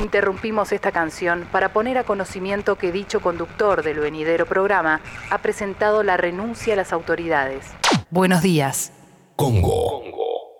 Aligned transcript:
Interrumpimos 0.00 0.72
esta 0.72 0.90
canción 0.90 1.46
para 1.52 1.72
poner 1.72 1.98
a 1.98 2.04
conocimiento 2.04 2.76
que 2.76 2.90
dicho 2.90 3.20
conductor 3.20 3.82
del 3.84 4.00
venidero 4.00 4.44
programa 4.44 5.00
ha 5.30 5.38
presentado 5.38 6.02
la 6.02 6.16
renuncia 6.16 6.74
a 6.74 6.76
las 6.76 6.92
autoridades. 6.92 7.66
Buenos 8.10 8.42
días. 8.42 8.92
Congo. 9.36 10.02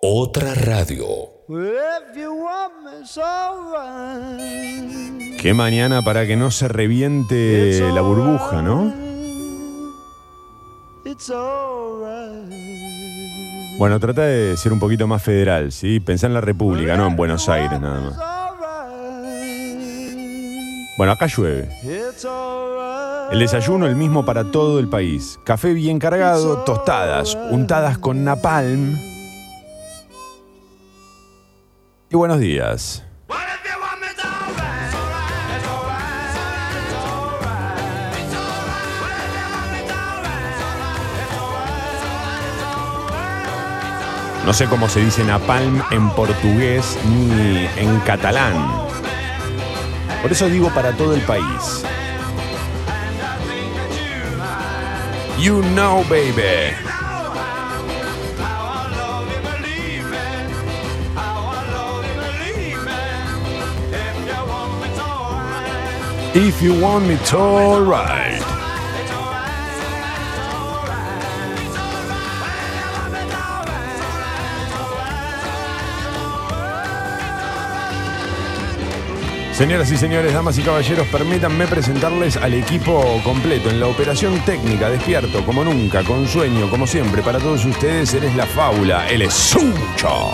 Otra 0.01 0.53
radio. 0.53 1.05
Qué 5.41 5.53
mañana 5.53 6.01
para 6.01 6.25
que 6.25 6.35
no 6.35 6.49
se 6.49 6.67
reviente 6.67 7.91
la 7.91 8.01
burbuja, 8.01 8.61
¿no? 8.61 8.93
Bueno, 13.77 13.99
trata 13.99 14.21
de 14.23 14.55
ser 14.57 14.71
un 14.71 14.79
poquito 14.79 15.07
más 15.07 15.21
federal, 15.21 15.71
¿sí? 15.71 15.99
Pensá 15.99 16.27
en 16.27 16.33
la 16.33 16.41
República, 16.41 16.95
no 16.95 17.07
en 17.07 17.15
Buenos 17.15 17.49
Aires 17.49 17.79
nada 17.79 17.99
más. 17.99 18.34
Bueno, 20.97 21.11
acá 21.11 21.27
llueve. 21.27 21.69
El 23.31 23.39
desayuno 23.39 23.85
el 23.85 23.95
mismo 23.95 24.25
para 24.25 24.49
todo 24.51 24.79
el 24.79 24.87
país. 24.87 25.37
Café 25.43 25.73
bien 25.73 25.99
cargado, 25.99 26.59
tostadas, 26.63 27.35
untadas 27.51 27.97
con 27.97 28.23
napalm. 28.23 28.97
Y 32.09 32.15
buenos 32.15 32.39
días. 32.39 33.03
No 44.45 44.53
sé 44.53 44.67
cómo 44.67 44.87
se 44.87 44.99
dice 44.99 45.23
napalm 45.23 45.81
en 45.89 46.09
portugués 46.11 46.97
ni 47.09 47.67
en 47.77 47.99
catalán. 48.01 48.94
Por 50.25 50.31
eso 50.31 50.49
digo 50.49 50.71
para 50.71 50.91
todo 50.91 51.13
el 51.13 51.21
país. 51.21 51.83
You 55.39 55.61
know, 55.75 56.03
baby. 56.09 56.73
If 66.33 66.59
you 66.59 66.73
want 66.81 67.05
me 67.05 67.17
to, 67.27 67.37
alright. 67.37 68.54
Señoras 79.55 79.89
y 79.89 79.95
señores, 79.95 80.33
damas 80.33 80.57
y 80.57 80.63
caballeros, 80.63 81.07
permítanme 81.07 81.65
presentarles 81.65 82.35
al 82.35 82.55
equipo 82.55 83.21
completo 83.23 83.69
en 83.69 83.79
la 83.79 83.87
operación 83.87 84.37
técnica, 84.41 84.89
despierto 84.89 85.45
como 85.45 85.63
nunca, 85.63 86.03
con 86.03 86.27
sueño 86.27 86.69
como 86.69 86.85
siempre. 86.85 87.21
Para 87.21 87.39
todos 87.39 87.63
ustedes, 87.63 88.13
él 88.15 88.25
es 88.25 88.35
la 88.35 88.45
fábula, 88.45 89.07
él 89.07 89.21
es 89.21 89.33
Sucho. 89.33 90.31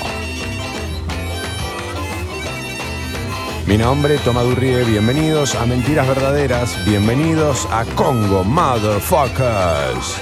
Mi 3.68 3.78
nombre, 3.78 4.18
Toma 4.18 4.42
Durrie, 4.42 4.84
bienvenidos 4.86 5.54
a 5.54 5.68
Mentiras 5.68 6.08
Verdaderas, 6.08 6.84
bienvenidos 6.84 7.68
a 7.72 7.86
Congo, 7.94 8.44
motherfuckers. 8.44 10.20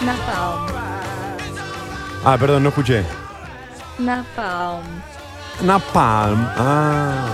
Napalm. 0.00 0.66
Ah, 2.24 2.38
perdón, 2.40 2.62
no 2.62 2.70
escuché. 2.70 3.04
Napalm. 3.98 5.15
Napalm. 5.62 6.46
Ah. 6.56 7.26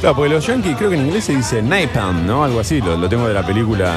Claro, 0.00 0.16
porque 0.16 0.30
los 0.34 0.46
yankees 0.46 0.76
creo 0.76 0.90
que 0.90 0.96
en 0.96 1.06
inglés 1.06 1.24
se 1.24 1.36
dice 1.36 1.62
napalm, 1.62 2.26
¿no? 2.26 2.42
Algo 2.44 2.60
así, 2.60 2.80
lo, 2.80 2.96
lo 2.96 3.08
tengo 3.08 3.28
de 3.28 3.34
la 3.34 3.46
película. 3.46 3.92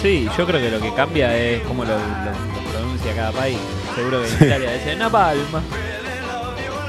Sí, 0.00 0.28
yo 0.36 0.46
creo 0.46 0.60
que 0.60 0.70
lo 0.70 0.80
que 0.80 0.92
cambia 0.94 1.36
es 1.36 1.62
cómo 1.62 1.84
lo, 1.84 1.90
lo- 1.92 2.00
lo 2.00 2.70
pronuncia 2.72 3.14
cada 3.14 3.32
país. 3.32 3.58
Seguro 3.94 4.22
que 4.22 4.28
en 4.28 4.34
Italia 4.46 4.72
dice 4.72 4.96
Napalm. 4.96 5.40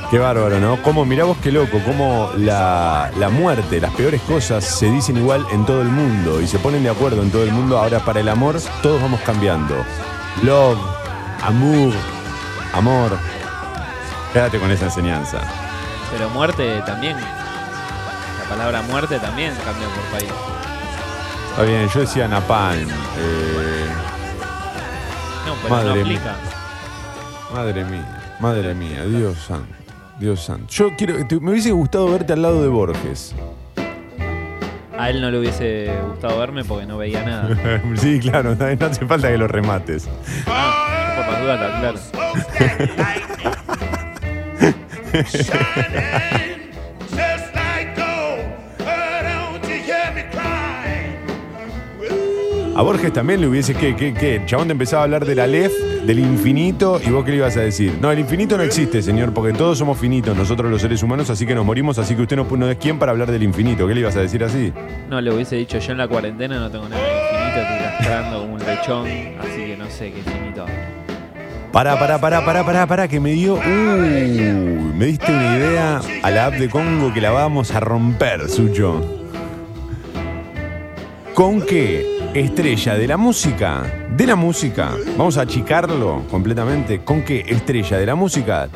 Qué 0.10 0.20
bárbaro, 0.20 0.60
¿no? 0.60 0.82
Como, 0.84 1.06
mirá 1.06 1.24
vos 1.26 1.38
qué 1.42 1.52
loco, 1.52 1.80
cómo 1.86 2.30
la, 2.38 3.12
la 3.18 3.30
muerte, 3.30 3.82
las 3.82 3.92
peores 3.94 4.22
cosas 4.22 4.64
se 4.64 4.90
dicen 4.92 5.18
igual 5.18 5.44
en 5.52 5.66
todo 5.66 5.82
el 5.82 5.88
mundo 5.90 6.40
y 6.40 6.48
se 6.48 6.60
ponen 6.60 6.84
de 6.84 6.90
acuerdo 6.92 7.22
en 7.24 7.32
todo 7.32 7.44
el 7.44 7.52
mundo. 7.52 7.80
Ahora 7.80 8.00
para 8.00 8.20
el 8.20 8.30
amor, 8.30 8.58
todos 8.84 9.02
vamos 9.02 9.20
cambiando. 9.26 9.76
Love, 10.44 10.78
amor, 11.42 11.92
amor. 12.74 13.18
Quédate 14.34 14.60
con 14.60 14.72
esa 14.72 14.86
enseñanza. 14.86 15.40
Pero 16.12 16.30
muerte 16.30 16.82
también. 16.86 17.16
La 17.18 18.50
palabra 18.50 18.82
muerte 18.84 19.20
también 19.20 19.54
cambia 19.64 19.88
por 19.88 20.20
país. 20.20 20.32
Está 21.52 21.64
bien, 21.64 21.88
yo 21.94 22.00
decía 22.02 22.28
napalm. 22.28 22.90
eh, 22.90 23.86
No, 25.46 25.54
pero 25.62 25.76
Madre 25.76 25.90
no 25.90 25.94
mía. 25.96 26.04
aplica. 26.04 26.36
Madre 27.54 27.84
mía, 27.86 28.36
madre 28.40 28.74
mía, 28.74 29.06
Dios 29.06 29.38
santo, 29.48 29.76
Dios 30.20 30.44
santo. 30.44 30.66
Yo 30.70 30.96
quiero, 30.98 31.26
te- 31.28 31.40
me 31.40 31.52
hubiese 31.52 31.72
gustado 31.72 32.10
verte 32.12 32.34
al 32.34 32.42
lado 32.42 32.64
de 32.64 32.68
Borges. 32.70 33.36
A 34.98 35.10
él 35.10 35.22
no 35.22 35.30
le 35.30 35.40
hubiese 35.40 35.92
gustado 36.08 36.40
verme 36.40 36.64
porque 36.64 36.86
no 36.88 36.98
veía 36.98 37.22
nada. 37.24 37.50
sí, 37.98 38.20
claro, 38.20 38.56
no 38.56 38.66
no 38.76 38.86
hace 38.88 39.06
falta 39.06 39.28
que 39.30 39.38
lo 39.38 39.48
remates. 39.48 40.08
Por 41.16 41.28
las 41.32 41.42
dudas, 41.42 41.80
claro. 41.80 42.00
A 52.76 52.82
Borges 52.82 53.14
también 53.14 53.40
le 53.40 53.48
hubiese, 53.48 53.76
¿qué, 53.76 53.96
qué, 53.96 54.16
qué? 54.16 54.38
El 54.38 54.46
chabón 54.48 54.68
te 54.68 54.72
empezaba 54.72 55.04
a 55.04 55.06
hablar 55.06 55.26
de 55.26 55.36
la 55.36 55.46
del 55.46 56.20
infinito, 56.20 57.00
y 57.06 57.12
vos 57.12 57.24
qué 57.24 57.32
le 57.32 57.38
ibas 57.38 57.56
a 57.56 57.62
decir. 57.62 57.98
No, 58.02 58.12
el 58.12 58.18
infinito 58.18 58.58
no 58.58 58.64
existe, 58.64 59.04
señor, 59.04 59.32
porque 59.34 59.54
todos 59.54 59.78
somos 59.78 60.00
finitos, 60.00 60.36
nosotros 60.36 60.72
los 60.72 60.82
seres 60.82 61.04
humanos, 61.04 61.30
así 61.30 61.46
que 61.46 61.54
nos 61.54 61.66
morimos, 61.66 62.00
así 62.00 62.16
que 62.16 62.24
usted 62.24 62.36
no, 62.36 62.48
no 62.58 62.70
es 62.70 62.78
quien 62.78 62.98
para 62.98 63.12
hablar 63.12 63.32
del 63.32 63.44
infinito. 63.44 63.88
¿Qué 63.88 63.94
le 63.94 64.02
ibas 64.02 64.16
a 64.16 64.22
decir 64.22 64.44
así? 64.44 64.74
No 65.10 65.22
le 65.22 65.32
hubiese 65.32 65.56
dicho 65.56 65.78
yo 65.78 65.92
en 65.92 66.00
la 66.00 66.08
cuarentena 66.08 66.60
no 66.60 66.72
tengo 66.72 66.90
nada 66.90 67.02
infinito, 67.02 67.60
estoy 67.62 67.80
lastrando 67.80 68.40
como 68.42 68.54
un 68.56 68.60
lechón, 68.60 69.08
así 69.40 69.66
que 69.66 69.78
no 69.78 69.90
sé 69.90 70.12
qué 70.12 70.18
infinito. 70.18 70.66
Pará, 71.74 71.98
pará, 71.98 72.22
pará, 72.22 72.46
pará, 72.46 72.64
pará, 72.64 72.86
pará, 72.86 73.08
que 73.08 73.20
me 73.20 73.32
dio. 73.32 73.56
Uy, 73.56 74.40
me 74.96 75.06
diste 75.08 75.32
una 75.32 75.58
idea 75.58 76.02
a 76.22 76.30
la 76.30 76.46
app 76.46 76.54
de 76.54 76.70
Congo 76.70 77.12
que 77.12 77.20
la 77.20 77.32
vamos 77.32 77.72
a 77.72 77.80
romper, 77.80 78.48
Sucho. 78.48 79.02
¿Con 81.34 81.62
qué 81.64 82.06
estrella 82.36 82.94
de 82.94 83.08
la 83.08 83.18
música? 83.18 83.92
De 84.16 84.28
la 84.28 84.36
música, 84.36 84.92
vamos 85.18 85.38
a 85.40 85.42
achicarlo 85.42 86.22
completamente. 86.30 87.04
¿Con 87.04 87.24
qué 87.24 87.44
estrella 87.48 87.98
de 87.98 88.06
la 88.06 88.14
música 88.14 88.70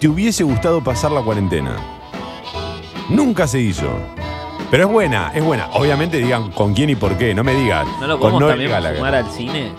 te 0.00 0.08
hubiese 0.08 0.44
gustado 0.44 0.82
pasar 0.82 1.12
la 1.12 1.20
cuarentena? 1.20 1.76
Nunca 3.10 3.46
se 3.46 3.60
hizo. 3.60 3.98
Pero 4.70 4.86
es 4.86 4.90
buena, 4.90 5.30
es 5.34 5.44
buena. 5.44 5.68
Obviamente 5.74 6.16
digan 6.16 6.50
con 6.52 6.72
quién 6.72 6.88
y 6.88 6.94
por 6.94 7.18
qué, 7.18 7.34
no 7.34 7.44
me 7.44 7.54
digas. 7.54 7.86
¿No 8.00 8.06
lo 8.06 8.14
con 8.18 8.30
podemos 8.32 8.40
Noel 8.40 8.52
también 8.52 8.70
Gallagher. 8.70 8.96
sumar 8.96 9.14
al 9.14 9.30
cine? 9.30 9.72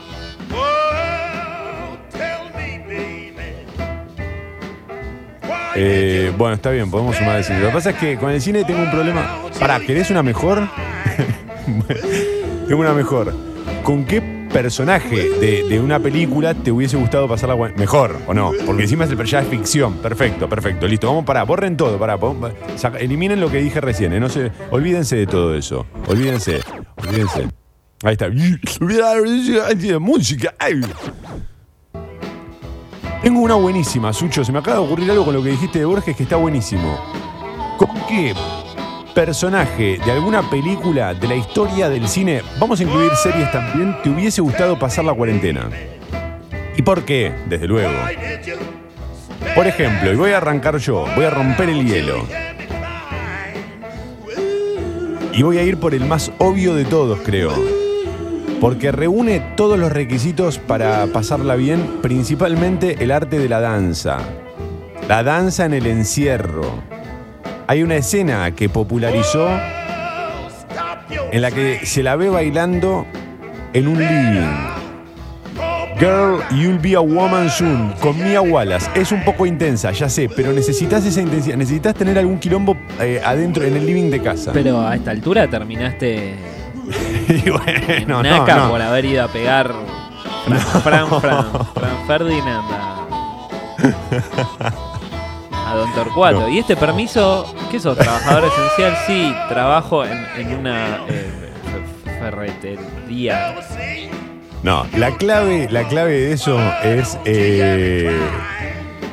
Eh, 5.76 6.32
bueno, 6.38 6.56
está 6.56 6.72
bien, 6.72 6.90
podemos 6.90 7.16
sumar 7.16 7.38
el 7.38 7.44
cine. 7.44 7.60
Lo 7.60 7.68
que 7.68 7.74
pasa 7.74 7.90
es 7.92 7.96
que 7.98 8.18
con 8.18 8.32
el 8.32 8.42
cine 8.42 8.64
tengo 8.64 8.82
un 8.82 8.92
problema. 8.92 9.40
Pará, 9.60 9.80
¿querés 9.80 10.10
una 10.10 10.24
mejor? 10.24 10.68
tengo 12.68 12.82
una 12.82 12.94
mejor. 12.94 13.34
¿Con 13.84 14.06
qué 14.06 14.36
personaje 14.52 15.30
de, 15.40 15.80
una 15.82 16.00
película 16.00 16.54
te 16.54 16.72
hubiese 16.72 16.96
gustado 16.96 17.28
pasar 17.28 17.50
la 17.50 17.56
cua- 17.56 17.76
Mejor, 17.76 18.18
¿o 18.26 18.34
no? 18.34 18.52
Porque 18.66 18.84
encima 18.84 19.04
es 19.04 19.12
el 19.12 19.24
ya 19.26 19.42
es 19.42 19.48
ficción. 19.48 19.98
Perfecto, 19.98 20.48
perfecto. 20.48 20.88
Listo, 20.88 21.08
vamos 21.08 21.26
para, 21.26 21.44
borren 21.44 21.76
todo, 21.76 22.00
para, 22.00 22.18
eliminen 23.00 23.42
lo 23.42 23.52
que 23.52 23.58
dije 23.58 23.82
recién, 23.82 24.14
¿eh? 24.14 24.20
no 24.20 24.30
se, 24.30 24.52
olvídense 24.72 25.18
de 25.18 25.28
todo 25.28 25.56
eso. 25.56 25.86
Olvídense, 26.08 26.62
olvídense. 26.96 27.50
Ahí 28.04 28.14
está. 28.14 28.30
Música. 30.00 30.54
ay. 30.58 30.82
Tengo 33.26 33.40
una 33.40 33.56
buenísima, 33.56 34.14
Sucho. 34.14 34.46
Se 34.46 34.52
me 34.52 34.60
acaba 34.60 34.78
de 34.78 34.86
ocurrir 34.86 35.10
algo 35.10 35.26
con 35.26 35.34
lo 35.34 35.42
que 35.42 35.50
dijiste 35.50 35.80
de 35.80 35.86
Borges 35.86 36.16
que 36.16 36.22
está 36.22 36.36
buenísimo. 36.36 36.96
¿Con 37.76 37.90
qué 38.08 38.36
personaje 39.16 39.98
de 39.98 40.12
alguna 40.12 40.48
película 40.48 41.12
de 41.16 41.28
la 41.28 41.34
historia 41.34 41.90
del 41.90 42.08
cine, 42.08 42.44
vamos 42.60 42.80
a 42.80 42.84
incluir 42.84 43.10
series 43.16 43.52
también, 43.52 43.98
te 44.04 44.12
hubiese 44.12 44.42
gustado 44.42 44.78
pasar 44.78 45.06
la 45.06 45.16
cuarentena? 45.16 45.72
¿Y 46.78 46.84
por 46.84 47.04
qué? 47.04 47.34
Desde 47.50 47.66
luego. 47.66 47.96
Por 49.56 49.66
ejemplo, 49.66 50.14
y 50.14 50.16
voy 50.16 50.30
a 50.30 50.38
arrancar 50.38 50.78
yo, 50.78 51.08
voy 51.16 51.26
a 51.26 51.32
romper 51.32 51.70
el 51.70 51.84
hielo. 51.84 52.28
Y 55.34 55.42
voy 55.42 55.58
a 55.58 55.64
ir 55.64 55.80
por 55.80 55.96
el 55.96 56.06
más 56.06 56.32
obvio 56.38 56.76
de 56.76 56.86
todos, 56.86 57.22
creo. 57.26 57.85
Porque 58.62 58.92
reúne 58.92 59.42
todos 59.56 59.78
los 59.78 59.92
requisitos 59.92 60.60
para 60.60 61.06
pasarla 61.08 61.56
bien, 61.56 61.98
principalmente 62.02 63.04
el 63.04 63.12
arte 63.12 63.38
de 63.38 63.50
la 63.50 63.60
danza. 63.60 64.18
La 65.08 65.24
danza 65.24 65.66
en 65.66 65.74
el 65.74 65.86
encierro. 65.86 66.82
Hay 67.68 67.84
una 67.84 67.96
escena 67.96 68.52
que 68.56 68.70
popularizó 68.70 69.50
en 71.32 71.42
la 71.42 71.52
que 71.52 71.86
se 71.86 72.02
la 72.02 72.16
ve 72.16 72.30
bailando 72.30 73.06
en 73.74 73.88
un 73.88 74.00
living. 74.00 74.76
Girl, 75.98 76.42
You'll 76.52 76.80
Be 76.80 76.96
a 76.96 77.00
Woman 77.00 77.50
Soon, 77.50 77.94
con 78.02 78.22
Mia 78.22 78.42
Wallace. 78.42 78.90
Es 78.96 79.14
un 79.14 79.24
poco 79.24 79.46
intensa, 79.46 79.92
ya 79.92 80.10
sé, 80.10 80.30
pero 80.36 80.52
necesitas 80.52 81.06
esa 81.06 81.22
intensidad. 81.22 81.56
Necesitas 81.56 81.96
tener 81.96 82.18
algún 82.20 82.38
quilombo 82.38 82.76
eh, 83.00 83.22
adentro, 83.24 83.64
en 83.64 83.78
el 83.78 83.86
living 83.86 84.10
de 84.10 84.22
casa. 84.22 84.52
Pero 84.52 84.86
a 84.86 84.96
esta 84.96 85.12
altura 85.12 85.50
terminaste 85.50 86.34
y 87.46 87.50
bueno, 87.50 88.06
no, 88.08 88.24
naca 88.24 88.56
no. 88.56 88.70
por 88.70 88.82
haber 88.82 89.06
ido 89.06 89.24
a 89.24 89.28
pegar 89.28 89.72
Fran, 90.46 90.60
Fran, 90.84 91.08
Fran, 91.22 91.46
Fran 91.74 92.08
Ferdinand 92.08 92.72
a, 92.72 92.96
a 95.72 95.76
Don 95.76 95.94
Torcuato. 95.94 96.42
No. 96.42 96.50
¿Y 96.50 96.60
este 96.60 96.76
permiso? 96.76 97.54
¿Qué 97.72 97.80
sos? 97.80 97.98
¿Trabajador 97.98 98.46
esencial? 98.46 98.96
Sí, 99.08 99.34
trabajo 99.50 100.06
en, 100.06 100.26
en 100.38 100.60
una 100.60 100.98
eh, 101.08 101.52
fe- 102.04 102.12
ferretería. 102.20 103.56
No, 104.64 104.86
la 104.98 105.12
clave, 105.12 105.68
la 105.70 105.84
clave 105.88 106.12
de 106.14 106.34
eso 106.34 106.60
es, 106.84 107.20
eh, 107.26 108.18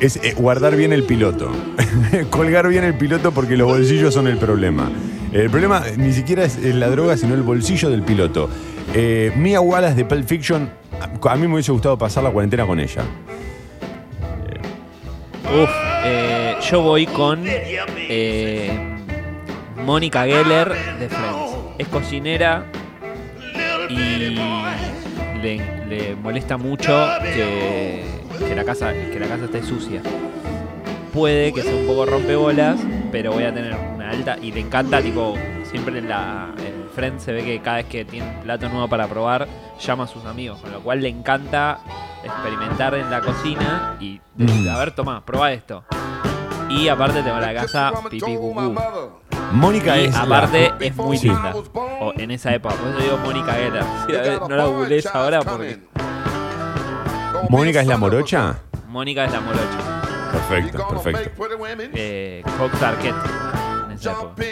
es 0.03 0.17
eh, 0.17 0.33
guardar 0.35 0.75
bien 0.75 0.91
el 0.91 1.03
piloto. 1.03 1.49
Colgar 2.29 2.67
bien 2.67 2.83
el 2.83 2.93
piloto 2.95 3.31
porque 3.31 3.55
los 3.55 3.67
bolsillos 3.67 4.13
son 4.13 4.27
el 4.27 4.37
problema. 4.37 4.91
El 5.31 5.49
problema 5.49 5.81
ni 5.97 6.11
siquiera 6.11 6.43
es 6.43 6.57
la 6.61 6.89
droga, 6.89 7.15
sino 7.15 7.33
el 7.33 7.41
bolsillo 7.41 7.89
del 7.89 8.03
piloto. 8.03 8.49
Eh, 8.93 9.31
Mia 9.37 9.61
Wallace 9.61 9.95
de 9.95 10.03
Pulp 10.03 10.27
Fiction, 10.27 10.69
a 10.99 11.35
mí 11.35 11.47
me 11.47 11.53
hubiese 11.53 11.71
gustado 11.71 11.97
pasar 11.97 12.23
la 12.23 12.31
cuarentena 12.31 12.65
con 12.65 12.81
ella. 12.81 13.03
Uf, 15.45 15.69
eh, 16.03 16.55
yo 16.69 16.81
voy 16.81 17.05
con 17.05 17.43
eh, 17.45 18.97
Mónica 19.85 20.25
Geller 20.25 20.69
de 20.99 21.07
Friends. 21.07 21.53
Es 21.77 21.87
cocinera 21.87 22.65
y 23.89 24.35
le, 25.41 25.57
le 25.87 26.15
molesta 26.15 26.57
mucho 26.57 27.07
que, 27.21 28.03
que 28.47 28.55
la 28.55 28.63
casa, 28.63 28.91
que 28.93 29.19
la 29.19 29.27
casa 29.27 29.45
esté 29.45 29.63
sucia. 29.63 30.01
Puede 31.13 31.53
que 31.53 31.61
sea 31.61 31.75
un 31.75 31.85
poco 31.85 32.05
rompebolas, 32.05 32.79
pero 33.11 33.31
voy 33.33 33.43
a 33.43 33.53
tener 33.53 33.75
una 33.95 34.09
alta 34.09 34.37
y 34.41 34.51
le 34.51 34.61
encanta, 34.61 35.01
tipo, 35.01 35.35
siempre 35.69 35.99
en 35.99 36.09
la 36.09 36.49
en 36.57 36.89
Friends 36.95 37.23
se 37.23 37.31
ve 37.33 37.43
que 37.43 37.59
cada 37.61 37.77
vez 37.77 37.85
que 37.85 38.03
tiene 38.05 38.27
un 38.27 38.41
plato 38.43 38.67
nuevo 38.69 38.87
para 38.87 39.07
probar, 39.07 39.47
llama 39.79 40.05
a 40.05 40.07
sus 40.07 40.25
amigos, 40.25 40.59
con 40.59 40.71
lo 40.71 40.79
cual 40.81 41.01
le 41.01 41.09
encanta 41.09 41.79
experimentar 42.23 42.95
en 42.95 43.09
la 43.11 43.21
cocina 43.21 43.95
y 43.99 44.19
decir, 44.35 44.65
Mm. 44.65 44.69
a 44.69 44.77
ver, 44.79 44.91
toma, 44.95 45.23
prueba 45.25 45.51
esto. 45.51 45.83
Y 46.69 46.87
aparte 46.87 47.21
te 47.21 47.29
va 47.29 47.37
a 47.37 47.41
la 47.41 47.53
casa 47.53 47.91
pipí 48.09 48.35
cucú. 48.35 48.75
Mónica 49.51 49.97
es. 49.97 50.13
la- 50.13 50.21
aparte 50.21 50.73
es 50.79 50.95
muy 50.95 51.17
Sí. 51.17 51.27
linda. 51.29 51.53
O 52.01 52.11
en 52.17 52.31
esa 52.31 52.53
época, 52.55 52.73
por 52.75 52.89
eso 52.89 52.99
digo 52.99 53.17
Mónica 53.17 53.53
Geller. 53.53 53.83
Sí, 54.07 54.15
a 54.15 54.21
ver, 54.21 54.39
no 54.49 54.55
la 54.55 54.65
googlees 54.65 55.05
ahora 55.07 55.41
porque 55.43 55.79
Mónica 57.49 57.81
es 57.81 57.87
la 57.87 57.97
morocha. 57.97 58.55
Mónica 58.87 59.25
es 59.25 59.31
la 59.31 59.41
morocha. 59.41 60.01
Perfecto, 60.31 60.87
perfecto. 60.87 61.45
Eh, 61.93 62.43
Cox 62.57 62.81
Arquette 62.81 63.15
en 63.85 63.91
esa 63.91 64.11
época. 64.11 64.43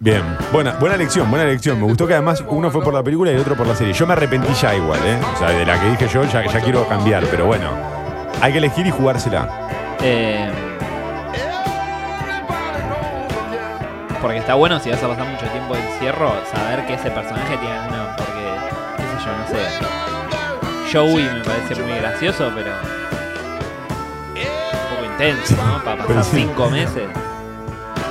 Bien, 0.00 0.22
buena, 0.52 0.74
buena 0.74 0.94
elección, 0.94 1.28
buena 1.28 1.44
elección. 1.44 1.80
Me 1.80 1.86
gustó 1.86 2.06
que 2.06 2.14
además 2.14 2.44
uno 2.46 2.70
fue 2.70 2.82
por 2.82 2.94
la 2.94 3.02
película 3.02 3.32
y 3.32 3.34
el 3.34 3.40
otro 3.40 3.56
por 3.56 3.66
la 3.66 3.74
serie. 3.74 3.92
Yo 3.92 4.06
me 4.06 4.12
arrepentí 4.12 4.52
ya 4.54 4.74
igual, 4.74 5.00
¿eh? 5.04 5.18
O 5.34 5.38
sea, 5.38 5.50
de 5.50 5.66
la 5.66 5.80
que 5.80 5.90
dije 5.90 6.08
yo 6.08 6.24
ya, 6.24 6.46
ya 6.46 6.60
quiero 6.60 6.86
cambiar, 6.86 7.24
pero 7.26 7.46
bueno. 7.46 7.70
Hay 8.40 8.52
que 8.52 8.58
elegir 8.58 8.86
y 8.86 8.90
jugársela. 8.90 9.96
Eh, 10.00 10.48
porque 14.20 14.38
está 14.38 14.54
bueno 14.54 14.78
si 14.78 14.90
vas 14.90 15.02
a 15.02 15.08
pasar 15.08 15.26
mucho 15.26 15.46
tiempo 15.46 15.74
de 15.74 15.80
encierro, 15.92 16.32
saber 16.52 16.86
que 16.86 16.94
ese 16.94 17.10
personaje 17.10 17.56
tiene 17.56 17.78
alguna. 17.78 18.16
Porque, 18.16 18.32
qué 18.96 19.02
sé 19.02 19.24
yo, 19.24 19.36
no 19.36 19.46
sé. 19.48 20.17
Joey 20.92 21.24
me 21.24 21.40
parece 21.44 21.82
muy 21.82 21.92
gracioso, 21.98 22.50
pero. 22.54 22.70
Un 24.34 24.96
poco 24.96 25.04
intenso, 25.12 25.56
¿no? 25.56 25.84
Para 25.84 26.02
Pero 26.04 26.20
pasar 26.20 26.24
sí. 26.24 26.36
cinco 26.46 26.70
meses. 26.70 27.08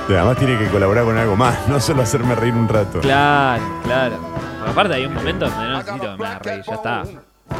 Además 0.08 0.36
tiene 0.38 0.58
que 0.58 0.66
colaborar 0.68 1.04
con 1.04 1.18
algo 1.18 1.36
más, 1.36 1.68
no 1.68 1.78
solo 1.80 2.02
hacerme 2.02 2.34
reír 2.34 2.54
un 2.54 2.66
rato. 2.68 3.00
Claro, 3.00 3.62
claro. 3.84 4.16
Porque 4.58 4.70
aparte 4.70 4.94
hay 4.94 5.04
un 5.06 5.12
momento 5.14 5.46
donde 5.48 5.64
no 5.68 5.78
necesito 5.78 6.10
que 6.12 6.16
me 6.22 6.26
haga 6.26 6.38
reír, 6.38 6.62
ya 6.66 6.74
está. 6.74 7.02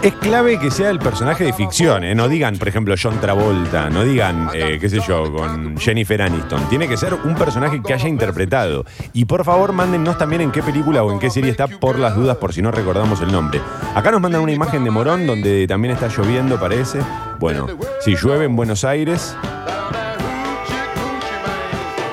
Es 0.02 0.14
clave 0.14 0.60
que 0.60 0.70
sea 0.70 0.90
el 0.90 1.00
personaje 1.00 1.42
de 1.42 1.52
ficción, 1.52 2.04
¿eh? 2.04 2.14
No 2.14 2.28
digan, 2.28 2.56
por 2.56 2.68
ejemplo, 2.68 2.94
John 3.00 3.20
Travolta, 3.20 3.90
no 3.90 4.04
digan, 4.04 4.48
eh, 4.54 4.78
qué 4.80 4.88
sé 4.88 5.00
yo, 5.00 5.32
con 5.32 5.76
Jennifer 5.76 6.22
Aniston. 6.22 6.68
Tiene 6.68 6.86
que 6.86 6.96
ser 6.96 7.14
un 7.14 7.34
personaje 7.34 7.82
que 7.82 7.94
haya 7.94 8.08
interpretado. 8.08 8.84
Y 9.12 9.24
por 9.24 9.44
favor, 9.44 9.72
mándennos 9.72 10.16
también 10.16 10.42
en 10.42 10.52
qué 10.52 10.62
película 10.62 11.02
o 11.02 11.10
en 11.10 11.18
qué 11.18 11.30
serie 11.30 11.50
está 11.50 11.66
por 11.66 11.98
las 11.98 12.14
dudas, 12.14 12.36
por 12.36 12.52
si 12.52 12.62
no 12.62 12.70
recordamos 12.70 13.20
el 13.22 13.32
nombre. 13.32 13.60
Acá 13.94 14.12
nos 14.12 14.20
mandan 14.20 14.42
una 14.42 14.52
imagen 14.52 14.84
de 14.84 14.90
Morón 14.90 15.26
donde 15.26 15.66
también 15.66 15.94
está 15.94 16.06
lloviendo, 16.06 16.60
parece. 16.60 17.00
Bueno, 17.40 17.66
si 18.00 18.14
llueve 18.14 18.44
en 18.44 18.54
Buenos 18.54 18.84
Aires. 18.84 19.36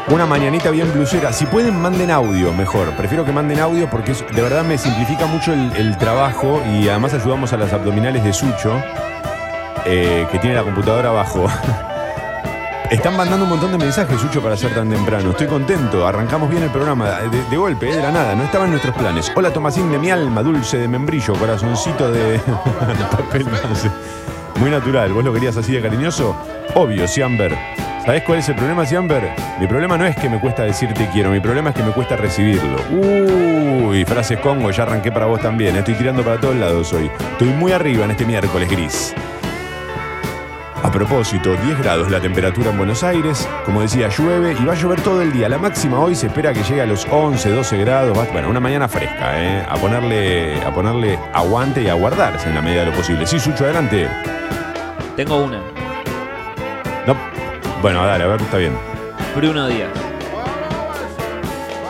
Una 0.07 0.27
mañanita 0.27 0.69
bien 0.69 0.93
blusera. 0.93 1.33
Si 1.33 1.47
pueden, 1.47 1.81
manden 1.81 2.11
audio 2.11 2.53
mejor. 2.53 2.91
Prefiero 2.91 3.25
que 3.25 3.31
manden 3.31 3.59
audio 3.59 3.89
porque 3.89 4.13
de 4.13 4.41
verdad 4.41 4.63
me 4.63 4.77
simplifica 4.77 5.25
mucho 5.25 5.51
el, 5.51 5.97
trabajo 5.97 6.61
y 6.71 6.87
además 6.87 7.15
ayudamos 7.15 7.53
a 7.53 7.57
las 7.57 7.73
abdominales 7.73 8.23
de 8.23 8.31
Sucho, 8.31 8.79
eh, 9.83 10.27
que 10.31 10.37
tiene 10.37 10.55
la 10.55 10.63
computadora 10.63 11.09
abajo. 11.09 11.47
Están 12.91 13.17
mandando 13.17 13.45
un 13.45 13.49
montón 13.49 13.71
de 13.71 13.79
mensajes, 13.79 14.21
Sucho, 14.21 14.43
para 14.43 14.55
ser 14.55 14.75
tan 14.75 14.87
temprano. 14.91 15.31
Estoy 15.31 15.47
contento. 15.47 16.05
Arrancamos 16.05 16.51
bien 16.51 16.61
el 16.61 16.69
programa. 16.69 17.21
De, 17.21 17.57
golpe, 17.57 17.89
eh, 17.89 17.95
de 17.95 18.03
la 18.03 18.11
nada. 18.11 18.35
No 18.35 18.43
estaba 18.43 18.65
en 18.65 18.71
nuestros 18.71 18.95
planes. 18.95 19.31
Hola, 19.35 19.51
Tomasín 19.51 19.91
de 19.91 19.97
mi 19.97 20.11
alma, 20.11 20.43
dulce 20.43 20.77
de 20.77 20.87
membrillo, 20.87 21.33
corazoncito 21.33 22.11
de 22.11 22.39
papel. 23.11 23.47
Muy 24.59 24.69
natural. 24.69 25.13
¿Vos 25.13 25.25
lo 25.25 25.33
querías 25.33 25.57
así 25.57 25.71
de 25.71 25.81
cariñoso? 25.81 26.35
Obvio, 26.75 27.07
Siamber. 27.07 27.74
¿Sabés 28.05 28.21
cuál 28.21 28.37
es 28.37 28.49
el 28.49 28.55
problema, 28.55 28.85
Siamber? 28.85 29.31
Mi 29.59 29.65
problema 29.65 29.97
no 29.97 30.05
es 30.05 30.15
que 30.15 30.29
me 30.29 30.39
cuesta 30.39 30.61
decirte 30.61 31.09
quiero, 31.11 31.31
mi 31.31 31.39
problema 31.39 31.71
es 31.71 31.75
que 31.75 31.81
me 31.81 31.91
cuesta 31.91 32.15
recibirlo. 32.15 32.77
Uy, 32.91 34.05
frases 34.05 34.39
Congo, 34.41 34.69
ya 34.69 34.83
arranqué 34.83 35.11
para 35.11 35.25
vos 35.25 35.41
también. 35.41 35.75
Estoy 35.75 35.95
tirando 35.95 36.23
para 36.23 36.39
todos 36.39 36.55
lados 36.55 36.93
hoy. 36.93 37.09
Estoy 37.31 37.47
muy 37.47 37.71
arriba 37.71 38.05
en 38.05 38.11
este 38.11 38.23
miércoles 38.23 38.69
gris. 38.69 39.15
A 40.83 40.91
propósito, 40.91 41.55
10 41.55 41.79
grados 41.79 42.11
la 42.11 42.19
temperatura 42.19 42.69
en 42.69 42.77
Buenos 42.77 43.03
Aires, 43.03 43.49
como 43.65 43.81
decía, 43.81 44.07
llueve 44.09 44.55
y 44.59 44.63
va 44.63 44.73
a 44.73 44.75
llover 44.75 45.01
todo 45.01 45.23
el 45.23 45.33
día. 45.33 45.49
La 45.49 45.57
máxima 45.57 45.99
hoy 45.99 46.13
se 46.13 46.27
espera 46.27 46.53
que 46.53 46.61
llegue 46.61 46.83
a 46.83 46.85
los 46.85 47.07
11, 47.09 47.49
12 47.49 47.77
grados. 47.77 48.15
Bueno, 48.31 48.51
una 48.51 48.59
mañana 48.59 48.87
fresca, 48.87 49.41
¿eh? 49.43 49.65
A 49.67 49.77
ponerle, 49.77 50.61
a 50.61 50.71
ponerle 50.71 51.17
aguante 51.33 51.81
y 51.81 51.87
a 51.87 51.95
guardarse 51.95 52.49
en 52.49 52.53
la 52.53 52.61
medida 52.61 52.81
de 52.81 52.91
lo 52.91 52.93
posible. 52.95 53.25
Sí, 53.25 53.39
Sucho, 53.39 53.63
adelante. 53.63 54.07
Tengo 55.15 55.43
una. 55.43 55.84
No. 57.75 57.81
Bueno, 57.81 58.05
dale, 58.05 58.23
a 58.23 58.27
ver, 58.27 58.41
está 58.41 58.57
bien. 58.57 58.77
Bruno 59.35 59.67
Díaz. 59.67 59.89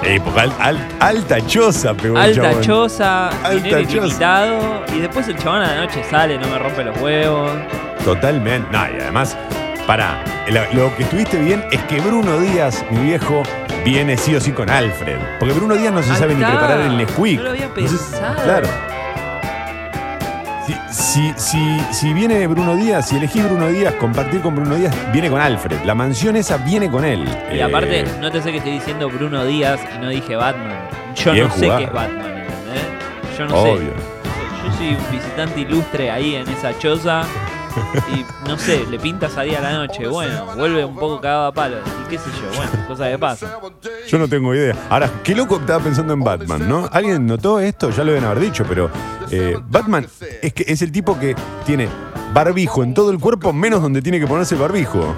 Eh, 0.04 0.20
porque 0.24 0.39
al- 0.42 0.54
al- 0.60 0.88
alta 1.00 1.44
choza 1.48 1.94
pegó 1.96 2.15
el 2.18 2.24
Alta 2.24 2.42
chabón. 2.50 2.62
choza, 2.62 3.27
Alta 3.30 3.50
dinero 3.50 3.82
choza. 3.84 3.98
ilimitado. 3.98 4.84
Y 4.94 5.00
después 5.00 5.27
el 5.27 5.38
chabón 5.38 5.62
a 5.63 5.68
la 5.75 5.82
noche 5.86 6.04
sale, 6.04 6.38
no 6.38 6.48
me 6.48 6.60
rompe 6.60 6.84
los 6.84 6.98
huevos. 7.01 7.51
Totalmente. 8.04 8.68
No, 8.72 8.84
y 8.88 9.01
además, 9.01 9.36
pará, 9.88 10.24
lo, 10.48 10.62
lo 10.74 10.96
que 10.96 11.04
estuviste 11.04 11.38
bien 11.39 11.63
es 11.72 11.82
que 11.84 12.00
Bruno 12.01 12.39
Díaz, 12.39 12.84
mi 12.92 13.00
viejo, 13.00 13.42
viene 13.84 14.15
sí 14.15 14.36
o 14.36 14.42
sí 14.42 14.51
con 14.51 14.70
Alfred. 14.70 15.18
Porque 15.39 15.56
Bruno 15.56 15.74
Díaz 15.75 15.92
no 15.92 16.04
se 16.04 16.12
Ahí 16.12 16.18
sabe 16.18 16.36
ni 16.36 16.42
está. 16.44 16.51
preparar 16.56 16.82
el 16.82 16.98
Nesquik. 16.98 17.38
No 17.39 17.44
lo 17.46 17.50
había 17.51 17.74
pensado. 17.74 18.44
claro. 18.44 18.68
Si, 20.91 21.31
si, 21.38 21.77
si, 21.91 22.13
viene 22.13 22.48
Bruno 22.48 22.75
Díaz, 22.75 23.10
si 23.10 23.17
elegí 23.17 23.39
Bruno 23.41 23.67
Díaz, 23.67 23.93
compartir 23.95 24.41
con 24.41 24.55
Bruno 24.55 24.75
Díaz, 24.75 24.95
viene 25.13 25.29
con 25.29 25.39
Alfred. 25.39 25.84
La 25.86 25.93
mansión 25.93 26.36
esa 26.36 26.57
viene 26.57 26.89
con 26.89 27.05
él. 27.05 27.24
Y 27.51 27.57
Eh, 27.57 27.63
aparte, 27.63 28.03
no 28.19 28.31
te 28.31 28.41
sé 28.41 28.51
que 28.51 28.57
estoy 28.57 28.74
diciendo 28.74 29.07
Bruno 29.10 29.45
Díaz 29.45 29.79
y 29.95 30.00
no 30.00 30.10
dije 30.10 30.36
Batman. 30.36 30.77
Yo 31.15 31.34
no 31.36 31.51
sé 31.53 31.69
qué 31.77 31.84
es 31.84 31.91
Batman, 31.93 32.38
¿entendés? 32.39 33.38
Yo 33.38 33.45
no 33.48 33.55
Obvio. 33.55 33.75
sé. 33.77 34.65
Yo 34.65 34.74
soy 34.77 34.88
un 34.89 35.12
visitante 35.12 35.60
ilustre 35.60 36.10
ahí 36.12 36.36
en 36.36 36.50
esa 36.50 36.77
choza. 36.79 37.24
Y 38.13 38.25
no 38.48 38.58
sé, 38.58 38.86
le 38.89 39.00
pintas 39.00 39.38
ahí 39.38 39.53
a 39.55 39.62
la 39.62 39.74
noche. 39.74 40.08
Bueno, 40.08 40.46
vuelve 40.55 40.86
un 40.86 40.96
poco 40.96 41.20
cagado 41.22 41.48
a 41.48 41.51
palo. 41.51 41.77
Y 42.03 42.10
qué 42.10 42.17
sé 42.17 42.29
yo, 42.41 42.58
bueno, 42.58 42.72
cosa 42.88 43.10
que 43.10 43.17
pasa. 43.17 43.60
Yo 44.08 44.17
no 44.17 44.27
tengo 44.27 44.53
idea. 44.53 44.75
Ahora, 44.89 45.10
qué 45.24 45.36
loco 45.36 45.58
estaba 45.58 45.84
pensando 45.84 46.13
en 46.13 46.24
Batman, 46.24 46.67
¿no? 46.67 46.89
¿Alguien 46.91 47.25
notó 47.25 47.60
esto? 47.60 47.89
Ya 47.89 48.03
lo 48.03 48.12
deben 48.12 48.25
haber 48.25 48.39
dicho, 48.39 48.65
pero 48.67 48.89
eh, 49.32 49.58
Batman 49.67 50.08
es 50.41 50.53
que 50.53 50.65
es 50.67 50.82
el 50.82 50.91
tipo 50.91 51.20
que 51.20 51.36
tiene 51.65 51.89
barbijo 52.34 52.84
en 52.84 52.94
todo 52.94 53.12
el 53.12 53.20
cuerpo, 53.20 53.53
menos 53.53 53.82
donde 53.82 54.01
tiene 54.01 54.20
que 54.20 54.27
ponerse 54.27 54.55
el 54.55 54.62
barbijo. 54.62 55.15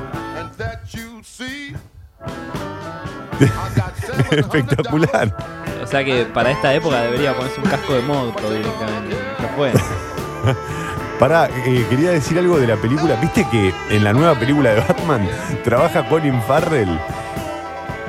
Espectacular. 4.31 5.35
O 5.83 5.87
sea 5.87 6.03
que 6.03 6.25
para 6.25 6.51
esta 6.51 6.73
época 6.73 7.01
debería 7.01 7.35
ponerse 7.35 7.61
un 7.61 7.69
casco 7.69 7.93
de 7.93 8.01
moto 8.01 8.51
directamente. 8.51 9.15
Ya 9.39 9.47
fue. 9.55 9.71
Pará, 11.19 11.49
eh, 11.65 11.83
quería 11.89 12.11
decir 12.11 12.37
algo 12.37 12.59
de 12.59 12.67
la 12.67 12.75
película. 12.75 13.15
¿Viste 13.15 13.47
que 13.49 13.73
en 13.89 14.03
la 14.03 14.13
nueva 14.13 14.37
película 14.37 14.69
de 14.71 14.81
Batman 14.81 15.27
trabaja 15.63 16.07
Colin 16.07 16.39
Farrell? 16.43 16.99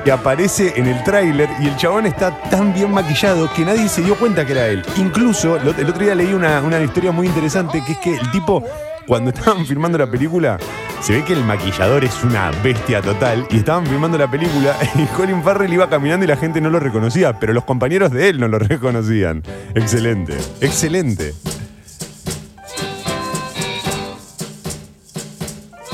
Que 0.05 0.11
aparece 0.11 0.73
en 0.75 0.85
el 0.85 1.03
tráiler 1.03 1.49
y 1.59 1.67
el 1.67 1.75
chabón 1.75 2.05
está 2.05 2.39
tan 2.51 2.71
bien 2.71 2.91
maquillado 2.91 3.51
que 3.51 3.65
nadie 3.65 3.89
se 3.89 4.03
dio 4.03 4.15
cuenta 4.15 4.45
que 4.45 4.51
era 4.51 4.67
él. 4.67 4.83
Incluso, 4.97 5.57
el 5.57 5.67
otro 5.67 5.97
día 5.97 6.13
leí 6.13 6.33
una, 6.33 6.61
una 6.61 6.79
historia 6.79 7.11
muy 7.11 7.25
interesante 7.25 7.83
que 7.83 7.93
es 7.93 7.97
que 7.97 8.15
el 8.15 8.31
tipo, 8.31 8.63
cuando 9.07 9.31
estaban 9.31 9.65
filmando 9.65 9.97
la 9.97 10.09
película, 10.09 10.59
se 11.01 11.13
ve 11.13 11.25
que 11.25 11.33
el 11.33 11.43
maquillador 11.43 12.05
es 12.05 12.23
una 12.23 12.51
bestia 12.63 13.01
total 13.01 13.47
y 13.49 13.57
estaban 13.57 13.87
filmando 13.87 14.19
la 14.19 14.29
película 14.29 14.75
y 14.95 15.05
Colin 15.07 15.41
Farrell 15.41 15.73
iba 15.73 15.89
caminando 15.89 16.25
y 16.25 16.27
la 16.27 16.37
gente 16.37 16.61
no 16.61 16.69
lo 16.69 16.79
reconocía, 16.79 17.39
pero 17.39 17.53
los 17.53 17.63
compañeros 17.63 18.11
de 18.11 18.29
él 18.29 18.39
no 18.39 18.47
lo 18.47 18.59
reconocían. 18.59 19.41
Excelente, 19.73 20.37
excelente. 20.61 21.33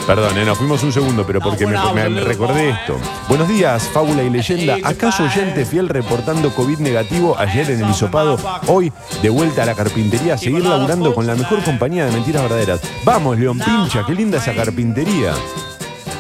Perdón, 0.08 0.38
eh, 0.38 0.46
nos 0.46 0.58
fuimos 0.60 0.84
un 0.84 0.94
segundo, 0.94 1.26
pero 1.26 1.40
porque 1.42 1.66
me, 1.66 1.74
me- 1.94 2.10
me 2.10 2.22
recordé 2.22 2.70
esto. 2.70 2.96
Buenos 3.28 3.48
días, 3.48 3.90
fábula 3.92 4.22
y 4.22 4.30
leyenda. 4.30 4.78
¿Acaso 4.84 5.24
oyente 5.24 5.66
fiel 5.66 5.90
reportando 5.90 6.54
COVID 6.54 6.78
negativo 6.78 7.36
ayer 7.40 7.72
en 7.72 7.84
el 7.84 7.90
hisopado? 7.90 8.38
Hoy, 8.68 8.94
de 9.24 9.30
vuelta 9.30 9.64
a 9.64 9.66
la 9.66 9.74
carpintería, 9.74 10.36
a 10.36 10.38
seguir 10.38 10.64
laburando 10.64 11.16
con 11.16 11.26
la 11.26 11.34
mejor 11.36 11.64
compañía 11.64 12.06
de 12.06 12.12
mentiras 12.12 12.44
verdaderas. 12.44 12.82
Vamos, 13.04 13.40
León 13.40 13.58
Pincha, 13.58 14.06
qué 14.06 14.14
linda 14.14 14.38
esa 14.38 14.54
carpintería. 14.54 15.34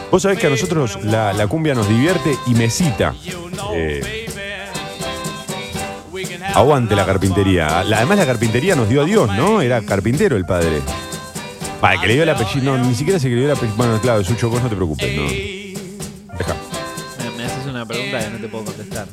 Vos 0.09 0.23
sabés 0.23 0.39
que 0.39 0.47
a 0.47 0.49
nosotros 0.49 0.97
la, 1.03 1.31
la 1.33 1.45
cumbia 1.45 1.75
nos 1.75 1.87
divierte 1.87 2.35
y 2.47 2.55
me 2.55 2.71
cita. 2.71 3.13
Eh, 3.73 4.25
aguante 6.55 6.95
la 6.95 7.05
carpintería. 7.05 7.83
La- 7.83 7.97
además 7.97 8.17
la 8.17 8.25
carpintería 8.25 8.75
nos 8.75 8.89
dio 8.89 9.03
a 9.03 9.05
Dios, 9.05 9.29
¿no? 9.35 9.61
Era 9.61 9.81
carpintero 9.81 10.37
el 10.37 10.45
padre. 10.45 10.81
Para 11.81 11.99
que 12.01 12.07
le 12.07 12.13
dio 12.13 12.23
el 12.23 12.29
apellido. 12.29 12.77
No, 12.77 12.83
ni 12.83 12.95
siquiera 12.95 13.19
se 13.19 13.29
dio 13.29 13.45
el 13.45 13.51
apellido. 13.51 13.75
Bueno, 13.77 13.99
claro, 14.01 14.23
Sucho, 14.23 14.49
vos 14.49 14.61
no 14.61 14.69
te 14.69 14.75
preocupes, 14.75 15.15
no. 15.15 15.23
Deja. 15.23 16.55
Me, 17.19 17.37
me 17.37 17.45
haces 17.45 17.65
una 17.67 17.85
pregunta 17.85 18.19
que 18.19 18.29
no 18.29 18.37
te 18.39 18.47
puedo 18.47 18.65
contestar. 18.65 19.07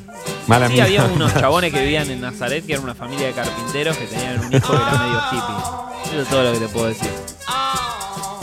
Mala 0.47 0.67
Sí, 0.67 0.73
mía. 0.73 0.83
había 0.85 1.03
unos 1.15 1.33
chabones 1.33 1.71
que 1.73 1.81
vivían 1.81 2.09
en 2.09 2.21
Nazaret, 2.21 2.65
que 2.65 2.73
eran 2.73 2.83
una 2.85 2.95
familia 2.95 3.27
de 3.27 3.33
carpinteros 3.33 3.95
que 3.97 4.05
tenían 4.05 4.39
un 4.45 4.53
hijo 4.53 4.67
que 4.73 4.81
era 4.81 4.97
medio 4.97 5.21
hippie. 5.31 6.11
Eso 6.13 6.21
es 6.21 6.27
todo 6.29 6.43
lo 6.43 6.53
que 6.53 6.59
te 6.59 6.67
puedo 6.67 6.87
decir. 6.87 7.09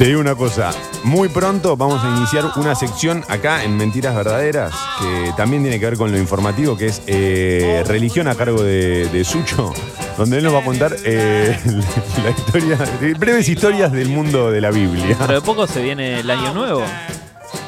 Te 0.00 0.06
digo 0.06 0.18
una 0.18 0.34
cosa, 0.34 0.70
muy 1.04 1.28
pronto 1.28 1.76
vamos 1.76 2.02
a 2.02 2.16
iniciar 2.16 2.46
una 2.56 2.74
sección 2.74 3.22
acá 3.28 3.64
en 3.64 3.76
Mentiras 3.76 4.16
Verdaderas, 4.16 4.72
que 4.98 5.30
también 5.36 5.60
tiene 5.62 5.78
que 5.78 5.84
ver 5.84 5.98
con 5.98 6.10
lo 6.10 6.16
informativo, 6.16 6.74
que 6.74 6.86
es 6.86 7.02
eh, 7.06 7.84
religión 7.86 8.26
a 8.26 8.34
cargo 8.34 8.62
de, 8.62 9.10
de 9.10 9.24
Sucho, 9.24 9.74
donde 10.16 10.38
él 10.38 10.44
nos 10.44 10.54
va 10.54 10.60
a 10.60 10.64
contar 10.64 10.96
eh, 11.04 11.54
la 12.24 12.30
historia, 12.30 12.78
breves 13.18 13.46
historias 13.46 13.92
del 13.92 14.08
mundo 14.08 14.50
de 14.50 14.62
la 14.62 14.70
Biblia. 14.70 15.14
Pero 15.18 15.34
de 15.34 15.42
poco 15.42 15.66
se 15.66 15.82
viene 15.82 16.20
el 16.20 16.30
año 16.30 16.54
nuevo. 16.54 16.82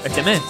Este 0.02 0.22
mes. 0.22 0.40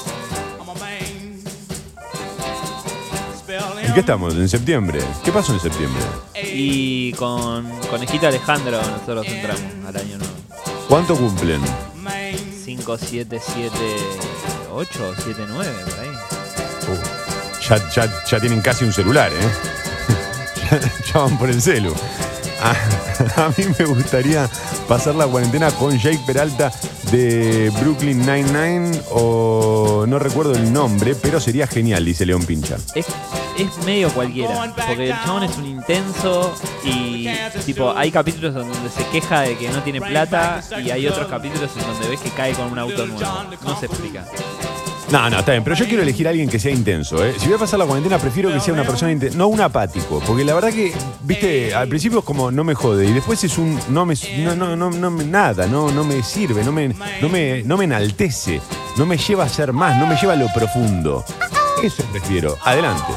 ¿Y 3.89 3.93
qué 3.93 4.01
estamos? 4.01 4.37
¿En 4.37 4.49
septiembre? 4.49 5.01
¿Qué 5.25 5.33
pasó 5.33 5.53
en 5.53 5.59
septiembre? 5.59 6.01
Y 6.45 7.13
con 7.15 7.69
Conejito 7.91 8.29
Alejandro 8.29 8.81
nosotros 8.81 9.27
entramos 9.27 9.65
al 9.85 9.97
año 9.97 10.19
nuevo. 10.19 10.52
¿Cuánto 10.93 11.17
cumplen? 11.17 11.63
5, 12.67 12.99
7, 12.99 13.41
7, 13.43 13.71
8, 14.75 15.15
7, 15.25 15.45
9, 15.49 15.73
por 15.87 16.01
ahí. 16.01 16.09
Uh, 16.11 17.67
ya, 17.67 17.91
ya, 17.91 18.25
ya 18.27 18.39
tienen 18.39 18.61
casi 18.61 18.85
un 18.85 18.93
celular, 18.93 19.33
¿eh? 19.33 19.49
ya, 20.71 20.81
ya 21.07 21.21
van 21.21 21.39
por 21.39 21.49
el 21.49 21.63
celu. 21.63 21.95
A, 22.61 22.73
a 23.43 23.49
mí 23.57 23.65
me 23.79 23.87
gustaría 23.87 24.47
pasar 24.87 25.15
la 25.15 25.27
cuarentena 25.27 25.71
con 25.71 25.99
Jake 25.99 26.21
Peralta 26.27 26.71
de 27.13 27.71
Brooklyn 27.79 28.19
Nine-Nine 28.21 29.03
o 29.11 30.07
no 30.09 30.19
recuerdo 30.19 30.55
el 30.55 30.73
nombre, 30.73 31.15
pero 31.15 31.41
sería 31.41 31.67
genial, 31.67 32.05
dice 32.07 32.25
León 32.25 32.45
Pincha. 32.47 32.77
Es, 32.95 33.07
es 33.59 33.85
medio 33.85 34.09
cualquiera, 34.11 34.73
porque 34.75 35.11
el 35.11 35.15
chabón 35.15 35.43
es 35.45 35.57
un 35.59 35.67
intenso 35.67 36.55
y 36.85 37.29
tipo 37.67 37.93
hay 37.95 38.11
capítulos 38.11 38.55
donde 38.55 38.89
se 38.89 39.05
queja 39.13 39.43
de 39.43 39.59
que 39.59 39.69
no 39.69 39.83
tiene 39.83 40.01
plata 40.01 40.63
y 40.83 40.91
hay 40.91 41.07
otros 41.07 41.29
capítulos 41.29 41.71
en 41.77 41.87
donde 41.87 42.09
ves 42.09 42.21
que 42.21 42.31
cae 42.31 42.55
con 42.55 42.73
un 42.73 42.79
auto 42.79 43.07
nuevo. 43.07 43.45
No 43.63 43.79
se 43.79 43.87
explica. 43.87 44.25
No, 45.13 45.29
no, 45.29 45.41
está 45.41 45.53
bien, 45.53 45.63
pero 45.63 45.77
yo 45.77 45.85
quiero 45.85 46.03
elegir 46.03 46.27
a 46.27 46.31
alguien 46.31 46.49
que 46.49 46.59
sea 46.59 46.73
intenso, 46.73 47.23
¿eh? 47.23 47.35
Si 47.37 47.45
voy 47.45 47.57
a 47.57 47.59
pasar 47.59 47.79
la 47.79 47.85
cuarentena, 47.85 48.19
prefiero 48.19 48.51
que 48.51 48.59
sea 48.61 48.73
una 48.73 48.85
persona 48.85 49.13
intensa, 49.13 49.37
no 49.37 49.49
un 49.49 49.61
apático, 49.61 50.23
porque 50.27 50.43
la 50.43 50.55
verdad 50.55 50.73
que, 50.73 50.91
viste, 51.23 51.75
al 51.75 51.87
principio 51.87 52.21
es 52.21 52.25
como 52.25 52.51
no 52.51 52.65
me 52.65 52.75
jode 52.75 53.05
y 53.05 53.13
después 53.13 53.45
es 53.45 53.59
un 53.59 53.79
no 53.91 54.07
me 54.07 54.15
no 54.39 54.55
no 54.75 54.91
no, 54.91 55.11
nada, 55.11 55.67
no 55.67 55.91
no 55.93 56.03
me 56.03 56.23
sirve, 56.23 56.65
no 56.65 56.73
me 56.73 56.95
no 57.21 57.29
me 57.29 57.63
no 57.63 57.77
me 57.77 57.85
enaltece, 57.85 58.63
no 58.97 59.05
me 59.05 59.19
lleva 59.19 59.45
a 59.45 59.51
ser 59.51 59.75
más, 59.75 59.99
no 59.99 60.07
me 60.07 60.17
lleva 60.17 60.33
a 60.33 60.37
lo 60.37 60.47
profundo. 60.51 61.23
Eso 61.83 62.03
prefiero. 62.11 62.57
Adelante. 62.65 63.13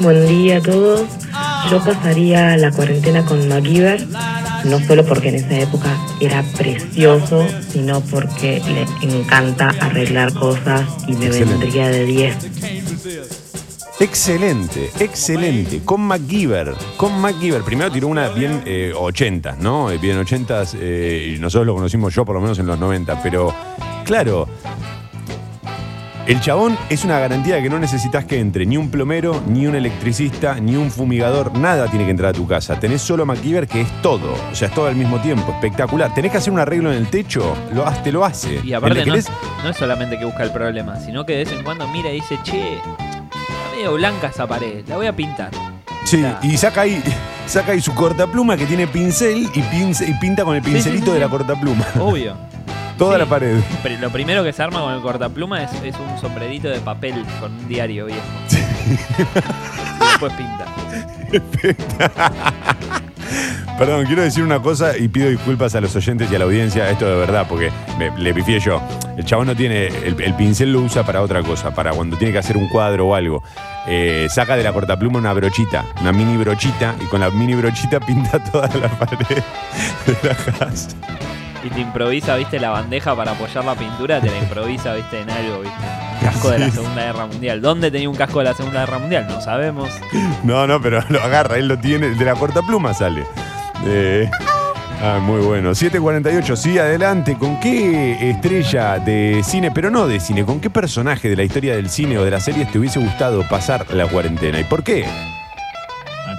Buen 0.00 0.26
día 0.26 0.56
a 0.56 0.60
todos. 0.62 1.02
Yo 1.70 1.84
pasaría 1.84 2.56
la 2.56 2.72
cuarentena 2.72 3.24
con 3.24 3.48
MacGyver, 3.48 4.06
no 4.68 4.80
solo 4.86 5.04
porque 5.04 5.28
en 5.30 5.36
esa 5.36 5.58
época 5.58 5.96
era 6.20 6.42
precioso, 6.56 7.46
sino 7.72 8.00
porque 8.00 8.60
le 9.02 9.20
encanta 9.20 9.74
arreglar 9.80 10.32
cosas 10.34 10.82
y 11.06 11.12
me 11.14 11.26
Excelente. 11.26 11.56
vendría 11.58 11.88
de 11.88 12.04
10. 12.04 12.36
Excelente, 13.98 14.90
excelente. 15.00 15.80
Con 15.82 16.02
MacGyver, 16.02 16.74
con 16.98 17.18
MacGyver. 17.18 17.62
Primero 17.62 17.90
tiró 17.90 18.08
una 18.08 18.28
bien 18.28 18.62
eh, 18.66 18.92
80, 18.94 19.56
¿no? 19.60 19.90
Eh, 19.90 19.96
Bien 19.96 20.18
80 20.18 20.64
eh, 20.74 21.34
y 21.34 21.40
nosotros 21.40 21.66
lo 21.66 21.74
conocimos 21.74 22.14
yo 22.14 22.24
por 22.24 22.34
lo 22.34 22.42
menos 22.42 22.58
en 22.58 22.66
los 22.66 22.78
90, 22.78 23.22
pero 23.22 23.54
claro, 24.04 24.46
el 26.26 26.40
chabón 26.40 26.76
es 26.90 27.04
una 27.04 27.20
garantía 27.20 27.56
de 27.56 27.62
que 27.62 27.68
no 27.70 27.78
necesitas 27.78 28.24
que 28.24 28.40
entre 28.40 28.66
ni 28.66 28.76
un 28.76 28.90
plomero, 28.90 29.40
ni 29.46 29.66
un 29.66 29.76
electricista, 29.76 30.54
ni 30.56 30.74
un 30.74 30.90
fumigador, 30.90 31.56
nada 31.56 31.86
tiene 31.88 32.04
que 32.04 32.10
entrar 32.10 32.30
a 32.30 32.32
tu 32.32 32.46
casa. 32.48 32.80
Tenés 32.80 33.00
solo 33.02 33.24
MacGyver 33.24 33.68
que 33.68 33.82
es 33.82 34.02
todo, 34.02 34.34
o 34.50 34.54
sea, 34.54 34.68
es 34.68 34.74
todo 34.74 34.86
al 34.86 34.96
mismo 34.96 35.20
tiempo, 35.20 35.52
espectacular. 35.52 36.12
Tenés 36.14 36.32
que 36.32 36.38
hacer 36.38 36.52
un 36.52 36.58
arreglo 36.58 36.90
en 36.92 36.98
el 36.98 37.06
techo, 37.08 37.54
lo, 37.72 37.84
te 38.02 38.10
lo 38.10 38.24
hace. 38.24 38.60
Y 38.64 38.72
aparte 38.72 39.06
no, 39.06 39.14
no 39.62 39.70
es 39.70 39.76
solamente 39.76 40.18
que 40.18 40.24
busca 40.24 40.42
el 40.42 40.50
problema, 40.50 40.98
sino 40.98 41.24
que 41.24 41.34
de 41.34 41.44
vez 41.44 41.52
en 41.52 41.62
cuando 41.62 41.86
mira 41.88 42.10
y 42.10 42.14
dice, 42.16 42.38
che, 42.42 42.74
está 42.74 43.76
medio 43.76 43.94
blanca 43.94 44.26
esa 44.28 44.46
pared, 44.48 44.84
la 44.88 44.96
voy 44.96 45.06
a 45.06 45.14
pintar. 45.14 45.50
Sí, 46.04 46.24
y 46.42 46.56
saca 46.56 46.82
ahí, 46.82 47.02
saca 47.46 47.72
ahí 47.72 47.80
su 47.80 47.94
cortapluma 47.94 48.56
que 48.56 48.66
tiene 48.66 48.86
pincel 48.88 49.48
y, 49.54 49.60
pince- 49.62 50.08
y 50.08 50.14
pinta 50.14 50.44
con 50.44 50.56
el 50.56 50.62
pincelito 50.62 51.06
sí, 51.06 51.10
sí, 51.12 51.14
de 51.14 51.20
la 51.20 51.28
después 51.28 51.96
Obvio. 52.00 52.34
Toda 52.98 53.14
Sí. 53.14 53.18
la 53.20 53.26
pared. 53.26 53.60
Pero 53.82 54.00
lo 54.00 54.10
primero 54.10 54.42
que 54.42 54.52
se 54.52 54.62
arma 54.62 54.80
con 54.80 54.92
el 54.94 55.00
cortapluma 55.02 55.62
es, 55.62 55.70
es 55.82 55.94
un 55.96 56.18
sombrerito 56.20 56.68
de 56.68 56.80
papel 56.80 57.24
con 57.40 57.52
un 57.52 57.68
diario 57.68 58.06
viejo. 58.06 58.22
Y 58.50 60.06
después 60.10 60.32
pinta. 60.32 60.66
Perdón, 63.78 64.06
quiero 64.06 64.22
decir 64.22 64.42
una 64.42 64.60
cosa 64.62 64.96
y 64.96 65.08
pido 65.08 65.28
disculpas 65.28 65.74
a 65.74 65.80
los 65.82 65.94
oyentes 65.96 66.30
y 66.32 66.34
a 66.34 66.38
la 66.38 66.46
audiencia, 66.46 66.88
esto 66.88 67.04
de 67.06 67.16
verdad, 67.16 67.46
porque 67.46 67.70
me- 67.98 68.16
le 68.16 68.32
pifié 68.32 68.58
yo. 68.58 68.80
El 69.18 69.24
chabón 69.26 69.48
no 69.48 69.54
tiene, 69.56 69.88
el, 69.88 70.18
el 70.18 70.34
pincel 70.34 70.72
lo 70.72 70.80
usa 70.80 71.04
para 71.04 71.20
otra 71.20 71.42
cosa, 71.42 71.74
para 71.74 71.90
cuando 71.90 72.16
tiene 72.16 72.32
que 72.32 72.38
hacer 72.38 72.56
un 72.56 72.68
cuadro 72.70 73.08
o 73.08 73.14
algo. 73.14 73.42
Eh, 73.86 74.28
saca 74.30 74.56
de 74.56 74.62
la 74.62 74.72
cortapluma 74.72 75.18
una 75.18 75.32
brochita, 75.34 75.84
una 76.00 76.12
mini 76.12 76.36
brochita, 76.38 76.94
y 77.02 77.04
con 77.06 77.20
la 77.20 77.28
mini 77.30 77.54
brochita 77.54 78.00
pinta 78.06 78.42
toda 78.44 78.68
la 78.68 78.88
pared 78.88 79.42
de 80.06 80.16
la 80.28 80.34
casa. 80.58 80.88
Y 81.66 81.70
te 81.70 81.80
improvisa, 81.80 82.36
viste, 82.36 82.60
la 82.60 82.70
bandeja 82.70 83.16
para 83.16 83.32
apoyar 83.32 83.64
la 83.64 83.74
pintura, 83.74 84.20
te 84.20 84.30
la 84.30 84.38
improvisa, 84.38 84.94
viste, 84.94 85.20
en 85.20 85.30
algo, 85.30 85.60
viste. 85.60 85.76
Casco 86.22 86.50
de 86.50 86.60
la. 86.60 86.70
Segunda 86.70 87.04
Guerra 87.06 87.26
Mundial. 87.26 87.60
¿Dónde 87.60 87.90
tenía 87.90 88.08
un 88.08 88.14
casco 88.14 88.38
de 88.38 88.44
la 88.44 88.54
Segunda 88.54 88.80
Guerra 88.80 88.98
Mundial? 89.00 89.26
No 89.28 89.40
sabemos. 89.40 89.90
No, 90.44 90.66
no, 90.66 90.80
pero 90.80 91.02
lo 91.08 91.20
agarra, 91.20 91.56
él 91.56 91.66
lo 91.66 91.76
tiene, 91.78 92.10
de 92.10 92.24
la 92.24 92.34
cortapluma 92.34 92.94
sale. 92.94 93.24
Eh, 93.84 94.30
ah, 95.02 95.18
muy 95.20 95.40
bueno. 95.40 95.74
748, 95.74 96.54
sí, 96.54 96.78
adelante. 96.78 97.36
¿Con 97.36 97.58
qué 97.58 98.30
estrella 98.30 99.00
de 99.00 99.42
cine, 99.44 99.72
pero 99.72 99.90
no 99.90 100.06
de 100.06 100.20
cine, 100.20 100.44
con 100.44 100.60
qué 100.60 100.70
personaje 100.70 101.28
de 101.28 101.36
la 101.36 101.42
historia 101.42 101.74
del 101.74 101.90
cine 101.90 102.16
o 102.18 102.24
de 102.24 102.30
las 102.30 102.44
series 102.44 102.70
te 102.70 102.78
hubiese 102.78 103.00
gustado 103.00 103.42
pasar 103.48 103.92
la 103.92 104.06
cuarentena? 104.06 104.60
¿Y 104.60 104.64
por 104.64 104.84
qué? 104.84 105.04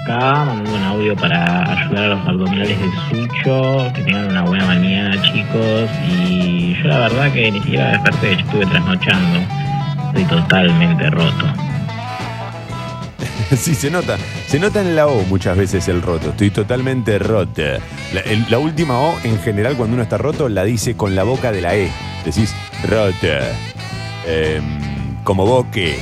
Acá 0.07 0.45
mandando 0.45 0.73
un 0.73 0.83
audio 0.83 1.17
para 1.17 1.69
ayudar 1.69 2.05
a 2.05 2.07
los 2.15 2.25
abdominales 2.25 2.79
de 2.79 2.89
Sucho, 3.09 3.91
que 3.93 4.03
tengan 4.03 4.29
una 4.29 4.43
buena 4.43 4.65
mañana 4.65 5.21
chicos 5.21 5.89
y 6.09 6.81
yo 6.81 6.87
la 6.87 6.99
verdad 6.99 7.29
que 7.33 7.51
ni 7.51 7.59
siquiera 7.59 7.91
desperté, 7.91 8.33
estuve 8.35 8.65
trasnochando, 8.67 9.39
estoy 10.07 10.23
totalmente 10.23 11.09
roto. 11.09 11.47
Sí, 13.57 13.75
se 13.75 13.91
nota. 13.91 14.17
Se 14.47 14.59
nota 14.59 14.81
en 14.81 14.95
la 14.95 15.07
O 15.07 15.23
muchas 15.23 15.57
veces 15.57 15.87
el 15.89 16.01
roto. 16.01 16.29
Estoy 16.29 16.51
totalmente 16.51 17.19
roto. 17.19 17.61
La, 18.49 18.59
última 18.59 18.99
O, 18.99 19.17
en 19.23 19.39
general, 19.39 19.75
cuando 19.75 19.93
uno 19.93 20.03
está 20.03 20.17
roto, 20.17 20.47
la 20.49 20.63
dice 20.63 20.95
con 20.95 21.15
la 21.15 21.23
boca 21.23 21.51
de 21.51 21.61
la 21.61 21.75
E. 21.75 21.91
Decís 22.25 22.53
roto. 22.89 23.27
Em, 24.25 25.21
como 25.23 25.45
boque. 25.45 25.99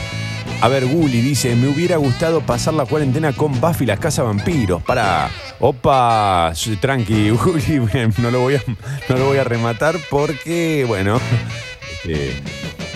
A 0.62 0.68
ver, 0.68 0.86
Gulli 0.86 1.22
dice, 1.22 1.56
me 1.56 1.68
hubiera 1.68 1.98
gustado 1.98 2.42
pasar 2.42 2.74
la 2.74 2.86
cuarentena 2.86 3.34
con 3.34 3.60
Buffy 3.60 3.86
las 3.86 4.00
Casa 4.00 4.24
Vampiros. 4.24 4.82
Para, 4.84 5.30
Opa, 5.60 6.54
tranqui, 6.80 7.30
Uli, 7.46 7.82
no 8.18 8.32
lo 8.32 8.42
voy 8.42 8.56
a, 8.56 8.64
no 9.10 9.18
lo 9.18 9.26
voy 9.26 9.38
a 9.38 9.44
rematar 9.44 9.96
porque, 10.10 10.86
bueno, 10.88 11.20
este, 11.92 12.42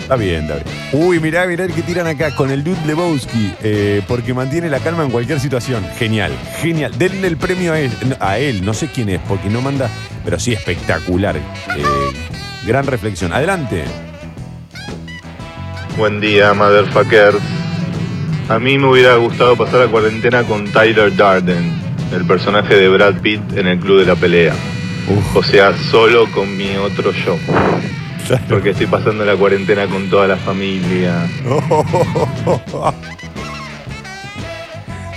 está 0.00 0.16
bien, 0.16 0.42
está 0.50 0.54
bien. 0.56 0.66
Uy, 0.92 1.20
mirá, 1.20 1.46
mirá 1.46 1.64
el 1.64 1.72
que 1.72 1.82
tiran 1.82 2.06
acá 2.06 2.34
con 2.34 2.50
el 2.50 2.64
Dude 2.64 2.84
Lebowski, 2.86 3.54
eh, 3.62 4.02
porque 4.08 4.34
mantiene 4.34 4.68
la 4.68 4.80
calma 4.80 5.04
en 5.04 5.10
cualquier 5.10 5.38
situación. 5.38 5.86
Genial, 5.96 6.32
genial. 6.60 6.92
Denle 6.98 7.28
el 7.28 7.36
premio 7.36 7.72
a 7.72 7.78
él, 7.78 7.92
a 8.18 8.38
él, 8.38 8.64
no 8.64 8.74
sé 8.74 8.88
quién 8.88 9.10
es, 9.10 9.20
porque 9.28 9.48
no 9.48 9.60
manda, 9.60 9.88
pero 10.24 10.40
sí 10.40 10.52
espectacular. 10.52 11.36
Eh, 11.36 11.42
gran 12.66 12.86
reflexión. 12.86 13.32
Adelante. 13.32 13.84
Buen 16.00 16.18
día, 16.18 16.54
motherfuckers. 16.54 17.36
A 18.48 18.58
mí 18.58 18.78
me 18.78 18.86
hubiera 18.86 19.16
gustado 19.16 19.54
pasar 19.54 19.80
la 19.80 19.86
cuarentena 19.88 20.44
con 20.44 20.64
Tyler 20.72 21.14
Darden, 21.14 21.74
el 22.14 22.24
personaje 22.24 22.74
de 22.74 22.88
Brad 22.88 23.20
Pitt 23.20 23.42
en 23.54 23.66
el 23.66 23.78
Club 23.78 23.98
de 23.98 24.06
la 24.06 24.16
Pelea. 24.16 24.54
O 25.34 25.42
sea, 25.42 25.76
solo 25.76 26.24
con 26.32 26.56
mi 26.56 26.74
otro 26.76 27.12
yo. 27.12 27.36
Porque 28.48 28.70
estoy 28.70 28.86
pasando 28.86 29.26
la 29.26 29.36
cuarentena 29.36 29.86
con 29.88 30.08
toda 30.08 30.26
la 30.26 30.38
familia. 30.38 31.28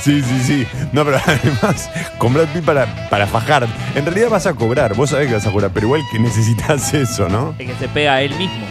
Sí, 0.02 0.22
sí, 0.22 0.44
sí. 0.44 0.68
No, 0.92 1.06
pero 1.06 1.18
además, 1.25 1.90
con 2.18 2.34
Brad 2.34 2.50
Pitt 2.50 2.66
para, 2.66 3.08
para 3.10 3.25
fajar. 3.25 3.70
En 3.96 4.06
realidad 4.06 4.28
vas 4.30 4.48
a 4.48 4.54
cobrar, 4.54 4.96
vos 4.96 5.12
sabés 5.12 5.30
que 5.30 5.36
vas 5.36 5.48
a 5.48 5.52
cobrar, 5.52 5.72
pero 5.74 5.88
igual 5.88 6.02
que 6.12 6.20
necesitas 6.20 6.94
eso, 6.94 7.30
¿no? 7.30 7.56
Es 7.58 7.68
que 7.68 7.75
se 7.75 7.88
pega 7.88 8.16
a 8.16 8.22
él 8.22 8.36
mismo. 8.36 8.66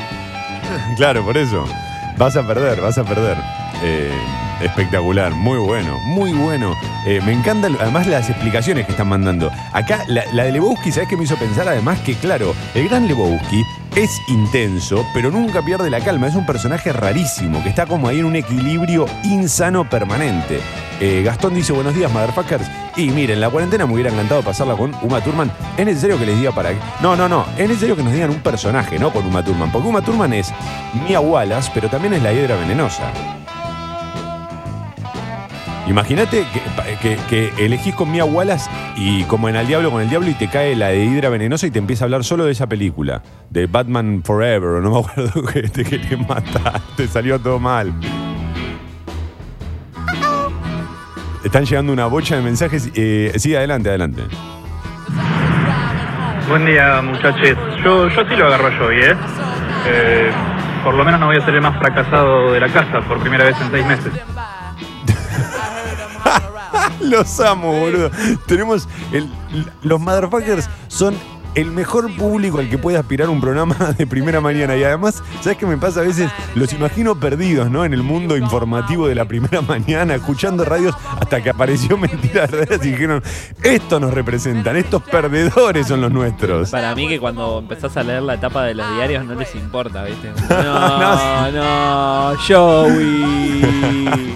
Claro, 0.99 1.25
por 1.25 1.38
eso. 1.38 1.64
Vas 2.19 2.37
a 2.37 2.47
perder, 2.47 2.81
vas 2.81 2.99
a 2.99 3.04
perder. 3.04 3.37
Eh, 3.83 4.12
espectacular, 4.62 5.33
muy 5.33 5.59
bueno, 5.59 5.99
muy 6.07 6.33
bueno. 6.33 6.75
Eh, 7.07 7.21
me 7.25 7.33
encantan 7.33 7.76
además 7.81 8.07
las 8.07 8.31
explicaciones 8.31 8.87
que 8.87 8.92
están 8.92 9.09
mandando. 9.09 9.50
Acá, 9.73 10.04
la, 10.07 10.25
la 10.33 10.45
de 10.45 10.52
Lebowski, 10.52 10.92
¿sabes 10.92 11.09
qué 11.09 11.16
me 11.16 11.25
hizo 11.25 11.37
pensar? 11.37 11.69
Además 11.69 11.99
que, 12.00 12.14
claro, 12.14 12.54
el 12.75 12.88
gran 12.88 13.09
Lebowski 13.09 13.62
es 13.94 14.22
intenso, 14.28 15.04
pero 15.12 15.30
nunca 15.30 15.62
pierde 15.62 15.90
la 15.90 16.00
calma. 16.00 16.26
Es 16.26 16.34
un 16.34 16.46
personaje 16.46 16.92
rarísimo, 16.92 17.62
que 17.62 17.68
está 17.68 17.87
como 17.87 18.08
ahí 18.08 18.20
en 18.20 18.25
un 18.25 18.37
equilibrio 18.37 19.06
insano 19.25 19.88
permanente. 19.88 20.61
Eh, 21.00 21.22
Gastón 21.25 21.54
dice, 21.54 21.72
buenos 21.72 21.94
días, 21.94 22.11
motherfuckers. 22.12 22.70
Y 22.96 23.11
miren, 23.11 23.40
la 23.40 23.50
cuarentena 23.50 23.87
me 23.87 23.94
hubiera 23.94 24.11
encantado 24.11 24.42
pasarla 24.42 24.76
con 24.76 24.94
Uma 25.02 25.20
Thurman. 25.20 25.50
¿Es 25.76 25.84
necesario 25.84 26.18
que 26.18 26.26
les 26.26 26.38
diga 26.38 26.52
para? 26.52 26.70
No, 27.00 27.16
no, 27.16 27.28
no. 27.28 27.44
Es 27.56 27.68
necesario 27.68 27.96
que 27.96 28.02
nos 28.02 28.12
digan 28.12 28.30
un 28.30 28.40
personaje, 28.40 28.99
no 28.99 29.12
con 29.12 29.26
Uma 29.26 29.44
Thurman. 29.44 29.70
Porque 29.70 29.88
Uma 29.88 30.02
Thurman 30.02 30.32
es 30.32 30.52
Mia 31.06 31.20
Wallace, 31.20 31.70
pero 31.75 31.88
también 31.88 32.14
es 32.14 32.22
la 32.22 32.32
hiedra 32.32 32.56
venenosa. 32.56 33.11
Imagínate 35.88 36.46
que, 36.52 37.16
que- 37.16 37.18
que 37.28 37.64
elegís 37.64 37.94
con 37.94 38.10
Mia 38.10 38.24
Wallace 38.24 38.70
y 38.96 39.24
como 39.24 39.48
en 39.48 39.56
Al 39.56 39.66
Diablo 39.66 39.90
con 39.90 40.00
el 40.00 40.08
Diablo 40.08 40.28
y 40.30 40.34
te 40.34 40.48
cae 40.48 40.76
la 40.76 40.88
de 40.88 41.04
Hidra 41.04 41.28
Venenosa 41.28 41.66
y 41.66 41.70
te 41.72 41.78
empieza 41.80 42.04
a 42.04 42.06
hablar 42.06 42.22
solo 42.24 42.44
de 42.44 42.52
esa 42.52 42.68
película. 42.68 43.22
De 43.50 43.66
Batman 43.66 44.22
Forever, 44.24 44.80
no 44.82 44.90
me 44.92 44.98
acuerdo 45.00 45.42
que 45.52 45.62
te 45.62 45.84
quería 45.84 46.16
matar. 46.18 46.80
Te 46.96 47.06
salió 47.08 47.38
todo 47.40 47.58
mal. 47.58 47.92
Están 51.44 51.64
llegando 51.64 51.92
una 51.92 52.06
bocha 52.06 52.36
de 52.36 52.42
mensajes. 52.42 52.90
Eh, 52.94 53.32
sí, 53.36 53.54
adelante, 53.56 53.88
adelante. 53.88 54.22
Buen 56.48 56.64
día, 56.66 57.02
muchachos. 57.02 57.58
Yo, 57.84 58.08
yo 58.08 58.22
sí 58.28 58.36
lo 58.36 58.46
agarro 58.46 58.70
yo, 58.78 58.90
¿eh? 58.92 59.16
Eh, 59.88 60.30
Por 60.84 60.94
lo 60.94 61.04
menos 61.04 61.18
no 61.18 61.26
voy 61.26 61.36
a 61.36 61.44
ser 61.44 61.54
el 61.54 61.60
más 61.62 61.76
fracasado 61.78 62.52
de 62.52 62.60
la 62.60 62.68
casa 62.68 63.00
por 63.08 63.18
primera 63.18 63.44
vez 63.44 63.56
en 63.60 63.70
seis 63.72 63.86
meses. 63.86 64.12
Los 67.02 67.40
amo, 67.40 67.73
boludo. 67.80 68.11
Tenemos. 68.47 68.88
el- 69.12 69.28
los 69.82 70.00
motherfuckers 70.00 70.68
son 70.88 71.14
el 71.54 71.71
mejor 71.71 72.11
público 72.16 72.61
al 72.61 72.71
que 72.71 72.78
puede 72.78 72.97
aspirar 72.97 73.28
un 73.28 73.38
programa 73.38 73.75
de 73.99 74.06
primera 74.06 74.40
mañana. 74.40 74.75
Y 74.75 74.85
además, 74.85 75.22
¿sabes 75.42 75.59
qué 75.59 75.66
me 75.66 75.76
pasa? 75.76 76.00
A 76.00 76.05
veces 76.05 76.31
los 76.55 76.72
imagino 76.72 77.14
perdidos, 77.20 77.70
¿no? 77.70 77.85
En 77.85 77.92
el 77.92 78.03
mundo 78.03 78.38
informativo 78.38 79.07
de 79.07 79.14
la 79.14 79.26
primera 79.26 79.61
mañana, 79.68 80.14
escuchando 80.14 80.64
radios 80.64 80.94
hasta 81.20 81.42
que 81.42 81.50
apareció 81.50 81.98
Mentiras 81.98 82.50
Verdaderas 82.50 82.87
y 82.87 82.92
dijeron: 82.92 83.22
Estos 83.62 84.00
nos 84.00 84.14
representan, 84.14 84.76
estos 84.76 85.03
perdedores 85.03 85.87
son 85.88 86.00
los 86.00 86.11
nuestros. 86.11 86.70
Para 86.70 86.94
mí 86.94 87.07
que 87.07 87.20
cuando 87.20 87.59
empezás 87.59 87.94
a 87.98 88.03
leer 88.03 88.22
la 88.22 88.35
etapa 88.35 88.62
de 88.64 88.74
los 88.74 88.90
diarios 88.96 89.22
no 89.26 89.35
les 89.35 89.55
importa, 89.55 90.05
¿viste? 90.05 90.31
No, 90.48 91.50
no, 91.50 92.33
Joey. 92.48 94.33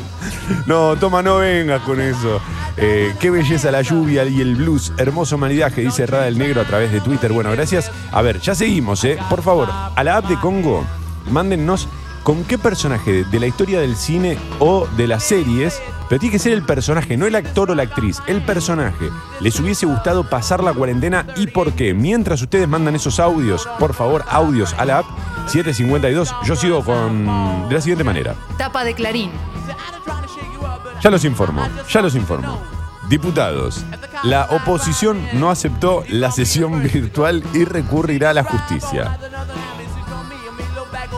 No, 0.67 0.97
toma, 0.97 1.23
no 1.23 1.39
vengas 1.39 1.83
con 1.83 2.01
eso. 2.01 2.41
Eh, 2.77 3.15
qué 3.21 3.31
belleza 3.31 3.71
la 3.71 3.83
lluvia 3.83 4.25
y 4.25 4.41
el 4.41 4.57
blues. 4.57 4.93
Hermoso 4.99 5.39
maridaje, 5.39 5.81
dice 5.81 6.07
Rada 6.07 6.29
el 6.29 6.39
Negro 6.39 6.61
a 6.61 6.65
través 6.65 6.93
de 6.93 7.01
Twitter. 7.01 7.33
Bueno, 7.33 7.51
gracias. 7.53 7.91
A 8.13 8.23
ver, 8.23 8.41
ya 8.41 8.55
seguimos, 8.55 9.05
¿eh? 9.05 9.19
Por 9.31 9.43
favor, 9.43 9.69
a 9.71 10.05
la 10.05 10.17
app 10.17 10.27
de 10.27 10.39
Congo, 10.39 10.85
mándennos 11.31 11.89
con 12.23 12.43
qué 12.45 12.59
personaje 12.59 13.25
de 13.25 13.41
la 13.41 13.47
historia 13.47 13.81
del 13.81 13.97
cine 13.97 14.37
o 14.59 14.89
de 14.97 15.07
las 15.07 15.23
series, 15.23 15.81
pero 16.09 16.19
tiene 16.19 16.33
que 16.33 16.39
ser 16.41 16.53
el 16.53 16.65
personaje, 16.65 17.17
no 17.17 17.27
el 17.27 17.37
actor 17.37 17.71
o 17.71 17.75
la 17.77 17.85
actriz, 17.85 18.21
el 18.27 18.43
personaje. 18.43 19.11
Les 19.41 19.59
hubiese 19.61 19.87
gustado 19.87 20.29
pasar 20.29 20.63
la 20.65 20.73
cuarentena 20.73 21.25
y 21.37 21.47
por 21.47 21.73
qué. 21.75 21.95
Mientras 21.95 22.43
ustedes 22.43 22.67
mandan 22.67 22.97
esos 22.97 23.21
audios, 23.21 23.69
por 23.79 23.95
favor, 23.95 24.25
audios 24.29 24.75
a 24.75 24.85
la 24.85 24.99
app 24.99 25.07
752, 25.47 26.35
yo 26.45 26.57
sigo 26.57 26.85
con 26.85 27.69
de 27.69 27.75
la 27.77 27.81
siguiente 27.81 28.03
manera. 28.03 28.35
Tapa 28.59 28.83
de 28.83 28.95
Clarín. 28.95 29.31
Ya 31.07 31.11
los 31.13 31.25
informo, 31.25 31.63
ya 31.89 32.03
los 32.03 32.17
informo. 32.17 32.61
Diputados, 33.09 33.85
la 34.25 34.47
oposición 34.51 35.25
no 35.35 35.51
aceptó 35.51 36.03
la 36.09 36.33
sesión 36.33 36.83
virtual 36.83 37.45
y 37.55 37.65
recurrirá 37.65 38.31
a 38.31 38.35
la 38.35 38.43
justicia. 38.43 39.17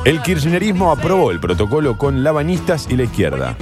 El 0.05 0.21
kirchnerismo 0.21 0.93
aprobó 0.93 1.31
el 1.31 1.41
protocolo 1.41 1.97
con 1.97 2.23
labanistas 2.23 2.87
y 2.91 2.99
la 2.99 3.05
izquierda. 3.05 3.57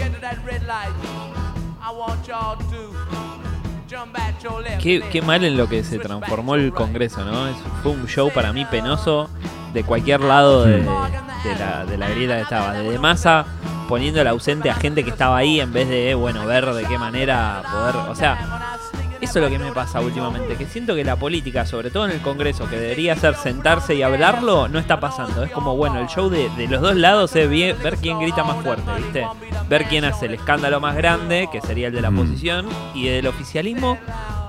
Qué, 4.83 5.23
mal 5.25 5.45
en 5.45 5.57
lo 5.57 5.69
que 5.69 5.85
se 5.85 6.01
transformó 6.01 6.57
el 6.57 6.73
Congreso, 6.73 7.25
¿no? 7.25 7.55
Fue 7.85 7.93
un 7.93 8.09
show 8.09 8.33
para 8.35 8.53
mí 8.53 8.65
penoso 8.65 9.31
de 9.77 9.85
cualquier 9.85 10.21
lado 10.23 10.65
de, 10.65 10.79
de 10.79 11.55
la, 11.59 11.85
de 11.85 11.99
la 11.99 12.09
grieta 12.09 12.37
que 12.37 12.43
estaba. 12.43 12.73
Desde 12.73 12.99
masa 12.99 13.45
poniendo 13.89 14.21
el 14.21 14.27
ausente 14.27 14.71
a 14.71 14.75
gente 14.75 15.05
que 15.05 15.11
estaba 15.11 15.37
ahí 15.37 15.61
en 15.61 15.73
vez 15.73 15.89
de, 15.89 16.15
bueno, 16.15 16.47
ver 16.47 16.65
de 16.73 16.85
qué 16.85 16.99
manera 16.99 17.63
poder. 17.71 17.97
O 18.09 18.15
sea, 18.15 18.79
eso 19.21 19.39
es 19.39 19.45
lo 19.45 19.51
que 19.51 19.59
me 19.59 19.71
pasa 19.73 20.01
últimamente, 20.01 20.57
que 20.57 20.67
siento 20.67 20.95
que 20.95 21.05
la 21.05 21.17
política, 21.17 21.65
sobre 21.67 21.91
todo 21.91 22.07
en 22.07 22.13
el 22.13 22.21
Congreso, 22.21 22.69
que 22.69 22.77
debería 22.79 23.15
ser 23.17 23.35
sentarse 23.35 23.95
y 23.95 24.03
hablarlo, 24.03 24.67
no 24.69 24.79
está 24.79 24.99
pasando. 24.99 25.45
Es 25.45 25.51
como, 25.53 25.77
bueno, 25.77 26.01
el 26.01 26.07
show 26.09 26.29
de, 26.31 26.49
de 26.57 26.69
los 26.69 26.81
dos 26.81 26.97
lados 26.97 27.37
es 27.37 27.49
bien- 27.49 27.77
ver 27.83 27.97
quién 27.99 28.19
grita 28.19 28.43
más 28.45 28.57
fuerte, 28.63 28.91
¿viste? 28.97 29.27
Ver 29.69 29.85
quién 29.85 30.05
hace 30.05 30.27
el 30.27 30.35
escándalo 30.35 30.81
más 30.81 30.97
grande, 30.97 31.49
que 31.53 31.61
sería 31.61 31.89
el 31.89 31.93
de 31.95 32.01
la 32.01 32.11
Mm. 32.11 32.19
oposición, 32.19 32.67
y 32.95 33.09
del 33.09 33.27
oficialismo, 33.27 33.99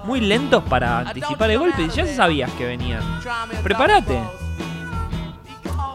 muy 0.04 0.20
lentos 0.22 0.64
para 0.64 1.00
anticipar 1.00 1.52
el 1.52 1.60
golpe. 1.60 1.84
Y 1.84 1.90
ya 1.90 2.06
sabías 2.08 2.50
que 2.54 2.66
venían. 2.66 3.02
Prepárate. 3.62 4.20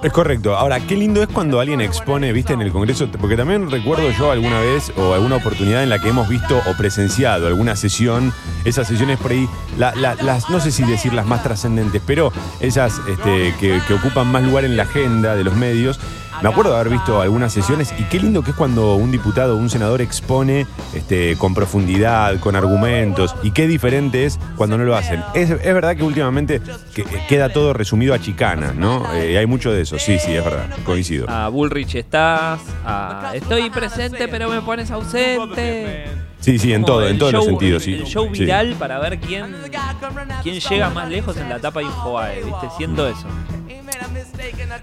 Es 0.03 0.13
correcto. 0.13 0.57
Ahora, 0.57 0.81
qué 0.81 0.97
lindo 0.97 1.23
es 1.23 1.29
cuando 1.29 1.61
alguien 1.61 1.81
expone, 1.81 2.33
viste, 2.33 2.53
en 2.55 2.61
el 2.61 2.73
Congreso, 2.73 3.09
porque 3.21 3.37
también 3.37 3.71
recuerdo 3.71 4.11
yo 4.11 4.33
alguna 4.33 4.59
vez 4.59 4.93
o 4.97 5.15
alguna 5.15 5.37
oportunidad 5.37 5.85
en 5.85 5.91
la 5.91 6.01
que 6.01 6.09
hemos 6.09 6.29
visto 6.29 6.61
o 6.69 6.77
presenciado 6.77 7.47
alguna 7.47 7.77
sesión, 7.77 8.33
esas 8.65 8.89
sesiones 8.89 9.19
por 9.19 9.31
ahí, 9.31 9.49
la- 9.79 9.95
la- 9.95 10.17
las, 10.17 10.51
no 10.51 10.59
sé 10.59 10.73
si 10.73 10.83
decir 10.83 11.13
las 11.13 11.27
más 11.27 11.45
trascendentes, 11.45 12.03
pero 12.05 12.33
esas 12.59 13.01
este, 13.09 13.55
que, 13.61 13.81
que 13.87 13.95
ocupan 13.95 14.27
más 14.27 14.43
lugar 14.43 14.65
en 14.65 14.77
la 14.77 14.83
agenda 14.83 15.37
de 15.37 15.45
los 15.45 15.55
medios. 15.55 16.01
Me 16.43 16.49
acuerdo 16.49 16.73
de 16.73 16.81
haber 16.81 16.93
visto 16.93 17.21
algunas 17.21 17.53
sesiones 17.53 17.95
y 17.99 18.03
qué 18.05 18.19
lindo 18.19 18.43
que 18.43 18.51
es 18.51 18.57
cuando 18.57 18.97
un 18.97 19.13
diputado 19.13 19.55
o 19.55 19.57
un 19.59 19.71
senador 19.71 20.01
expone 20.03 20.67
este, 20.93 21.37
con 21.37 21.55
profundidad, 21.55 22.39
con 22.41 22.57
argumentos, 22.57 23.35
y 23.45 23.53
qué 23.53 23.69
diferente 23.69 24.25
es 24.25 24.39
cuando 24.57 24.77
no 24.77 24.85
lo 24.85 24.97
hacen. 24.97 25.23
Es, 25.35 25.51
es 25.51 25.63
verdad 25.75 25.97
que 25.97 26.03
últimamente 26.03 26.61
que- 26.95 27.05
queda 27.29 27.51
todo 27.53 27.73
resumido 27.73 28.13
a 28.13 28.19
chicanas, 28.19 28.75
¿no? 28.75 29.13
Eh, 29.15 29.39
hay 29.39 29.47
mucho 29.47 29.71
de 29.73 29.83
eso, 29.83 29.99
sí, 30.01 30.19
sí, 30.19 30.33
es 30.35 30.45
verdad, 30.45 30.67
coincido. 30.85 31.31
A 31.31 31.49
Bullrich 31.49 31.95
estás, 31.95 32.61
a 32.85 33.31
estoy 33.35 33.71
presente 33.71 34.27
pero 34.29 34.51
me 34.51 34.61
pones 34.63 34.91
ausente. 34.91 36.07
Sí, 36.41 36.59
sí, 36.59 36.73
en 36.73 36.85
todo, 36.85 37.07
en 37.07 37.19
todos 37.19 37.33
los 37.33 37.45
sentidos, 37.45 37.85
sí. 37.85 37.95
El 37.95 38.05
show 38.05 38.29
Sí. 38.33 38.41
viral 38.41 38.75
para 38.77 38.99
ver 38.99 39.21
quién, 39.21 39.55
quién 40.43 40.59
llega 40.59 40.91
más 40.91 41.09
lejos 41.09 41.37
en 41.37 41.49
la 41.49 41.57
etapa 41.59 41.79
de 41.79 41.87
Infobae, 41.87 42.43
¿viste? 42.43 42.67
Siento 42.77 43.07
eso. 43.07 43.27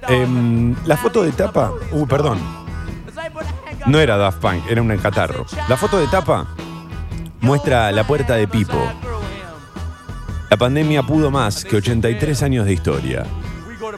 Em, 0.07 0.75
la 0.85 0.97
foto 0.97 1.23
de 1.23 1.31
tapa, 1.31 1.71
uh, 1.91 2.07
perdón, 2.07 2.39
no 3.85 3.99
era 3.99 4.17
Daft 4.17 4.39
Punk, 4.39 4.63
era 4.69 4.81
un 4.81 4.95
catarro. 4.97 5.45
La 5.67 5.77
foto 5.77 5.99
de 5.99 6.07
tapa 6.07 6.47
muestra 7.41 7.91
la 7.91 8.05
puerta 8.05 8.35
de 8.35 8.47
Pipo. 8.47 8.79
La 10.49 10.57
pandemia 10.57 11.03
pudo 11.03 11.29
más 11.29 11.63
que 11.63 11.77
83 11.77 12.43
años 12.43 12.65
de 12.65 12.73
historia. 12.73 13.25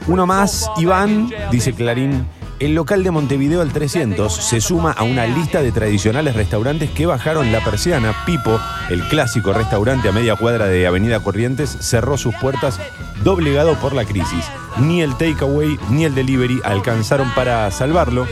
Uno 0.06 0.26
más, 0.26 0.70
Iván, 0.76 1.30
dice 1.50 1.72
Clarín, 1.72 2.26
el 2.64 2.76
local 2.76 3.02
de 3.02 3.10
Montevideo 3.10 3.60
al 3.60 3.72
300 3.72 4.32
se 4.32 4.60
suma 4.60 4.92
a 4.92 5.02
una 5.02 5.26
lista 5.26 5.62
de 5.62 5.72
tradicionales 5.72 6.36
restaurantes 6.36 6.90
que 6.90 7.06
bajaron 7.06 7.50
la 7.50 7.64
persiana. 7.64 8.14
Pipo, 8.24 8.60
el 8.88 9.02
clásico 9.08 9.52
restaurante 9.52 10.08
a 10.08 10.12
media 10.12 10.36
cuadra 10.36 10.66
de 10.66 10.86
Avenida 10.86 11.18
Corrientes, 11.18 11.76
cerró 11.80 12.16
sus 12.16 12.36
puertas 12.36 12.78
doblegado 13.24 13.74
por 13.80 13.94
la 13.94 14.04
crisis. 14.04 14.44
Ni 14.78 15.02
el 15.02 15.16
takeaway 15.16 15.76
ni 15.90 16.04
el 16.04 16.14
delivery 16.14 16.60
alcanzaron 16.62 17.34
para 17.34 17.68
salvarlo. 17.72 18.28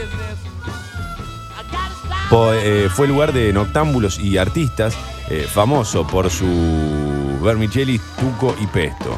Eh, 2.31 2.87
fue 2.89 3.09
lugar 3.09 3.33
de 3.33 3.51
noctámbulos 3.51 4.17
y 4.17 4.37
artistas, 4.37 4.95
eh, 5.29 5.45
famoso 5.51 6.07
por 6.07 6.29
su 6.29 7.37
vermicelli, 7.43 7.99
tuco 8.17 8.55
y 8.61 8.67
pesto. 8.67 9.17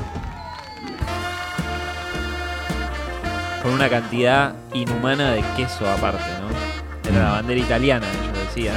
Una 3.74 3.90
cantidad 3.90 4.54
inhumana 4.74 5.32
de 5.32 5.44
queso 5.58 5.88
aparte, 5.90 6.24
¿no? 6.42 7.10
Era 7.10 7.24
la 7.26 7.32
bandera 7.34 7.60
italiana, 7.60 8.06
ellos 8.24 8.38
decían. 8.48 8.76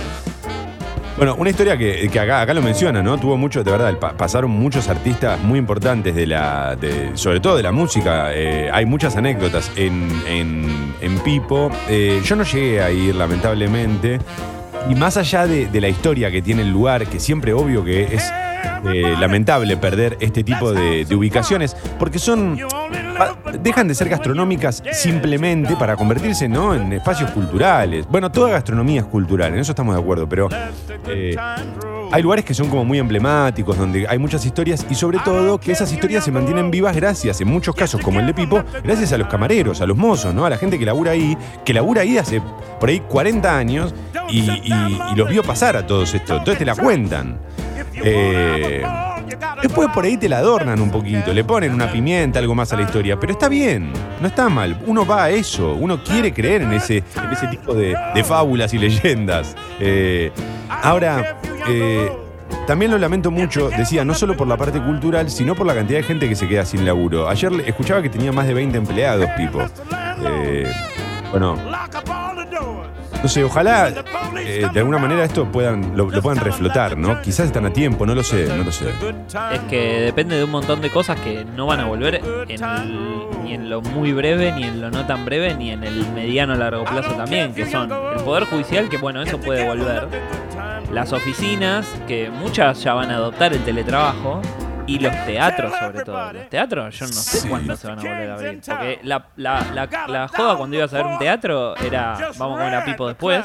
Bueno, 1.17 1.35
una 1.37 1.49
historia 1.49 1.79
que, 1.79 2.11
que 2.13 2.21
acá, 2.21 2.43
acá 2.43 2.53
lo 2.53 2.61
menciona, 2.61 3.03
¿no? 3.03 3.17
Tuvo 3.19 3.39
mucho, 3.39 3.65
de 3.65 3.71
verdad, 3.71 3.97
pa- 3.99 4.15
pasaron 4.17 4.51
muchos 4.51 4.89
artistas 4.89 5.41
muy 5.43 5.59
importantes 5.59 6.15
de 6.15 6.27
la, 6.27 6.77
de- 6.77 7.13
sobre 7.15 7.41
todo 7.41 7.57
de 7.57 7.63
la 7.63 7.73
música. 7.73 8.35
Eh, 8.35 8.69
hay 8.71 8.85
muchas 8.85 9.17
anécdotas 9.17 9.71
en, 9.77 10.11
en- 10.29 10.95
en 11.01 11.19
Pipo. 11.21 11.71
Eh, 11.89 12.21
yo 12.23 12.37
no 12.37 12.43
llegué 12.45 12.83
a 12.83 12.91
ir, 12.91 13.15
lamentablemente. 13.15 14.19
Y 14.91 14.95
más 14.95 15.17
allá 15.17 15.47
de, 15.47 15.67
de 15.69 15.81
la 15.81 15.89
historia 15.89 16.31
que 16.31 16.43
tiene 16.43 16.61
el 16.63 16.71
lugar, 16.71 17.07
que 17.07 17.19
siempre 17.19 17.55
obvio 17.55 17.83
que 17.83 18.15
es 18.15 18.31
eh, 18.93 19.15
lamentable 19.19 19.77
perder 19.79 20.19
este 20.21 20.45
tipo 20.45 20.73
de, 20.73 21.07
de 21.07 21.15
ubicaciones, 21.15 21.75
porque 21.99 22.19
son 22.19 22.59
dejan 23.61 23.89
de 23.89 23.95
ser 23.95 24.09
gastronómicas 24.09 24.83
simplemente 24.93 25.77
para 25.77 25.97
convertirse 25.97 26.49
¿no? 26.49 26.75
en 26.75 26.93
espacios 26.93 27.31
culturales. 27.31 28.07
Bueno, 28.09 28.31
toda 28.31 28.51
gastronomía 28.51 29.01
es 29.01 29.07
cultural, 29.07 29.53
en 29.55 29.61
eso 29.61 29.73
estamos 29.73 29.95
de 29.95 30.01
acuerdo, 30.01 30.29
pero 30.29 30.49
eh, 31.09 31.37
hay 32.13 32.23
lugares 32.23 32.45
que 32.45 32.55
son 32.55 32.69
como 32.69 32.85
muy 32.85 32.99
emblemáticos, 32.99 33.77
donde 33.77 34.07
hay 34.09 34.19
muchas 34.19 34.45
historias 34.45 34.87
y 34.89 34.95
sobre 34.95 35.19
todo 35.19 35.59
que 35.59 35.73
esas 35.73 35.93
historias 35.93 36.25
se 36.25 36.31
mantienen 36.31 36.71
vivas 36.71 36.95
gracias, 36.95 37.41
en 37.41 37.49
muchos 37.49 37.75
casos 37.75 38.01
como 38.01 38.21
el 38.21 38.27
de 38.27 38.35
Pipo, 38.35 38.63
gracias 38.83 39.13
a 39.13 39.19
los 39.19 39.29
camareros, 39.29 39.81
a 39.81 39.87
los 39.87 39.97
mozos, 39.97 40.35
¿no? 40.35 40.45
a 40.47 40.51
la 40.51 40.59
gente 40.59 40.79
que 40.79 40.85
labura 40.85 41.13
ahí, 41.13 41.37
que 41.65 41.73
labura 41.73 42.03
ahí 42.03 42.19
hace 42.19 42.43
por 42.79 42.89
ahí 42.89 43.01
40 43.01 43.57
años 43.57 43.95
y, 44.29 44.73
los 45.15 45.29
vio 45.29 45.43
pasar 45.43 45.77
a 45.77 45.87
todos 45.87 46.15
estos, 46.15 46.39
entonces 46.39 46.59
te 46.59 46.65
la 46.65 46.75
cuentan. 46.75 47.39
Eh, 47.95 48.83
después 49.63 49.89
por 49.93 50.05
ahí 50.05 50.17
te 50.17 50.29
la 50.29 50.39
adornan 50.39 50.81
un 50.81 50.91
poquito, 50.91 51.33
le 51.33 51.45
ponen 51.45 51.73
una 51.73 51.91
pimienta, 51.91 52.39
algo 52.39 52.55
más 52.55 52.73
a 52.73 52.77
la 52.77 52.83
historia, 52.83 53.19
pero 53.19 53.33
está 53.33 53.49
bien, 53.49 53.93
no 54.21 54.29
está 54.29 54.49
mal. 54.49 54.83
Uno 54.87 55.07
va 55.07 55.25
a 55.25 55.31
eso, 55.31 55.75
uno 55.75 56.03
quiere 56.03 56.33
creer 56.33 56.63
en 56.63 56.73
ese, 56.73 57.03
tipo 57.51 57.75
de, 57.75 57.97
fábulas 58.25 58.73
y 58.75 58.79
leyendas. 58.79 59.55
Eh, 59.79 60.33
ahora, 60.69 61.39
eh, 61.69 62.11
también 62.67 62.91
lo 62.91 62.99
lamento 62.99 63.31
mucho, 63.31 63.71
decía, 63.71 64.05
no 64.05 64.15
solo 64.15 64.37
por 64.37 64.49
la 64.49 64.57
parte 64.57 64.81
cultural, 64.81 65.31
sino 65.31 65.55
por 65.55 65.67
la 65.67 65.75
cantidad 65.75 66.01
de 66.01 66.05
gente 66.05 66.29
que 66.29 66.35
se 66.35 66.49
queda 66.49 66.65
sin 66.65 66.85
laburo. 66.85 67.29
Ayer 67.29 67.53
escuchaba 67.67 68.03
que 68.03 68.09
tenía 68.09 68.33
más 68.33 68.47
de 68.47 68.55
20 68.55 68.77
empleados, 68.79 69.29
Pipo. 69.37 69.63
Eh, 70.25 70.73
bueno, 71.31 71.57
no 73.27 73.31
sé, 73.31 73.43
ojalá 73.43 73.89
eh, 74.39 74.69
de 74.73 74.79
alguna 74.79 74.99
manera 74.99 75.25
esto 75.25 75.51
puedan, 75.51 75.97
lo, 75.97 76.09
puedan 76.23 76.39
reflotar, 76.39 76.97
¿no? 76.97 77.21
Quizás 77.23 77.47
están 77.47 77.67
a 77.67 77.73
tiempo, 77.73 78.07
no 78.07 78.15
lo 78.15 78.23
sé, 78.23 78.47
no 78.47 78.63
lo 78.63 78.71
sé. 78.71 78.85
Es 79.53 79.61
que 79.69 80.01
depende 80.03 80.37
de 80.37 80.45
un 80.45 80.51
montón 80.53 80.81
de 80.81 80.91
cosas 80.91 81.19
que 81.19 81.45
no 81.45 81.67
van 81.67 81.81
a 81.81 81.87
volver 81.87 82.23
en 82.47 83.43
ni 83.43 83.55
en 83.55 83.69
lo 83.69 83.83
muy 83.83 84.13
breve, 84.13 84.53
ni 84.53 84.63
en 84.63 84.81
lo 84.81 84.93
no 84.93 85.05
tan 85.07 85.25
breve, 85.25 85.57
ni 85.57 85.73
en 85.73 85.83
el 85.83 86.07
mediano 86.13 86.55
largo 86.55 86.85
plazo 86.85 87.17
también, 87.17 87.53
que 87.53 87.67
son 87.67 87.91
el 87.91 88.23
Poder 88.23 88.45
Judicial, 88.45 88.89
que 88.89 88.99
bueno, 88.99 89.21
eso 89.23 89.41
puede 89.41 89.67
volver, 89.67 90.07
las 90.93 91.13
oficinas, 91.13 91.85
que 92.07 92.31
muchas 92.31 92.81
ya 92.85 92.95
van 92.95 93.11
a 93.11 93.17
adoptar 93.17 93.53
el 93.53 93.65
teletrabajo, 93.65 94.41
y 94.87 94.99
los 94.99 95.13
teatros 95.27 95.73
sobre 95.79 96.05
todo. 96.05 96.33
Los 96.33 96.49
teatros 96.49 96.99
yo 96.99 97.07
no 97.07 97.13
sé 97.13 97.39
Sí. 97.41 97.49
cuándo 97.49 97.77
se 97.77 97.87
van 97.89 97.99
a 97.99 98.03
volver 98.03 98.31
a 98.31 98.35
abrir, 98.35 98.61
porque 98.67 98.99
la, 99.03 99.27
la, 99.37 99.67
la, 99.75 99.89
la 100.09 100.29
joda 100.29 100.57
cuando 100.57 100.77
ibas 100.77 100.93
a 100.95 100.97
ver 100.99 101.07
un 101.07 101.19
teatro 101.19 101.77
era 101.77 102.17
vamos 102.39 102.59
a 102.59 102.63
comer 102.63 102.75
a 102.77 102.85
Pipo 102.85 103.09
después, 103.09 103.45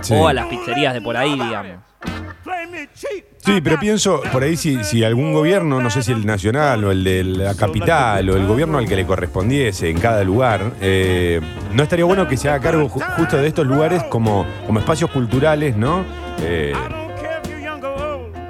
Sí. 0.00 0.14
o 0.14 0.26
a 0.28 0.32
las 0.32 0.46
pizzerías 0.46 0.92
de 0.94 1.00
por 1.00 1.16
ahí, 1.16 1.32
digamos. 1.32 1.78
Sí, 3.38 3.60
pero 3.62 3.78
pienso 3.78 4.20
por 4.32 4.42
ahí 4.42 4.56
si, 4.56 4.82
si 4.84 5.04
algún 5.04 5.32
gobierno, 5.32 5.80
no 5.80 5.90
sé 5.90 6.02
si 6.02 6.12
el 6.12 6.26
nacional 6.26 6.84
o 6.84 6.90
el 6.90 7.02
de 7.04 7.24
la 7.24 7.54
capital 7.54 8.28
o 8.30 8.36
el 8.36 8.46
gobierno 8.46 8.78
al 8.78 8.86
que 8.88 8.96
le 8.96 9.06
correspondiese 9.06 9.88
en 9.90 9.98
cada 9.98 10.22
lugar, 10.24 10.72
eh, 10.80 11.40
no 11.72 11.82
estaría 11.82 12.04
bueno 12.04 12.26
que 12.28 12.36
se 12.36 12.48
haga 12.48 12.60
cargo 12.60 12.88
ju- 12.88 13.04
justo 13.16 13.36
de 13.36 13.46
estos 13.48 13.66
lugares 13.66 14.02
como, 14.04 14.46
como 14.66 14.80
espacios 14.80 15.10
culturales, 15.10 15.76
¿no? 15.76 16.04
Eh, 16.40 16.72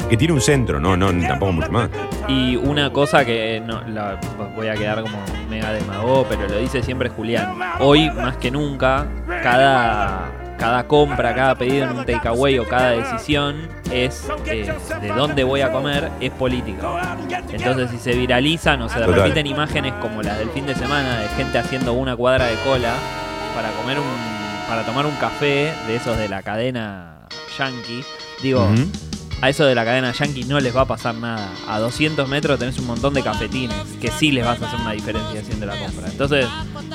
que 0.09 0.17
tiene 0.17 0.33
un 0.33 0.41
centro, 0.41 0.81
no, 0.81 0.97
no, 0.97 1.11
tampoco 1.27 1.53
mucho 1.53 1.71
más. 1.71 1.91
Y 2.29 2.57
una 2.57 2.93
cosa 2.93 3.25
que 3.25 3.63
no 3.65 3.83
la, 3.83 4.19
voy 4.57 4.69
a 4.69 4.75
quedar 4.75 5.03
como 5.03 5.19
mega 5.49 5.73
demago, 5.73 6.27
pero 6.29 6.49
lo 6.49 6.59
dice 6.59 6.83
siempre 6.83 7.09
Julián. 7.11 7.59
Hoy, 7.81 8.11
más 8.11 8.37
que 8.37 8.51
nunca, 8.51 9.07
cada, 9.43 10.31
cada 10.59 10.85
compra, 10.87 11.35
cada 11.35 11.55
pedido 11.55 11.85
en 11.85 11.99
un 11.99 12.07
takeaway 12.07 12.59
o 12.59 12.67
cada 12.67 12.91
decisión 12.91 13.69
es 13.91 14.29
eh, 14.47 14.73
de 15.01 15.09
dónde 15.09 15.45
voy 15.45 15.61
a 15.61 15.71
comer, 15.71 16.11
es 16.21 16.31
política. 16.33 17.17
Entonces, 17.51 17.91
si 17.91 17.99
se 17.99 18.13
viralizan 18.13 18.81
o 18.83 18.89
se 18.89 19.01
Total. 19.01 19.15
repiten 19.15 19.47
imágenes 19.47 19.93
como 20.01 20.23
las 20.23 20.39
del 20.39 20.49
fin 20.51 20.67
de 20.67 20.75
semana 20.75 21.21
de 21.21 21.29
gente 21.29 21.59
haciendo 21.59 21.93
una 21.93 22.17
cuadra 22.17 22.47
de 22.47 22.57
cola 22.65 22.95
para 23.55 23.71
comer 23.73 23.99
un. 23.99 24.69
para 24.69 24.83
tomar 24.85 25.07
un 25.07 25.17
café 25.17 25.73
de 25.87 25.97
esos 25.97 26.17
de 26.17 26.29
la 26.29 26.43
cadena 26.43 27.27
yankee, 27.59 28.05
digo. 28.43 28.69
A 29.41 29.49
eso 29.49 29.65
de 29.65 29.75
la 29.77 29.85
cadena 29.85 30.13
Yankee 30.13 30.45
no 30.45 30.59
les 30.59 30.75
va 30.75 30.81
a 30.81 30.85
pasar 30.87 31.15
nada. 31.15 31.53
A 31.69 31.79
200 31.79 32.29
metros 32.29 32.59
tenés 32.59 32.77
un 32.79 32.87
montón 32.87 33.15
de 33.15 33.23
cafetines 33.23 33.77
que 34.01 34.11
sí 34.11 34.33
les 34.33 34.45
vas 34.45 34.61
a 34.61 34.67
hacer 34.67 34.81
una 34.81 34.93
diferencia 34.93 35.41
haciendo 35.41 35.65
la 35.65 35.79
compra. 35.79 36.09
Entonces, 36.09 36.47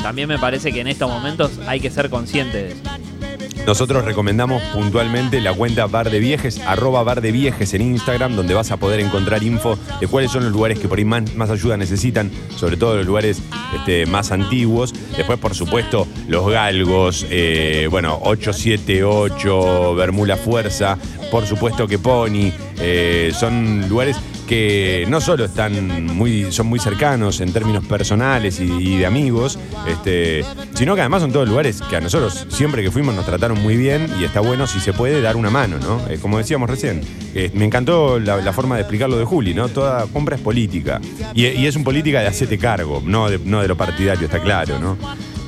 también 0.02 0.28
me 0.28 0.38
parece 0.38 0.74
que 0.74 0.82
en 0.82 0.88
estos 0.88 1.10
momentos 1.10 1.52
hay 1.68 1.80
que 1.80 1.90
ser 1.90 2.10
conscientes 2.10 2.54
de 2.54 2.70
eso. 2.72 3.33
Nosotros 3.66 4.04
recomendamos 4.04 4.62
puntualmente 4.74 5.40
la 5.40 5.54
cuenta 5.54 5.88
Bar 5.88 6.10
de 6.12 6.20
Viejes, 6.20 6.60
arroba 6.60 7.02
Bar 7.04 7.22
de 7.22 7.32
Viejes 7.32 7.74
en 7.74 7.82
Instagram, 7.82 8.36
donde 8.36 8.54
vas 8.54 8.72
a 8.72 8.78
poder 8.78 9.00
encontrar 9.00 9.42
info 9.42 9.80
de 10.02 10.08
cuáles 10.08 10.32
son 10.32 10.44
los 10.44 10.52
lugares 10.52 10.80
que 10.80 10.90
por 10.90 10.98
ahí 10.98 11.06
más, 11.06 11.50
ayuda 11.50 11.78
necesitan, 11.78 12.30
sobre 12.58 12.76
todo 12.76 12.98
los 12.98 13.06
lugares 13.06 13.42
este, 13.74 14.06
más 14.06 14.34
antiguos. 14.34 14.94
Después, 15.16 15.40
por 15.40 15.56
supuesto, 15.56 16.08
los 16.28 16.50
galgos, 16.50 17.26
eh, 17.30 17.88
bueno, 17.90 18.20
878, 18.24 19.96
Bermula 19.96 20.36
Fuerza, 20.36 20.98
por 21.32 21.46
supuesto 21.46 21.88
que 21.88 21.98
Pony, 21.98 22.52
eh, 22.80 23.32
son 23.34 23.88
lugares 23.88 24.18
que 24.48 25.06
no 25.10 25.22
solo 25.22 25.46
están 25.46 26.06
muy, 26.16 26.52
son 26.52 26.68
muy 26.68 26.80
cercanos 26.80 27.40
en 27.42 27.52
términos 27.54 27.86
personales 27.86 28.60
y, 28.60 28.64
y 28.64 28.98
de 28.98 29.06
amigos, 29.06 29.58
este, 29.88 30.44
sino 30.74 30.96
que 30.96 31.02
además 31.02 31.22
son 31.22 31.32
todos 31.32 31.48
lugares 31.48 31.82
que 31.90 31.96
a 31.96 32.02
nosotros 32.02 32.46
siempre 32.50 32.84
que 32.84 32.92
fuimos 32.92 33.16
nos 33.16 33.26
trataron 33.26 33.62
muy 33.62 33.78
bien 33.78 34.08
y 34.20 34.24
está 34.24 34.40
bueno 34.42 34.68
si 34.68 34.80
se 34.80 34.94
puede 34.94 35.22
dar 35.22 35.36
una 35.36 35.50
mano, 35.50 35.78
¿no? 35.80 36.06
Eh, 36.10 36.20
como 36.22 36.38
decíamos 36.38 36.70
recién, 36.70 37.02
eh, 37.34 37.52
me 37.54 37.66
encantó 37.66 38.20
la, 38.20 38.38
la 38.38 38.54
forma 38.54 38.76
de 38.76 38.82
explicarlo 38.82 39.18
de 39.18 39.26
Juli, 39.26 39.54
¿no? 39.54 39.70
Toda 39.70 40.06
compra 40.08 40.36
es 40.36 40.42
política 40.42 41.00
y, 41.34 41.46
y 41.48 41.66
es 41.66 41.76
un 41.76 41.84
política 41.84 42.20
de 42.22 42.28
hacerte 42.28 42.58
cargo, 42.58 43.02
no 43.06 43.30
de, 43.30 43.40
no 43.40 43.62
de 43.62 43.68
lo 43.68 43.78
partidario, 43.78 44.26
está 44.26 44.40
claro, 44.42 44.78
¿no? 44.80 44.98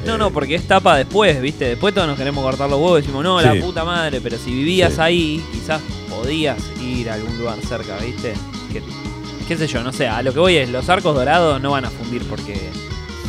No, 0.05 0.17
no, 0.19 0.29
porque 0.31 0.53
es 0.55 0.67
tapa 0.67 0.97
después, 0.97 1.41
¿viste? 1.41 1.65
Después 1.65 1.93
todos 1.93 2.07
nos 2.07 2.15
queremos 2.17 2.43
cortar 2.43 2.69
los 2.69 2.79
huevos 2.79 2.99
y 2.99 3.01
decimos, 3.01 3.23
no, 3.23 3.39
Sí. 3.39 3.45
la 3.47 3.55
puta 3.65 3.83
madre, 3.83 4.21
pero 4.21 4.37
si 4.37 4.51
vivías 4.51 4.93
Sí. 4.93 5.01
ahí, 5.01 5.43
quizás 5.51 5.81
podías 6.09 6.57
ir 6.79 7.09
a 7.09 7.15
algún 7.15 7.35
lugar 7.39 7.57
cerca, 7.67 7.97
¿viste? 7.97 8.33
Que, 8.81 9.47
qué 9.47 9.57
sé 9.57 9.67
yo, 9.67 9.83
no 9.83 9.93
sé, 9.93 10.07
a 10.07 10.21
lo 10.21 10.33
que 10.33 10.39
voy 10.39 10.57
es, 10.57 10.69
los 10.69 10.89
arcos 10.89 11.15
dorados 11.15 11.61
no 11.61 11.71
van 11.71 11.85
a 11.85 11.89
fundir 11.89 12.23
porque, 12.23 12.59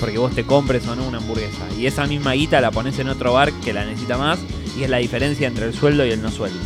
porque 0.00 0.18
vos 0.18 0.34
te 0.34 0.44
compres 0.44 0.86
o 0.88 0.96
no 0.96 1.04
una 1.04 1.18
hamburguesa. 1.18 1.66
Y 1.78 1.86
esa 1.86 2.06
misma 2.06 2.32
guita 2.32 2.60
la 2.60 2.70
pones 2.70 2.98
en 2.98 3.08
otro 3.08 3.32
bar 3.32 3.52
que 3.52 3.72
la 3.72 3.84
necesita 3.84 4.18
más 4.18 4.38
y 4.76 4.82
es 4.82 4.90
la 4.90 4.98
diferencia 4.98 5.46
entre 5.46 5.66
el 5.66 5.74
sueldo 5.74 6.04
y 6.04 6.10
el 6.10 6.22
no 6.22 6.30
sueldo. 6.30 6.58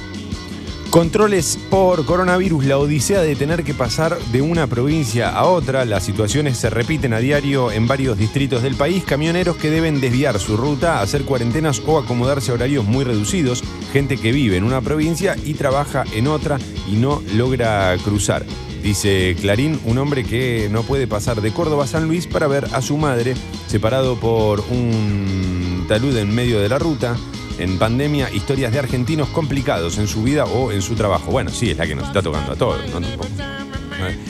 Controles 0.91 1.57
por 1.71 2.05
coronavirus, 2.05 2.65
la 2.65 2.77
odisea 2.77 3.21
de 3.21 3.37
tener 3.37 3.63
que 3.63 3.75
pasar 3.75 4.19
de 4.33 4.43
una 4.43 4.67
provincia 4.67 5.29
a 5.29 5.45
otra, 5.45 5.85
las 5.85 6.03
situaciones 6.03 6.59
se 6.59 6.69
repiten 6.69 7.13
a 7.13 7.21
diario 7.21 7.71
en 7.71 7.87
varios 7.87 8.19
distritos 8.19 8.65
del 8.65 8.75
país, 8.75 9.05
camioneros 9.05 9.57
que 9.57 9.71
deben 9.71 10.01
desviar 10.01 10.41
su 10.41 10.57
ruta, 10.57 11.01
hacer 11.01 11.23
cuarentenas 11.23 11.81
o 11.87 11.97
acomodarse 11.97 12.51
a 12.51 12.55
horarios 12.55 12.85
muy 12.85 13.05
reducidos, 13.05 13.63
gente 13.93 14.17
que 14.17 14.33
vive 14.33 14.57
en 14.57 14.65
una 14.65 14.81
provincia 14.81 15.37
y 15.45 15.55
trabaja 15.55 16.03
en 16.13 16.27
otra 16.27 16.59
y 16.89 16.97
no 16.97 17.23
logra 17.37 17.97
cruzar. 18.03 18.45
Dice 18.83 19.37
Clarín, 19.41 19.79
un 19.85 19.99
hombre 19.99 20.25
que 20.25 20.69
no 20.71 20.83
puede 20.83 21.07
pasar 21.07 21.41
de 21.43 21.53
Córdoba 21.53 21.85
a 21.85 21.87
San 21.87 22.07
Luis 22.09 22.27
para 22.27 22.47
ver 22.47 22.67
a 22.73 22.81
su 22.81 22.97
madre, 22.97 23.35
separado 23.67 24.17
por 24.19 24.61
un 24.71 25.85
talud 25.89 26.17
en 26.17 26.35
medio 26.35 26.61
de 26.61 26.69
la 26.69 26.79
ruta. 26.79 27.17
En 27.59 27.79
pandemia, 27.79 28.31
historias 28.33 28.73
de 28.73 28.79
argentinos 28.79 29.29
complicados 29.29 29.99
en 29.99 30.07
su 30.09 30.23
vida 30.23 30.45
o 30.45 30.73
en 30.73 30.81
su 30.81 30.95
trabajo. 30.95 31.31
Bueno, 31.31 31.51
sí, 31.51 31.71
es 31.71 31.77
la 31.77 31.87
que 31.87 31.95
nos 31.95 32.07
está 32.07 32.23
tocando 32.23 32.53
a 32.53 32.57
todos, 32.57 32.79
¿no? 32.89 33.01
Tampoco. 33.01 33.29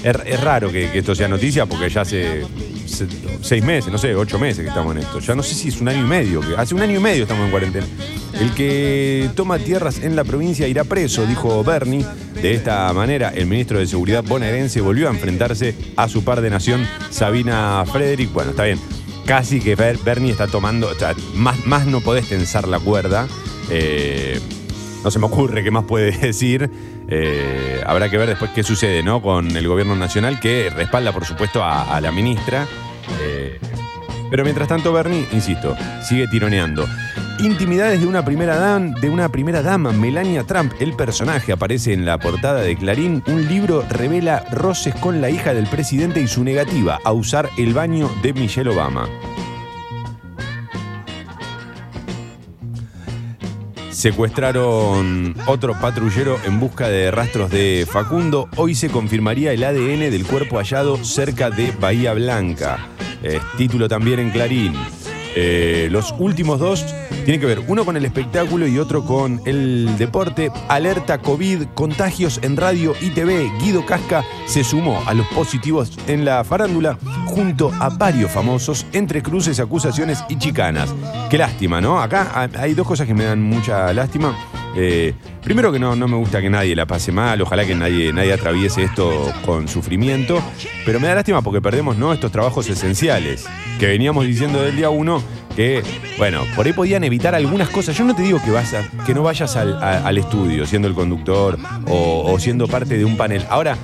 Es, 0.02 0.40
raro 0.40 0.72
que, 0.72 0.90
que 0.90 0.98
esto 0.98 1.14
sea 1.14 1.28
noticia 1.28 1.64
porque 1.64 1.88
ya 1.88 2.04
se- 2.04 2.44
seis 3.42 3.64
meses, 3.64 3.90
no 3.92 3.98
sé, 3.98 4.14
ocho 4.14 4.38
meses 4.38 4.62
que 4.62 4.68
estamos 4.68 4.94
en 4.96 5.02
esto. 5.02 5.18
Ya 5.20 5.34
no 5.34 5.42
sé 5.42 5.54
si 5.54 5.68
es 5.68 5.80
un 5.80 5.88
año 5.88 6.04
y 6.04 6.06
medio. 6.08 6.40
Que, 6.40 6.54
hace 6.56 6.74
un 6.74 6.82
año 6.82 6.96
y 6.98 7.02
medio 7.02 7.22
estamos 7.22 7.44
en 7.44 7.50
cuarentena. 7.50 7.86
El 8.38 8.52
que 8.54 9.28
toma 9.34 9.58
tierras 9.58 9.98
en 10.00 10.16
la 10.16 10.24
provincia 10.24 10.66
irá 10.68 10.84
preso, 10.84 11.26
dijo 11.26 11.62
Bernie. 11.64 12.04
De 12.40 12.54
esta 12.54 12.92
manera, 12.92 13.30
el 13.34 13.46
ministro 13.46 13.78
de 13.78 13.86
Seguridad 13.86 14.24
bonaerense 14.24 14.80
volvió 14.80 15.08
a 15.08 15.10
enfrentarse 15.10 15.74
a 15.96 16.08
su 16.08 16.24
par 16.24 16.40
de 16.40 16.50
nación, 16.50 16.86
Sabina 17.10 17.84
Frederick. 17.90 18.32
Bueno, 18.32 18.50
está 18.50 18.64
bien. 18.64 18.78
Casi 19.26 19.60
que 19.60 19.74
Ber- 19.76 19.98
Bernie 19.98 20.30
está 20.32 20.46
tomando. 20.46 20.88
o 20.88 20.94
sea, 20.94 21.14
más, 21.34 21.66
más 21.66 21.86
no 21.86 22.00
podés 22.00 22.28
tensar 22.28 22.66
la 22.68 22.78
cuerda. 22.78 23.28
Eh, 23.70 24.40
no 25.02 25.10
se 25.10 25.18
me 25.18 25.26
ocurre 25.26 25.62
qué 25.62 25.70
más 25.70 25.84
puede 25.84 26.12
decir. 26.18 26.70
Eh, 27.08 27.82
habrá 27.86 28.08
que 28.08 28.18
ver 28.18 28.28
después 28.28 28.50
qué 28.54 28.62
sucede 28.62 29.02
¿no? 29.02 29.22
con 29.22 29.56
el 29.56 29.66
gobierno 29.66 29.96
nacional, 29.96 30.40
que 30.40 30.70
respalda, 30.70 31.12
por 31.12 31.24
supuesto, 31.24 31.62
a, 31.62 32.00
la 32.00 32.12
ministra. 32.12 32.66
Eh, 33.20 33.58
pero 34.30 34.44
mientras 34.44 34.68
tanto, 34.68 34.92
Bernie, 34.92 35.26
insisto, 35.32 35.76
sigue 36.02 36.28
tironeando. 36.28 36.86
Intimidades 37.40 38.00
de 38.00 38.06
una 38.06 38.22
primera 38.22 38.56
dama, 38.58 38.94
de 39.00 39.08
una 39.08 39.30
primera 39.30 39.62
dama, 39.62 39.92
Melania 39.92 40.44
Trump. 40.44 40.74
El 40.78 40.92
personaje 40.92 41.52
aparece 41.52 41.94
en 41.94 42.04
la 42.04 42.18
portada 42.18 42.60
de 42.60 42.76
Clarín. 42.76 43.22
Un 43.26 43.48
libro 43.48 43.82
revela 43.88 44.44
roces 44.52 44.94
con 44.94 45.22
la 45.22 45.30
hija 45.30 45.54
del 45.54 45.66
presidente 45.66 46.20
y 46.20 46.28
su 46.28 46.44
negativa 46.44 47.00
a 47.02 47.12
usar 47.12 47.48
el 47.56 47.72
baño 47.72 48.10
de 48.22 48.34
Michelle 48.34 48.68
Obama. 48.68 49.08
Secuestraron 54.00 55.34
otro 55.46 55.78
patrullero 55.78 56.38
en 56.46 56.58
busca 56.58 56.88
de 56.88 57.10
rastros 57.10 57.50
de 57.50 57.86
Facundo. 57.86 58.48
Hoy 58.56 58.74
se 58.74 58.88
confirmaría 58.88 59.52
el 59.52 59.62
ADN 59.62 60.10
del 60.10 60.26
cuerpo 60.26 60.56
hallado 60.56 61.04
cerca 61.04 61.50
de 61.50 61.70
Bahía 61.72 62.14
Blanca. 62.14 62.88
Título 63.58 63.90
también 63.90 64.20
en 64.20 64.30
Clarín. 64.30 64.72
Eh, 65.36 65.88
los 65.90 66.14
últimos 66.18 66.58
dos 66.58 66.84
tienen 67.24 67.40
que 67.40 67.46
ver 67.46 67.60
uno 67.68 67.84
con 67.84 67.96
el 67.96 68.04
espectáculo 68.04 68.66
y 68.66 68.78
otro 68.78 69.04
con 69.04 69.40
el 69.44 69.96
deporte. 69.98 70.50
Alerta 70.68 71.18
COVID, 71.18 71.64
contagios 71.74 72.40
en 72.42 72.56
radio 72.56 72.94
y 73.00 73.10
TV. 73.10 73.50
Guido 73.60 73.84
Casca 73.86 74.24
se 74.46 74.64
sumó 74.64 75.00
a 75.06 75.14
los 75.14 75.26
positivos 75.28 75.92
en 76.06 76.24
la 76.24 76.42
farándula 76.44 76.98
junto 77.26 77.70
a 77.80 77.88
varios 77.90 78.30
famosos 78.30 78.86
entre 78.92 79.22
cruces, 79.22 79.60
acusaciones 79.60 80.24
y 80.28 80.36
chicanas. 80.38 80.94
Qué 81.28 81.38
lástima, 81.38 81.80
¿no? 81.80 82.00
Acá 82.00 82.30
ha- 82.34 82.60
hay 82.62 82.74
dos 82.74 82.86
cosas 82.86 83.06
que 83.06 83.14
me 83.14 83.24
dan 83.24 83.40
mucha 83.42 83.92
lástima. 83.92 84.36
Eh, 84.76 85.14
primero 85.42 85.72
que 85.72 85.78
no, 85.78 85.96
no 85.96 86.06
me 86.06 86.16
gusta 86.16 86.40
que 86.40 86.48
nadie 86.48 86.76
la 86.76 86.86
pase 86.86 87.10
mal, 87.12 87.40
ojalá 87.42 87.64
que 87.66 87.74
nadie, 87.74 88.12
nadie 88.12 88.32
atraviese 88.32 88.84
esto 88.84 89.32
con 89.44 89.66
sufrimiento, 89.68 90.40
pero 90.86 91.00
me 91.00 91.08
da 91.08 91.16
lástima 91.16 91.42
porque 91.42 91.60
perdemos 91.60 91.96
¿no? 91.96 92.12
estos 92.12 92.30
trabajos 92.30 92.68
esenciales 92.68 93.46
que 93.78 93.86
veníamos 93.86 94.26
diciendo 94.26 94.62
del 94.62 94.76
día 94.76 94.88
uno 94.90 95.22
que, 95.56 95.82
bueno, 96.18 96.42
por 96.54 96.66
ahí 96.66 96.72
podían 96.72 97.02
evitar 97.02 97.34
algunas 97.34 97.68
cosas. 97.70 97.98
Yo 97.98 98.04
no 98.04 98.14
te 98.14 98.22
digo 98.22 98.40
que, 98.44 98.52
vas 98.52 98.72
a- 98.72 98.88
que 99.04 99.12
no 99.14 99.24
vayas 99.24 99.56
al, 99.56 100.16
estudio 100.16 100.64
siendo 100.64 100.86
el 100.86 100.94
conductor 100.94 101.58
o 101.86 102.38
siendo 102.38 102.68
parte 102.68 102.96
de 102.96 103.04
un 103.04 103.16
panel. 103.16 103.44
Ahora, 103.50 103.76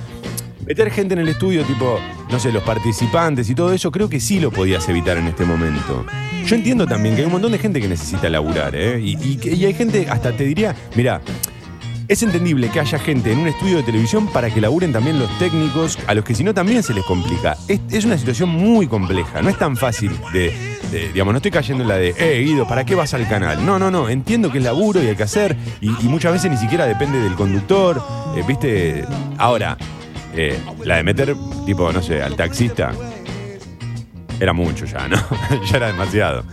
meter 0.67 0.91
gente 0.91 1.13
en 1.13 1.21
el 1.21 1.29
estudio, 1.29 1.63
tipo, 1.63 1.97
no 2.29 2.39
sé, 2.39 2.51
los 2.51 2.61
participantes 2.61 3.49
y 3.49 3.55
todo 3.55 3.71
eso, 3.71 3.89
creo 3.89 4.09
que 4.09 4.19
sí 4.19 4.39
lo 4.39 4.51
podías 4.51 4.87
evitar 4.89 5.17
en 5.17 5.27
este 5.27 5.45
momento. 5.45 6.05
Yo 6.45 6.55
entiendo 6.55 6.85
también 6.85 7.15
que 7.15 7.21
hay 7.21 7.25
un 7.25 7.31
montón 7.31 7.53
de 7.53 7.57
gente 7.57 7.79
que 7.79 7.87
necesita 7.87 8.29
laburar, 8.29 8.75
¿eh? 8.75 8.99
Y, 8.99 9.65
hay 9.65 9.73
gente, 9.73 10.07
hasta 10.09 10.33
te 10.33 10.43
diría, 10.43 10.75
mira, 10.95 11.21
es 12.09 12.21
entendible 12.21 12.69
que 12.69 12.81
haya 12.81 12.99
gente 12.99 13.31
en 13.31 13.39
un 13.39 13.47
estudio 13.47 13.77
de 13.77 13.83
televisión 13.83 14.27
para 14.27 14.49
que 14.49 14.59
laburen 14.59 14.91
también 14.91 15.19
los 15.19 15.29
técnicos, 15.39 15.97
a 16.05 16.13
los 16.13 16.25
que 16.25 16.35
si 16.35 16.43
no 16.43 16.53
también 16.53 16.83
se 16.83 16.93
les 16.93 17.05
complica. 17.05 17.55
Es, 17.67 18.03
una 18.03 18.17
situación 18.17 18.49
muy 18.49 18.87
compleja, 18.87 19.41
no 19.41 19.49
es 19.49 19.57
tan 19.57 19.77
fácil 19.77 20.11
de, 20.33 20.53
digamos, 21.13 21.31
no 21.31 21.37
estoy 21.37 21.51
cayendo 21.51 21.83
en 21.83 21.89
la 21.89 21.95
de, 21.95 22.13
eh, 22.17 22.43
Guido, 22.43 22.67
¿para 22.67 22.85
qué 22.85 22.93
vas 22.93 23.13
al 23.13 23.27
canal? 23.29 23.65
No, 23.65 23.79
no, 23.79 23.89
no, 23.89 24.09
entiendo 24.09 24.51
que 24.51 24.57
es 24.57 24.63
laburo 24.65 25.01
y 25.01 25.07
hay 25.07 25.15
que 25.15 25.23
hacer, 25.23 25.55
y, 25.79 25.87
y 25.87 26.09
muchas 26.09 26.33
veces 26.33 26.51
ni 26.51 26.57
siquiera 26.57 26.85
depende 26.85 27.19
del 27.21 27.35
conductor, 27.35 28.01
eh, 28.35 28.43
¿viste? 28.45 29.05
Ahora, 29.37 29.77
eh, 30.37 30.59
la 30.85 30.97
de 30.97 31.03
meter, 31.03 31.35
tipo, 31.65 31.91
no 31.91 32.01
sé, 32.01 32.21
al 32.21 32.35
taxista, 32.35 32.91
era 34.39 34.53
mucho 34.53 34.85
ya, 34.85 35.07
¿no? 35.07 35.17
ya 35.69 35.77
era 35.77 35.87
demasiado. 35.87 36.43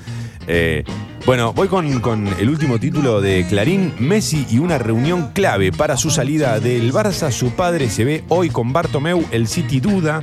Eh, 0.46 0.84
bueno, 1.26 1.52
voy 1.52 1.68
con, 1.68 2.00
con 2.00 2.26
el 2.38 2.48
último 2.48 2.78
título 2.78 3.20
de 3.20 3.46
Clarín. 3.48 3.92
Messi 3.98 4.46
y 4.50 4.58
una 4.58 4.78
reunión 4.78 5.32
clave 5.32 5.70
para 5.70 5.96
su 5.96 6.10
salida 6.10 6.60
del 6.60 6.92
Barça. 6.92 7.30
Su 7.30 7.50
padre 7.52 7.88
se 7.90 8.04
ve 8.04 8.24
hoy 8.28 8.50
con 8.50 8.72
Bartomeu, 8.72 9.24
el 9.30 9.48
City 9.48 9.80
duda 9.80 10.20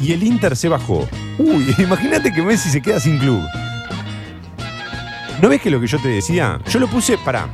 y 0.00 0.12
el 0.12 0.22
Inter 0.22 0.56
se 0.56 0.68
bajó. 0.68 1.08
Uy, 1.38 1.74
imagínate 1.78 2.32
que 2.32 2.42
Messi 2.42 2.70
se 2.70 2.80
queda 2.80 3.00
sin 3.00 3.18
club. 3.18 3.42
¿No 5.40 5.48
ves 5.48 5.60
que 5.60 5.70
lo 5.70 5.80
que 5.80 5.88
yo 5.88 5.98
te 5.98 6.08
decía? 6.08 6.60
Yo 6.70 6.78
lo 6.78 6.86
puse 6.86 7.18
para. 7.18 7.48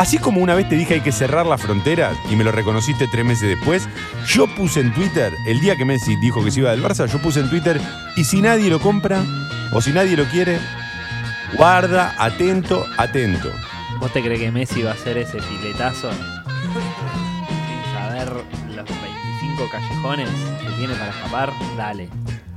Así 0.00 0.16
como 0.16 0.40
una 0.40 0.54
vez 0.54 0.66
te 0.66 0.76
dije 0.76 0.94
hay 0.94 1.00
que 1.02 1.12
cerrar 1.12 1.44
las 1.44 1.60
fronteras 1.60 2.16
y 2.30 2.34
me 2.34 2.42
lo 2.42 2.52
reconociste 2.52 3.06
tres 3.06 3.22
meses 3.22 3.50
después, 3.50 3.86
yo 4.26 4.46
puse 4.54 4.80
en 4.80 4.94
Twitter, 4.94 5.30
el 5.46 5.60
día 5.60 5.76
que 5.76 5.84
Messi 5.84 6.16
dijo 6.16 6.42
que 6.42 6.50
se 6.50 6.60
iba 6.60 6.70
del 6.70 6.82
Barça, 6.82 7.04
yo 7.04 7.18
puse 7.18 7.40
en 7.40 7.50
Twitter, 7.50 7.78
y 8.16 8.24
si 8.24 8.40
nadie 8.40 8.70
lo 8.70 8.80
compra, 8.80 9.22
o 9.74 9.82
si 9.82 9.92
nadie 9.92 10.16
lo 10.16 10.24
quiere, 10.24 10.58
guarda, 11.54 12.14
atento, 12.16 12.86
atento. 12.96 13.52
¿Vos 13.98 14.10
te 14.10 14.22
crees 14.22 14.40
que 14.40 14.50
Messi 14.50 14.80
va 14.80 14.92
a 14.92 14.94
hacer 14.94 15.18
ese 15.18 15.36
piletazo 15.36 16.10
sin 16.12 17.92
saber 17.92 18.32
los 18.74 18.86
25 18.86 19.68
callejones 19.70 20.30
que 20.62 20.70
tiene 20.78 20.94
para 20.94 21.10
escapar? 21.10 21.52
Dale. 21.76 22.08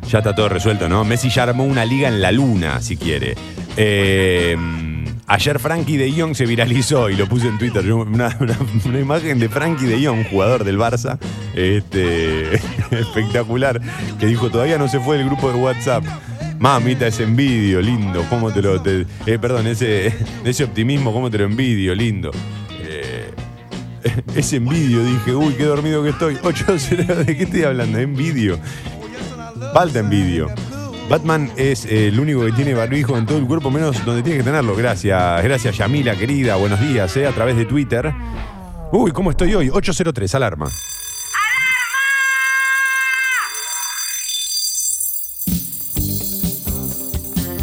Ya 0.08 0.20
está 0.20 0.34
todo 0.34 0.48
resuelto, 0.48 0.88
¿no? 0.88 1.04
Messi 1.04 1.30
ya 1.30 1.44
armó 1.44 1.66
una 1.66 1.84
liga 1.84 2.08
en 2.08 2.22
la 2.22 2.32
luna, 2.32 2.80
si 2.80 2.96
quiere. 2.96 3.36
Eh, 3.76 4.56
ayer 5.28 5.60
Frankie 5.60 5.98
de 5.98 6.12
Jong 6.12 6.36
se 6.36 6.46
viralizó 6.46 7.10
y 7.10 7.16
lo 7.16 7.28
puse 7.28 7.48
en 7.48 7.58
Twitter. 7.58 7.92
una- 7.94 8.38
una 8.86 9.00
imagen 9.00 9.40
de 9.40 9.50
Frankie 9.50 9.86
de 9.86 10.06
Jong, 10.06 10.26
jugador 10.30 10.64
del 10.64 10.78
Barça, 10.78 11.18
este, 11.56 12.56
espectacular, 12.92 13.80
que 14.20 14.26
dijo: 14.28 14.50
Todavía 14.50 14.78
no 14.78 14.88
se 14.88 15.00
fue 15.00 15.18
del 15.18 15.28
grupo 15.28 15.52
de 15.52 15.60
WhatsApp. 15.60 16.04
Mamita, 16.60 17.08
ese 17.08 17.24
envidio, 17.24 17.82
lindo. 17.82 18.26
¿Cómo 18.30 18.52
te 18.52 18.62
lo.? 18.62 18.82
te- 18.82 19.06
eh, 19.26 19.38
perdón, 19.40 19.68
ese, 19.68 20.14
ese 20.46 20.64
optimismo, 20.64 21.12
¿cómo 21.12 21.30
te 21.30 21.38
lo 21.38 21.46
envidio, 21.46 21.94
lindo? 21.96 22.32
Eh, 22.82 23.32
ese 24.36 24.58
envidio, 24.58 25.04
dije, 25.04 25.34
uy, 25.36 25.54
qué 25.56 25.64
dormido 25.66 26.04
que 26.04 26.10
estoy. 26.10 26.36
8-0, 26.36 27.26
¿de 27.26 27.38
qué 27.38 27.44
estoy 27.44 27.64
hablando? 27.64 27.98
Envidio. 28.00 28.60
Falta 29.74 30.00
envidio. 30.00 30.48
Batman 31.14 31.52
es 31.58 31.86
eh, 31.86 32.08
el 32.08 32.20
único 32.20 32.44
que 32.44 32.52
tiene 32.54 32.74
barbijo 32.74 33.16
en 33.20 33.28
todo 33.28 33.38
el 33.38 33.46
cuerpo, 33.46 33.70
menos 33.70 34.04
donde 34.04 34.24
tiene 34.24 34.40
que 34.40 34.44
tenerlo. 34.44 34.76
Gracias, 34.76 35.44
gracias 35.44 35.78
Yamila, 35.78 36.16
querida. 36.16 36.56
Buenos 36.56 36.82
días, 36.82 37.16
eh, 37.18 37.28
a 37.28 37.32
través 37.32 37.56
de 37.56 37.66
Twitter. 37.66 38.12
Uy, 38.92 39.12
¿cómo 39.12 39.30
estoy 39.30 39.54
hoy? 39.54 39.70
803, 39.70 40.34
alarma. 40.34 40.72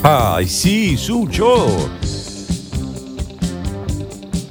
¡Ay, 0.04 0.46
sí, 0.46 0.96
Sucho! 0.96 1.90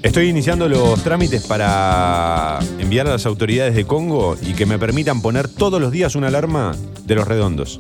Estoy 0.04 0.28
iniciando 0.28 0.68
los 0.68 1.02
trámites 1.06 1.48
para 1.48 2.60
enviar 2.80 3.08
a 3.08 3.12
las 3.12 3.26
autoridades 3.26 3.76
de 3.76 3.86
Congo 3.86 4.36
y 4.42 4.56
que 4.56 4.66
me 4.66 4.78
permitan 4.78 5.22
poner 5.22 5.48
todos 5.48 5.80
los 5.80 5.90
días 5.90 6.16
una 6.16 6.28
alarma 6.28 6.76
de 7.06 7.16
los 7.16 7.26
redondos. 7.26 7.80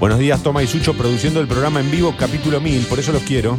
Buenos 0.00 0.20
días, 0.20 0.40
Toma 0.44 0.62
y 0.62 0.68
Sucho, 0.68 0.94
produciendo 0.94 1.40
el 1.40 1.48
programa 1.48 1.80
en 1.80 1.90
vivo, 1.90 2.14
capítulo 2.16 2.60
1000, 2.60 2.86
por 2.86 3.00
eso 3.00 3.10
los 3.10 3.22
quiero. 3.22 3.58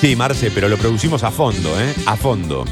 Sí, 0.00 0.14
Marce, 0.14 0.52
pero 0.52 0.68
lo 0.68 0.76
producimos 0.76 1.24
a 1.24 1.32
fondo, 1.32 1.68
¿eh? 1.80 1.92
A 2.06 2.16
fondo. 2.16 2.64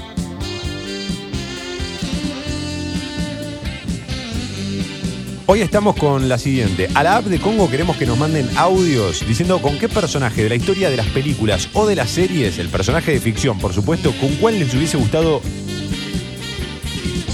Hoy 5.47 5.63
estamos 5.63 5.97
con 5.97 6.29
la 6.29 6.39
siguiente. 6.39 6.89
A 6.95 7.03
la 7.03 7.17
app 7.17 7.25
de 7.25 7.41
Congo 7.41 7.69
queremos 7.69 7.97
que 7.97 8.07
nos 8.07 8.17
manden 8.17 8.49
audios 8.57 9.27
diciendo 9.27 9.61
con 9.61 9.77
qué 9.77 9.89
personaje 9.89 10.45
de 10.45 10.51
la 10.51 10.55
historia 10.55 10.91
de 10.91 10.97
las 10.97 11.07
películas 11.07 11.69
o 11.73 11.89
de 11.89 11.97
las 11.97 12.09
series, 12.09 12.59
el 12.59 12.69
personaje 12.69 13.11
de 13.11 13.21
ficción, 13.21 13.59
por 13.59 13.73
supuesto, 13.73 14.13
con 14.13 14.33
cuál 14.37 14.61
les 14.61 14.73
hubiese 14.75 14.97
gustado 14.97 15.43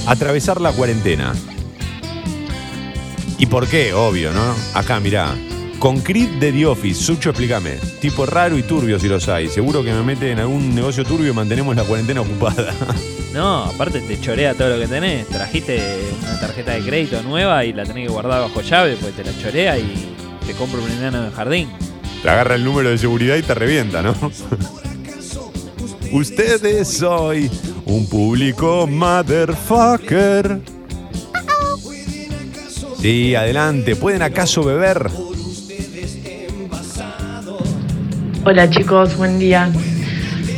atravesar 0.07 0.63
la 0.63 0.73
cuarentena. 0.73 1.35
¿Y 3.39 3.47
por 3.47 3.67
qué? 3.67 3.93
Obvio, 3.93 4.33
¿no? 4.33 4.55
Acá, 4.75 5.01
mirá. 5.01 5.35
Con 5.79 6.01
Creed 6.01 6.39
de 6.41 6.53
The 6.53 6.67
Office, 6.67 7.03
Sucho, 7.03 7.31
explícame. 7.31 7.73
Tipo 8.01 8.25
raro 8.27 8.57
y 8.57 8.63
turbio 8.63 8.99
si 8.99 9.09
los 9.09 9.29
hay. 9.29 9.49
Seguro 9.49 9.83
que 9.83 9.93
me 9.93 10.03
mete 10.03 10.31
en 10.31 10.39
algún 10.39 10.75
negocio 10.75 11.05
turbio 11.05 11.31
y 11.31 11.35
mantenemos 11.35 11.77
la 11.77 11.85
cuarentena 11.85 12.21
ocupada. 12.21 12.73
No, 13.35 13.65
aparte 13.65 14.01
te 14.01 14.21
chorea 14.21 14.55
todo 14.55 14.69
lo 14.69 14.79
que 14.79 14.87
tenés. 14.87 15.27
Trajiste 15.27 15.83
una 16.23 16.39
tarjeta 16.39 16.71
de 16.71 16.83
crédito 16.83 17.21
nueva 17.25 17.65
y 17.65 17.73
la 17.73 17.83
tenés 17.83 18.07
que 18.07 18.13
guardar 18.13 18.43
bajo 18.43 18.61
llave, 18.61 18.97
pues 19.01 19.13
te 19.15 19.25
la 19.25 19.37
chorea 19.37 19.77
y 19.77 20.17
te 20.47 20.53
compra 20.53 20.79
un 20.81 20.89
enano 20.89 21.21
de 21.21 21.33
jardín. 21.33 21.69
Te 22.23 22.31
agarra 22.31 22.55
el 22.55 22.63
número 22.63 22.91
de 22.91 22.99
seguridad 22.99 23.35
y 23.35 23.43
te 23.43 23.53
revienta, 23.55 24.03
¿no? 24.03 24.15
Ustedes 26.13 27.03
hoy 27.03 27.51
un 27.87 28.09
público 28.09 28.87
motherfucker. 28.87 30.61
Sí, 33.05 33.35
adelante. 33.35 33.97
¿Pueden 33.97 34.23
acaso 34.23 34.65
beber? 34.65 35.11
Hola 38.47 38.71
chicos, 38.71 39.15
buen 39.19 39.39
día. 39.39 39.71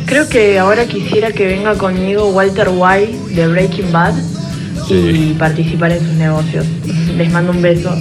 Creo 0.06 0.28
que 0.28 0.56
ahora 0.56 0.87
quisiera 0.87 1.32
que 1.32 1.44
venga 1.44 1.76
conmigo 1.76 2.28
Walter 2.28 2.68
White 2.72 3.35
de 3.35 3.48
Breaking 3.48 3.90
Bad 3.90 4.14
y 4.88 5.35
participar 5.35 5.90
en 5.90 5.98
sus 5.98 6.14
negocios. 6.14 6.64
Les 7.16 7.32
mando 7.32 7.50
un 7.50 7.62
beso. 7.62 7.92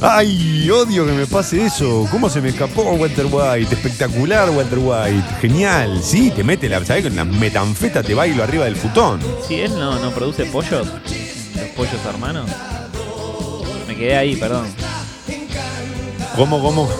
Ay, 0.00 0.70
odio 0.70 1.04
que 1.04 1.12
me 1.12 1.26
pase 1.26 1.66
eso. 1.66 2.06
¿Cómo 2.12 2.30
se 2.30 2.40
me 2.40 2.50
escapó 2.50 2.82
Walter 2.92 3.26
White? 3.28 3.74
Espectacular 3.74 4.50
Walter 4.50 4.78
White. 4.78 5.26
Genial. 5.40 6.00
Sí, 6.00 6.30
te 6.30 6.44
mete 6.44 6.68
la, 6.68 6.84
¿sabés? 6.84 7.02
Con 7.02 7.16
la 7.16 7.24
metanfeta 7.24 8.04
te 8.04 8.14
bailo 8.14 8.44
arriba 8.44 8.66
del 8.66 8.76
futón. 8.76 9.18
Si 9.48 9.56
él 9.56 9.72
no, 9.76 9.98
no 9.98 10.12
produce 10.12 10.44
pollos, 10.44 10.86
los 10.86 11.27
pollos 11.78 12.04
hermanos. 12.04 12.50
Me 13.86 13.94
quedé 13.94 14.16
ahí, 14.16 14.34
perdón. 14.34 14.66
¿Cómo, 16.34 16.60
cómo? 16.60 16.90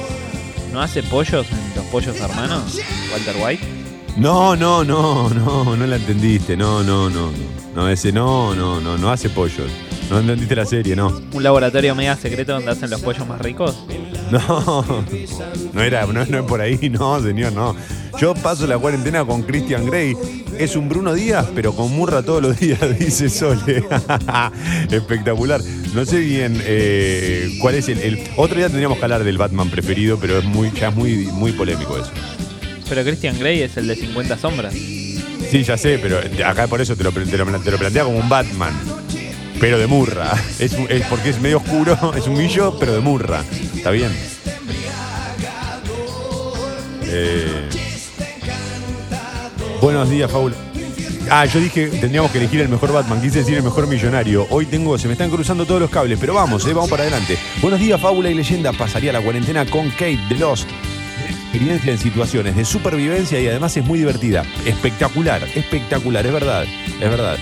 ¿No 0.72 0.82
hace 0.82 1.02
pollos 1.02 1.46
en 1.50 1.76
los 1.76 1.86
pollos 1.86 2.14
hermanos? 2.20 2.78
Walter 3.10 3.36
White. 3.42 3.64
No, 4.18 4.54
no, 4.54 4.84
no, 4.84 5.30
no, 5.30 5.74
no 5.74 5.86
la 5.86 5.96
entendiste. 5.96 6.58
No, 6.58 6.82
no, 6.82 7.08
no. 7.08 7.32
No, 7.74 7.88
ese 7.88 8.12
no, 8.12 8.54
no, 8.54 8.82
no, 8.82 8.98
no 8.98 9.10
hace 9.10 9.30
pollos. 9.30 9.70
No 10.10 10.18
entendiste 10.18 10.54
la 10.54 10.66
serie, 10.66 10.94
no. 10.94 11.22
¿Un 11.32 11.42
laboratorio 11.42 11.94
mega 11.94 12.14
secreto 12.14 12.52
donde 12.52 12.70
hacen 12.70 12.90
los 12.90 13.00
pollos 13.00 13.26
más 13.26 13.40
ricos? 13.40 13.78
No, 14.48 15.04
no 15.72 15.82
era, 15.82 16.06
no, 16.06 16.24
no 16.26 16.38
es 16.38 16.44
por 16.44 16.60
ahí, 16.60 16.78
no, 16.92 17.20
señor, 17.22 17.52
no. 17.52 17.74
Yo 18.20 18.34
paso 18.34 18.66
la 18.66 18.78
cuarentena 18.78 19.24
con 19.24 19.42
Christian 19.42 19.86
Grey. 19.86 20.14
Es 20.58 20.74
un 20.76 20.88
Bruno 20.88 21.14
Díaz, 21.14 21.46
pero 21.54 21.72
con 21.74 21.90
murra 21.94 22.22
todos 22.22 22.42
los 22.42 22.58
días, 22.58 22.80
dice 22.98 23.28
Sole. 23.28 23.84
Espectacular. 24.90 25.60
No 25.94 26.04
sé 26.04 26.18
bien 26.18 26.60
eh, 26.64 27.56
cuál 27.60 27.76
es 27.76 27.88
el, 27.88 27.98
el- 27.98 28.18
Otro 28.36 28.56
día 28.56 28.66
tendríamos 28.66 28.98
que 28.98 29.04
hablar 29.04 29.24
del 29.24 29.38
Batman 29.38 29.70
preferido, 29.70 30.18
pero 30.18 30.38
es 30.38 30.44
muy, 30.44 30.70
ya 30.72 30.88
es 30.88 30.96
muy, 30.96 31.26
muy 31.32 31.52
polémico 31.52 31.96
eso. 31.96 32.10
Pero 32.88 33.02
Christian 33.04 33.38
Grey 33.38 33.62
es 33.62 33.76
el 33.76 33.86
de 33.86 33.94
50 33.96 34.36
sombras. 34.38 34.74
Sí, 34.74 35.62
ya 35.62 35.76
sé, 35.76 35.98
pero 36.02 36.18
acá 36.46 36.66
por 36.66 36.80
eso 36.80 36.96
te 36.96 37.04
lo, 37.04 37.12
te 37.12 37.20
lo- 37.38 37.60
te 37.60 37.70
lo 37.70 37.78
plantea 37.78 38.04
como 38.04 38.18
un 38.18 38.28
Batman. 38.28 38.72
Pero 39.60 39.78
de 39.78 39.86
murra. 39.86 40.32
Es, 40.58 40.74
porque 41.08 41.30
es 41.30 41.40
medio 41.40 41.58
oscuro, 41.58 42.14
es 42.16 42.26
un 42.26 42.36
millo, 42.36 42.76
pero 42.78 42.92
de 42.94 43.00
murra. 43.00 43.42
¿Está 43.74 43.90
bien? 43.90 44.12
Eh, 47.04 47.68
buenos 49.80 50.10
días, 50.10 50.30
Paula. 50.30 50.56
Ah, 51.30 51.44
yo 51.44 51.60
dije 51.60 51.88
tendríamos 51.88 52.30
que 52.30 52.38
elegir 52.38 52.60
el 52.60 52.70
mejor 52.70 52.90
Batman, 52.90 53.20
quise 53.20 53.40
decir 53.40 53.56
el 53.56 53.62
mejor 53.62 53.86
millonario. 53.86 54.46
Hoy 54.50 54.64
tengo, 54.64 54.96
se 54.96 55.08
me 55.08 55.12
están 55.12 55.30
cruzando 55.30 55.66
todos 55.66 55.80
los 55.80 55.90
cables, 55.90 56.18
pero 56.18 56.34
vamos, 56.34 56.66
eh, 56.66 56.72
vamos 56.72 56.88
para 56.88 57.02
adelante. 57.02 57.36
Buenos 57.60 57.80
días, 57.80 58.00
Fábula 58.00 58.30
y 58.30 58.34
Leyenda. 58.34 58.72
Pasaría 58.72 59.12
la 59.12 59.20
cuarentena 59.20 59.66
con 59.66 59.90
Kate 59.90 60.20
de 60.28 60.36
Lost. 60.36 60.68
Experiencia 61.28 61.92
en 61.92 61.98
situaciones 61.98 62.56
de 62.56 62.64
supervivencia 62.64 63.40
y 63.40 63.48
además 63.48 63.76
es 63.76 63.84
muy 63.84 63.98
divertida. 63.98 64.44
Espectacular, 64.64 65.42
espectacular, 65.54 66.26
es 66.26 66.32
verdad, 66.32 66.64
es 66.64 67.10
verdad. 67.10 67.38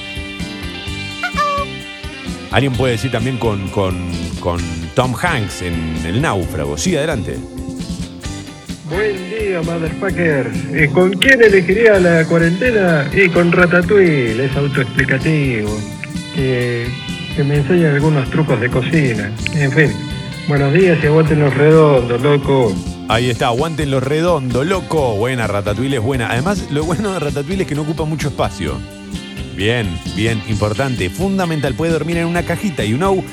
Alguien 2.51 2.73
puede 2.73 2.93
decir 2.93 3.11
también 3.11 3.39
con, 3.39 3.69
con, 3.69 3.95
con 4.41 4.61
Tom 4.95 5.15
Hanks 5.21 5.63
en 5.63 5.97
El 6.07 6.23
Náufrago. 6.23 6.79
Sí, 6.79 6.97
adelante. 6.97 7.37
Buen 8.89 9.17
día, 9.31 9.61
motherfucker. 9.63 10.51
Eh, 10.73 10.89
¿Con 10.93 11.13
quién 11.15 11.43
elegiría 11.43 11.99
la 11.99 12.25
cuarentena? 12.25 13.11
Y 13.13 13.29
con 13.29 13.51
Ratatouille, 13.51 14.45
es 14.45 14.57
autoexplicativo. 14.57 15.77
Que, 16.35 16.87
que 17.35 17.45
me 17.45 17.57
enseña 17.57 17.93
algunos 17.93 18.31
trucos 18.31 18.61
de 18.61 18.71
cocina. 18.71 19.33
En 19.55 19.73
fin, 19.73 19.93
buenos 20.47 20.73
días 20.73 20.99
y 21.03 21.07
aguanten 21.07 21.41
los 21.41 21.53
redondos, 21.53 22.23
loco. 22.23 22.73
Ahí 23.09 23.31
está, 23.31 23.49
aguanten 23.49 23.91
los 23.91 24.03
redondos, 24.03 24.67
loco. 24.67 25.17
Buena, 25.17 25.47
Ratatouille 25.47 25.97
es 25.97 26.03
buena. 26.03 26.31
Además, 26.31 26.71
lo 26.71 26.85
bueno 26.85 27.13
de 27.13 27.19
Ratatouille 27.19 27.63
es 27.63 27.69
que 27.69 27.75
no 27.75 27.83
ocupa 27.83 28.05
mucho 28.05 28.29
espacio. 28.29 28.79
Bien, 29.57 29.99
bien, 30.15 30.43
importante. 30.49 31.09
Fundamental, 31.09 31.75
puede 31.75 31.93
dormir 31.93 32.19
en 32.19 32.27
una 32.27 32.45
cajita. 32.45 32.85
Y 32.85 32.93
know, 32.93 33.25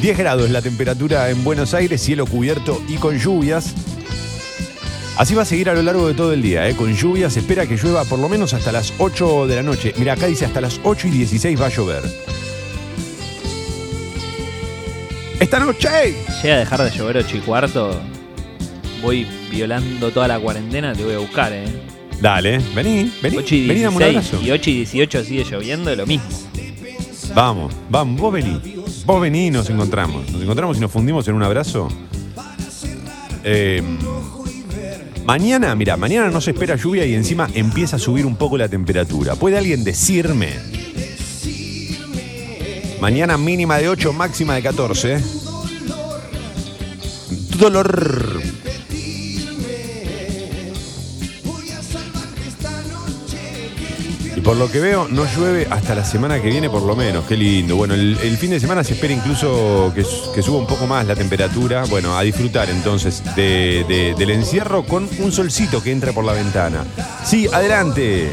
10 0.00 0.16
grados 0.16 0.50
la 0.50 0.62
temperatura 0.62 1.28
en 1.28 1.44
Buenos 1.44 1.74
Aires, 1.74 2.00
cielo 2.00 2.26
cubierto 2.26 2.82
y 2.88 2.96
con 2.96 3.18
lluvias. 3.18 3.74
Así 5.18 5.34
va 5.34 5.42
a 5.42 5.46
seguir 5.46 5.68
a 5.68 5.74
lo 5.74 5.82
largo 5.82 6.08
de 6.08 6.14
todo 6.14 6.32
el 6.32 6.40
día, 6.40 6.66
¿eh? 6.66 6.74
con 6.74 6.94
lluvias. 6.94 7.36
Espera 7.36 7.66
que 7.66 7.76
llueva 7.76 8.04
por 8.04 8.18
lo 8.18 8.28
menos 8.28 8.54
hasta 8.54 8.72
las 8.72 8.94
8 8.98 9.46
de 9.46 9.56
la 9.56 9.62
noche. 9.62 9.92
Mira, 9.98 10.14
acá 10.14 10.26
dice 10.26 10.46
hasta 10.46 10.62
las 10.62 10.80
8 10.82 11.08
y 11.08 11.10
16 11.10 11.60
va 11.60 11.66
a 11.66 11.70
llover. 11.70 12.02
Esta 15.38 15.60
noche. 15.60 16.14
Llega 16.42 16.54
a 16.56 16.58
dejar 16.58 16.82
de 16.82 16.90
llover 16.90 17.18
8 17.18 17.36
y 17.36 17.40
cuarto. 17.40 18.00
Voy 19.02 19.26
violando 19.50 20.10
toda 20.10 20.26
la 20.26 20.38
cuarentena, 20.38 20.94
te 20.94 21.04
voy 21.04 21.14
a 21.14 21.18
buscar, 21.18 21.52
eh. 21.52 21.66
Dale, 22.20 22.58
vení, 22.74 23.12
vení. 23.22 23.36
8 23.36 23.54
y 23.54 23.68
vení, 23.68 23.80
dame 23.82 23.96
un 23.96 24.02
16 24.02 24.26
abrazo. 24.32 24.46
y 24.46 24.50
8 24.50 24.70
y 24.70 24.74
18 24.74 25.24
sigue 25.24 25.44
lloviendo, 25.44 25.94
lo 25.94 26.06
mismo. 26.06 26.26
Vamos, 27.34 27.74
vamos, 27.90 28.20
vos 28.20 28.32
vení. 28.32 28.60
Vos 29.04 29.20
vení 29.20 29.46
y 29.46 29.50
nos 29.50 29.68
encontramos. 29.68 30.30
Nos 30.30 30.42
encontramos 30.42 30.76
y 30.78 30.80
nos 30.80 30.90
fundimos 30.90 31.28
en 31.28 31.34
un 31.34 31.42
abrazo. 31.42 31.88
Eh, 33.44 33.82
mañana, 35.24 35.74
mira, 35.74 35.96
mañana 35.96 36.30
no 36.30 36.40
se 36.40 36.52
espera 36.52 36.76
lluvia 36.76 37.04
y 37.04 37.14
encima 37.14 37.48
empieza 37.54 37.96
a 37.96 37.98
subir 37.98 38.26
un 38.26 38.36
poco 38.36 38.56
la 38.56 38.68
temperatura. 38.68 39.36
¿Puede 39.36 39.58
alguien 39.58 39.84
decirme? 39.84 40.48
Mañana 43.00 43.36
mínima 43.36 43.76
de 43.76 43.88
8, 43.90 44.12
máxima 44.14 44.54
de 44.54 44.62
14. 44.62 45.20
Dolor. 47.58 48.40
Por 54.46 54.56
lo 54.56 54.70
que 54.70 54.78
veo, 54.78 55.08
no 55.08 55.24
llueve 55.36 55.66
hasta 55.68 55.96
la 55.96 56.04
semana 56.04 56.40
que 56.40 56.48
viene 56.48 56.70
por 56.70 56.82
lo 56.82 56.94
menos. 56.94 57.24
Qué 57.24 57.36
lindo. 57.36 57.74
Bueno, 57.74 57.94
el, 57.94 58.16
fin 58.38 58.50
de 58.50 58.60
semana 58.60 58.84
se 58.84 58.92
espera 58.94 59.12
incluso 59.12 59.90
que, 59.92 60.04
suba 60.04 60.58
un 60.58 60.68
poco 60.68 60.86
más 60.86 61.04
la 61.04 61.16
temperatura. 61.16 61.84
Bueno, 61.90 62.16
a 62.16 62.22
disfrutar 62.22 62.70
entonces 62.70 63.24
de- 63.34 63.84
de- 63.88 64.14
del 64.16 64.30
encierro 64.30 64.84
con 64.84 65.08
un 65.18 65.32
solcito 65.32 65.82
que 65.82 65.90
entra 65.90 66.12
por 66.12 66.24
la 66.24 66.32
ventana. 66.32 66.84
Sí, 67.24 67.48
adelante. 67.52 68.30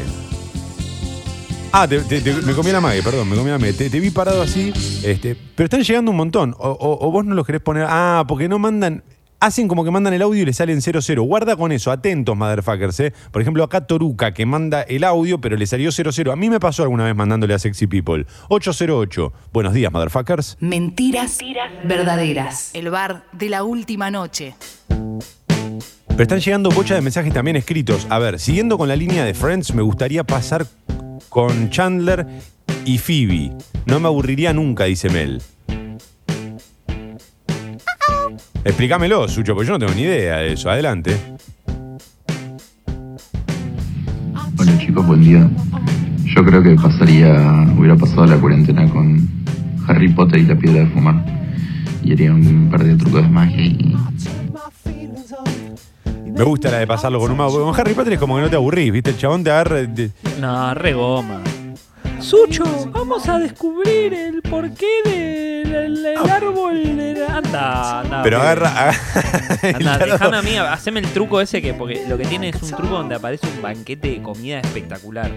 Ah, 1.72 1.88
me 1.88 2.52
comí 2.54 2.70
la 2.70 2.80
mague, 2.80 3.02
perdón, 3.02 3.28
me 3.28 3.34
comí 3.34 3.50
la 3.50 3.58
mague. 3.58 3.72
Te, 3.72 3.88
vi 3.88 4.10
parado 4.10 4.42
así, 4.42 4.72
este, 5.02 5.36
pero 5.56 5.64
están 5.64 5.82
llegando 5.82 6.12
un 6.12 6.16
montón. 6.16 6.54
O- 6.60 6.78
o 7.00 7.10
vos 7.10 7.24
no 7.24 7.34
los 7.34 7.44
querés 7.44 7.60
poner. 7.60 7.86
Ah, 7.88 8.22
porque 8.28 8.48
no 8.48 8.60
mandan. 8.60 9.02
Hacen 9.44 9.68
como 9.68 9.84
que 9.84 9.90
mandan 9.90 10.14
el 10.14 10.22
audio 10.22 10.40
y 10.40 10.46
le 10.46 10.54
salen 10.54 10.80
00. 10.80 11.22
Guarda 11.22 11.54
con 11.54 11.70
eso, 11.70 11.90
atentos, 11.90 12.34
motherfuckers. 12.34 12.98
¿eh? 13.00 13.12
Por 13.30 13.42
ejemplo, 13.42 13.62
acá 13.62 13.86
Toruca, 13.86 14.32
que 14.32 14.46
manda 14.46 14.80
el 14.80 15.04
audio, 15.04 15.38
pero 15.38 15.58
le 15.58 15.66
salió 15.66 15.92
00. 15.92 16.32
A 16.32 16.36
mí 16.36 16.48
me 16.48 16.58
pasó 16.58 16.82
alguna 16.82 17.04
vez 17.04 17.14
mandándole 17.14 17.52
a 17.52 17.58
Sexy 17.58 17.86
People. 17.86 18.24
808. 18.48 19.34
Buenos 19.52 19.74
días, 19.74 19.92
motherfuckers. 19.92 20.56
Mentiras 20.60 21.40
verdaderas. 21.84 22.70
El 22.72 22.88
bar 22.88 23.24
de 23.32 23.50
la 23.50 23.64
última 23.64 24.10
noche. 24.10 24.54
Pero 24.88 26.22
están 26.22 26.40
llegando 26.40 26.70
bocha 26.70 26.94
de 26.94 27.02
mensajes 27.02 27.34
también 27.34 27.58
escritos. 27.58 28.06
A 28.08 28.18
ver, 28.18 28.38
siguiendo 28.38 28.78
con 28.78 28.88
la 28.88 28.96
línea 28.96 29.26
de 29.26 29.34
Friends, 29.34 29.74
me 29.74 29.82
gustaría 29.82 30.24
pasar 30.24 30.66
con 31.28 31.68
Chandler 31.68 32.26
y 32.86 32.96
Phoebe. 32.96 33.52
No 33.84 34.00
me 34.00 34.08
aburriría 34.08 34.54
nunca, 34.54 34.84
dice 34.84 35.10
Mel. 35.10 35.42
Explícamelo, 38.64 39.28
Sucho, 39.28 39.54
porque 39.54 39.68
yo 39.68 39.74
no 39.74 39.78
tengo 39.78 39.92
ni 39.94 40.02
idea 40.02 40.38
de 40.38 40.52
eso. 40.54 40.70
Adelante. 40.70 41.16
Hola 44.58 44.78
chicos, 44.78 45.06
buen 45.06 45.22
día. 45.22 45.48
Yo 46.24 46.44
creo 46.44 46.62
que 46.62 46.74
pasaría, 46.76 47.32
hubiera 47.76 47.96
pasado 47.96 48.26
la 48.26 48.36
cuarentena 48.36 48.88
con 48.88 49.28
Harry 49.86 50.08
Potter 50.12 50.40
y 50.40 50.44
la 50.46 50.56
piedra 50.56 50.80
de 50.80 50.86
fumar. 50.86 51.24
Y 52.02 52.12
haría 52.12 52.32
un 52.32 52.68
par 52.70 52.82
de 52.84 52.96
trucos 52.96 53.22
de 53.22 53.28
magia 53.28 53.62
y 53.64 53.94
Me 56.36 56.42
gusta 56.42 56.70
la 56.70 56.78
de 56.78 56.86
pasarlo 56.86 57.20
con 57.20 57.30
un 57.30 57.36
mago. 57.36 57.64
Con 57.64 57.78
Harry 57.80 57.94
Potter 57.94 58.14
es 58.14 58.18
como 58.18 58.36
que 58.36 58.42
no 58.42 58.50
te 58.50 58.56
aburrís, 58.56 58.92
¿viste? 58.92 59.10
El 59.10 59.18
chabón 59.18 59.44
te 59.44 59.50
agarra. 59.50 59.82
de- 59.82 60.10
No, 60.40 60.74
re 60.74 60.92
goma. 60.94 61.40
Sucho, 62.24 62.64
vamos 62.90 63.28
a 63.28 63.38
descubrir 63.38 64.14
el 64.14 64.40
porqué 64.42 64.86
del 65.04 66.02
del 66.02 66.16
árbol. 66.30 66.96
de 66.96 67.14
la- 67.14 67.36
Anda, 67.36 68.00
anda. 68.00 68.22
Pero 68.22 68.38
pibe. 68.38 68.48
agarra. 68.50 68.90
Anda, 69.74 69.98
déjame 70.06 70.36
a 70.38 70.42
mí, 70.42 70.56
haceme 70.56 71.00
el 71.00 71.06
truco 71.08 71.40
ese 71.40 71.60
que, 71.60 71.74
porque 71.74 72.04
lo 72.08 72.16
que 72.16 72.24
tiene 72.24 72.48
es 72.50 72.62
un 72.62 72.70
truco 72.70 72.94
donde 72.94 73.14
aparece 73.16 73.46
un 73.48 73.60
banquete 73.60 74.08
de 74.08 74.22
comida 74.22 74.60
espectacular. 74.60 75.30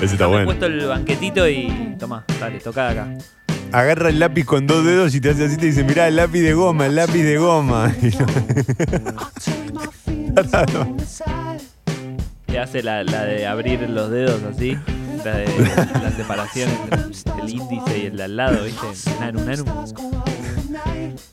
Ese 0.00 0.14
está 0.14 0.26
bueno. 0.26 0.44
puesto 0.44 0.66
el 0.66 0.86
banquetito 0.86 1.48
y. 1.48 1.96
Tomá, 1.98 2.24
dale, 2.38 2.58
toca 2.60 2.90
de 2.92 3.00
acá. 3.00 3.08
Agarra 3.72 4.08
el 4.10 4.18
lápiz 4.18 4.44
con 4.44 4.66
dos 4.66 4.84
dedos 4.84 5.14
y 5.14 5.20
te 5.20 5.30
hace 5.30 5.44
así 5.46 5.56
te 5.56 5.66
dice, 5.66 5.82
mirá, 5.84 6.08
el 6.08 6.16
lápiz 6.16 6.40
de 6.40 6.54
goma, 6.54 6.86
el 6.86 6.94
lápiz 6.96 7.22
de 7.22 7.38
goma. 7.38 7.92
Te 12.46 12.58
hace 12.58 12.82
la, 12.82 13.04
la 13.04 13.24
de 13.24 13.46
abrir 13.46 13.88
los 13.88 14.10
dedos 14.10 14.40
así. 14.42 14.76
De 15.24 15.44
la 16.02 16.10
separación 16.16 16.70
entre 16.90 17.42
el 17.42 17.50
índice 17.50 17.98
y 17.98 18.06
el 18.06 18.16
de 18.16 18.24
al 18.24 18.36
lado, 18.36 18.64
¿viste? 18.64 18.86
Naru, 19.20 19.40
naru. 19.40 19.64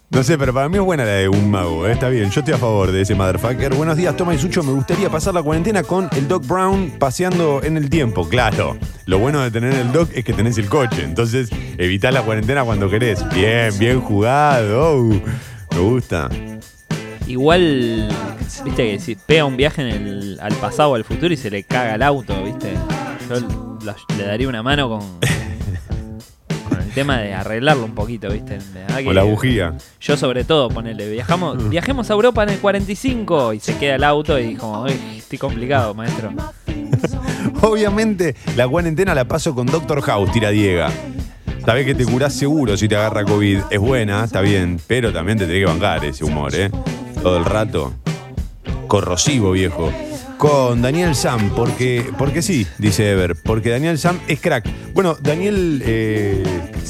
No 0.10 0.24
sé, 0.24 0.38
pero 0.38 0.54
para 0.54 0.68
mí 0.68 0.78
es 0.78 0.84
buena 0.84 1.06
la 1.06 1.12
de 1.12 1.30
un 1.30 1.50
mago. 1.50 1.88
¿eh? 1.88 1.94
Está 1.94 2.10
bien, 2.10 2.30
yo 2.30 2.42
estoy 2.42 2.54
a 2.54 2.58
favor 2.58 2.92
de 2.92 3.02
ese 3.02 3.16
motherfucker. 3.16 3.76
Buenos 3.76 3.96
días, 3.96 4.18
Toma 4.18 4.34
y 4.34 4.38
Sucho. 4.38 4.62
Me 4.64 4.74
gustaría 4.74 5.10
pasar 5.10 5.34
la 5.34 5.42
cuarentena 5.42 5.84
con 5.84 6.10
el 6.18 6.28
Doc 6.28 6.46
Brown 6.46 6.96
paseando 7.00 7.62
en 7.64 7.78
el 7.78 7.90
tiempo. 7.90 8.28
Claro, 8.28 8.78
lo 9.06 9.20
bueno 9.20 9.42
de 9.42 9.52
tener 9.52 9.74
el 9.74 9.92
Doc 9.94 10.10
es 10.14 10.26
que 10.26 10.34
tenés 10.34 10.58
el 10.58 10.68
coche. 10.68 11.04
Entonces, 11.04 11.50
evitás 11.78 12.14
la 12.14 12.24
cuarentena 12.24 12.66
cuando 12.66 12.90
querés. 12.90 13.24
Bien, 13.30 13.78
bien 13.80 14.02
jugado. 14.02 15.02
Me 15.72 15.80
gusta. 15.80 16.30
Igual, 17.26 18.10
viste 18.66 18.92
que 18.92 19.00
si 19.00 19.16
pega 19.16 19.46
un 19.46 19.56
viaje 19.56 19.82
en 19.82 19.88
el, 19.88 20.40
al 20.42 20.56
pasado 20.56 20.92
o 20.92 20.96
al 20.96 21.04
futuro 21.04 21.34
y 21.34 21.38
se 21.38 21.50
le 21.50 21.64
caga 21.64 21.96
el 21.96 22.02
auto, 22.02 22.34
viste. 22.44 22.74
Yo 23.30 23.67
le 24.18 24.24
daría 24.24 24.48
una 24.48 24.64
mano 24.64 24.90
con, 24.90 25.02
con 26.70 26.82
el 26.82 26.92
tema 26.94 27.20
de 27.20 27.34
arreglarlo 27.34 27.86
un 27.86 27.96
poquito, 27.96 28.30
viste. 28.30 28.60
Verdad 28.74 29.00
O 29.00 29.04
que 29.10 29.14
la 29.14 29.24
bujía. 29.24 29.74
Yo 30.02 30.18
sobre 30.18 30.44
todo, 30.44 30.70
ponele, 30.70 31.10
viajamos, 31.10 31.70
viajemos 31.70 32.10
a 32.10 32.14
Europa 32.14 32.44
en 32.44 32.50
el 32.50 32.60
45 32.60 33.54
y 33.54 33.60
se 33.60 33.78
queda 33.78 33.96
el 33.96 34.04
auto 34.04 34.40
y 34.40 34.56
como, 34.56 34.84
"Uy, 34.84 34.94
estoy 35.18 35.38
complicado, 35.38 35.94
maestro. 35.94 36.32
Obviamente, 37.62 38.36
la 38.56 38.68
cuarentena 38.68 39.16
la 39.16 39.26
paso 39.26 39.54
con 39.56 39.66
Doctor 39.68 40.02
House, 40.02 40.32
tira 40.32 40.50
Diega. 40.50 40.90
Sabés 41.66 41.86
que 41.86 41.96
te 41.96 42.06
curás 42.06 42.34
seguro 42.34 42.78
si 42.78 42.88
te 42.88 42.96
agarra 42.96 43.26
COVID. 43.26 43.60
Es 43.70 43.80
buena, 43.80 44.24
está 44.24 44.40
bien, 44.42 44.80
pero 44.88 45.12
también 45.12 45.38
te 45.38 45.46
tenés 45.46 45.66
que 45.66 45.66
bancar 45.66 46.06
ese 46.06 46.24
humor, 46.24 46.56
¿eh? 46.56 46.72
Todo 47.22 47.38
el 47.38 47.46
rato. 47.46 47.94
Corrosivo, 48.88 49.52
viejo. 49.52 49.92
Con 50.38 50.84
Daniel 50.84 51.16
Sam, 51.16 51.52
porque, 51.56 52.12
porque 52.18 52.44
sí, 52.44 52.68
dice 52.78 53.12
Ever, 53.12 53.36
porque 53.36 53.70
Daniel 53.70 53.98
Sam 53.98 54.20
es 54.28 54.40
crack. 54.40 54.70
Bueno, 54.94 55.18
Daniel, 55.20 55.82
eh, 55.84 56.44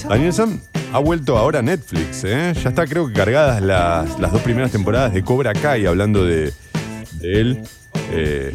Daniel 0.09 0.33
Sam 0.33 0.59
ha 0.91 0.99
vuelto 0.99 1.37
ahora 1.37 1.59
a 1.59 1.61
Netflix, 1.61 2.25
¿eh? 2.25 2.53
Ya 2.61 2.69
está, 2.69 2.85
creo 2.85 3.07
que 3.07 3.13
cargadas 3.13 3.61
las, 3.61 4.19
las 4.19 4.33
dos 4.33 4.41
primeras 4.41 4.71
temporadas 4.71 5.13
de 5.13 5.23
Cobra 5.23 5.53
Kai, 5.53 5.85
hablando 5.85 6.25
de, 6.25 6.51
él. 7.21 7.61
Eh, 8.11 8.51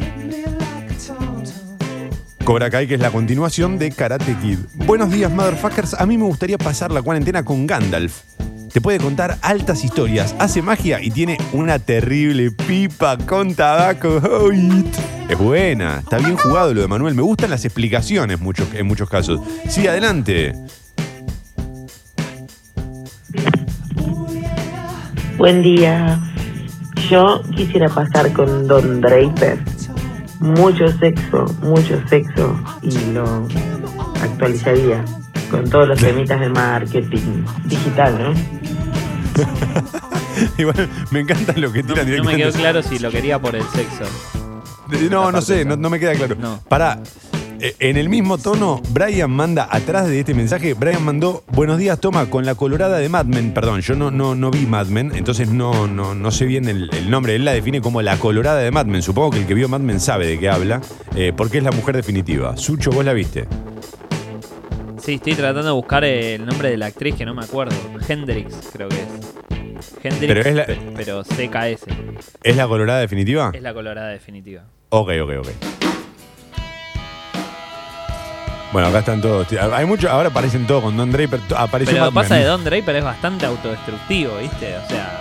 Cobra 2.43 2.69
Kai, 2.69 2.87
que 2.87 2.93
es 2.93 2.99
la 2.99 3.09
continuación 3.09 3.79
de 3.79 3.91
Karate 3.91 4.35
Kid. 4.41 4.59
Buenos 4.73 5.11
días, 5.11 5.31
motherfuckers. 5.31 5.95
A 5.95 6.05
mí 6.05 6.19
me 6.19 6.25
gustaría 6.25 6.59
pasar 6.59 6.91
la 6.91 7.01
cuarentena 7.01 7.43
con 7.43 7.65
Gandalf. 7.65 8.21
Te 8.73 8.81
puede 8.81 8.97
contar 8.97 9.37
altas 9.43 9.83
historias, 9.83 10.35
hace 10.39 10.63
magia 10.63 10.99
y 10.99 11.11
tiene 11.11 11.37
una 11.53 11.77
terrible 11.77 12.49
pipa 12.49 13.17
con 13.19 13.53
tabaco. 13.53 14.19
Es 15.29 15.37
buena, 15.37 15.99
está 15.99 16.17
bien 16.17 16.35
jugado 16.37 16.73
lo 16.73 16.81
de 16.81 16.87
Manuel. 16.87 17.13
Me 17.13 17.21
gustan 17.21 17.51
las 17.51 17.65
explicaciones 17.65 18.41
mucho- 18.41 18.67
en 18.73 18.87
muchos 18.87 19.07
casos. 19.09 19.39
Sí, 19.69 19.85
adelante. 19.87 20.53
Buen 25.37 25.61
día. 25.61 26.19
Yo 27.09 27.41
quisiera 27.55 27.89
pasar 27.89 28.33
con 28.33 28.67
Don 28.67 29.01
Draper. 29.01 29.59
Mucho 30.39 30.87
sexo, 30.97 31.45
mucho 31.61 32.01
sexo. 32.09 32.59
Y 32.81 33.11
lo 33.13 33.47
actualizaría 34.21 35.05
con 35.53 35.69
todos 35.69 35.87
los 35.87 35.99
temitas 35.99 36.39
de 36.39 36.49
marketing 36.49 37.45
digital, 37.65 38.17
¿no? 38.17 38.33
Igual 40.57 40.89
me 41.11 41.19
encanta 41.19 41.53
lo 41.55 41.71
que 41.71 41.83
tiran 41.83 41.97
No 41.97 42.03
me 42.05 42.09
directamente. 42.09 42.43
quedó 42.43 42.51
claro 42.53 42.81
si 42.81 42.97
lo 42.97 43.11
quería 43.11 43.37
por 43.39 43.55
el 43.55 43.61
sexo. 43.65 44.05
No, 45.11 45.31
no 45.31 45.41
sé, 45.43 45.63
no, 45.63 45.75
no 45.77 45.91
me 45.91 45.99
queda 45.99 46.15
claro. 46.15 46.35
Pará, 46.67 46.99
eh, 47.59 47.75
en 47.79 47.97
el 47.97 48.09
mismo 48.09 48.39
tono, 48.39 48.81
Brian 48.89 49.29
manda 49.29 49.67
atrás 49.69 50.07
de 50.07 50.19
este 50.19 50.33
mensaje, 50.33 50.73
Brian 50.73 51.05
mandó, 51.05 51.43
buenos 51.51 51.77
días, 51.77 51.99
toma, 51.99 52.25
con 52.31 52.47
la 52.47 52.55
colorada 52.55 52.97
de 52.97 53.07
Mad 53.07 53.25
Men. 53.25 53.53
Perdón, 53.53 53.81
yo 53.81 53.95
no, 53.95 54.09
no, 54.09 54.33
no 54.33 54.49
vi 54.49 54.65
Mad 54.65 54.87
Men, 54.87 55.11
entonces 55.13 55.49
no, 55.49 55.85
no, 55.85 56.15
no 56.15 56.31
sé 56.31 56.45
bien 56.45 56.67
el, 56.67 56.89
el 56.93 57.11
nombre. 57.11 57.35
Él 57.35 57.45
la 57.45 57.53
define 57.53 57.79
como 57.79 58.01
la 58.01 58.17
colorada 58.17 58.59
de 58.59 58.71
Mad 58.71 58.87
Men. 58.87 59.03
Supongo 59.03 59.29
que 59.29 59.37
el 59.41 59.45
que 59.45 59.53
vio 59.53 59.69
Mad 59.69 59.81
Men 59.81 59.99
sabe 59.99 60.25
de 60.25 60.39
qué 60.39 60.49
habla, 60.49 60.81
eh, 61.15 61.31
porque 61.37 61.59
es 61.59 61.63
la 61.63 61.71
mujer 61.71 61.95
definitiva. 61.95 62.57
Sucho, 62.57 62.89
vos 62.89 63.05
la 63.05 63.13
viste. 63.13 63.45
Sí, 65.03 65.15
estoy 65.15 65.33
tratando 65.35 65.63
de 65.63 65.71
buscar 65.71 66.03
el 66.05 66.45
nombre 66.45 66.69
de 66.69 66.77
la 66.77 66.85
actriz 66.85 67.15
que 67.15 67.25
no 67.25 67.33
me 67.33 67.43
acuerdo. 67.43 67.75
Hendrix, 68.07 68.69
creo 68.71 68.87
que 68.87 68.95
es. 69.01 69.93
Hendrix, 70.01 70.27
Pero 70.27 70.41
es 70.41 70.55
la- 70.55 70.65
pe- 70.65 70.79
pero 70.95 71.23
CKS. 71.23 71.85
¿Es 72.41 72.55
la 72.55 72.67
colorada 72.67 72.99
definitiva? 72.99 73.51
Es 73.53 73.61
la 73.61 73.73
colorada 73.73 74.09
definitiva. 74.09 74.63
Ok, 74.89 75.09
ok, 75.23 75.31
ok. 75.39 75.47
Bueno, 78.71 78.87
acá 78.87 78.99
están 78.99 79.21
todos. 79.21 79.45
Hay 79.73 79.85
mucho, 79.85 80.09
ahora 80.09 80.29
aparecen 80.29 80.65
todos 80.65 80.83
con 80.83 80.95
Don 80.97 81.11
Draper. 81.11 81.39
Pero 81.47 81.91
lo 81.99 82.05
que 82.09 82.15
pasa 82.15 82.35
de 82.35 82.45
Don 82.45 82.63
Draper 82.63 82.95
es 82.95 83.03
bastante 83.03 83.45
autodestructivo, 83.45 84.37
¿viste? 84.37 84.75
O 84.77 84.89
sea, 84.89 85.11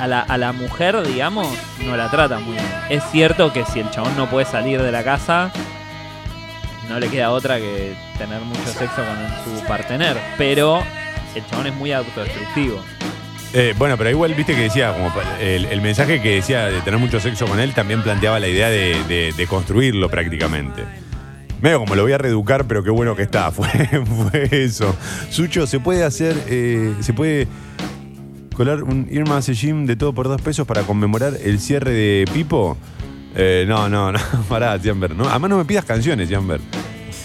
a, 0.00 0.02
a 0.04 0.06
la, 0.06 0.20
a 0.20 0.36
la 0.36 0.52
mujer, 0.52 1.00
digamos, 1.06 1.46
no 1.86 1.96
la 1.96 2.10
trata 2.10 2.40
muy 2.40 2.54
bien. 2.54 2.66
Es 2.90 3.02
cierto 3.10 3.52
que 3.52 3.64
si 3.64 3.80
el 3.80 3.88
chabón 3.90 4.14
no 4.18 4.28
puede 4.28 4.44
salir 4.44 4.82
de 4.82 4.92
la 4.92 5.02
casa, 5.02 5.50
no 6.88 6.98
le 6.98 7.08
queda 7.08 7.30
otra 7.30 7.58
que 7.58 7.94
tener 8.16 8.40
mucho 8.42 8.66
sexo 8.66 8.96
con 8.96 9.58
su 9.58 9.64
partener. 9.66 10.16
Pero 10.36 10.82
el 11.34 11.46
chabón 11.46 11.66
es 11.66 11.74
muy 11.74 11.92
autodestructivo. 11.92 12.82
Eh, 13.54 13.74
bueno, 13.78 13.96
pero 13.96 14.10
igual 14.10 14.34
viste 14.34 14.54
que 14.54 14.62
decía, 14.62 14.92
como 14.92 15.10
el, 15.40 15.80
mensaje 15.80 16.20
que 16.20 16.34
decía 16.34 16.66
de 16.66 16.80
tener 16.82 17.00
mucho 17.00 17.18
sexo 17.18 17.46
con 17.46 17.58
él 17.60 17.72
también 17.72 18.02
planteaba 18.02 18.38
la 18.40 18.48
idea 18.48 18.68
de, 18.68 19.46
construirlo 19.48 20.10
prácticamente. 20.10 20.84
Medio 21.62 21.80
como 21.80 21.96
lo 21.96 22.02
voy 22.02 22.12
a 22.12 22.18
reeducar, 22.18 22.66
pero 22.66 22.84
qué 22.84 22.90
bueno 22.90 23.16
que 23.16 23.22
está. 23.22 23.50
Fue, 23.52 23.68
fue 23.68 24.48
eso. 24.50 24.94
Sucho, 25.30 25.66
¿se 25.66 25.80
puede 25.80 26.04
hacer, 26.04 26.36
eh, 26.46 26.94
se 27.00 27.12
puede 27.12 27.48
colar 28.54 28.82
un 28.82 29.08
Irma 29.10 29.40
Sejim 29.40 29.86
de 29.86 29.96
todo 29.96 30.12
por 30.12 30.28
dos 30.28 30.40
pesos 30.42 30.66
para 30.66 30.82
conmemorar 30.82 31.34
el 31.42 31.58
cierre 31.58 31.92
de 31.92 32.24
Pipo? 32.32 32.76
Eh, 33.34 33.64
no, 33.68 33.88
no, 33.88 34.12
no, 34.12 34.18
pará, 34.48 34.78
Tiamber. 34.78 35.14
No, 35.14 35.28
además 35.28 35.50
no 35.50 35.58
me 35.58 35.64
pidas 35.64 35.84
canciones, 35.84 36.28
Tiamber. 36.28 36.60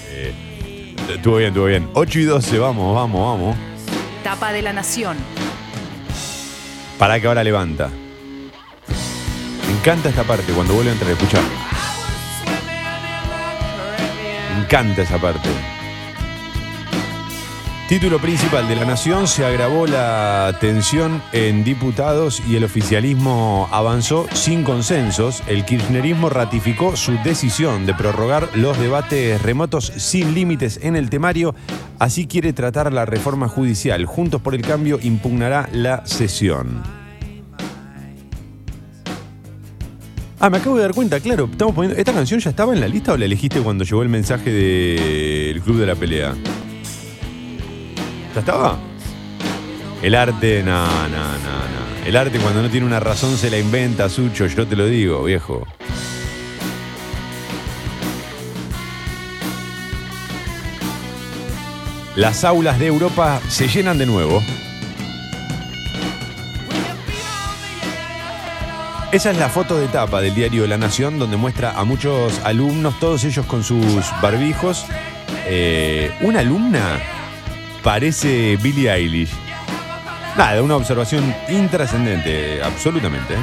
Eh, 0.10 0.96
estuvo 1.10 1.38
bien, 1.38 1.50
estuvo 1.50 1.66
bien. 1.66 1.90
8 1.94 2.20
y 2.20 2.24
12, 2.24 2.60
vamos, 2.60 2.96
vamos, 2.96 3.40
vamos. 3.40 3.58
Tapa 4.24 4.52
de 4.52 4.62
la 4.62 4.74
Nación. 4.74 5.18
Pará 6.98 7.20
que 7.20 7.28
ahora 7.28 7.44
levanta. 7.44 7.90
Me 9.68 9.80
encanta 9.80 10.10
esta 10.10 10.24
parte 10.24 10.54
cuando 10.54 10.74
vuelve 10.74 10.92
a 10.92 10.94
entrar, 10.94 11.12
escuchá. 11.12 11.42
Me 14.56 14.64
encanta 14.64 15.02
esa 15.02 15.18
parte. 15.18 15.50
Título 17.94 18.18
principal 18.18 18.68
de 18.68 18.76
la 18.76 18.86
Nación, 18.86 19.28
se 19.28 19.46
agravó 19.46 19.86
la 19.86 20.58
tensión 20.60 21.22
en 21.32 21.64
diputados 21.64 22.42
y 22.50 22.56
el 22.56 22.64
oficialismo 22.64 23.70
avanzó 23.72 24.26
sin 24.34 24.64
consensos. 24.64 25.44
El 25.46 25.64
kirchnerismo 25.64 26.32
ratificó 26.32 26.96
su 26.96 27.12
decisión 27.24 27.86
de 27.86 27.94
prorrogar 27.94 28.50
los 28.56 28.80
debates 28.80 29.40
remotos 29.44 29.94
sin 29.96 30.34
límites 30.34 30.80
en 30.82 30.96
el 30.96 31.12
temario. 31.12 31.54
Así 32.00 32.26
quiere 32.26 32.52
tratar 32.52 32.92
la 32.92 33.06
reforma 33.06 33.48
judicial. 33.48 34.08
Juntos 34.08 34.42
por 34.42 34.56
el 34.56 34.64
Cambio 34.64 34.98
impugnará 35.00 35.70
la 35.72 36.04
sesión. 36.08 36.82
Ah, 40.40 40.50
me 40.50 40.58
acabo 40.58 40.78
de 40.78 40.82
dar 40.82 40.96
cuenta, 40.96 41.20
claro, 41.20 41.48
estamos 41.52 41.76
poniendo. 41.76 42.00
¿Esta 42.00 42.12
canción 42.12 42.40
ya 42.40 42.50
estaba 42.50 42.74
en 42.74 42.82
la 42.82 42.88
lista 42.88 43.14
o 43.14 43.18
la 43.18 43.26
elegiste 43.26 43.62
cuando 43.62 43.84
llegó 43.84 44.02
el 44.02 44.10
mensaje 44.10 44.52
del 44.52 45.62
Club 45.62 45.78
de 45.78 45.86
la 45.86 45.94
Pelea? 45.94 46.34
¿Ya 48.34 48.40
estaba? 48.40 48.80
El 50.02 50.16
arte, 50.16 50.64
no, 50.64 50.86
no, 50.86 51.10
no, 51.10 51.18
no. 51.18 52.06
El 52.06 52.18
arte 52.18 52.40
cuando 52.40 52.62
no 52.62 52.70
tiene 52.70 52.86
una 52.86 53.00
razón 53.00 53.38
se 53.38 53.50
la 53.50 53.60
inventa, 53.60 54.10
Sucho, 54.10 54.48
yo 54.48 54.68
te 54.68 54.76
lo 54.76 54.88
digo, 54.88 55.24
viejo. 55.24 55.66
Las 62.16 62.44
aulas 62.44 62.80
de 62.80 62.88
Europa 62.88 63.40
se 63.48 63.68
llenan 63.68 63.98
de 63.98 64.06
nuevo. 64.06 64.42
Esa 69.12 69.30
es 69.30 69.38
la 69.38 69.48
foto 69.48 69.78
de 69.78 69.88
tapa 69.88 70.22
del 70.22 70.34
diario 70.34 70.66
La 70.66 70.78
Nación, 70.78 71.20
donde 71.20 71.38
muestra 71.38 71.80
a 71.80 71.84
muchos 71.84 72.40
alumnos, 72.44 73.00
todos 73.00 73.24
ellos 73.26 73.46
con 73.46 73.64
sus 73.64 74.06
barbijos. 74.22 74.86
Eh, 75.46 76.12
una 76.22 76.40
alumna 76.40 77.00
parece 77.84 78.58
Billie 78.64 78.92
Eilish. 78.92 79.32
Nada, 80.38 80.64
una 80.64 80.78
observación 80.78 81.34
intrascendente, 81.50 82.64
absolutamente. 82.64 83.36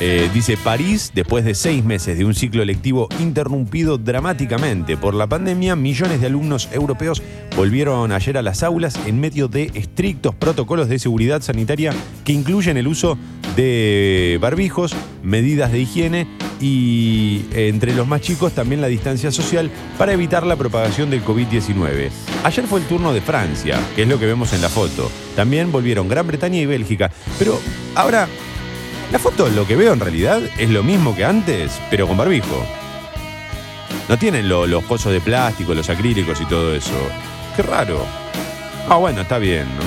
Eh, 0.00 0.28
dice 0.34 0.56
París, 0.56 1.12
después 1.14 1.44
de 1.44 1.54
seis 1.54 1.84
meses 1.84 2.18
de 2.18 2.24
un 2.24 2.34
ciclo 2.34 2.64
lectivo 2.64 3.08
interrumpido 3.20 3.96
dramáticamente 3.96 4.96
por 4.96 5.14
la 5.14 5.28
pandemia, 5.28 5.76
millones 5.76 6.20
de 6.20 6.26
alumnos 6.26 6.68
europeos 6.72 7.22
volvieron 7.56 8.10
ayer 8.10 8.36
a 8.36 8.42
las 8.42 8.64
aulas 8.64 8.98
en 9.06 9.20
medio 9.20 9.46
de 9.46 9.70
estrictos 9.74 10.34
protocolos 10.34 10.88
de 10.88 10.98
seguridad 10.98 11.42
sanitaria 11.42 11.94
que 12.24 12.32
incluyen 12.32 12.76
el 12.76 12.88
uso 12.88 13.16
de 13.54 14.36
barbijos, 14.40 14.96
medidas 15.22 15.70
de 15.70 15.78
higiene 15.78 16.26
y 16.66 17.44
eh, 17.52 17.68
entre 17.68 17.94
los 17.94 18.06
más 18.08 18.22
chicos 18.22 18.52
también 18.54 18.80
la 18.80 18.86
distancia 18.86 19.30
social 19.30 19.70
para 19.98 20.14
evitar 20.14 20.46
la 20.46 20.56
propagación 20.56 21.10
del 21.10 21.22
COVID-19. 21.22 22.08
Ayer 22.42 22.66
fue 22.66 22.80
el 22.80 22.86
turno 22.86 23.12
de 23.12 23.20
Francia, 23.20 23.78
que 23.94 24.02
es 24.02 24.08
lo 24.08 24.18
que 24.18 24.24
vemos 24.24 24.50
en 24.54 24.62
la 24.62 24.70
foto. 24.70 25.10
También 25.36 25.70
volvieron 25.70 26.08
Gran 26.08 26.26
Bretaña 26.26 26.58
y 26.58 26.64
Bélgica. 26.66 27.10
Pero 27.38 27.60
ahora, 27.94 28.26
la 29.12 29.18
foto 29.18 29.48
lo 29.50 29.66
que 29.66 29.76
veo 29.76 29.92
en 29.92 30.00
realidad 30.00 30.40
es 30.58 30.70
lo 30.70 30.82
mismo 30.82 31.14
que 31.14 31.26
antes, 31.26 31.78
pero 31.90 32.08
con 32.08 32.16
barbijo. 32.16 32.64
No 34.08 34.16
tienen 34.18 34.48
lo- 34.48 34.66
los 34.66 34.84
pozos 34.84 35.12
de 35.12 35.20
plástico, 35.20 35.74
los 35.74 35.90
acrílicos 35.90 36.40
y 36.40 36.46
todo 36.46 36.74
eso. 36.74 36.92
Qué 37.56 37.62
raro. 37.62 38.06
Ah, 38.88 38.96
bueno, 38.96 39.20
está 39.20 39.36
bien, 39.36 39.64
¿no? 39.76 39.84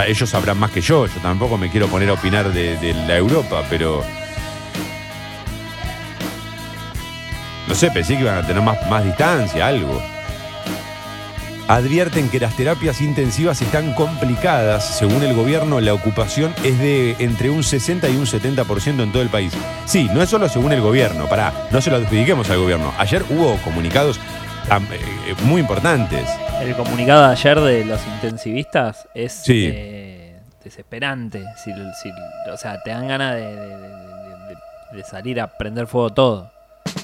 Ah, 0.00 0.06
ellos 0.06 0.28
sabrán 0.30 0.58
más 0.58 0.72
que 0.72 0.80
yo, 0.80 1.06
yo 1.06 1.20
tampoco 1.22 1.56
me 1.56 1.70
quiero 1.70 1.86
poner 1.86 2.08
a 2.10 2.14
opinar 2.14 2.52
de 2.52 2.92
la 3.06 3.16
Europa, 3.16 3.62
pero... 3.70 4.02
No 7.70 7.74
sé, 7.76 7.90
pensé 7.90 8.16
que 8.16 8.22
iban 8.22 8.36
a 8.36 8.46
tener 8.46 8.60
más, 8.62 8.84
más 8.90 9.04
distancia, 9.04 9.66
algo. 9.66 10.02
Advierten 11.68 12.28
que 12.28 12.40
las 12.40 12.56
terapias 12.56 13.00
intensivas 13.00 13.62
están 13.62 13.94
complicadas. 13.94 14.84
Según 14.84 15.22
el 15.22 15.34
gobierno, 15.34 15.80
la 15.80 15.94
ocupación 15.94 16.52
es 16.64 16.76
de 16.80 17.14
entre 17.20 17.48
un 17.48 17.62
60 17.62 18.08
y 18.08 18.16
un 18.16 18.26
70% 18.26 19.00
en 19.04 19.12
todo 19.12 19.22
el 19.22 19.28
país. 19.28 19.52
Sí, 19.86 20.10
no 20.12 20.20
es 20.20 20.28
solo 20.28 20.48
según 20.48 20.72
el 20.72 20.80
gobierno, 20.80 21.28
pará, 21.28 21.52
no 21.70 21.80
se 21.80 21.90
lo 21.90 21.96
adjudiquemos 21.98 22.50
al 22.50 22.58
gobierno. 22.58 22.92
Ayer 22.98 23.22
hubo 23.30 23.56
comunicados 23.58 24.18
am, 24.68 24.84
eh, 24.92 25.34
muy 25.44 25.60
importantes. 25.60 26.28
El 26.60 26.74
comunicado 26.74 27.22
de 27.28 27.32
ayer 27.34 27.60
de 27.60 27.84
los 27.84 28.00
intensivistas 28.16 29.06
es 29.14 29.32
Sí. 29.32 29.70
eh, 29.72 30.40
desesperante. 30.64 31.44
Si- 31.62 31.70
si- 32.02 32.50
o 32.52 32.56
sea, 32.56 32.82
te 32.82 32.90
dan 32.90 33.06
ganas 33.06 33.36
de- 33.36 33.42
de- 33.56 34.96
de 34.96 35.04
salir 35.04 35.40
a 35.40 35.46
prender 35.46 35.86
fuego 35.86 36.10
todo. 36.10 36.50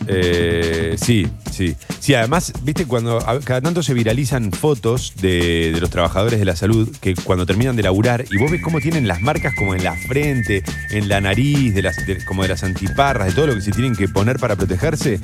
Eh, 0.07 0.97
sí, 0.99 1.27
sí. 1.51 1.77
Sí, 1.99 2.15
además, 2.15 2.53
viste, 2.63 2.87
cuando 2.87 3.19
cada 3.45 3.61
tanto 3.61 3.83
se 3.83 3.95
viralizan 3.95 4.53
fotos 4.53 5.15
de, 5.21 5.77
los 5.81 5.91
trabajadores 5.91 6.39
de 6.39 6.45
la 6.45 6.57
salud 6.57 6.95
que 7.01 7.15
cuando 7.15 7.47
terminan 7.47 7.77
de 7.77 7.83
laburar 7.83 8.25
y 8.31 8.37
vos 8.37 8.51
ves 8.51 8.63
cómo 8.63 8.81
tienen 8.81 9.09
las 9.09 9.21
marcas 9.21 9.55
como 9.55 9.75
en 9.75 9.83
la 9.83 9.97
frente, 9.97 10.63
en 10.91 11.09
la 11.09 11.21
nariz, 11.21 11.75
de 11.75 11.83
las, 11.83 11.97
como 12.27 12.43
de 12.43 12.49
las 12.49 12.63
antiparras, 12.63 13.29
de 13.29 13.33
todo 13.33 13.49
lo 13.49 13.55
que 13.55 13.61
se 13.61 13.73
tienen 13.73 13.97
que 13.97 14.09
poner 14.09 14.39
para 14.39 14.57
protegerse. 14.57 15.21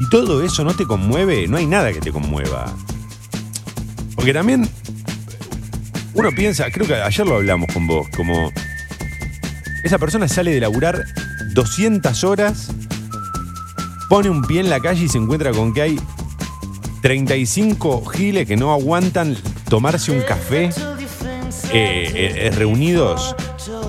Y 0.00 0.08
todo 0.10 0.44
eso 0.44 0.64
no 0.64 0.74
te 0.74 0.84
conmueve, 0.84 1.48
no 1.48 1.56
hay 1.56 1.66
nada 1.66 1.92
que 1.92 2.00
te 2.00 2.12
conmueva. 2.12 2.72
Porque 4.14 4.32
también 4.32 4.68
uno 6.14 6.30
piensa, 6.32 6.70
creo 6.70 6.86
que 6.86 6.94
ayer 6.94 7.26
lo 7.26 7.36
hablamos 7.36 7.72
con 7.72 7.86
vos, 7.86 8.08
como 8.16 8.52
esa 9.84 9.98
persona 9.98 10.28
sale 10.28 10.52
de 10.52 10.60
laburar 10.60 11.04
200 11.54 12.24
horas 12.24 12.70
pone 14.08 14.30
un 14.30 14.42
pie 14.42 14.60
en 14.60 14.70
la 14.70 14.80
calle 14.80 15.04
y 15.04 15.08
se 15.08 15.18
encuentra 15.18 15.52
con 15.52 15.72
que 15.72 15.82
hay 15.82 16.00
35 17.02 18.04
giles 18.06 18.46
que 18.46 18.56
no 18.56 18.72
aguantan 18.72 19.36
tomarse 19.68 20.10
un 20.10 20.20
café 20.22 20.64
eh, 20.64 20.70
eh, 21.72 22.10
eh, 22.14 22.50
reunidos. 22.50 23.36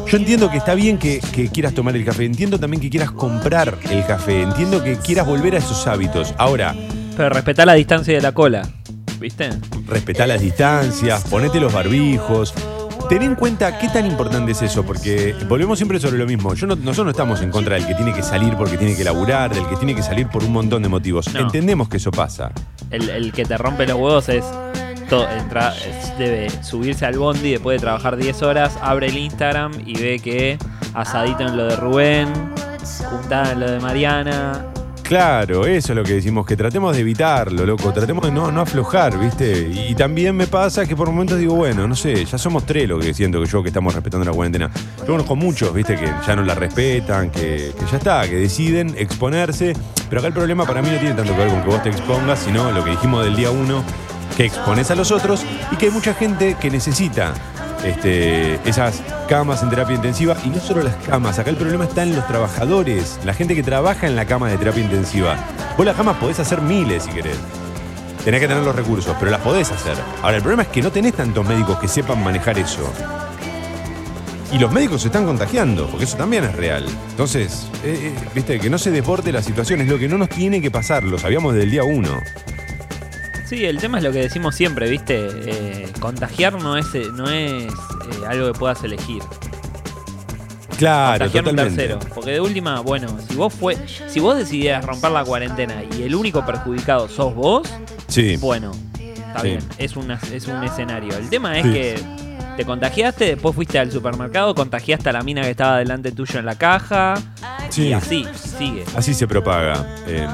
Yo 0.07 0.17
entiendo 0.17 0.49
que 0.49 0.57
está 0.57 0.73
bien 0.73 0.97
que, 0.97 1.19
que 1.33 1.49
quieras 1.49 1.73
tomar 1.73 1.95
el 1.95 2.03
café, 2.03 2.25
entiendo 2.25 2.59
también 2.59 2.81
que 2.81 2.89
quieras 2.89 3.11
comprar 3.11 3.77
el 3.89 4.05
café, 4.05 4.41
entiendo 4.41 4.83
que 4.83 4.97
quieras 4.97 5.25
volver 5.25 5.55
a 5.55 5.59
esos 5.59 5.87
hábitos. 5.87 6.33
Ahora, 6.37 6.75
Pero 7.15 7.29
respetar 7.29 7.67
la 7.67 7.73
distancia 7.73 8.13
de 8.13 8.21
la 8.21 8.31
cola. 8.31 8.67
¿Viste? 9.19 9.49
respetá 9.87 10.25
las 10.27 10.39
distancias, 10.39 11.25
ponete 11.29 11.59
los 11.59 11.73
barbijos. 11.73 12.53
Ten 13.09 13.23
en 13.23 13.33
cuenta 13.33 13.79
qué 13.79 13.87
tan 13.89 14.05
importante 14.05 14.51
es 14.51 14.61
eso, 14.61 14.85
porque 14.85 15.35
volvemos 15.47 15.79
siempre 15.79 15.99
sobre 15.99 16.19
lo 16.19 16.27
mismo. 16.27 16.53
Yo 16.53 16.67
no- 16.67 16.75
nosotros 16.75 17.05
no 17.05 17.11
estamos 17.11 17.41
en 17.41 17.49
contra 17.49 17.73
del 17.75 17.87
que 17.87 17.95
tiene 17.95 18.13
que 18.13 18.21
salir 18.21 18.55
porque 18.55 18.77
tiene 18.77 18.95
que 18.95 19.03
laburar, 19.03 19.51
del 19.51 19.65
que 19.67 19.75
tiene 19.77 19.95
que 19.95 20.03
salir 20.03 20.27
por 20.27 20.43
un 20.43 20.51
montón 20.53 20.83
de 20.83 20.89
motivos. 20.89 21.33
No. 21.33 21.39
Entendemos 21.39 21.89
que 21.89 21.97
eso 21.97 22.11
pasa. 22.11 22.51
El, 22.91 23.09
el 23.09 23.31
que 23.33 23.45
te 23.45 23.57
rompe 23.57 23.87
los 23.87 23.95
huevos 23.97 24.29
es. 24.29 24.45
entra- 25.39 25.73
es- 25.75 26.15
debe 26.19 26.51
subirse 26.63 27.03
al 27.07 27.17
bondi 27.17 27.49
después 27.53 27.77
de 27.81 27.81
trabajar 27.81 28.15
10 28.15 28.43
horas, 28.43 28.77
abre 28.79 29.07
el 29.07 29.17
Instagram 29.17 29.71
y 29.83 29.99
ve 29.99 30.19
que 30.23 30.59
asadito 30.93 31.41
en 31.47 31.57
lo 31.57 31.65
de 31.65 31.75
Rubén, 31.77 32.31
juntada 33.09 33.53
en 33.53 33.59
lo 33.59 33.71
de 33.71 33.79
Mariana. 33.79 34.65
Claro, 35.09 35.65
eso 35.65 35.93
es 35.93 35.95
lo 35.95 36.03
que 36.03 36.13
decimos, 36.13 36.45
que 36.45 36.55
tratemos 36.55 36.93
de 36.95 37.01
evitarlo, 37.01 37.65
loco, 37.65 37.91
tratemos 37.91 38.23
de 38.25 38.31
no, 38.31 38.51
no 38.51 38.61
aflojar, 38.61 39.17
¿viste? 39.17 39.67
Y, 39.67 39.95
también 39.95 40.35
me 40.35 40.45
pasa 40.45 40.85
que 40.85 40.95
por 40.95 41.07
momentos 41.07 41.39
digo, 41.39 41.55
bueno, 41.55 41.87
no 41.87 41.95
sé, 41.95 42.25
ya 42.25 42.37
somos 42.37 42.63
tres 42.63 42.87
lo 42.87 42.99
que 42.99 43.11
siento 43.15 43.41
que 43.41 43.47
yo 43.47 43.63
que 43.63 43.69
estamos 43.69 43.95
respetando 43.95 44.23
la 44.23 44.33
cuarentena. 44.33 44.69
Yo 44.99 45.07
conozco 45.07 45.35
muchos, 45.35 45.73
¿viste? 45.73 45.95
Que 45.95 46.13
ya 46.27 46.35
no 46.35 46.43
la 46.43 46.53
respetan, 46.53 47.31
que, 47.31 47.73
que 47.75 47.85
ya 47.91 47.97
está, 47.97 48.29
que 48.29 48.35
deciden 48.35 48.93
exponerse, 48.99 49.73
pero 50.11 50.19
acá 50.19 50.27
el 50.27 50.33
problema 50.35 50.67
para 50.67 50.83
mí 50.83 50.91
no 50.91 50.99
tiene 50.99 51.15
tanto 51.15 51.33
que 51.33 51.39
ver 51.39 51.49
con 51.49 51.63
que 51.63 51.69
vos 51.69 51.81
te 51.81 51.89
expongas, 51.89 52.37
sino 52.37 52.71
lo 52.71 52.83
que 52.83 52.91
dijimos 52.91 53.25
del 53.25 53.35
día 53.35 53.49
uno, 53.49 53.83
que 54.37 54.45
expones 54.45 54.91
a 54.91 54.95
los 54.95 55.11
otros 55.11 55.43
y 55.71 55.75
que 55.77 55.87
hay 55.87 55.91
mucha 55.91 56.13
gente 56.13 56.55
que 56.61 56.69
necesita 56.69 57.33
este, 57.83 58.55
esas 58.67 59.01
camas 59.27 59.63
en 59.63 59.69
terapia 59.69 59.95
intensiva 59.95 60.35
y 60.43 60.49
no 60.49 60.59
solo 60.59 60.83
las 60.83 60.95
camas, 60.97 61.39
acá 61.39 61.49
el 61.49 61.55
problema 61.55 61.85
está 61.85 62.03
en 62.03 62.15
los 62.15 62.27
trabajadores, 62.27 63.19
la 63.25 63.33
gente 63.33 63.55
que 63.55 63.63
trabaja 63.63 64.07
en 64.07 64.15
la 64.15 64.25
cama 64.25 64.49
de 64.49 64.57
terapia 64.57 64.83
intensiva. 64.83 65.37
Vos 65.77 65.85
las 65.85 65.95
camas 65.95 66.17
podés 66.17 66.39
hacer 66.39 66.61
miles 66.61 67.03
si 67.03 67.11
querés. 67.11 67.37
Tenés 68.23 68.41
que 68.41 68.47
tener 68.47 68.63
los 68.63 68.75
recursos, 68.75 69.15
pero 69.17 69.31
las 69.31 69.41
podés 69.41 69.71
hacer. 69.71 69.95
Ahora, 70.21 70.35
el 70.35 70.41
problema 70.41 70.63
es 70.63 70.69
que 70.69 70.81
no 70.81 70.91
tenés 70.91 71.13
tantos 71.13 71.47
médicos 71.47 71.79
que 71.79 71.87
sepan 71.87 72.21
manejar 72.21 72.59
eso. 72.59 72.91
Y 74.51 74.57
los 74.57 74.71
médicos 74.71 75.01
se 75.01 75.07
están 75.07 75.25
contagiando, 75.25 75.87
porque 75.87 76.05
eso 76.05 76.17
también 76.17 76.43
es 76.43 76.55
real. 76.55 76.85
Entonces, 77.11 77.67
eh, 77.83 78.13
eh, 78.13 78.29
viste, 78.33 78.59
que 78.59 78.69
no 78.69 78.77
se 78.77 78.91
desborde 78.91 79.31
la 79.31 79.41
situación, 79.41 79.81
es 79.81 79.87
lo 79.87 79.97
que 79.97 80.07
no 80.07 80.17
nos 80.17 80.27
tiene 80.27 80.59
que 80.61 80.69
pasar, 80.69 81.03
lo 81.03 81.17
sabíamos 81.17 81.53
desde 81.53 81.65
el 81.65 81.71
día 81.71 81.83
uno. 81.83 82.19
Sí, 83.49 83.65
el 83.65 83.79
tema 83.79 83.97
es 83.97 84.03
lo 84.03 84.11
que 84.11 84.19
decimos 84.19 84.55
siempre, 84.55 84.87
¿viste? 84.89 85.27
Eh, 85.27 85.87
contagiar 85.99 86.61
no 86.61 86.77
es, 86.77 86.85
eh, 86.93 87.07
no 87.13 87.27
es 87.29 87.63
eh, 87.63 87.67
algo 88.27 88.51
que 88.53 88.59
puedas 88.59 88.83
elegir. 88.83 89.23
Claro, 90.77 91.19
contagiar 91.25 91.45
a 91.45 91.49
un 91.49 91.55
totalmente. 91.55 91.87
tercero. 91.87 91.99
Porque 92.13 92.31
de 92.31 92.41
última, 92.41 92.79
bueno, 92.81 93.07
si 93.27 93.35
vos 93.35 93.53
fue, 93.53 93.75
si 94.07 94.19
vos 94.19 94.37
decidieras 94.37 94.85
romper 94.85 95.11
la 95.11 95.23
cuarentena 95.25 95.83
y 95.97 96.03
el 96.03 96.15
único 96.15 96.45
perjudicado 96.45 97.09
sos 97.09 97.33
vos, 97.35 97.67
Sí. 98.07 98.37
bueno, 98.37 98.71
está 98.99 99.41
Sí. 99.41 99.47
bien, 99.49 99.59
es, 99.77 99.95
una, 99.97 100.19
es 100.31 100.47
un 100.47 100.63
escenario. 100.63 101.17
El 101.17 101.29
tema 101.29 101.57
es 101.57 101.65
Sí. 101.65 101.73
que 101.73 101.95
te 102.55 102.65
contagiaste, 102.65 103.25
después 103.25 103.55
fuiste 103.55 103.77
al 103.79 103.91
supermercado, 103.91 104.53
contagiaste 104.55 105.09
a 105.09 105.13
la 105.13 105.21
mina 105.23 105.41
que 105.41 105.49
estaba 105.51 105.77
delante 105.79 106.11
tuyo 106.11 106.39
en 106.39 106.45
la 106.45 106.55
caja. 106.55 107.15
Sí. 107.69 107.87
Y 107.87 107.93
así, 107.93 108.25
sigue. 108.35 108.85
Así 108.95 109.13
se 109.13 109.27
propaga. 109.27 109.85
Eh, 110.07 110.27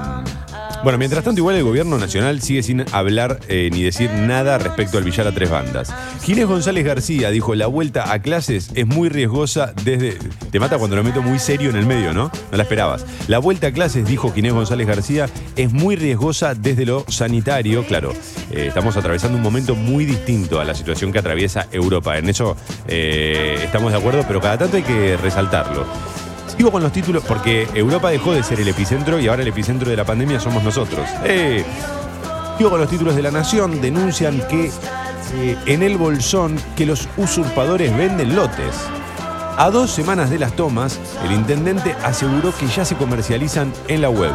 bueno, 0.86 1.00
mientras 1.00 1.24
tanto, 1.24 1.40
igual 1.40 1.56
el 1.56 1.64
gobierno 1.64 1.98
nacional 1.98 2.44
sigue 2.44 2.62
sin 2.62 2.86
hablar 2.92 3.40
eh, 3.48 3.72
ni 3.74 3.82
decir 3.82 4.12
nada 4.12 4.60
respecto 4.60 5.00
al 5.00 5.04
billar 5.04 5.26
a 5.26 5.32
tres 5.32 5.50
bandas. 5.50 5.92
Ginés 6.22 6.46
González 6.46 6.86
García 6.86 7.32
dijo: 7.32 7.56
La 7.56 7.66
vuelta 7.66 8.14
a 8.14 8.20
clases 8.20 8.70
es 8.76 8.86
muy 8.86 9.10
riesgosa 9.10 9.74
desde. 9.84 10.20
Te 10.52 10.60
mata 10.60 10.78
cuando 10.78 10.96
lo 10.96 11.04
meto 11.04 11.24
muy 11.24 11.40
serio 11.40 11.72
en 11.72 11.76
el 11.76 11.88
medio, 11.88 12.14
¿no? 12.14 12.26
No 12.52 12.58
la 12.58 12.62
esperabas. 12.62 13.04
La 13.28 13.40
vuelta 13.40 13.66
a 13.66 13.72
clases, 13.72 14.08
dijo 14.08 14.32
Ginés 14.32 14.54
González 14.54 14.86
García, 14.86 15.28
es 15.56 15.74
muy 15.74 15.96
riesgosa 15.96 16.54
desde 16.54 16.86
lo 16.86 17.04
sanitario. 17.08 17.84
Claro, 17.88 18.14
eh, 18.52 18.68
estamos 18.68 18.96
atravesando 18.96 19.38
un 19.38 19.44
momento 19.44 19.74
muy 19.74 20.06
distinto 20.06 20.60
a 20.60 20.66
la 20.66 20.76
situación 20.76 21.12
que 21.12 21.18
atraviesa 21.18 21.66
Europa. 21.72 22.16
En 22.20 22.30
eso 22.30 22.56
eh, 22.88 23.60
estamos 23.64 23.92
de 23.92 23.98
acuerdo, 23.98 24.24
pero 24.28 24.40
cada 24.40 24.60
tanto 24.60 24.78
hay 24.78 24.84
que 24.84 25.18
resaltarlo. 25.18 25.84
Sigo 26.58 26.72
con 26.72 26.82
los 26.82 26.92
títulos 26.92 27.24
porque 27.28 27.68
Europa 27.74 28.10
dejó 28.10 28.34
de 28.34 28.42
ser 28.42 28.62
el 28.62 28.68
epicentro 28.68 29.20
y 29.20 29.28
ahora 29.28 29.42
el 29.42 29.48
epicentro 29.50 29.90
de 29.90 29.98
la 29.98 30.06
pandemia 30.06 30.40
somos 30.40 30.64
nosotros. 30.64 31.08
¡Eh! 31.24 31.66
Con 32.58 32.80
los 32.80 32.90
títulos 32.90 33.16
de 33.16 33.22
la 33.22 33.32
Nación. 33.32 33.82
Denuncian 33.82 34.42
que 34.48 34.72
eh, 35.34 35.58
en 35.66 35.84
el 35.84 35.98
Bolsón 35.98 36.58
que 36.78 36.86
los 36.86 37.10
usurpadores 37.18 37.96
venden 37.96 38.36
lotes. 38.36 38.76
A 39.58 39.70
dos 39.70 39.92
semanas 39.92 40.30
de 40.30 40.40
las 40.40 40.54
tomas, 40.56 41.00
el 41.26 41.34
intendente 41.34 41.94
aseguró 42.04 42.54
que 42.56 42.68
ya 42.68 42.86
se 42.86 42.96
comercializan 42.96 43.74
en 43.88 44.02
la 44.02 44.10
web. 44.10 44.34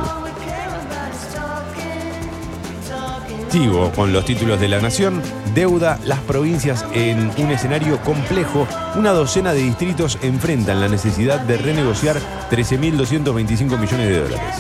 Sigo 3.51 3.91
con 3.93 4.13
los 4.13 4.25
títulos 4.25 4.61
de 4.61 4.69
la 4.69 4.81
Nación. 4.81 5.23
Deuda, 5.55 5.99
las 6.05 6.21
provincias 6.21 6.85
en 6.93 7.31
un 7.39 7.51
escenario 7.51 8.01
complejo. 8.03 8.67
Una 8.97 9.11
docena 9.11 9.53
de 9.53 9.61
distritos 9.61 10.19
enfrentan 10.23 10.81
la 10.81 10.89
necesidad 10.89 11.41
de 11.41 11.57
renegociar 11.57 12.17
13.225 12.51 13.79
millones 13.79 14.09
de 14.09 14.21
dólares. 14.21 14.57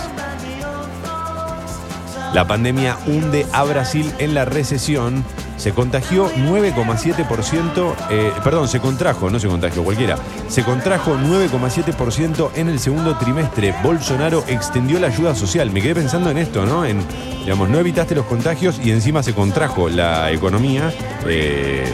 La 2.32 2.46
pandemia 2.46 2.96
hunde 3.06 3.46
a 3.52 3.64
Brasil 3.64 4.12
en 4.18 4.34
la 4.34 4.44
recesión. 4.44 5.24
Se 5.60 5.72
contagió 5.74 6.30
9,7%, 6.30 7.94
eh, 8.08 8.32
perdón, 8.42 8.66
se 8.66 8.80
contrajo, 8.80 9.28
no 9.28 9.38
se 9.38 9.46
contagió 9.46 9.84
cualquiera, 9.84 10.16
se 10.48 10.64
contrajo 10.64 11.16
9,7% 11.16 12.52
en 12.54 12.70
el 12.70 12.78
segundo 12.78 13.18
trimestre. 13.18 13.74
Bolsonaro 13.82 14.42
extendió 14.48 14.98
la 14.98 15.08
ayuda 15.08 15.34
social. 15.34 15.70
Me 15.70 15.82
quedé 15.82 15.94
pensando 15.94 16.30
en 16.30 16.38
esto, 16.38 16.64
¿no? 16.64 16.86
En, 16.86 17.02
digamos, 17.44 17.68
no 17.68 17.78
evitaste 17.78 18.14
los 18.14 18.24
contagios 18.24 18.80
y 18.82 18.90
encima 18.90 19.22
se 19.22 19.34
contrajo 19.34 19.90
la 19.90 20.30
economía. 20.32 20.94
eh, 21.26 21.84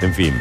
en 0.00 0.14
fin. 0.14 0.34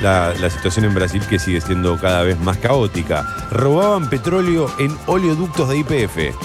la, 0.00 0.32
la 0.40 0.48
situación 0.48 0.84
en 0.84 0.94
Brasil 0.94 1.22
que 1.28 1.40
sigue 1.40 1.60
siendo 1.60 1.98
cada 1.98 2.22
vez 2.22 2.38
más 2.38 2.58
caótica. 2.58 3.24
Robaban 3.50 4.08
petróleo 4.08 4.70
en 4.78 4.96
oleoductos 5.06 5.68
de 5.70 5.78
IPF. 5.78 6.36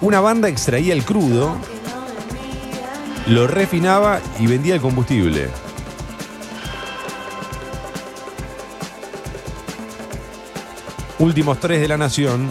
Una 0.00 0.20
banda 0.20 0.48
extraía 0.48 0.92
el 0.94 1.04
crudo, 1.04 1.56
lo 3.26 3.46
refinaba 3.46 4.20
y 4.38 4.46
vendía 4.46 4.74
el 4.74 4.80
combustible. 4.80 5.48
Últimos 11.18 11.58
tres 11.58 11.80
de 11.80 11.88
la 11.88 11.96
nación. 11.96 12.48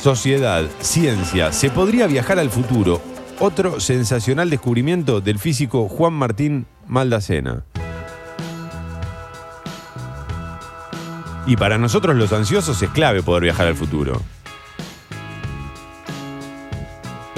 Sociedad, 0.00 0.64
ciencia, 0.80 1.52
¿se 1.52 1.70
podría 1.70 2.06
viajar 2.06 2.38
al 2.38 2.50
futuro? 2.50 3.02
Otro 3.40 3.80
sensacional 3.80 4.50
descubrimiento 4.50 5.20
del 5.20 5.38
físico 5.38 5.88
Juan 5.88 6.12
Martín 6.12 6.66
Maldacena. 6.86 7.64
Y 11.46 11.56
para 11.56 11.78
nosotros 11.78 12.14
los 12.14 12.32
ansiosos 12.32 12.80
es 12.82 12.90
clave 12.90 13.22
poder 13.22 13.44
viajar 13.44 13.66
al 13.66 13.74
futuro. 13.74 14.20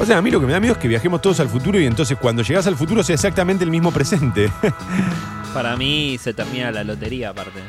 O 0.01 0.07
sea, 0.07 0.17
a 0.17 0.23
mí 0.23 0.31
lo 0.31 0.41
que 0.41 0.47
me 0.47 0.53
da 0.55 0.61
miedo 0.61 0.73
es 0.73 0.79
que 0.79 0.89
viajemos 0.89 1.21
todos 1.21 1.41
al 1.41 1.51
futuro 1.51 1.79
y 1.79 1.85
entonces 1.85 2.17
cuando 2.19 2.43
llegas 2.43 2.67
al 2.67 2.75
futuro 2.75 3.03
sea 3.03 3.15
exactamente 3.15 3.65
el 3.65 3.71
mismo 3.71 3.93
presente. 3.93 4.51
Para 5.55 5.77
mí 5.77 6.17
se 6.19 6.33
termina 6.33 6.73
la 6.73 6.83
lotería 6.85 7.31
aparte. 7.31 7.61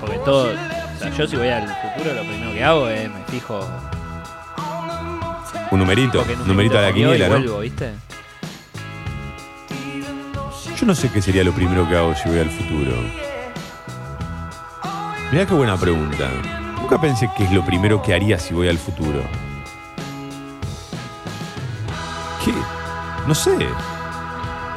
Porque 0.00 0.18
todo. 0.18 0.52
O 0.52 0.98
sea, 1.00 1.10
yo 1.10 1.26
si 1.26 1.34
voy 1.34 1.48
al 1.48 1.66
futuro 1.66 2.14
lo 2.14 2.22
primero 2.22 2.52
que 2.52 2.62
hago 2.62 2.88
es 2.88 3.10
me 3.10 3.24
fijo. 3.24 3.68
Un 5.72 5.80
numerito, 5.80 6.24
en 6.24 6.40
un 6.40 6.46
numerito 6.46 6.78
a 6.78 6.82
la 6.82 6.92
quiniela, 6.92 7.26
¿no? 7.26 7.38
vuelvo, 7.38 7.58
¿viste? 7.58 7.90
Yo 10.78 10.86
no 10.86 10.94
sé 10.94 11.10
qué 11.10 11.20
sería 11.20 11.42
lo 11.42 11.52
primero 11.52 11.88
que 11.88 11.96
hago 11.96 12.14
si 12.14 12.28
voy 12.28 12.38
al 12.38 12.50
futuro. 12.50 12.92
Mirá 15.32 15.44
qué 15.44 15.54
buena 15.54 15.76
pregunta. 15.76 16.30
Nunca 16.80 17.00
pensé 17.00 17.28
qué 17.36 17.44
es 17.44 17.50
lo 17.50 17.66
primero 17.66 18.00
que 18.00 18.14
haría 18.14 18.38
si 18.38 18.54
voy 18.54 18.68
al 18.68 18.78
futuro. 18.78 19.22
¿Qué? 22.46 22.52
No 23.26 23.34
sé. 23.34 23.56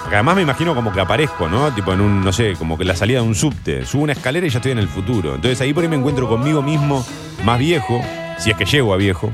Porque 0.02 0.16
además 0.16 0.36
me 0.38 0.42
imagino 0.42 0.74
como 0.76 0.92
que 0.92 1.00
aparezco, 1.00 1.48
¿no? 1.48 1.72
Tipo 1.72 1.94
en 1.94 2.02
un, 2.02 2.24
no 2.24 2.34
sé, 2.34 2.54
como 2.58 2.78
que 2.78 2.84
la 2.84 2.96
salida 2.96 3.22
de 3.22 3.28
un 3.28 3.36
subte. 3.36 3.86
Subo 3.86 4.02
una 4.04 4.14
escalera 4.14 4.46
y 4.46 4.50
ya 4.50 4.58
estoy 4.58 4.72
en 4.74 4.80
el 4.80 4.88
futuro. 4.90 5.36
Entonces 5.36 5.62
ahí 5.62 5.72
por 5.74 5.84
ahí 5.84 5.90
me 5.90 5.96
encuentro 5.96 6.28
conmigo 6.28 6.62
mismo, 6.62 7.06
más 7.46 7.60
viejo, 7.60 8.02
si 8.38 8.50
es 8.52 8.58
que 8.58 8.66
llego 8.66 8.94
a 8.94 8.98
viejo. 8.98 9.30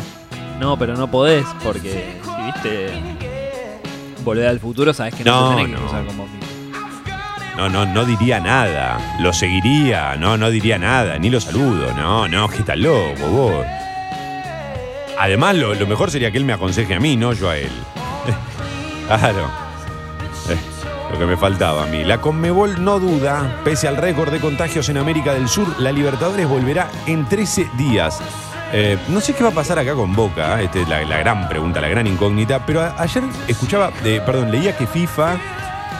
No, 0.60 0.78
pero 0.78 0.96
no 0.96 1.10
podés 1.10 1.46
porque 1.64 2.20
si 2.24 2.46
viste 2.46 2.90
volver 4.24 4.48
al 4.48 4.60
futuro 4.60 4.94
sabes 4.94 5.16
que 5.16 5.24
no, 5.24 5.32
No, 5.32 5.50
te 5.50 5.56
tenés 5.64 5.68
que 5.68 5.74
no. 5.74 5.80
cruzar 5.88 6.06
con 6.06 6.18
vos 6.18 6.30
mismo. 6.30 6.46
No, 7.58 7.70
no, 7.70 7.86
no 7.86 8.04
diría 8.04 8.42
nada. 8.42 9.16
Lo 9.22 9.32
seguiría, 9.32 10.18
no, 10.18 10.36
no 10.36 10.50
diría 10.50 10.78
nada, 10.78 11.18
ni 11.20 11.30
lo 11.30 11.40
saludo. 11.40 11.94
No, 11.96 12.28
no, 12.28 12.50
que 12.50 12.58
está 12.58 12.76
loco, 12.76 13.28
vos. 13.30 13.66
Además, 15.18 15.56
lo, 15.56 15.74
lo 15.74 15.88
mejor 15.88 16.12
sería 16.12 16.32
que 16.32 16.38
él 16.38 16.44
me 16.44 16.52
aconseje 16.52 16.96
a 16.96 17.00
mí, 17.00 17.16
no 17.16 17.32
yo 17.32 17.50
a 17.50 17.58
él. 17.58 17.72
claro. 19.08 19.50
Eh, 20.50 20.58
lo 21.12 21.20
que 21.20 21.26
me 21.26 21.38
faltaba 21.38 21.84
a 21.84 21.86
mí. 21.88 22.04
La 22.04 22.20
Conmebol 22.20 22.84
no 22.84 23.00
duda, 23.00 23.62
pese 23.64 23.88
al 23.88 23.98
récord 23.98 24.32
de 24.32 24.40
contagios 24.40 24.90
en 24.90 24.98
América 24.98 25.34
del 25.34 25.48
Sur, 25.48 25.80
la 25.80 25.92
Libertadores 25.92 26.48
volverá 26.48 26.90
en 27.06 27.26
13 27.26 27.70
días. 27.78 28.20
Eh, 28.74 28.98
no 29.10 29.22
sé 29.22 29.34
qué 29.34 29.44
va 29.44 29.50
a 29.50 29.54
pasar 29.54 29.80
acá 29.80 29.94
con 29.94 30.14
Boca, 30.14 30.62
esta 30.62 30.80
es 30.80 30.90
la, 30.90 31.00
gran 31.02 31.48
pregunta, 31.48 31.80
la 31.80 31.88
gran 31.88 32.08
incógnita, 32.08 32.66
pero 32.66 32.82
ayer 32.98 33.24
escuchaba, 33.48 33.92
eh, 34.04 34.22
perdón, 34.26 34.52
leía 34.52 34.76
que 34.76 34.88
FIFA 34.88 35.38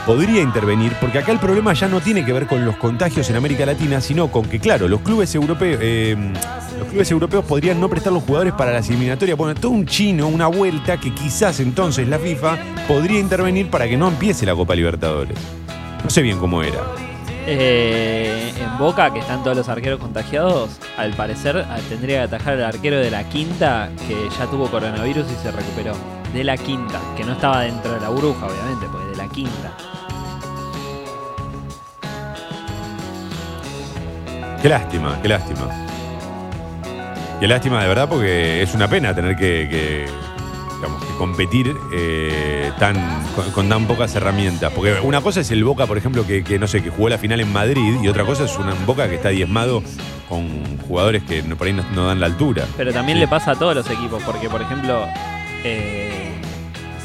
podría 0.06 0.40
intervenir, 0.40 0.92
porque 1.00 1.18
acá 1.18 1.32
el 1.32 1.38
problema 1.38 1.72
ya 1.72 1.88
no 1.88 2.00
tiene 2.00 2.24
que 2.24 2.32
ver 2.32 2.46
con 2.46 2.64
los 2.64 2.76
contagios 2.76 3.28
en 3.30 3.36
América 3.36 3.66
Latina, 3.66 4.00
sino 4.00 4.28
con 4.28 4.44
que, 4.44 4.60
claro, 4.60 4.88
los 4.88 5.00
clubes 5.00 5.34
europeos, 5.34 5.80
eh, 5.82 6.16
los 6.78 6.88
clubes 6.88 7.10
europeos 7.10 7.44
podrían 7.44 7.80
no 7.80 7.88
prestar 7.88 8.12
los 8.12 8.22
jugadores 8.22 8.52
para 8.54 8.72
las 8.72 8.88
eliminatorias. 8.88 9.36
Bueno, 9.36 9.58
todo 9.58 9.72
un 9.72 9.86
chino, 9.86 10.28
una 10.28 10.46
vuelta 10.46 10.98
que 10.98 11.12
quizás 11.12 11.60
entonces 11.60 12.06
la 12.08 12.18
FIFA 12.18 12.56
podría 12.86 13.18
intervenir 13.18 13.68
para 13.68 13.88
que 13.88 13.96
no 13.96 14.08
empiece 14.08 14.46
la 14.46 14.54
Copa 14.54 14.74
Libertadores. 14.74 15.36
No 16.04 16.10
sé 16.10 16.22
bien 16.22 16.38
cómo 16.38 16.62
era. 16.62 16.80
Eh, 17.48 18.52
en 18.58 18.78
Boca, 18.78 19.12
que 19.12 19.20
están 19.20 19.42
todos 19.42 19.56
los 19.56 19.68
arqueros 19.68 20.00
contagiados, 20.00 20.70
al 20.96 21.14
parecer 21.14 21.64
ah, 21.68 21.78
tendría 21.88 22.18
que 22.18 22.34
atajar 22.34 22.54
al 22.54 22.64
arquero 22.64 22.98
de 22.98 23.10
la 23.10 23.28
quinta 23.28 23.88
que 24.08 24.28
ya 24.36 24.46
tuvo 24.46 24.68
coronavirus 24.68 25.26
y 25.30 25.42
se 25.42 25.52
recuperó. 25.52 25.94
De 26.32 26.42
la 26.42 26.56
quinta, 26.56 27.00
que 27.16 27.24
no 27.24 27.32
estaba 27.32 27.60
dentro 27.62 27.92
de 27.92 28.00
la 28.00 28.08
burbuja, 28.08 28.46
obviamente, 28.46 28.86
la 28.86 29.05
quinta. 29.36 29.70
Qué 34.62 34.68
lástima, 34.68 35.20
qué 35.22 35.28
lástima. 35.28 35.68
Qué 37.38 37.46
lástima 37.46 37.82
de 37.82 37.88
verdad 37.88 38.08
porque 38.08 38.62
es 38.62 38.74
una 38.74 38.88
pena 38.88 39.14
tener 39.14 39.36
que, 39.36 39.68
que, 39.70 40.06
digamos, 40.76 41.04
que 41.04 41.14
competir 41.18 41.76
eh, 41.92 42.72
tan, 42.78 42.96
con, 43.36 43.50
con 43.52 43.68
tan 43.68 43.86
pocas 43.86 44.14
herramientas. 44.14 44.72
Porque 44.74 44.94
una 45.02 45.20
cosa 45.20 45.42
es 45.42 45.50
el 45.50 45.62
Boca, 45.62 45.86
por 45.86 45.98
ejemplo, 45.98 46.26
que, 46.26 46.42
que, 46.42 46.58
no 46.58 46.66
sé, 46.66 46.82
que 46.82 46.88
jugó 46.90 47.10
la 47.10 47.18
final 47.18 47.40
en 47.40 47.52
Madrid 47.52 47.96
y 48.02 48.08
otra 48.08 48.24
cosa 48.24 48.44
es 48.44 48.56
una- 48.56 48.72
un 48.72 48.86
Boca 48.86 49.06
que 49.08 49.16
está 49.16 49.28
diezmado 49.28 49.82
con 50.30 50.48
jugadores 50.88 51.22
que 51.24 51.42
por 51.42 51.66
ahí 51.66 51.74
no, 51.74 51.84
no 51.94 52.06
dan 52.06 52.18
la 52.20 52.26
altura. 52.26 52.64
Pero 52.76 52.92
también 52.92 53.18
Sí. 53.18 53.20
le 53.20 53.28
pasa 53.28 53.50
a 53.52 53.54
todos 53.56 53.74
los 53.76 53.88
equipos, 53.90 54.22
porque 54.24 54.48
por 54.48 54.62
ejemplo, 54.62 55.04
eh, 55.62 56.25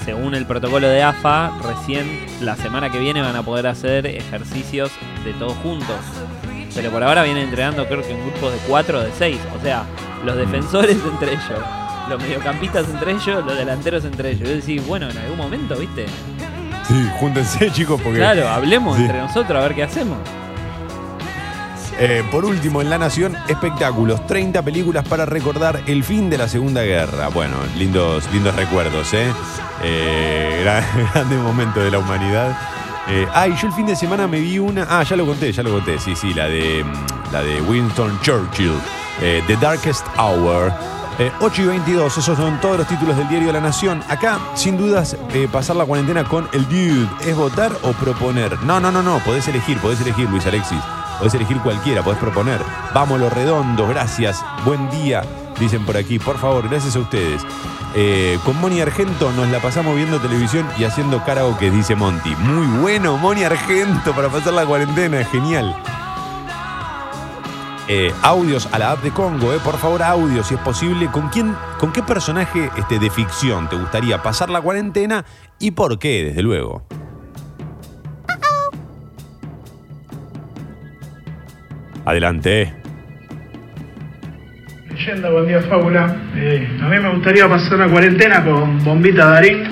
según 0.05 0.35
el 0.35 0.45
protocolo 0.45 0.87
de 0.87 1.03
AFA, 1.03 1.51
recién 1.63 2.25
la 2.41 2.55
semana 2.55 2.89
que 2.91 2.99
viene 2.99 3.21
van 3.21 3.35
a 3.35 3.43
poder 3.43 3.67
hacer 3.67 4.05
ejercicios 4.07 4.91
de 5.23 5.33
todos 5.33 5.53
juntos. 5.57 5.95
Pero 6.73 6.89
por 6.89 7.03
ahora 7.03 7.23
vienen 7.23 7.43
entrenando 7.45 7.85
creo 7.87 8.01
que 8.01 8.11
en 8.11 8.21
grupos 8.21 8.53
de 8.53 8.59
4 8.67 8.99
o 8.99 9.01
de 9.01 9.11
6. 9.17 9.37
O 9.59 9.61
sea, 9.63 9.83
los 10.25 10.35
defensores 10.37 10.97
entre 11.11 11.33
ellos, 11.33 11.59
los 12.09 12.21
mediocampistas 12.21 12.87
entre 12.89 13.11
ellos, 13.11 13.45
los 13.45 13.57
delanteros 13.57 14.05
entre 14.05 14.31
ellos. 14.31 14.47
Yo 14.49 14.55
decís, 14.55 14.85
bueno, 14.87 15.09
en 15.09 15.17
algún 15.17 15.37
momento, 15.37 15.75
¿viste? 15.75 16.05
Sí, 16.87 17.09
júntense, 17.19 17.71
chicos, 17.73 17.99
porque. 18.01 18.19
Claro, 18.19 18.47
hablemos 18.49 18.97
Sí. 18.97 19.03
entre 19.03 19.19
nosotros 19.19 19.59
a 19.59 19.61
ver 19.67 19.75
qué 19.75 19.83
hacemos. 19.83 20.17
Eh, 21.99 22.23
por 22.31 22.45
último, 22.45 22.81
en 22.81 22.89
La 22.89 22.97
Nación, 22.97 23.37
espectáculos. 23.47 24.25
30 24.25 24.61
películas 24.63 25.07
para 25.07 25.25
recordar 25.25 25.81
el 25.87 26.03
fin 26.03 26.29
de 26.29 26.37
la 26.37 26.47
Segunda 26.47 26.81
Guerra. 26.83 27.27
Bueno, 27.29 27.57
lindos, 27.77 28.31
lindos 28.31 28.55
recuerdos, 28.55 29.13
¿eh? 29.13 29.31
eh 29.83 30.59
gran, 30.63 30.83
grande 31.13 31.35
momento 31.37 31.79
de 31.79 31.91
la 31.91 31.99
humanidad. 31.99 32.57
Eh, 33.07 33.27
ah, 33.33 33.47
y 33.47 33.55
yo 33.55 33.67
el 33.67 33.73
fin 33.73 33.85
de 33.85 33.95
semana 33.95 34.27
me 34.27 34.39
vi 34.39 34.59
una. 34.59 34.87
Ah, 34.89 35.03
ya 35.03 35.15
lo 35.15 35.25
conté, 35.25 35.51
ya 35.51 35.63
lo 35.63 35.71
conté. 35.71 35.99
Sí, 35.99 36.15
sí, 36.15 36.33
la 36.33 36.47
de, 36.47 36.83
mm, 36.83 37.33
la 37.33 37.43
de 37.43 37.61
Winston 37.61 38.19
Churchill. 38.21 38.73
eh, 39.21 39.43
The 39.47 39.57
Darkest 39.57 40.05
Hour. 40.17 40.73
Eh, 41.19 41.31
8 41.41 41.61
y 41.63 41.65
22, 41.65 42.17
esos 42.17 42.37
son 42.37 42.59
todos 42.61 42.77
los 42.79 42.87
títulos 42.87 43.15
del 43.17 43.27
diario 43.27 43.51
La 43.51 43.59
Nación. 43.59 44.01
Acá, 44.07 44.39
sin 44.55 44.77
dudas, 44.77 45.15
pasar 45.51 45.75
la 45.75 45.85
cuarentena 45.85 46.23
con 46.23 46.47
el 46.53 46.63
dude. 46.67 47.07
¿Es 47.25 47.35
votar 47.35 47.71
o 47.83 47.91
proponer? 47.91 48.59
No, 48.63 48.79
no, 48.79 48.91
no, 48.91 49.03
no. 49.03 49.19
Podés 49.19 49.47
elegir, 49.47 49.77
podés 49.79 50.01
elegir, 50.01 50.27
Luis 50.29 50.45
Alexis. 50.47 50.79
Podés 51.21 51.35
elegir 51.35 51.59
cualquiera, 51.59 52.01
podés 52.01 52.19
proponer. 52.19 52.59
Vamos 52.95 53.19
los 53.19 53.31
redondos, 53.31 53.87
gracias. 53.87 54.43
Buen 54.65 54.89
día, 54.89 55.21
dicen 55.59 55.85
por 55.85 55.95
aquí. 55.95 56.17
Por 56.17 56.39
favor, 56.39 56.67
gracias 56.67 56.95
a 56.95 56.99
ustedes. 56.99 57.43
Eh, 57.93 58.39
con 58.43 58.59
Moni 58.59 58.81
Argento 58.81 59.31
nos 59.33 59.47
la 59.49 59.59
pasamos 59.59 59.95
viendo 59.95 60.19
televisión 60.19 60.67
y 60.79 60.83
haciendo 60.83 61.23
karaoke, 61.23 61.69
dice 61.69 61.93
Monty. 61.93 62.35
Muy 62.37 62.65
bueno, 62.81 63.17
Moni 63.17 63.43
Argento, 63.43 64.13
para 64.13 64.29
pasar 64.29 64.53
la 64.53 64.65
cuarentena, 64.65 65.23
genial. 65.25 65.75
Eh, 67.87 68.11
audios 68.23 68.67
a 68.71 68.79
la 68.79 68.93
app 68.93 69.03
de 69.03 69.11
Congo, 69.11 69.53
eh, 69.53 69.59
por 69.63 69.77
favor, 69.77 70.01
audios, 70.01 70.47
si 70.47 70.55
es 70.55 70.61
posible. 70.61 71.05
¿Con 71.11 71.29
quién, 71.29 71.55
con 71.79 71.93
qué 71.93 72.01
personaje 72.01 72.71
este, 72.77 72.97
de 72.97 73.11
ficción 73.11 73.69
te 73.69 73.75
gustaría 73.75 74.23
pasar 74.23 74.49
la 74.49 74.59
cuarentena 74.59 75.23
y 75.59 75.69
por 75.69 75.99
qué, 75.99 76.23
desde 76.23 76.41
luego? 76.41 76.87
Adelante. 82.05 82.73
Leyenda, 84.89 85.29
buen 85.29 85.47
día, 85.47 85.61
Fábula. 85.61 86.15
Eh, 86.35 86.67
a 86.81 86.87
mí 86.87 86.99
me 86.99 87.09
gustaría 87.09 87.47
pasar 87.47 87.79
la 87.79 87.87
cuarentena 87.87 88.43
con 88.43 88.83
Bombita 88.83 89.25
Darín 89.25 89.63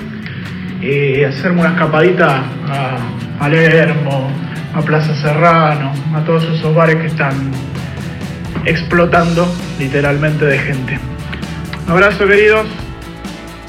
y 0.80 1.22
hacerme 1.24 1.60
una 1.60 1.70
escapadita 1.70 2.42
a 2.68 2.98
Palermo, 3.38 4.30
a 4.74 4.80
Plaza 4.80 5.14
Serrano, 5.14 5.92
a 6.14 6.24
todos 6.24 6.44
esos 6.44 6.74
bares 6.74 6.96
que 6.96 7.06
están 7.06 7.50
explotando 8.64 9.46
literalmente 9.78 10.46
de 10.46 10.58
gente. 10.58 10.98
Abrazo, 11.88 12.26
queridos. 12.26 12.66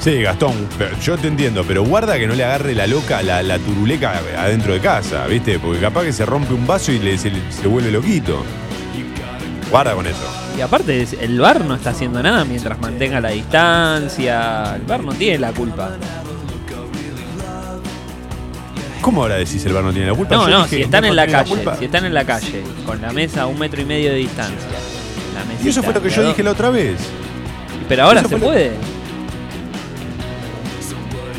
Sí, 0.02 0.20
Gastón, 0.20 0.52
pero 0.76 0.98
yo 0.98 1.16
te 1.16 1.28
entiendo, 1.28 1.62
pero 1.66 1.84
guarda 1.84 2.18
que 2.18 2.26
no 2.26 2.34
le 2.34 2.44
agarre 2.44 2.74
la 2.74 2.88
loca, 2.88 3.22
la, 3.22 3.40
la 3.40 3.58
turuleca 3.60 4.20
adentro 4.36 4.72
de 4.72 4.80
casa, 4.80 5.24
¿viste? 5.28 5.60
Porque 5.60 5.78
capaz 5.80 6.02
que 6.02 6.12
se 6.12 6.26
rompe 6.26 6.52
un 6.54 6.66
vaso 6.66 6.90
y 6.90 6.98
le, 6.98 7.16
se, 7.16 7.30
se 7.50 7.68
vuelve 7.68 7.92
loquito. 7.92 8.42
Guarda 9.70 9.94
con 9.94 10.04
eso. 10.06 10.18
Y 10.58 10.60
aparte, 10.60 11.06
el 11.20 11.38
bar 11.38 11.64
no 11.64 11.76
está 11.76 11.90
haciendo 11.90 12.20
nada 12.20 12.44
mientras 12.44 12.80
mantenga 12.80 13.20
la 13.20 13.30
distancia. 13.30 14.74
El 14.74 14.82
bar 14.82 15.04
no 15.04 15.12
tiene 15.14 15.38
la 15.38 15.52
culpa. 15.52 15.92
¿Cómo 19.00 19.22
ahora 19.22 19.36
decís 19.36 19.64
el 19.66 19.72
bar 19.72 19.84
no 19.84 19.92
tiene 19.92 20.08
la 20.08 20.14
culpa? 20.14 20.34
No, 20.34 20.48
Yo 20.48 20.50
no, 20.58 20.62
dije, 20.64 20.76
si 20.76 20.82
están 20.82 21.04
en 21.04 21.14
la 21.16 21.26
calle, 21.28 21.64
si 21.78 21.84
están 21.84 22.04
en 22.04 22.14
la 22.14 22.24
calle, 22.24 22.62
con 22.84 23.00
la 23.00 23.12
mesa 23.12 23.42
a 23.42 23.46
un 23.46 23.58
metro 23.58 23.80
y 23.80 23.84
medio 23.84 24.10
de 24.10 24.16
distancia. 24.16 24.68
la 25.34 25.64
Y 25.64 25.68
eso 25.68 25.80
fue 25.82 25.94
lo 25.94 26.02
que 26.02 26.10
yo 26.10 26.26
dije 26.26 26.42
la 26.42 26.50
otra 26.50 26.70
vez. 26.70 26.96
Pero 27.88 28.02
ahora 28.04 28.22
se 28.24 28.36
lo- 28.36 28.44
puede. 28.46 28.72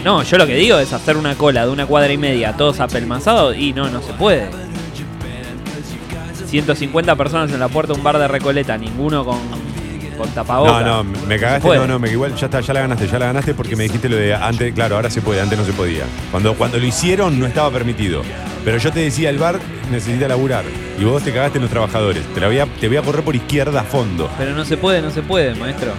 No, 0.03 0.21
yo 0.23 0.37
lo 0.37 0.45
que 0.45 0.55
digo 0.55 0.77
es 0.79 0.91
hacer 0.91 1.15
una 1.15 1.35
cola 1.35 1.65
de 1.65 1.71
una 1.71 1.85
cuadra 1.85 2.11
y 2.11 2.17
media, 2.17 2.53
todos 2.53 2.79
apelmazados, 2.79 3.55
y 3.57 3.71
no, 3.73 3.89
no 3.89 4.01
se 4.01 4.13
puede. 4.13 4.49
150 6.47 7.15
personas 7.15 7.51
en 7.51 7.59
la 7.59 7.67
puerta 7.67 7.93
de 7.93 7.99
un 7.99 8.03
bar 8.03 8.19
de 8.19 8.27
Recoleta, 8.27 8.77
ninguno 8.77 9.25
con, 9.25 9.39
con 10.17 10.29
tapabocas. 10.29 10.85
No, 10.85 11.03
no, 11.03 11.19
me 11.27 11.39
cagaste, 11.39 11.67
no, 11.67 11.87
no, 11.87 11.99
me, 11.99 12.11
igual 12.11 12.35
ya 12.35 12.45
está, 12.45 12.59
ya 12.59 12.73
la 12.73 12.81
ganaste, 12.81 13.07
ya 13.07 13.17
la 13.17 13.27
ganaste 13.27 13.53
porque 13.53 13.75
me 13.75 13.83
dijiste 13.83 14.09
lo 14.09 14.17
de 14.17 14.35
antes, 14.35 14.73
claro, 14.73 14.97
ahora 14.97 15.09
se 15.09 15.21
puede, 15.21 15.41
antes 15.41 15.57
no 15.57 15.65
se 15.65 15.73
podía. 15.73 16.03
Cuando, 16.31 16.53
cuando 16.53 16.77
lo 16.77 16.85
hicieron 16.85 17.39
no 17.39 17.47
estaba 17.47 17.71
permitido. 17.71 18.21
Pero 18.63 18.77
yo 18.77 18.91
te 18.91 18.99
decía, 18.99 19.29
el 19.29 19.37
bar 19.37 19.59
necesita 19.89 20.27
laburar. 20.27 20.63
Y 20.99 21.03
vos 21.05 21.23
te 21.23 21.33
cagaste 21.33 21.57
en 21.57 21.63
los 21.63 21.71
trabajadores. 21.71 22.23
Te, 22.33 22.39
la 22.39 22.47
voy, 22.47 22.59
a, 22.59 22.65
te 22.65 22.87
voy 22.87 22.97
a 22.97 23.01
correr 23.01 23.23
por 23.23 23.35
izquierda 23.35 23.81
a 23.81 23.83
fondo. 23.83 24.29
Pero 24.37 24.53
no 24.53 24.63
se 24.63 24.77
puede, 24.77 25.01
no 25.01 25.11
se 25.11 25.21
puede, 25.21 25.55
maestro. 25.55 25.93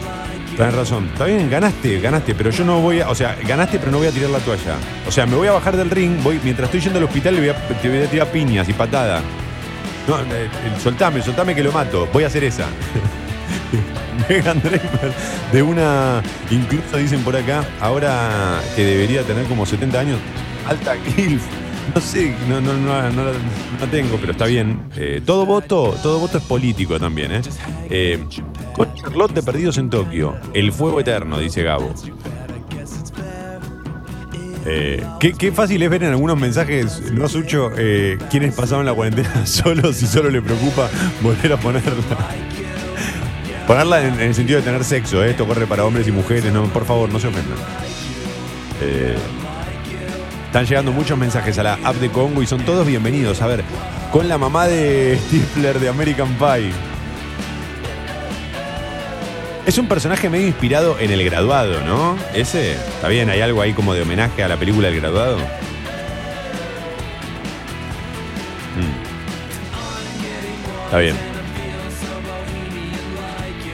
Tenés 0.56 0.74
razón. 0.74 1.08
Está 1.12 1.24
bien, 1.24 1.50
ganaste, 1.50 2.00
ganaste, 2.00 2.34
pero 2.34 2.50
yo 2.50 2.64
no 2.64 2.80
voy 2.80 3.00
a. 3.00 3.08
O 3.10 3.14
sea, 3.14 3.36
ganaste, 3.46 3.78
pero 3.78 3.90
no 3.90 3.98
voy 3.98 4.06
a 4.06 4.10
tirar 4.10 4.30
la 4.30 4.38
toalla. 4.38 4.76
O 5.06 5.10
sea, 5.10 5.26
me 5.26 5.36
voy 5.36 5.48
a 5.48 5.52
bajar 5.52 5.76
del 5.76 5.90
ring, 5.90 6.22
voy, 6.22 6.40
mientras 6.42 6.66
estoy 6.66 6.80
yendo 6.80 6.98
al 6.98 7.04
hospital, 7.06 7.36
voy 7.36 7.48
a, 7.48 7.54
te 7.54 7.88
voy 7.88 7.98
a 7.98 8.06
tirar 8.06 8.28
piñas 8.28 8.68
y 8.68 8.72
patadas. 8.72 9.22
No, 10.06 10.18
eh, 10.20 10.48
soltame, 10.82 11.22
soltame 11.22 11.54
que 11.54 11.62
lo 11.62 11.72
mato. 11.72 12.08
Voy 12.12 12.24
a 12.24 12.28
hacer 12.28 12.44
esa. 12.44 12.66
Megan 14.28 14.60
Draper, 14.62 15.12
de 15.52 15.62
una. 15.62 16.22
Incluso 16.50 16.96
dicen 16.98 17.22
por 17.22 17.36
acá, 17.36 17.64
ahora 17.80 18.60
que 18.76 18.84
debería 18.84 19.22
tener 19.22 19.44
como 19.46 19.66
70 19.66 19.98
años, 19.98 20.18
alta 20.66 20.96
kill. 20.98 21.40
No 21.92 22.00
sé, 22.00 22.34
no, 22.48 22.60
no, 22.60 22.72
no, 22.74 23.10
no, 23.10 23.22
no 23.80 23.86
tengo, 23.90 24.16
pero 24.16 24.32
está 24.32 24.46
bien. 24.46 24.80
Eh, 24.96 25.20
todo 25.24 25.44
voto, 25.44 25.96
todo 26.02 26.18
voto 26.18 26.38
es 26.38 26.44
político 26.44 26.98
también, 26.98 27.32
¿eh? 27.32 27.42
Eh, 27.90 28.24
con 28.74 28.92
Charlotte 28.94 29.32
de 29.34 29.42
Perdidos 29.42 29.78
en 29.78 29.90
Tokio, 29.90 30.36
el 30.54 30.72
fuego 30.72 31.00
eterno, 31.00 31.38
dice 31.38 31.62
Gabo. 31.62 31.92
Eh, 34.66 35.04
qué, 35.20 35.34
qué 35.34 35.52
fácil 35.52 35.82
es 35.82 35.90
ver 35.90 36.04
en 36.04 36.10
algunos 36.10 36.38
mensajes, 36.38 37.12
no 37.12 37.28
Sucho, 37.28 37.70
eh, 37.76 38.16
quienes 38.30 38.54
pasaban 38.54 38.86
la 38.86 38.94
cuarentena 38.94 39.44
solos 39.46 40.02
y 40.02 40.06
solo 40.06 40.30
le 40.30 40.40
preocupa 40.40 40.88
volver 41.22 41.52
a 41.52 41.56
ponerla. 41.58 41.92
Ponerla 43.66 44.06
en, 44.06 44.14
en 44.14 44.20
el 44.20 44.34
sentido 44.34 44.58
de 44.58 44.64
tener 44.64 44.82
sexo, 44.84 45.22
¿eh? 45.22 45.30
esto 45.30 45.46
corre 45.46 45.66
para 45.66 45.84
hombres 45.84 46.08
y 46.08 46.12
mujeres, 46.12 46.50
no, 46.52 46.64
por 46.64 46.86
favor, 46.86 47.10
no 47.10 47.18
se 47.20 47.28
ofendan. 47.28 47.58
Eh, 48.80 49.16
están 50.54 50.66
llegando 50.66 50.92
muchos 50.92 51.18
mensajes 51.18 51.58
a 51.58 51.64
la 51.64 51.72
app 51.82 51.96
de 51.96 52.10
Congo 52.10 52.40
y 52.40 52.46
son 52.46 52.64
todos 52.64 52.86
bienvenidos. 52.86 53.42
A 53.42 53.48
ver, 53.48 53.64
con 54.12 54.28
la 54.28 54.38
mamá 54.38 54.68
de 54.68 55.18
Stifler 55.26 55.80
de 55.80 55.88
American 55.88 56.28
Pie. 56.34 56.70
Es 59.66 59.78
un 59.78 59.88
personaje 59.88 60.30
medio 60.30 60.46
inspirado 60.46 60.96
en 61.00 61.10
El 61.10 61.24
Graduado, 61.24 61.80
¿no? 61.80 62.16
Ese, 62.34 62.74
está 62.74 63.08
bien, 63.08 63.30
hay 63.30 63.40
algo 63.40 63.62
ahí 63.62 63.72
como 63.72 63.94
de 63.94 64.02
homenaje 64.02 64.44
a 64.44 64.48
la 64.48 64.56
película 64.56 64.86
El 64.86 65.00
Graduado. 65.00 65.38
Mm. 65.38 65.42
Está 70.84 70.98
bien. 70.98 71.16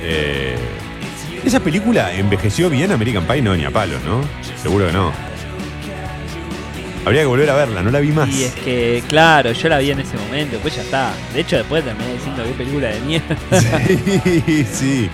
Eh, 0.01 0.57
esa 1.45 1.61
película 1.61 2.11
envejeció 2.15 2.71
bien 2.71 2.91
American 2.91 3.27
Pie, 3.27 3.43
no, 3.43 3.55
ni 3.55 3.67
a 3.67 3.71
palo, 3.71 3.99
¿no? 4.07 4.23
Seguro 4.63 4.87
que 4.87 4.95
no. 4.95 5.30
Habría 7.05 7.23
que 7.23 7.27
volver 7.27 7.49
a 7.49 7.55
verla, 7.55 7.83
no 7.83 7.91
la 7.91 8.01
vi 8.01 8.13
más. 8.13 8.29
Y 8.29 8.45
es 8.45 8.55
que, 8.55 9.03
claro, 9.09 9.53
yo 9.53 9.69
la 9.69 9.79
vi 9.79 9.91
en 9.91 10.01
ese 10.01 10.17
momento, 10.19 10.59
pues 10.59 10.77
ya 10.77 10.83
está. 10.83 11.13
De 11.33 11.41
hecho, 11.41 11.57
después 11.57 11.83
terminé 11.83 12.13
diciendo 12.13 12.43
qué 12.45 12.51
película 12.53 12.89
de 12.89 13.01
mierda. 13.01 13.37
Sí, 13.59 14.67
sí. 14.73 15.11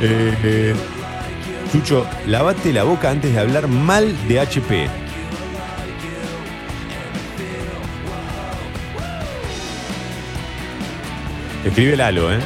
Eh, 0.00 0.34
eh, 0.44 0.74
Chucho, 1.72 2.06
lavate 2.26 2.72
la 2.72 2.84
boca 2.84 3.10
antes 3.10 3.32
de 3.32 3.40
hablar 3.40 3.66
mal 3.66 4.14
de 4.28 4.40
HP. 4.40 4.88
Escribe 11.64 11.96
Lalo, 11.96 12.32
¿eh? 12.32 12.38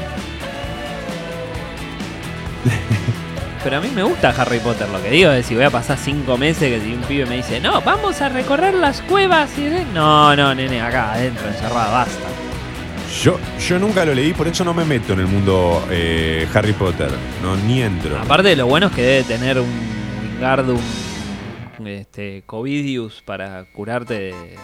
Pero 3.65 3.77
a 3.77 3.81
mí 3.81 3.89
me 3.95 4.03
gusta 4.03 4.31
Harry 4.31 4.59
Potter. 4.59 4.89
Lo 4.89 5.01
que 5.03 5.11
digo 5.11 5.31
es 5.31 5.47
si 5.47 5.55
voy 5.55 5.65
a 5.65 5.71
pasar 5.71 5.97
cinco 5.97 6.37
meses 6.37 6.69
que 6.69 6.81
si 6.85 6.95
un 6.95 7.01
pibe 7.03 7.27
me 7.27 7.37
dice, 7.37 7.61
no, 7.61 7.81
vamos 7.83 8.21
a 8.21 8.29
recorrer 8.29 8.75
las 8.75 9.01
cuevas 9.03 9.57
y 9.57 9.65
de-". 9.65 9.85
No, 9.95 10.35
no, 10.35 10.55
nene, 10.55 10.81
acá 10.83 11.13
adentro, 11.13 11.47
encerrada, 11.49 11.91
basta. 11.91 12.29
Yo, 13.23 13.39
yo 13.69 13.79
nunca 13.79 14.05
lo 14.05 14.15
leí, 14.15 14.33
por 14.33 14.49
eso 14.49 14.65
no 14.65 14.73
me 14.75 14.85
meto 14.85 15.13
en 15.13 15.21
el 15.21 15.27
mundo 15.27 15.87
eh, 15.91 16.49
Harry 16.55 16.73
Potter. 16.73 17.11
No, 17.43 17.55
ni 17.57 17.83
entro. 17.83 18.19
Aparte 18.19 18.57
lo 18.57 18.67
bueno 18.67 18.87
es 18.87 18.93
que 18.93 19.03
debe 19.03 19.25
tener 19.25 19.61
un 19.61 19.69
Wingardium 20.35 20.81
este, 21.85 22.43
Covidius 22.47 23.23
para 23.23 23.65
curarte 23.73 24.15
de- 24.15 24.57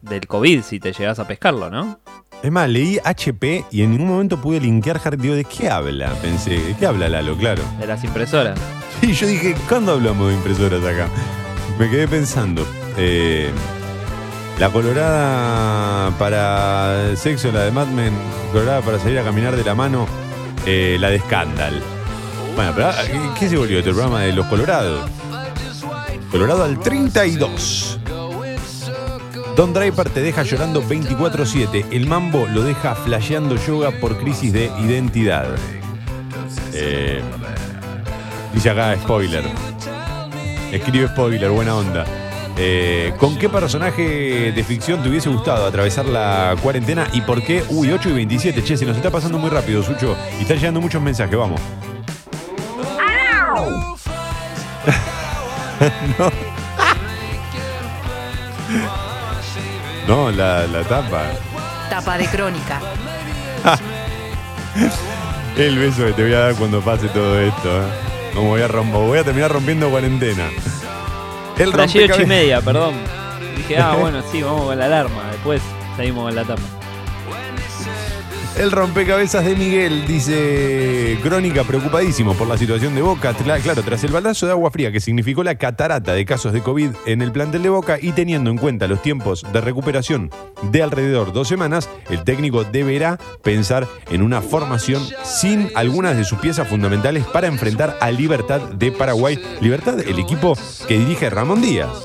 del 0.00 0.26
COVID 0.26 0.62
si 0.62 0.80
te 0.80 0.92
llegas 0.92 1.18
a 1.20 1.28
pescarlo, 1.28 1.70
¿no? 1.70 2.00
Es 2.42 2.50
más, 2.50 2.68
leí 2.68 2.98
HP 3.04 3.64
y 3.70 3.82
en 3.82 3.92
ningún 3.92 4.08
momento 4.08 4.40
pude 4.40 4.60
linkear 4.60 5.00
Harry. 5.04 5.16
Digo, 5.16 5.34
¿de 5.34 5.44
qué 5.44 5.70
habla? 5.70 6.10
Pensé, 6.20 6.50
¿de 6.58 6.74
qué 6.76 6.86
habla 6.86 7.08
Lalo? 7.08 7.36
Claro. 7.36 7.62
De 7.78 7.86
las 7.86 8.02
impresoras. 8.02 8.58
Sí, 9.00 9.12
yo 9.12 9.26
dije, 9.28 9.54
¿cuándo 9.68 9.92
hablamos 9.92 10.28
de 10.28 10.34
impresoras 10.34 10.84
acá? 10.84 11.08
Me 11.78 11.88
quedé 11.88 12.08
pensando. 12.08 12.66
eh, 12.96 13.50
la 14.58 14.68
colorada 14.70 16.10
para 16.18 17.16
sexo, 17.16 17.50
la 17.52 17.60
de 17.64 17.70
Mad 17.70 17.86
Men, 17.88 18.12
colorada 18.52 18.80
para 18.82 18.98
salir 18.98 19.18
a 19.18 19.24
caminar 19.24 19.56
de 19.56 19.64
la 19.64 19.74
mano, 19.74 20.06
eh, 20.66 20.96
la 21.00 21.08
de 21.10 21.18
Scandal. 21.20 21.80
Bueno, 22.54 22.72
pero 22.74 22.88
ah, 22.88 22.94
¿qué- 23.06 23.20
¿qué 23.40 23.48
se 23.48 23.56
volvió 23.56 23.78
este 23.78 23.90
programa 23.92 24.20
de 24.20 24.32
los 24.32 24.46
colorados? 24.46 25.08
Colorado 26.30 26.64
al 26.64 26.78
32. 26.80 27.98
Don 29.56 29.72
Draper 29.74 30.08
te 30.08 30.22
deja 30.22 30.44
llorando 30.44 30.82
24-7. 30.82 31.86
El 31.90 32.06
mambo 32.06 32.46
lo 32.46 32.62
deja 32.62 32.94
flasheando 32.94 33.56
yoga 33.56 33.90
por 34.00 34.16
crisis 34.18 34.52
de 34.52 34.70
identidad. 34.80 35.46
Eh, 36.72 37.20
dice 38.54 38.70
acá 38.70 38.96
spoiler. 38.96 39.44
Escribe 40.72 41.08
spoiler, 41.08 41.50
buena 41.50 41.76
onda. 41.76 42.06
Eh, 42.56 43.12
¿Con 43.18 43.38
qué 43.38 43.50
personaje 43.50 44.52
de 44.52 44.64
ficción 44.64 45.02
te 45.02 45.10
hubiese 45.10 45.28
gustado 45.28 45.66
atravesar 45.66 46.06
la 46.06 46.56
cuarentena 46.62 47.06
y 47.12 47.20
por 47.20 47.42
qué? 47.42 47.62
Uy, 47.68 47.92
8 47.92 48.08
y 48.08 48.12
27. 48.12 48.64
Che, 48.64 48.78
se 48.78 48.86
nos 48.86 48.96
está 48.96 49.10
pasando 49.10 49.38
muy 49.38 49.50
rápido, 49.50 49.82
Sucho. 49.82 50.16
Y 50.38 50.42
están 50.42 50.56
llegando 50.56 50.80
muchos 50.80 51.02
mensajes, 51.02 51.36
vamos. 51.36 51.60
no. 56.18 56.32
No, 60.06 60.30
la, 60.30 60.66
la 60.66 60.82
tapa. 60.82 61.24
Tapa 61.88 62.18
de 62.18 62.26
crónica. 62.26 62.80
El 65.56 65.78
beso 65.78 66.06
que 66.06 66.12
te 66.12 66.22
voy 66.22 66.32
a 66.32 66.38
dar 66.40 66.54
cuando 66.54 66.80
pase 66.80 67.08
todo 67.08 67.38
esto. 67.40 67.68
¿eh? 67.68 67.84
Como 68.34 68.48
voy 68.48 68.62
a 68.62 68.68
romper, 68.68 69.00
voy 69.00 69.18
a 69.18 69.24
terminar 69.24 69.52
rompiendo 69.52 69.90
cuarentena. 69.90 70.48
El 71.58 71.72
Flashé 71.72 72.04
ocho 72.04 72.22
y 72.22 72.26
media, 72.26 72.60
perdón. 72.60 72.94
Dije, 73.56 73.78
ah, 73.78 73.94
bueno, 73.94 74.22
sí, 74.32 74.42
vamos 74.42 74.64
con 74.64 74.78
la 74.78 74.86
alarma. 74.86 75.24
Después 75.30 75.60
seguimos 75.96 76.24
con 76.24 76.34
la 76.34 76.44
tapa. 76.44 76.62
El 78.56 78.70
rompecabezas 78.70 79.44
de 79.46 79.56
Miguel 79.56 80.06
dice 80.06 81.18
Crónica 81.22 81.64
preocupadísimo 81.64 82.34
por 82.34 82.46
la 82.46 82.58
situación 82.58 82.94
de 82.94 83.00
Boca. 83.00 83.32
Claro, 83.34 83.82
tras 83.82 84.04
el 84.04 84.12
baldazo 84.12 84.46
de 84.46 84.52
agua 84.52 84.70
fría 84.70 84.92
que 84.92 85.00
significó 85.00 85.42
la 85.42 85.54
catarata 85.54 86.12
de 86.12 86.26
casos 86.26 86.52
de 86.52 86.62
COVID 86.62 86.90
en 87.06 87.22
el 87.22 87.32
plantel 87.32 87.62
de 87.62 87.70
Boca 87.70 87.98
y 88.00 88.12
teniendo 88.12 88.50
en 88.50 88.58
cuenta 88.58 88.86
los 88.86 89.00
tiempos 89.00 89.44
de 89.52 89.60
recuperación 89.62 90.30
de 90.70 90.82
alrededor 90.82 91.32
dos 91.32 91.48
semanas, 91.48 91.88
el 92.10 92.24
técnico 92.24 92.62
deberá 92.62 93.18
pensar 93.42 93.88
en 94.10 94.22
una 94.22 94.42
formación 94.42 95.02
sin 95.24 95.70
algunas 95.74 96.16
de 96.16 96.24
sus 96.24 96.38
piezas 96.38 96.68
fundamentales 96.68 97.24
para 97.24 97.46
enfrentar 97.46 97.96
a 98.00 98.10
Libertad 98.10 98.60
de 98.60 98.92
Paraguay. 98.92 99.42
Libertad, 99.60 99.98
el 100.00 100.18
equipo 100.18 100.56
que 100.86 100.98
dirige 100.98 101.30
Ramón 101.30 101.62
Díaz. 101.62 102.04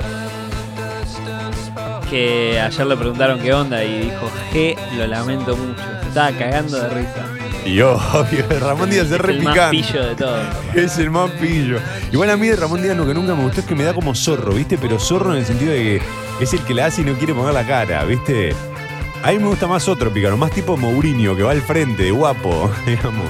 Que 2.10 2.60
ayer 2.60 2.88
le 2.88 2.96
preguntaron 2.96 3.40
qué 3.40 3.54
onda 3.54 3.84
y 3.84 4.04
dijo, 4.06 4.32
G, 4.54 4.76
lo 4.96 5.08
lamento 5.08 5.56
mucho. 5.58 5.82
Se 6.02 6.08
estaba 6.08 6.32
cagando 6.32 6.80
de 6.80 6.90
risa. 6.90 7.26
Y 7.66 7.82
obvio, 7.82 8.46
Ramón 8.62 8.90
Díaz 8.90 9.08
es 9.08 9.12
Es 9.14 9.20
re 9.20 9.34
el 9.34 9.42
más 9.44 9.70
pillo 9.70 10.06
de 10.06 10.16
todos. 10.16 10.48
Es 10.74 10.98
el 11.00 11.12
más 11.12 11.30
pillo. 11.32 11.80
Igual 12.14 12.30
a 12.30 12.38
mí 12.38 12.48
de 12.48 12.56
Ramón 12.56 12.82
Díaz 12.82 12.96
lo 12.96 13.06
que 13.06 13.14
nunca 13.14 13.36
me 13.36 13.44
gustó 13.44 13.60
es 13.60 13.66
que 13.68 13.76
me 13.76 13.84
da 13.84 13.94
como 13.94 14.16
zorro, 14.16 14.54
¿viste? 14.54 14.78
Pero 14.78 15.00
zorro 15.00 15.34
en 15.34 15.40
el 15.40 15.46
sentido 15.46 15.74
de 15.74 15.84
que 15.84 16.02
es 16.44 16.54
el 16.54 16.62
que 16.62 16.74
la 16.74 16.86
hace 16.86 17.02
y 17.02 17.06
no 17.06 17.14
quiere 17.16 17.34
poner 17.34 17.54
la 17.54 17.68
cara, 17.68 18.06
¿viste? 18.06 18.56
A 19.24 19.32
mí 19.32 19.40
me 19.40 19.48
gusta 19.48 19.68
más 19.68 19.88
otro 19.90 20.12
pícaro, 20.12 20.38
más 20.38 20.52
tipo 20.52 20.78
Mourinho, 20.78 21.36
que 21.36 21.44
va 21.44 21.52
al 21.52 21.62
frente, 21.62 22.12
guapo, 22.12 22.72
digamos. 22.86 23.30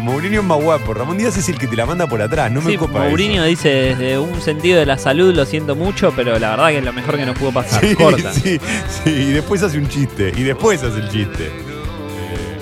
Mourinho 0.00 0.40
es 0.40 0.46
más 0.46 0.62
guapo. 0.62 0.94
Ramón 0.94 1.18
Díaz 1.18 1.36
es 1.36 1.48
el 1.48 1.58
que 1.58 1.66
te 1.66 1.74
la 1.74 1.84
manda 1.84 2.06
por 2.06 2.22
atrás. 2.22 2.50
No 2.52 2.60
me 2.62 2.70
Sí, 2.72 2.76
copa 2.76 3.00
Mourinho 3.08 3.42
dice 3.44 3.68
desde 3.68 4.18
un 4.20 4.40
sentido 4.40 4.78
de 4.78 4.86
la 4.86 4.96
salud, 4.98 5.34
lo 5.34 5.44
siento 5.44 5.74
mucho, 5.74 6.12
pero 6.14 6.38
la 6.38 6.50
verdad 6.50 6.68
que 6.68 6.78
es 6.78 6.84
lo 6.84 6.92
mejor 6.92 7.16
que 7.16 7.26
nos 7.26 7.36
pudo 7.36 7.50
pasar. 7.52 7.84
Sí, 7.86 7.96
Corta. 7.96 8.32
sí, 8.32 8.60
sí, 9.04 9.10
y 9.10 9.32
después 9.32 9.62
hace 9.64 9.78
un 9.78 9.88
chiste, 9.88 10.32
y 10.36 10.42
después 10.44 10.80
hace 10.84 10.98
el 11.00 11.08
chiste. 11.10 11.46
Eh, 11.46 12.58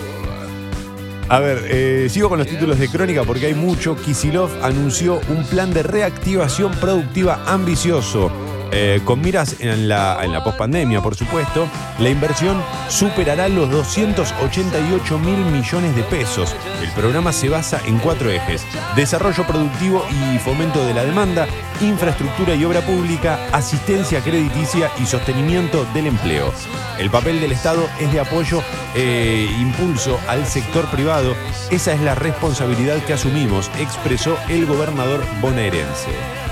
A 1.29 1.39
ver, 1.41 1.67
eh, 1.69 2.07
sigo 2.09 2.31
con 2.31 2.39
los 2.39 2.49
títulos 2.49 2.79
de 2.79 2.89
crónica 2.89 3.25
porque 3.25 3.45
hay 3.47 3.55
mucho. 3.55 3.95
Kisilov 3.97 4.49
anunció 4.65 5.21
un 5.29 5.45
plan 5.45 5.75
de 5.75 5.83
reactivación 5.83 6.73
productiva 6.81 7.43
ambicioso. 7.47 8.31
Eh, 8.73 9.01
con 9.05 9.21
miras 9.21 9.57
en 9.61 9.89
la, 9.89 10.19
en 10.23 10.33
la 10.33 10.45
pospandemia, 10.45 11.01
por 11.01 11.15
supuesto, 11.15 11.69
la 11.99 12.11
inversión 12.11 12.63
superará 12.89 13.49
los 13.49 13.71
288 13.71 15.19
mil 15.19 15.39
millones 15.47 15.97
de 15.97 16.03
pesos. 16.05 16.55
El 16.83 16.91
programa 16.93 17.33
se 17.33 17.49
basa 17.49 17.81
en 17.87 17.99
cuatro 17.99 18.31
ejes: 18.31 18.65
desarrollo 18.97 19.47
productivo 19.47 20.05
y 20.11 20.39
fomento 20.39 20.85
de 20.87 20.95
la 20.95 21.05
demanda, 21.05 21.47
infraestructura 21.81 22.55
y 22.55 22.65
obra 22.65 22.81
pública, 22.83 23.39
asistencia 23.53 24.21
crediticia 24.21 24.91
y 25.01 25.07
sostenimiento 25.07 25.87
del 25.95 26.09
empleo. 26.09 26.53
El 26.99 27.11
papel 27.11 27.41
del 27.41 27.53
Estado 27.53 27.89
es 28.01 28.13
de 28.13 28.21
apoyo 28.21 28.63
e 28.95 29.49
impulso 29.61 30.19
al 30.29 30.47
sector 30.47 30.87
privado. 30.91 31.35
Esa 31.71 31.93
es 31.93 32.01
la 32.01 32.15
responsabilidad 32.15 33.03
que 33.05 33.13
asumimos, 33.13 33.71
expresó 33.79 34.37
el 34.49 34.67
gobernador 34.67 35.23
bonaerense. 35.41 36.48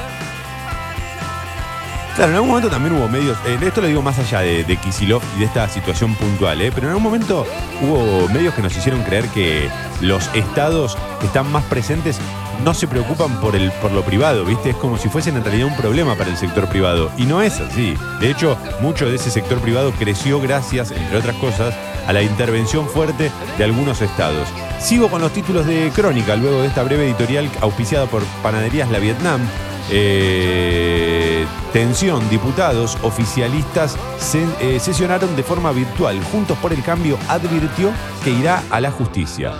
Claro, 2.16 2.30
en 2.30 2.36
algún 2.36 2.48
momento 2.48 2.70
también 2.70 2.94
hubo 2.94 3.08
medios, 3.08 3.36
eh, 3.44 3.58
esto 3.60 3.82
lo 3.82 3.88
digo 3.88 4.00
más 4.00 4.18
allá 4.18 4.40
de, 4.40 4.64
de 4.64 4.72
y 4.72 5.38
de 5.38 5.44
esta 5.44 5.68
situación 5.68 6.14
puntual, 6.14 6.62
eh, 6.62 6.72
pero 6.74 6.86
en 6.86 6.92
algún 6.92 7.02
momento 7.02 7.46
hubo 7.82 8.26
medios 8.28 8.54
que 8.54 8.62
nos 8.62 8.74
hicieron 8.74 9.02
creer 9.02 9.26
que 9.28 9.68
los 10.00 10.30
estados 10.34 10.96
que 11.20 11.26
están 11.26 11.52
más 11.52 11.62
presentes 11.64 12.18
no 12.64 12.72
se 12.72 12.88
preocupan 12.88 13.38
por, 13.38 13.54
el, 13.54 13.70
por 13.82 13.92
lo 13.92 14.02
privado, 14.02 14.46
¿viste? 14.46 14.70
Es 14.70 14.76
como 14.76 14.96
si 14.96 15.10
fuesen 15.10 15.36
en 15.36 15.44
realidad 15.44 15.66
un 15.66 15.76
problema 15.76 16.14
para 16.14 16.30
el 16.30 16.38
sector 16.38 16.66
privado. 16.68 17.10
Y 17.18 17.26
no 17.26 17.42
es 17.42 17.60
así. 17.60 17.98
De 18.18 18.30
hecho, 18.30 18.56
mucho 18.80 19.10
de 19.10 19.16
ese 19.16 19.30
sector 19.30 19.58
privado 19.58 19.92
creció 19.92 20.40
gracias, 20.40 20.92
entre 20.92 21.18
otras 21.18 21.36
cosas, 21.36 21.74
a 22.06 22.14
la 22.14 22.22
intervención 22.22 22.88
fuerte 22.88 23.30
de 23.58 23.64
algunos 23.64 24.00
estados. 24.00 24.48
Sigo 24.78 25.10
con 25.10 25.20
los 25.20 25.32
títulos 25.32 25.66
de 25.66 25.90
crónica 25.94 26.34
luego 26.34 26.62
de 26.62 26.68
esta 26.68 26.82
breve 26.82 27.04
editorial 27.04 27.50
auspiciada 27.60 28.06
por 28.06 28.22
Panaderías 28.42 28.90
La 28.90 29.00
Vietnam. 29.00 29.42
Eh, 29.90 31.44
tensión, 31.72 32.28
diputados, 32.30 32.96
oficialistas 33.02 33.96
se- 34.18 34.46
eh, 34.60 34.78
sesionaron 34.80 35.34
de 35.36 35.42
forma 35.42 35.72
virtual. 35.72 36.18
Juntos 36.32 36.56
por 36.58 36.72
el 36.72 36.82
Cambio 36.82 37.18
advirtió 37.28 37.90
que 38.24 38.30
irá 38.30 38.62
a 38.70 38.80
la 38.80 38.90
justicia. 38.90 39.52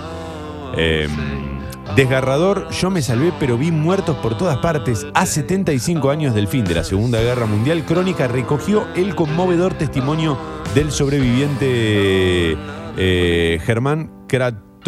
Eh, 0.75 1.07
desgarrador, 1.95 2.69
yo 2.71 2.89
me 2.89 3.01
salvé 3.01 3.31
pero 3.39 3.57
vi 3.57 3.71
muertos 3.71 4.17
por 4.17 4.37
todas 4.37 4.57
partes. 4.57 5.05
A 5.13 5.25
75 5.25 6.09
años 6.09 6.33
del 6.35 6.47
fin 6.47 6.65
de 6.65 6.75
la 6.75 6.83
Segunda 6.83 7.19
Guerra 7.21 7.45
Mundial, 7.45 7.83
Crónica 7.85 8.27
recogió 8.27 8.85
el 8.95 9.15
conmovedor 9.15 9.73
testimonio 9.75 10.37
del 10.75 10.91
sobreviviente 10.91 12.57
eh, 12.97 13.59
Germán 13.65 14.11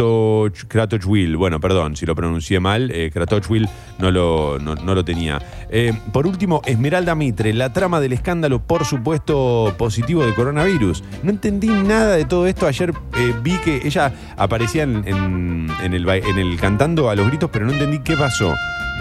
Kratoch, 0.03 0.63
Kratochwil. 0.69 1.35
Bueno, 1.35 1.59
perdón 1.59 1.95
si 1.97 2.05
lo 2.05 2.15
pronuncié 2.15 2.59
mal. 2.61 2.89
Eh, 2.91 3.11
Kratochwil 3.11 3.67
no 3.97 4.11
lo, 4.11 4.57
no, 4.59 4.75
lo 4.95 5.03
tenía. 5.03 5.41
Eh, 5.69 5.93
por 6.13 6.25
último, 6.25 6.61
Esmeralda 6.65 7.15
Mitre, 7.15 7.53
la 7.53 7.73
trama 7.73 7.99
del 7.99 8.13
escándalo 8.13 8.61
por 8.61 8.85
supuesto 8.85 9.75
positivo 9.77 10.25
de 10.25 10.33
coronavirus. 10.33 11.03
No 11.23 11.31
entendí 11.31 11.67
nada 11.67 12.15
de 12.15 12.23
todo 12.23 12.47
esto. 12.47 12.65
Ayer 12.65 12.93
eh, 13.17 13.33
vi 13.43 13.57
que 13.57 13.81
ella 13.83 14.13
aparecía 14.37 14.83
en, 14.83 15.03
en- 15.05 15.93
el, 15.93 16.07
en 16.07 16.37
el 16.37 16.57
cantando 16.59 17.09
a 17.09 17.15
los 17.15 17.27
gritos, 17.27 17.49
pero 17.51 17.65
no 17.65 17.73
entendí 17.73 17.99
qué 17.99 18.15
pasó. 18.15 18.53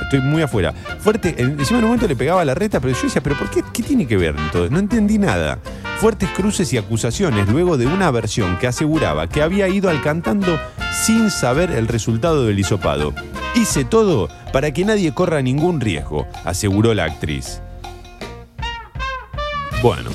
Estoy 0.03 0.21
muy 0.21 0.43
afuera. 0.43 0.73
Fuerte, 1.01 1.35
en- 1.39 1.59
encima 1.59 1.79
en 1.79 1.85
un 1.85 1.91
momento 1.91 2.07
le 2.09 2.17
pegaba 2.17 2.45
la 2.45 2.55
reta, 2.55 2.81
pero 2.81 2.95
yo 2.95 3.03
decía, 3.03 3.23
¿pero 3.23 3.37
por 3.37 3.51
qué? 3.51 3.63
¿Qué 3.73 3.83
tiene 3.83 4.07
que 4.07 4.17
ver? 4.17 4.35
No 4.71 4.79
entendí 4.79 5.19
nada. 5.19 5.59
Fuertes 5.99 6.29
cruces 6.31 6.73
y 6.73 6.79
acusaciones 6.79 7.49
luego 7.49 7.77
de 7.77 7.87
una 7.87 8.11
versión 8.11 8.57
que 8.59 8.67
aseguraba 8.69 9.29
que 9.29 9.43
había 9.43 9.69
ido 9.69 9.91
al 9.91 10.01
cantando 10.01 10.59
sin 11.05 11.31
saber 11.31 11.71
el 11.73 11.89
resultado 11.89 12.45
del 12.47 12.59
hisopado. 12.59 13.13
Hice 13.55 13.85
todo 13.85 14.29
para 14.53 14.71
que 14.73 14.85
nadie 14.85 15.13
corra 15.13 15.43
ningún 15.43 15.81
riesgo, 15.81 16.27
aseguró 16.45 16.95
la 16.95 17.05
actriz. 17.05 17.61
Bueno, 19.83 20.11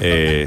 eh, 0.00 0.46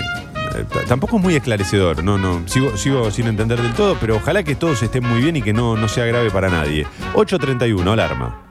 t- 0.71 0.79
tampoco 0.87 1.17
es 1.17 1.21
muy 1.23 1.35
esclarecedor, 1.35 2.03
no, 2.03 2.17
no, 2.17 2.41
sigo, 2.47 3.11
sin 3.11 3.27
entender 3.27 3.61
del 3.61 3.73
todo, 3.73 3.97
pero 3.99 4.15
ojalá 4.17 4.43
que 4.43 4.55
todos 4.55 4.81
estén 4.83 5.05
muy 5.07 5.21
bien 5.21 5.35
y 5.35 5.41
que 5.41 5.53
no 5.53 5.87
sea 5.87 6.05
grave 6.05 6.31
para 6.31 6.49
nadie. 6.49 6.85
8.31, 7.15 7.91
alarma. 7.91 8.48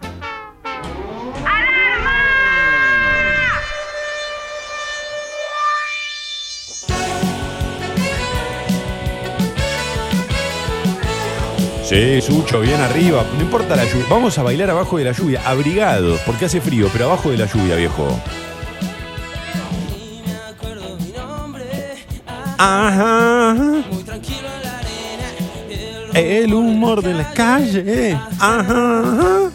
Sí, 11.89 12.21
Sucho, 12.21 12.61
bien 12.61 12.79
arriba. 12.83 13.25
No 13.35 13.41
importa 13.41 13.75
la 13.75 13.83
lluvia. 13.87 14.05
Vamos 14.11 14.37
a 14.37 14.43
bailar 14.43 14.69
abajo 14.69 14.99
de 14.99 15.05
la 15.05 15.13
lluvia, 15.13 15.41
abrigados, 15.47 16.21
porque 16.27 16.45
hace 16.45 16.61
frío, 16.61 16.91
pero 16.93 17.07
abajo 17.07 17.31
de 17.31 17.39
la 17.39 17.47
lluvia, 17.47 17.77
viejo. 17.77 18.07
Ajá. 22.59 23.57
El 26.13 26.53
humor 26.53 27.01
de 27.01 27.15
la 27.15 27.33
calle. 27.33 28.19
Ajá. 28.39 29.51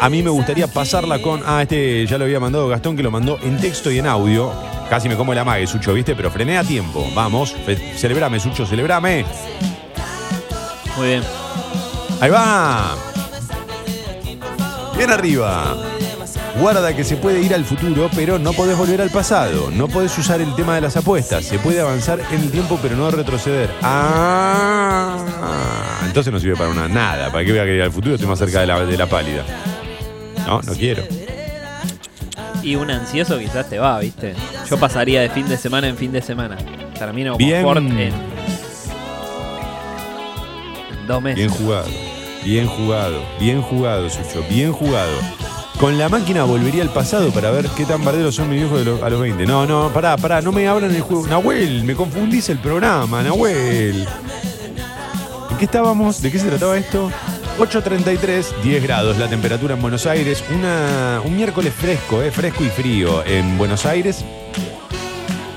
A 0.00 0.08
mí 0.08 0.22
me 0.22 0.30
gustaría 0.30 0.68
pasarla 0.68 1.20
con. 1.20 1.42
Ah, 1.44 1.60
este 1.60 2.06
ya 2.06 2.16
lo 2.16 2.24
había 2.24 2.40
mandado 2.40 2.66
Gastón, 2.66 2.96
que 2.96 3.02
lo 3.02 3.10
mandó 3.10 3.38
en 3.42 3.58
texto 3.58 3.90
y 3.90 3.98
en 3.98 4.06
audio. 4.06 4.54
Casi 4.88 5.06
me 5.10 5.16
como 5.16 5.34
el 5.34 5.38
amague, 5.38 5.66
Sucho, 5.66 5.92
¿viste? 5.92 6.14
Pero 6.14 6.30
frené 6.30 6.56
a 6.56 6.64
tiempo. 6.64 7.06
Vamos, 7.14 7.54
celebrame, 7.96 8.40
Sucho, 8.40 8.64
celebrame. 8.64 9.26
Muy 10.96 11.08
bien. 11.08 11.22
Ahí 12.20 12.30
va. 12.30 12.96
Bien 14.96 15.10
arriba. 15.10 15.76
Guarda 16.58 16.94
que 16.94 17.04
se 17.04 17.16
puede 17.16 17.40
ir 17.40 17.54
al 17.54 17.64
futuro, 17.64 18.10
pero 18.14 18.38
no 18.38 18.52
podés 18.52 18.76
volver 18.76 19.00
al 19.00 19.08
pasado. 19.10 19.70
No 19.70 19.88
podés 19.88 20.16
usar 20.18 20.40
el 20.42 20.54
tema 20.56 20.74
de 20.74 20.82
las 20.82 20.96
apuestas. 20.96 21.44
Se 21.44 21.58
puede 21.58 21.80
avanzar 21.80 22.20
en 22.30 22.40
el 22.42 22.50
tiempo, 22.50 22.78
pero 22.82 22.96
no 22.96 23.10
retroceder. 23.10 23.70
Ah. 23.82 25.16
Entonces 26.04 26.32
no 26.32 26.38
sirve 26.40 26.56
para 26.56 26.70
una 26.70 26.88
nada. 26.88 27.30
¿Para 27.30 27.44
qué 27.44 27.52
voy 27.52 27.60
a 27.60 27.62
querer 27.62 27.76
ir 27.76 27.82
al 27.82 27.92
futuro? 27.92 28.14
Estoy 28.16 28.28
más 28.28 28.38
cerca 28.38 28.60
de 28.60 28.66
la, 28.66 28.84
de 28.84 28.98
la 28.98 29.06
pálida. 29.06 29.44
No, 30.46 30.60
no 30.60 30.72
quiero. 30.74 31.04
Y 32.62 32.74
un 32.74 32.90
ansioso 32.90 33.38
quizás 33.38 33.70
te 33.70 33.78
va, 33.78 33.98
¿viste? 34.00 34.34
Yo 34.68 34.76
pasaría 34.78 35.22
de 35.22 35.30
fin 35.30 35.48
de 35.48 35.56
semana 35.56 35.88
en 35.88 35.96
fin 35.96 36.12
de 36.12 36.20
semana. 36.20 36.58
Termino 36.98 37.32
como 37.32 37.46
Bien. 37.46 37.62
Ford 37.62 37.78
en, 37.78 37.98
en 37.98 38.12
Bien 41.34 41.50
jugado. 41.50 41.86
Bien 42.44 42.66
jugado. 42.66 43.22
Bien 43.38 43.60
jugado, 43.62 44.08
Sucho. 44.08 44.44
Bien 44.48 44.72
jugado. 44.72 45.12
Con 45.78 45.96
la 45.98 46.08
máquina 46.08 46.44
volvería 46.44 46.82
al 46.82 46.90
pasado 46.92 47.30
para 47.30 47.50
ver 47.50 47.66
qué 47.76 47.84
tan 47.86 48.04
barderos 48.04 48.34
son 48.34 48.50
mis 48.50 48.60
viejos 48.60 48.78
de 48.80 48.84
los- 48.84 49.02
a 49.02 49.08
los 49.10 49.20
20. 49.20 49.46
No, 49.46 49.66
no, 49.66 49.90
pará, 49.92 50.16
pará, 50.16 50.40
no 50.42 50.52
me 50.52 50.68
hablan 50.68 50.92
del 50.92 51.00
juego. 51.02 51.26
Nahuel, 51.26 51.84
me 51.84 51.94
confundís 51.94 52.48
el 52.50 52.58
programa, 52.58 53.22
Nahuel. 53.22 54.06
¿En 55.50 55.56
qué 55.58 55.64
estábamos? 55.64 56.20
¿De 56.22 56.30
qué 56.30 56.38
se 56.38 56.48
trataba 56.48 56.76
esto? 56.76 57.10
8.33, 57.58 58.54
10 58.62 58.82
grados 58.82 59.18
la 59.18 59.28
temperatura 59.28 59.74
en 59.74 59.82
Buenos 59.82 60.06
Aires. 60.06 60.42
Un 61.24 61.36
miércoles 61.36 61.72
fresco, 61.74 62.22
eh, 62.22 62.30
fresco 62.30 62.64
y 62.64 62.68
frío 62.68 63.24
en 63.26 63.58
Buenos 63.58 63.84
Aires. 63.86 64.24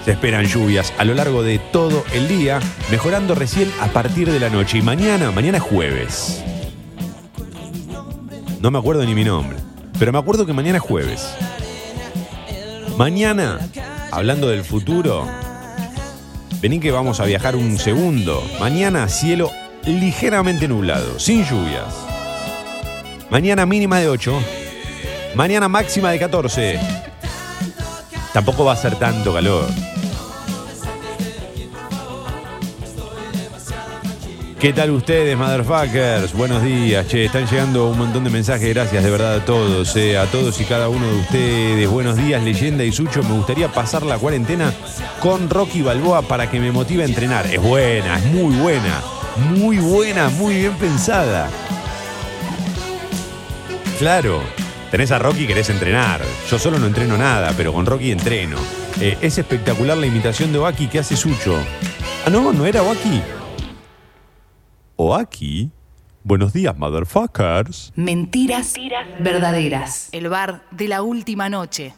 Se 0.06 0.12
esperan 0.12 0.46
lluvias 0.46 0.94
a 0.98 1.06
lo 1.06 1.14
largo 1.14 1.44
de 1.44 1.60
todo 1.60 2.04
el 2.14 2.28
día, 2.28 2.60
mejorando 2.92 3.36
recién 3.36 3.72
a 3.80 3.88
partir 3.88 4.30
de 4.30 4.40
la 4.40 4.50
noche. 4.50 4.80
Y 4.80 4.82
mañana, 4.82 5.32
mañana 5.32 5.60
es 5.60 5.64
jueves. 5.64 6.44
No 8.60 8.70
me 8.70 8.80
acuerdo 8.80 9.06
ni 9.06 9.16
mi 9.16 9.24
nombre, 9.24 9.58
pero 9.98 10.12
me 10.12 10.20
acuerdo 10.20 10.46
que 10.46 10.52
mañana 10.52 10.78
es 10.78 10.84
jueves. 10.84 11.26
Mañana, 12.98 13.60
hablando 14.12 14.50
del 14.50 14.66
futuro, 14.66 15.26
vení 16.62 16.82
que 16.82 16.92
vamos 16.92 17.22
a 17.22 17.26
viajar 17.26 17.56
un 17.56 17.78
segundo. 17.78 18.44
Mañana 18.60 19.08
cielo 19.08 19.52
ligeramente 19.86 20.68
nublado, 20.68 21.18
sin 21.18 21.46
lluvias. 21.46 21.94
Mañana 23.30 23.66
mínima 23.66 24.00
de 24.00 24.10
8. 24.10 24.38
Mañana 25.36 25.68
máxima 25.70 26.12
de 26.12 26.20
14. 26.20 26.80
Tampoco 28.34 28.66
va 28.66 28.74
a 28.74 28.78
ser 28.78 28.96
tanto 28.98 29.34
calor. 29.34 29.66
¿Qué 34.64 34.72
tal 34.72 34.92
ustedes, 34.92 35.38
motherfuckers? 35.38 36.32
Buenos 36.32 36.64
días, 36.64 37.06
che. 37.06 37.26
Están 37.26 37.46
llegando 37.48 37.90
un 37.90 37.98
montón 37.98 38.24
de 38.24 38.30
mensajes. 38.30 38.70
Gracias 38.70 39.04
de 39.04 39.12
verdad 39.12 39.36
a 39.36 39.44
todos, 39.44 39.94
eh, 39.98 40.18
a 40.18 40.26
todos 40.28 40.62
y 40.62 40.64
cada 40.64 40.88
uno 40.88 41.06
de 41.06 41.18
ustedes. 41.18 41.90
Buenos 41.90 42.16
días, 42.16 42.42
Leyenda 42.42 42.86
y 42.86 42.94
Sucho. 42.94 43.24
Me 43.24 43.34
gustaría 43.34 43.68
pasar 43.68 44.04
la 44.04 44.18
cuarentena 44.18 44.72
con 45.20 45.50
Rocky 45.50 45.82
Balboa 45.82 46.22
para 46.22 46.50
que 46.50 46.62
me 46.62 46.72
motive 46.72 47.04
a 47.04 47.08
entrenar. 47.08 47.46
Es 47.48 47.62
buena, 47.62 48.18
es 48.18 48.26
muy 48.28 48.56
buena. 48.56 49.02
Muy 49.50 49.80
buena, 49.80 50.30
muy 50.30 50.56
bien 50.56 50.78
pensada. 50.78 51.50
Claro, 54.00 54.42
tenés 54.92 55.12
a 55.12 55.20
Rocky 55.20 55.46
querés 55.46 55.70
entrenar. 55.72 56.22
Yo 56.50 56.58
solo 56.58 56.80
no 56.80 56.88
entreno 56.88 57.18
nada, 57.18 57.52
pero 57.58 57.74
con 57.74 57.86
Rocky 57.86 58.14
entreno. 58.14 58.56
Eh, 59.02 59.18
es 59.20 59.38
espectacular 59.38 59.98
la 59.98 60.06
imitación 60.06 60.54
de 60.54 60.60
Oaki 60.60 60.88
que 60.88 61.00
hace 61.00 61.18
Sucho. 61.18 61.58
Ah, 62.26 62.30
no, 62.30 62.54
no 62.54 62.66
era 62.66 62.82
Oaki. 65.04 65.06
Oaki. 65.06 65.72
Buenos 66.24 66.54
días, 66.54 66.78
motherfuckers. 66.78 67.92
Mentiras, 67.98 68.76
verdaderas. 69.20 70.08
El 70.14 70.30
bar 70.30 70.64
de 70.72 70.88
la 70.88 71.02
última 71.02 71.50
noche. 71.50 71.94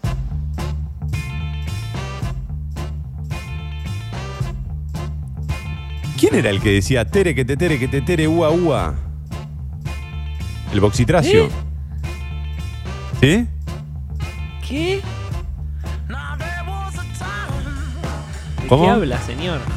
¿Quién 6.20 6.34
era 6.34 6.50
el 6.50 6.60
que 6.60 6.72
decía 6.72 7.06
tere 7.06 7.36
que 7.36 7.46
te 7.46 7.56
tere 7.56 7.78
que 7.78 7.88
te 7.88 8.02
tere 8.02 8.28
ua 8.28 8.50
ua? 8.50 8.96
El 10.74 10.80
boxitracio. 10.80 11.50
¿Sí? 13.22 13.48
¿Qué? 14.68 15.02
¿De 18.62 18.68
¿Cómo? 18.68 18.84
qué 18.84 18.90
habla, 18.90 19.20
señor? 19.20 19.75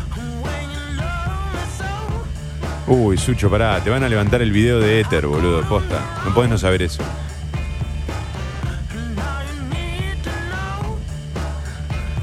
Uy, 2.91 3.18
Sucho, 3.18 3.51
pará, 3.51 3.80
te 3.84 3.91
van 3.91 4.03
a 4.03 4.09
levantar 4.09 4.41
el 4.41 4.51
video 4.51 4.80
de 4.80 5.01
Ether, 5.01 5.26
boludo, 5.26 5.61
posta. 5.68 6.01
No 6.24 6.32
podés 6.32 6.49
no 6.49 6.57
saber 6.57 6.80
eso. 6.80 7.03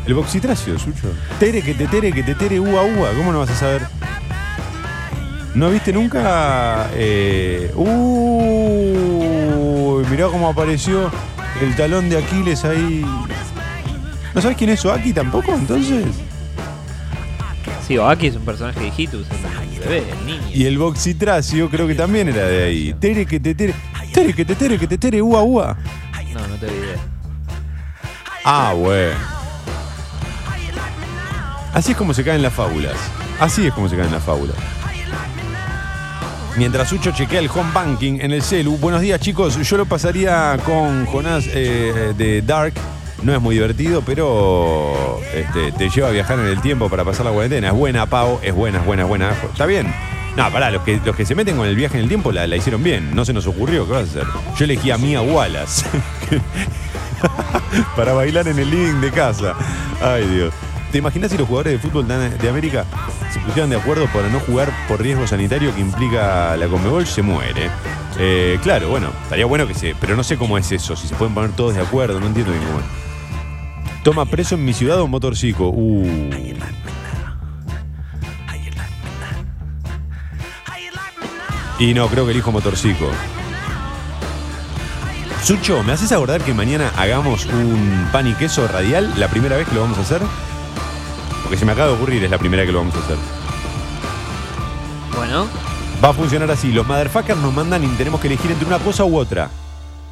El 0.07 0.15
boxitracio, 0.15 0.79
Sucho. 0.79 1.13
Tere 1.39 1.61
que 1.61 1.75
te 1.75 1.85
tere 1.87 2.11
que 2.11 2.23
te 2.23 2.33
tere 2.33 2.59
ua 2.59 2.83
ua. 2.83 3.11
¿Cómo 3.15 3.31
no 3.31 3.39
vas 3.39 3.51
a 3.51 3.55
saber? 3.55 3.83
¿No 5.53 5.69
viste 5.69 5.93
nunca? 5.93 6.89
Eh, 6.93 7.71
uy, 7.75 8.95
mirá 10.09 10.27
cómo 10.29 10.49
apareció 10.49 11.11
el 11.61 11.75
talón 11.75 12.09
de 12.09 12.17
Aquiles 12.17 12.65
ahí. 12.65 13.05
¿No 14.33 14.41
sabes 14.41 14.57
quién 14.57 14.71
es 14.71 14.83
Oaki 14.83 15.13
tampoco, 15.13 15.53
entonces? 15.53 16.05
Sí, 17.87 17.99
Oaki 17.99 18.27
es 18.27 18.35
un 18.35 18.45
personaje 18.45 18.79
de 18.79 18.91
Hitus, 18.97 19.27
el 19.29 19.37
bebé, 19.87 20.03
el 20.11 20.25
niño. 20.25 20.47
Y 20.53 20.65
el 20.65 20.77
boxitracio 20.77 21.69
creo 21.69 21.87
que 21.87 21.95
también 21.95 22.29
era 22.29 22.45
de 22.45 22.63
ahí. 22.63 22.93
Tere 22.99 23.25
que 23.25 23.39
te 23.39 23.55
tere. 23.55 23.73
Tere 24.13 24.33
que 24.33 24.45
te 24.45 24.55
tere 24.55 24.77
que 24.79 24.87
te 24.87 24.97
tere 24.97 25.21
ua 25.21 25.41
ua. 25.41 25.77
No, 26.33 26.47
no 26.47 26.55
te 26.55 26.67
idea. 26.67 26.97
Ah, 28.43 28.73
bueno. 28.75 29.15
Así 31.73 31.91
es 31.91 31.97
como 31.97 32.13
se 32.13 32.23
caen 32.23 32.41
las 32.41 32.53
fábulas. 32.53 32.95
Así 33.39 33.67
es 33.67 33.73
como 33.73 33.89
se 33.89 33.97
caen 33.97 34.11
las 34.11 34.23
fábulas. 34.23 34.55
Mientras 36.57 36.87
Sucho 36.87 37.11
chequea 37.11 37.39
el 37.39 37.49
home 37.49 37.71
banking 37.73 38.19
en 38.21 38.31
el 38.31 38.41
celu. 38.41 38.77
Buenos 38.77 39.01
días, 39.01 39.19
chicos. 39.19 39.57
Yo 39.57 39.77
lo 39.77 39.85
pasaría 39.85 40.57
con 40.65 41.05
Jonás 41.05 41.45
eh, 41.47 42.13
de 42.17 42.41
Dark. 42.41 42.73
No 43.23 43.33
es 43.33 43.41
muy 43.41 43.55
divertido, 43.55 44.03
pero 44.05 45.19
este, 45.33 45.71
te 45.71 45.89
lleva 45.89 46.09
a 46.09 46.11
viajar 46.11 46.39
en 46.39 46.45
el 46.45 46.61
tiempo 46.61 46.89
para 46.89 47.03
pasar 47.03 47.25
la 47.25 47.31
cuarentena. 47.31 47.69
Es 47.69 47.73
buena, 47.73 48.05
Pau. 48.05 48.39
Es 48.41 48.53
buena, 48.53 48.79
es 48.79 48.85
buena, 48.85 49.03
es 49.03 49.09
buena. 49.09 49.31
Está 49.31 49.65
bien. 49.65 49.93
No, 50.35 50.51
pará, 50.51 50.69
los 50.69 50.83
que, 50.83 50.99
los 51.03 51.15
que 51.15 51.25
se 51.25 51.33
meten 51.33 51.55
con 51.55 51.65
el 51.65 51.75
viaje 51.75 51.97
en 51.97 52.03
el 52.03 52.09
tiempo 52.09 52.31
la, 52.31 52.45
la 52.45 52.57
hicieron 52.57 52.83
bien. 52.83 53.15
No 53.15 53.23
se 53.23 53.33
nos 53.33 53.47
ocurrió, 53.47 53.85
¿qué 53.85 53.93
vas 53.93 54.01
a 54.01 54.03
hacer? 54.03 54.25
Yo 54.57 54.65
elegí 54.65 54.91
a 54.91 54.97
Mia 54.97 55.21
Wallace. 55.21 55.85
para 57.95 58.13
bailar 58.13 58.47
en 58.47 58.59
el 58.59 58.69
living 58.69 59.01
de 59.01 59.11
casa. 59.11 59.53
Ay, 60.01 60.27
Dios. 60.27 60.53
¿Te 60.91 60.99
imaginas 60.99 61.31
si 61.31 61.37
los 61.37 61.47
jugadores 61.47 61.73
de 61.73 61.79
fútbol 61.79 62.07
de 62.07 62.49
América 62.49 62.85
se 63.31 63.39
pusieran 63.39 63.69
de 63.69 63.75
acuerdo 63.75 64.07
para 64.07 64.29
no 64.29 64.39
jugar 64.39 64.71
por 64.87 65.01
riesgo 65.01 65.27
sanitario 65.27 65.73
que 65.75 65.81
implica 65.81 66.55
la 66.55 66.67
Conmebol? 66.67 67.05
Se 67.05 67.21
muere. 67.21 67.69
Eh, 68.17 68.57
claro, 68.63 68.89
bueno, 68.89 69.09
estaría 69.23 69.45
bueno 69.45 69.67
que 69.67 69.73
se. 69.73 69.95
Pero 69.99 70.15
no 70.15 70.23
sé 70.23 70.37
cómo 70.37 70.57
es 70.57 70.71
eso, 70.71 70.95
si 70.95 71.07
se 71.07 71.15
pueden 71.15 71.33
poner 71.33 71.51
todos 71.51 71.75
de 71.75 71.81
acuerdo, 71.81 72.19
no 72.19 72.27
entiendo 72.27 72.51
bien 72.51 72.63
cómo. 72.63 73.04
Toma 74.05 74.27
preso 74.27 74.53
en 74.53 74.63
mi 74.63 74.71
ciudad 74.71 75.01
un 75.01 75.09
motorcico. 75.09 75.69
Uh. 75.69 76.29
Y 81.79 81.93
no, 81.95 82.07
creo 82.07 82.25
que 82.25 82.31
elijo 82.31 82.51
motorcico. 82.51 83.09
Sucho, 85.41 85.81
¿me 85.81 85.93
haces 85.93 86.11
acordar 86.11 86.41
que 86.41 86.53
mañana 86.53 86.91
hagamos 86.95 87.47
un 87.47 88.07
pan 88.11 88.27
y 88.27 88.35
queso 88.35 88.67
radial? 88.67 89.11
¿La 89.17 89.27
primera 89.27 89.57
vez 89.57 89.67
que 89.67 89.73
lo 89.73 89.81
vamos 89.81 89.97
a 89.97 90.01
hacer? 90.01 90.21
Porque 91.41 91.57
se 91.57 91.65
me 91.65 91.71
acaba 91.71 91.87
de 91.87 91.95
ocurrir, 91.95 92.23
es 92.23 92.29
la 92.29 92.37
primera 92.37 92.63
que 92.63 92.71
lo 92.71 92.77
vamos 92.77 92.93
a 92.93 92.99
hacer. 92.99 93.17
Bueno, 95.15 95.47
Va 96.03 96.09
a 96.09 96.13
funcionar 96.13 96.51
así. 96.51 96.71
Los 96.71 96.85
motherfuckers 96.85 97.39
nos 97.39 97.55
mandan 97.55 97.83
y 97.83 97.87
tenemos 97.95 98.21
que 98.21 98.27
elegir 98.27 98.51
entre 98.51 98.67
una 98.67 98.77
cosa 98.77 99.03
u 99.03 99.17
otra. 99.17 99.49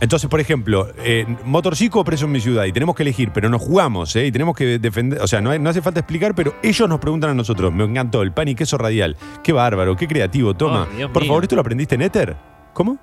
Entonces, 0.03 0.29
por 0.29 0.41
ejemplo, 0.41 0.89
eh, 0.97 1.25
motorcico 1.45 2.01
o 2.01 2.03
preso 2.03 2.25
en 2.25 2.33
mi 2.33 2.41
ciudad 2.41 2.65
y 2.65 2.73
tenemos 2.73 2.93
que 2.93 3.03
elegir, 3.03 3.31
pero 3.33 3.47
nos 3.47 3.61
jugamos, 3.61 4.13
¿eh? 4.17 4.25
Y 4.25 4.31
tenemos 4.33 4.53
que 4.53 4.77
defender, 4.77 5.21
o 5.21 5.27
sea, 5.27 5.39
no, 5.39 5.49
hay- 5.51 5.59
no 5.59 5.69
hace 5.69 5.81
falta 5.81 6.01
explicar, 6.01 6.35
pero 6.35 6.55
ellos 6.61 6.89
nos 6.89 6.99
preguntan 6.99 7.29
a 7.29 7.33
nosotros. 7.33 7.71
Me 7.71 7.85
encantó 7.85 8.21
el 8.21 8.33
pan 8.33 8.49
y 8.49 8.55
queso 8.55 8.77
radial. 8.77 9.15
Qué 9.41 9.53
bárbaro, 9.53 9.95
qué 9.95 10.05
creativo, 10.05 10.53
toma. 10.55 10.81
Oh, 10.81 11.07
por 11.13 11.21
mío. 11.23 11.27
favor, 11.29 11.43
¿esto 11.43 11.55
lo 11.55 11.61
aprendiste 11.61 11.95
en 11.95 12.01
Ether? 12.01 12.35
¿Cómo? 12.73 12.97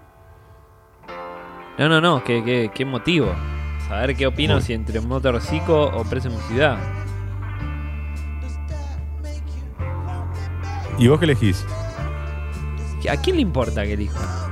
no, 1.79 1.89
no, 1.89 2.01
no, 2.03 2.23
¿qué, 2.23 2.45
qué, 2.45 2.71
qué 2.75 2.85
motivo? 2.85 3.35
Saber 3.89 4.15
qué 4.15 4.27
opino 4.27 4.61
si 4.61 4.75
entre 4.75 5.01
motorcico 5.01 5.85
o 5.85 6.05
preso 6.05 6.29
en 6.29 6.35
mi 6.35 6.41
ciudad. 6.43 6.79
¿Y 10.99 11.09
vos 11.09 11.19
qué 11.19 11.25
elegís? 11.25 11.65
¿A 13.11 13.17
quién 13.17 13.37
le 13.37 13.43
importa 13.43 13.85
que 13.85 13.95
elija? 13.95 14.50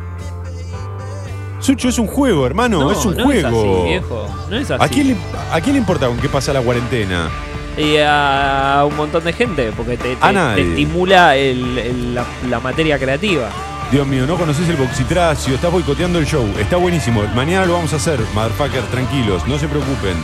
Sucho, 1.61 1.89
es 1.89 1.99
un 1.99 2.07
juego, 2.07 2.47
hermano, 2.47 2.91
es 2.93 3.05
un 3.05 3.17
no 3.17 3.25
juego. 3.25 3.39
Es 3.41 3.45
así, 3.83 3.89
viejo. 3.89 4.29
No 4.51 4.57
es 4.57 4.71
así. 4.71 4.83
¿A 4.85 4.89
quién, 4.89 5.09
le, 5.09 5.17
¿A 5.53 5.61
quién 5.61 5.73
le 5.75 5.79
importa 5.81 6.07
con 6.07 6.17
qué 6.19 6.29
pasa 6.29 6.53
la 6.53 6.61
cuarentena? 6.61 7.29
Y 7.77 7.97
a 7.99 8.85
un 8.89 8.97
montón 8.97 9.25
de 9.25 9.33
gente, 9.33 9.73
porque 9.77 9.97
te, 9.97 10.17
estimula 10.57 11.37
el- 11.37 11.79
el- 11.79 12.15
la, 12.15 12.25
la 12.49 12.61
materia 12.61 12.99
creativa. 12.99 13.49
Dios 13.91 14.07
mío, 14.07 14.27
no 14.27 14.37
conoces 14.37 14.69
el 14.69 14.77
boxitracio, 14.77 15.55
estás 15.55 15.73
boicoteando 15.73 16.19
el 16.19 16.27
show. 16.27 16.47
Está 16.59 16.77
buenísimo. 16.77 17.23
Mañana 17.35 17.67
lo 17.67 17.75
vamos 17.75 17.93
a 17.93 17.97
hacer, 17.97 18.21
motherfucker, 18.35 18.83
tranquilos, 18.91 19.47
no 19.49 19.59
se 19.59 19.67
preocupen. 19.67 20.15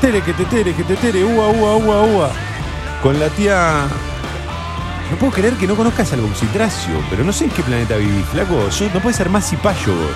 Tere, 0.00 0.20
que 0.20 0.32
te 0.34 0.44
tere, 0.44 0.72
que 0.74 0.84
te 0.84 0.94
tere, 0.96 1.24
ua, 1.24 1.48
ua, 1.48 1.76
ua, 1.76 2.02
ua. 2.02 2.30
Con 3.02 3.18
la 3.18 3.28
tía. 3.28 3.86
No 5.10 5.16
puedo 5.18 5.32
creer 5.32 5.54
que 5.54 5.66
no 5.66 5.74
conozcas 5.76 6.12
al 6.12 6.20
boxitracio, 6.20 6.94
pero 7.10 7.24
no 7.24 7.32
sé 7.32 7.44
en 7.44 7.50
qué 7.50 7.62
planeta 7.62 7.96
vivís, 7.96 8.24
flaco. 8.26 8.68
No 8.92 9.00
puedes 9.00 9.16
ser 9.16 9.30
más 9.30 9.48
cipayo 9.48 9.92
vos. 9.94 10.10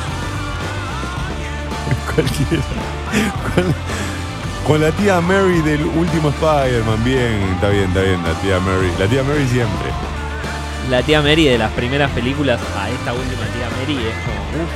Cualquiera. 2.15 2.63
Con, 3.55 3.75
con 4.67 4.81
la 4.81 4.91
tía 4.93 5.21
Mary 5.21 5.61
del 5.63 5.85
último 5.85 6.29
Spider-Man, 6.31 7.05
bien, 7.05 7.43
está 7.55 7.69
bien, 7.71 7.85
está 7.89 8.01
bien, 8.03 8.23
la 8.23 8.33
tía 8.41 8.59
Mary. 8.61 8.91
La 8.99 9.07
tía 9.07 9.23
Mary 9.23 9.47
siempre. 9.49 9.89
La 10.91 11.03
tía 11.03 11.21
Mary 11.23 11.45
de 11.45 11.59
las 11.59 11.71
primeras 11.73 12.11
películas 12.13 12.61
a 12.77 12.89
esta 12.91 13.13
última 13.13 13.45
tía 13.53 13.69
Mary 13.79 13.99
es 14.09 14.15
como. 14.25 14.65
uff. 14.65 14.71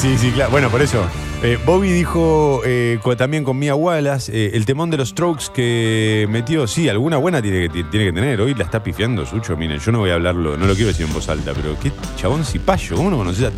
Sí, 0.00 0.16
sí, 0.18 0.30
claro. 0.30 0.50
Bueno, 0.50 0.70
por 0.70 0.80
eso. 0.82 1.04
Eh, 1.46 1.58
Bobby 1.62 1.90
dijo 1.92 2.62
eh, 2.64 2.98
también 3.18 3.44
con 3.44 3.58
Mia 3.58 3.74
Wallace 3.74 4.32
eh, 4.32 4.52
el 4.54 4.64
temón 4.64 4.88
de 4.88 4.96
los 4.96 5.10
strokes 5.10 5.48
que 5.52 6.26
metió. 6.30 6.66
Sí, 6.66 6.88
alguna 6.88 7.18
buena 7.18 7.42
tiene 7.42 7.68
que, 7.68 7.84
tiene 7.84 8.06
que 8.06 8.12
tener. 8.14 8.40
Hoy 8.40 8.54
la 8.54 8.64
está 8.64 8.82
pifiando 8.82 9.26
Sucho. 9.26 9.54
Miren, 9.54 9.78
yo 9.78 9.92
no 9.92 9.98
voy 9.98 10.08
a 10.08 10.14
hablarlo, 10.14 10.56
no 10.56 10.66
lo 10.66 10.74
quiero 10.74 10.88
decir 10.88 11.04
en 11.04 11.12
voz 11.12 11.28
alta, 11.28 11.52
pero 11.52 11.78
qué 11.78 11.92
chabón 12.16 12.46
cipayo. 12.46 12.96
¿Cómo 12.96 13.10
no 13.10 13.18
conoces 13.18 13.44
a 13.44 13.52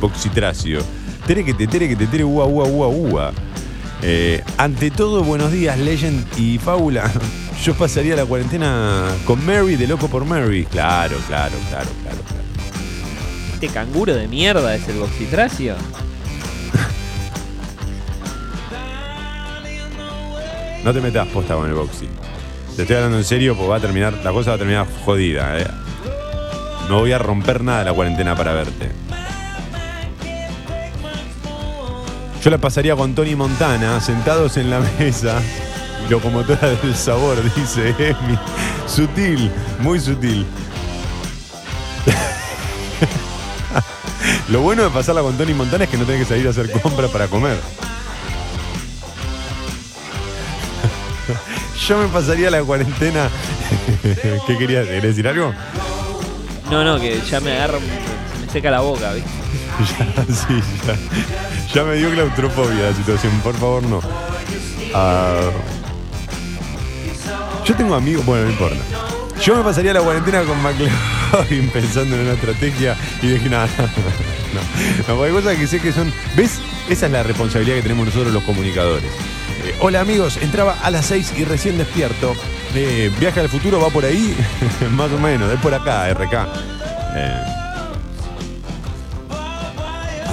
Boxitracio? 0.00 0.82
Tere 1.26 1.44
que 1.44 1.52
te 1.52 1.66
tere 1.66 1.88
que 1.88 1.96
te 1.96 2.06
tere 2.06 2.22
ua 2.22 2.46
ua 2.46 2.64
ua 2.64 2.86
ua. 2.86 3.32
Ante 4.56 4.92
todo, 4.92 5.24
buenos 5.24 5.50
días, 5.50 5.76
Legend 5.76 6.24
y 6.38 6.58
Fábula. 6.58 7.10
Yo 7.64 7.74
pasaría 7.74 8.14
la 8.14 8.24
cuarentena 8.24 9.08
con 9.24 9.44
Mary 9.44 9.74
de 9.74 9.88
Loco 9.88 10.06
por 10.06 10.24
Mary. 10.24 10.64
Claro, 10.66 11.16
claro, 11.26 11.56
claro, 11.70 11.88
claro. 12.02 12.20
claro. 12.20 12.42
Este 13.54 13.66
canguro 13.66 14.14
de 14.14 14.28
mierda 14.28 14.76
es 14.76 14.86
el 14.88 15.00
boxitracio. 15.00 15.74
No 20.84 20.92
te 20.92 21.00
metas 21.00 21.26
posta 21.28 21.54
con 21.54 21.68
el 21.68 21.74
boxing. 21.74 22.10
Te 22.76 22.82
estoy 22.82 22.96
hablando 22.96 23.18
en 23.18 23.24
serio 23.24 23.54
porque 23.54 23.68
va 23.70 23.76
a 23.76 23.80
terminar, 23.80 24.14
la 24.24 24.32
cosa 24.32 24.50
va 24.50 24.56
a 24.56 24.58
terminar 24.58 24.86
jodida. 25.04 25.58
eh. 25.60 25.66
No 26.88 27.00
voy 27.00 27.12
a 27.12 27.18
romper 27.18 27.62
nada 27.62 27.84
la 27.84 27.92
cuarentena 27.92 28.34
para 28.34 28.52
verte. 28.52 28.90
Yo 32.42 32.50
la 32.50 32.58
pasaría 32.58 32.96
con 32.96 33.14
Tony 33.14 33.36
Montana, 33.36 34.00
sentados 34.00 34.56
en 34.56 34.70
la 34.70 34.80
mesa. 34.98 35.40
Locomotora 36.10 36.70
del 36.70 36.96
sabor, 36.96 37.36
dice 37.56 37.90
Emi. 37.98 38.36
Sutil, 38.88 39.50
muy 39.78 40.00
sutil. 40.00 40.44
Lo 44.48 44.60
bueno 44.60 44.82
de 44.82 44.90
pasarla 44.90 45.22
con 45.22 45.36
Tony 45.38 45.54
Montana 45.54 45.84
es 45.84 45.90
que 45.90 45.96
no 45.96 46.04
tenés 46.04 46.22
que 46.22 46.28
salir 46.28 46.46
a 46.48 46.50
hacer 46.50 46.70
compras 46.80 47.10
para 47.10 47.28
comer. 47.28 47.56
Yo 51.86 51.98
me 51.98 52.08
pasaría 52.08 52.50
la 52.50 52.62
cuarentena. 52.62 53.28
¿Qué 54.46 54.58
querías? 54.58 54.86
¿Querés 54.86 55.02
decir 55.02 55.26
algo? 55.26 55.52
No, 56.70 56.84
no, 56.84 57.00
que 57.00 57.20
ya 57.28 57.40
me 57.40 57.52
agarra, 57.52 57.78
se 57.78 58.46
me 58.46 58.52
seca 58.52 58.70
la 58.70 58.80
boca, 58.80 59.12
¿viste? 59.12 59.30
Ya, 59.82 60.34
sí, 60.34 60.62
ya. 60.86 61.74
Ya 61.74 61.84
me 61.84 61.96
dio 61.96 62.10
claustrofobia 62.10 62.90
la 62.90 62.94
situación, 62.94 63.32
por 63.40 63.54
favor, 63.56 63.82
no. 63.82 64.00
Ah, 64.94 65.50
yo 67.64 67.74
tengo 67.74 67.94
amigos, 67.94 68.24
bueno, 68.26 68.44
no 68.44 68.50
importa. 68.50 68.76
Yo 69.40 69.56
me 69.56 69.64
pasaría 69.64 69.92
la 69.92 70.00
cuarentena 70.00 70.42
con 70.42 70.62
McLaren 70.62 71.70
pensando 71.72 72.14
en 72.14 72.22
una 72.22 72.32
estrategia 72.34 72.96
y 73.22 73.28
dije, 73.28 73.48
nada, 73.48 73.68
no, 75.08 75.16
no, 75.16 75.22
hay 75.22 75.32
cosas 75.32 75.56
que 75.56 75.66
sé 75.66 75.80
que 75.80 75.92
son. 75.92 76.12
¿Ves? 76.36 76.60
Esa 76.88 77.06
es 77.06 77.12
la 77.12 77.22
responsabilidad 77.22 77.76
que 77.76 77.82
tenemos 77.82 78.06
nosotros 78.06 78.32
los 78.32 78.42
comunicadores. 78.44 79.10
Eh, 79.64 79.74
hola 79.80 80.00
amigos, 80.00 80.38
entraba 80.42 80.76
a 80.82 80.90
las 80.90 81.06
6 81.06 81.34
y 81.38 81.44
recién 81.44 81.78
despierto. 81.78 82.34
Eh, 82.74 83.10
viaje 83.20 83.40
al 83.40 83.48
futuro 83.48 83.80
va 83.80 83.90
por 83.90 84.04
ahí, 84.04 84.34
más 84.92 85.12
o 85.12 85.18
menos, 85.18 85.52
es 85.52 85.60
por 85.60 85.74
acá, 85.74 86.12
RK. 86.12 86.48
Eh, 87.14 87.61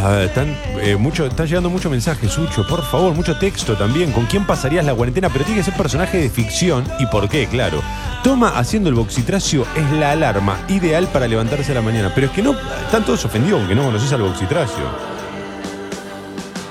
a 0.03 0.09
ver, 0.11 0.25
están, 0.27 0.57
eh, 0.81 0.95
mucho, 0.95 1.25
están 1.25 1.47
llegando 1.47 1.69
muchos 1.69 1.91
mensajes, 1.91 2.31
Sucho, 2.31 2.65
por 2.65 2.83
favor, 2.85 3.13
mucho 3.13 3.37
texto 3.37 3.75
también. 3.75 4.11
¿Con 4.11 4.25
quién 4.25 4.45
pasarías 4.45 4.85
la 4.85 4.95
cuarentena? 4.95 5.29
Pero 5.29 5.45
tiene 5.45 5.59
que 5.59 5.65
ser 5.65 5.75
personaje 5.75 6.17
de 6.17 6.29
ficción. 6.29 6.85
¿Y 6.99 7.05
por 7.07 7.27
qué? 7.27 7.47
Claro. 7.47 7.81
Toma 8.23 8.57
haciendo 8.57 8.89
el 8.89 8.95
boxitracio 8.95 9.65
es 9.75 9.91
la 9.91 10.11
alarma 10.11 10.59
ideal 10.69 11.07
para 11.07 11.27
levantarse 11.27 11.71
a 11.71 11.75
la 11.75 11.81
mañana. 11.81 12.11
Pero 12.15 12.27
es 12.27 12.33
que 12.33 12.41
no, 12.41 12.55
están 12.85 13.03
todos 13.03 13.25
ofendidos 13.25 13.59
porque 13.59 13.75
no 13.75 13.83
conoces 13.83 14.11
al 14.13 14.21
boxitracio. 14.21 14.85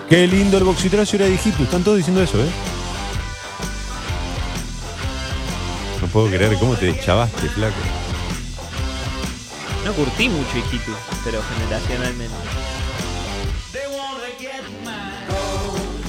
Qué 0.08 0.26
lindo 0.26 0.56
el 0.58 0.64
boxitracio 0.64 1.18
era 1.18 1.26
Egipto. 1.26 1.62
Están 1.62 1.82
todos 1.82 1.98
diciendo 1.98 2.22
eso, 2.22 2.38
¿eh? 2.38 2.48
No 6.00 6.06
puedo 6.08 6.28
creer 6.28 6.56
cómo 6.58 6.74
te 6.76 6.86
deschavaste, 6.86 7.48
flaco. 7.48 7.76
No 9.84 9.92
curtí 9.92 10.28
mucho 10.28 10.58
hijitus, 10.58 10.96
pero 11.24 11.40
generacionalmente. 11.54 12.67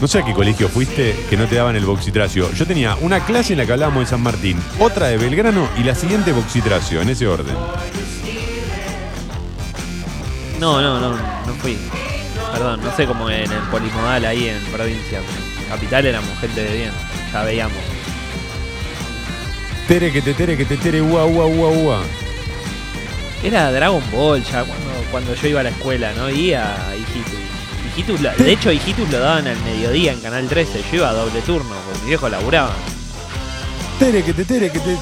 No 0.02 0.08
sé 0.08 0.20
a 0.20 0.26
qué 0.26 0.34
colegio 0.34 0.70
fuiste 0.70 1.14
que 1.30 1.36
no 1.36 1.46
te 1.46 1.56
daban 1.56 1.76
el 1.76 1.86
boxitracio. 1.86 2.50
Yo 2.54 2.66
tenía 2.66 2.96
una 3.02 3.26
clase 3.26 3.52
en 3.52 3.60
la 3.60 3.66
que 3.66 3.74
hablábamos 3.74 4.04
de 4.04 4.10
San 4.10 4.22
Martín, 4.22 4.58
otra 4.80 5.08
de 5.08 5.18
Belgrano 5.18 5.68
y 5.78 5.84
la 5.84 5.94
siguiente 5.94 6.32
boxitracio, 6.32 7.02
en 7.02 7.10
ese 7.10 7.28
orden. 7.28 7.54
No, 10.58 10.82
no, 10.82 11.02
no, 11.02 11.12
no 11.12 11.54
fui. 11.62 11.78
Perdón, 12.54 12.80
no 12.82 12.96
sé 12.96 13.06
cómo 13.06 13.30
en 13.30 13.52
el 13.52 13.62
polimodal 13.70 14.26
ahí 14.26 14.48
en 14.48 14.62
provincia. 14.72 15.20
en 15.20 15.70
Capital 15.70 16.06
éramos 16.06 16.30
gente 16.40 16.64
de 16.64 16.78
bien, 16.78 16.92
ya 17.34 17.44
veíamos. 17.44 17.78
Tere 19.86 20.14
que 20.14 20.22
te 20.22 20.34
tere 20.34 20.56
que 20.56 20.66
te 20.66 20.78
tere, 20.78 21.02
ua, 21.02 21.26
ua, 21.26 21.46
ua, 21.46 21.68
ua. 21.70 22.02
Era 23.44 23.70
Dragon 23.72 24.04
Ball 24.14 24.44
ya 24.44 24.64
cuando, 24.64 24.92
cuando 25.12 25.36
yo 25.36 25.48
iba 25.48 25.60
a 25.60 25.64
la 25.64 25.70
escuela, 25.70 26.14
¿no? 26.14 26.30
Y 26.30 26.54
a 26.54 26.96
Hijitus. 26.96 27.39
Hijitus 27.96 28.22
lo- 28.22 28.32
de 28.36 28.52
hecho, 28.52 28.72
Hijitus 28.72 29.10
lo 29.10 29.20
daban 29.20 29.48
al 29.48 29.58
mediodía 29.64 30.14
en 30.14 30.20
Canal 30.22 30.48
13. 30.48 30.82
Yo 30.92 30.98
iba 30.98 31.10
a 31.10 31.14
doble 31.14 31.42
turno, 31.42 31.76
porque 31.86 32.00
mi 32.02 32.08
viejo 32.08 32.30
laburaba. 32.30 32.72
Tere 34.00 34.24
que 34.24 34.34
te 34.34 34.46
tere 34.46 34.72
que 34.72 34.80
te. 34.80 34.98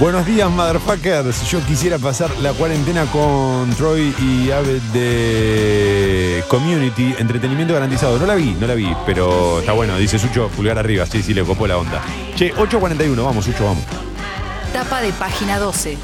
Buenos 0.00 0.26
días, 0.26 0.50
motherfuckers. 0.50 1.48
Yo 1.50 1.60
quisiera 1.66 1.98
pasar 1.98 2.28
la 2.42 2.52
cuarentena 2.52 3.04
con 3.06 3.70
Troy 3.76 4.12
y 4.20 4.50
Ave 4.50 4.80
de 4.92 6.42
Community, 6.48 7.14
entretenimiento 7.18 7.74
garantizado. 7.74 8.18
No 8.18 8.26
la 8.26 8.34
vi, 8.34 8.56
no 8.58 8.66
la 8.66 8.74
vi, 8.74 8.92
pero 9.06 9.60
está 9.60 9.72
bueno, 9.72 9.96
dice 9.96 10.18
Sucho, 10.18 10.48
pulgar 10.48 10.78
arriba, 10.78 11.06
sí, 11.06 11.22
sí, 11.22 11.32
le 11.32 11.44
copó 11.44 11.66
la 11.68 11.78
onda. 11.78 12.02
Che, 12.34 12.52
8.41, 12.54 13.22
vamos, 13.24 13.44
Sucho, 13.44 13.64
vamos. 13.66 13.84
Tapa 14.72 15.00
de 15.00 15.12
página 15.12 15.58
12. 15.60 15.96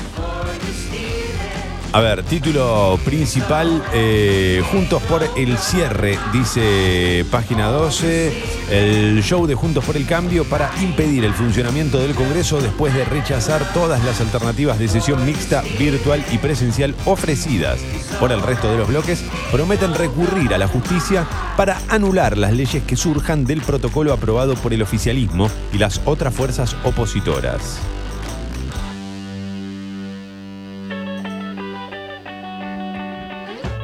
A 1.92 1.98
ver, 1.98 2.22
título 2.22 3.00
principal, 3.04 3.82
eh, 3.92 4.62
Juntos 4.70 5.02
por 5.02 5.24
el 5.36 5.58
cierre, 5.58 6.16
dice 6.32 7.26
página 7.32 7.66
12, 7.66 8.32
el 8.70 9.20
show 9.24 9.44
de 9.44 9.56
Juntos 9.56 9.84
por 9.84 9.96
el 9.96 10.06
Cambio 10.06 10.44
para 10.44 10.70
impedir 10.80 11.24
el 11.24 11.34
funcionamiento 11.34 11.98
del 11.98 12.14
Congreso 12.14 12.60
después 12.60 12.94
de 12.94 13.04
rechazar 13.04 13.72
todas 13.74 14.04
las 14.04 14.20
alternativas 14.20 14.78
de 14.78 14.86
sesión 14.86 15.26
mixta, 15.26 15.64
virtual 15.80 16.24
y 16.30 16.38
presencial 16.38 16.94
ofrecidas 17.06 17.80
por 18.20 18.30
el 18.30 18.40
resto 18.40 18.70
de 18.70 18.78
los 18.78 18.86
bloques, 18.86 19.24
prometen 19.50 19.92
recurrir 19.94 20.54
a 20.54 20.58
la 20.58 20.68
justicia 20.68 21.26
para 21.56 21.76
anular 21.88 22.38
las 22.38 22.52
leyes 22.52 22.84
que 22.84 22.94
surjan 22.94 23.44
del 23.44 23.62
protocolo 23.62 24.12
aprobado 24.12 24.54
por 24.54 24.72
el 24.72 24.82
oficialismo 24.82 25.50
y 25.72 25.78
las 25.78 26.00
otras 26.04 26.32
fuerzas 26.32 26.76
opositoras. 26.84 27.80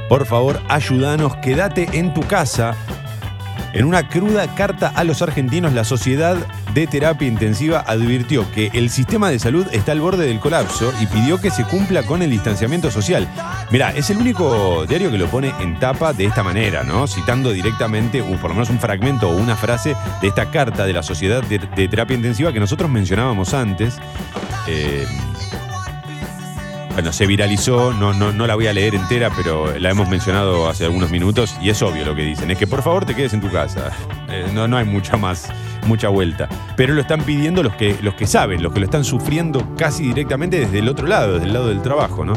Por 0.09 0.27
favor, 0.27 0.61
ayúdanos, 0.69 1.37
quédate 1.37 1.89
en 1.93 2.15
tu 2.15 2.21
casa. 2.23 2.77
En 3.73 3.85
una 3.85 4.09
cruda 4.09 4.55
carta 4.55 4.91
a 4.95 5.05
los 5.05 5.21
argentinos, 5.21 5.75
la 5.75 5.85
Sociedad 5.85 6.37
de 6.73 6.87
Terapia 6.87 7.29
Intensiva 7.29 7.85
advirtió 7.87 8.51
que 8.53 8.71
el 8.73 8.89
sistema 8.89 9.29
de 9.29 9.39
salud 9.39 9.67
está 9.71 9.93
al 9.93 10.01
borde 10.01 10.27
del 10.27 10.41
colapso 10.41 10.93
y 10.99 11.07
pidió 11.07 11.41
que 11.41 11.51
se 11.51 11.65
cumpla 11.65 12.03
con 12.05 12.23
el 12.23 12.31
distanciamiento 12.31 12.91
social. 12.91 13.29
Mirá, 13.71 13.91
es 13.91 14.09
el 14.09 14.17
único 14.17 14.87
diario 14.87 15.11
que 15.11 15.19
lo 15.19 15.27
pone 15.27 15.53
en 15.61 15.79
tapa 15.79 16.15
de 16.15 16.25
esta 16.25 16.43
manera, 16.43 16.85
¿no? 16.85 17.07
Citando 17.07 17.51
directamente, 17.51 18.23
o 18.23 18.37
por 18.37 18.51
lo 18.51 18.55
menos 18.55 18.71
un 18.71 18.79
fragmento 18.79 19.29
o 19.29 19.37
una 19.37 19.57
frase 19.57 19.95
de 20.23 20.29
esta 20.29 20.51
carta 20.51 20.87
de 20.87 20.93
la 20.95 21.03
Sociedad 21.03 21.43
de, 21.43 21.59
de 21.59 21.89
Terapia 21.89 22.17
Intensiva 22.17 22.53
que 22.55 22.61
nosotros 22.61 22.89
mencionábamos 22.89 23.53
antes. 23.53 23.99
Eh, 24.69 25.07
bueno, 26.97 27.13
se 27.13 27.27
viralizó, 27.27 27.93
no, 27.93 28.15
no, 28.15 28.33
no 28.33 28.47
la 28.47 28.55
voy 28.55 28.69
a 28.69 28.73
leer 28.73 28.95
entera, 28.95 29.31
pero 29.37 29.79
la 29.79 29.91
hemos 29.91 30.09
mencionado 30.09 30.67
hace 30.67 30.87
algunos 30.87 31.11
minutos 31.11 31.55
y 31.61 31.69
es 31.69 31.83
obvio 31.83 32.07
lo 32.07 32.15
que 32.15 32.23
dicen, 32.23 32.51
es 32.51 32.57
que 32.57 32.67
por 32.67 32.83
favor 32.83 33.05
te 33.05 33.15
quedes 33.15 33.35
en 33.35 33.43
tu 33.43 33.51
casa. 33.51 33.93
Eh, 34.29 34.51
no, 34.53 34.67
no 34.67 34.77
hay 34.77 34.85
mucha 34.85 35.17
más, 35.17 35.49
mucha 35.87 36.09
vuelta. 36.09 36.49
Pero 36.77 36.95
lo 36.95 37.01
están 37.01 37.23
pidiendo 37.23 37.63
los 37.63 37.77
que, 37.77 37.97
los 38.03 38.15
que 38.15 38.27
saben, 38.27 38.61
los 38.61 38.73
que 38.73 38.81
lo 38.81 38.87
están 38.87 39.05
sufriendo 39.05 39.77
casi 39.77 40.03
directamente 40.03 40.59
desde 40.59 40.81
el 40.81 40.89
otro 40.89 41.07
lado, 41.07 41.35
desde 41.35 41.47
el 41.47 41.53
lado 41.53 41.69
del 41.69 41.81
trabajo, 41.81 42.25
¿no? 42.25 42.33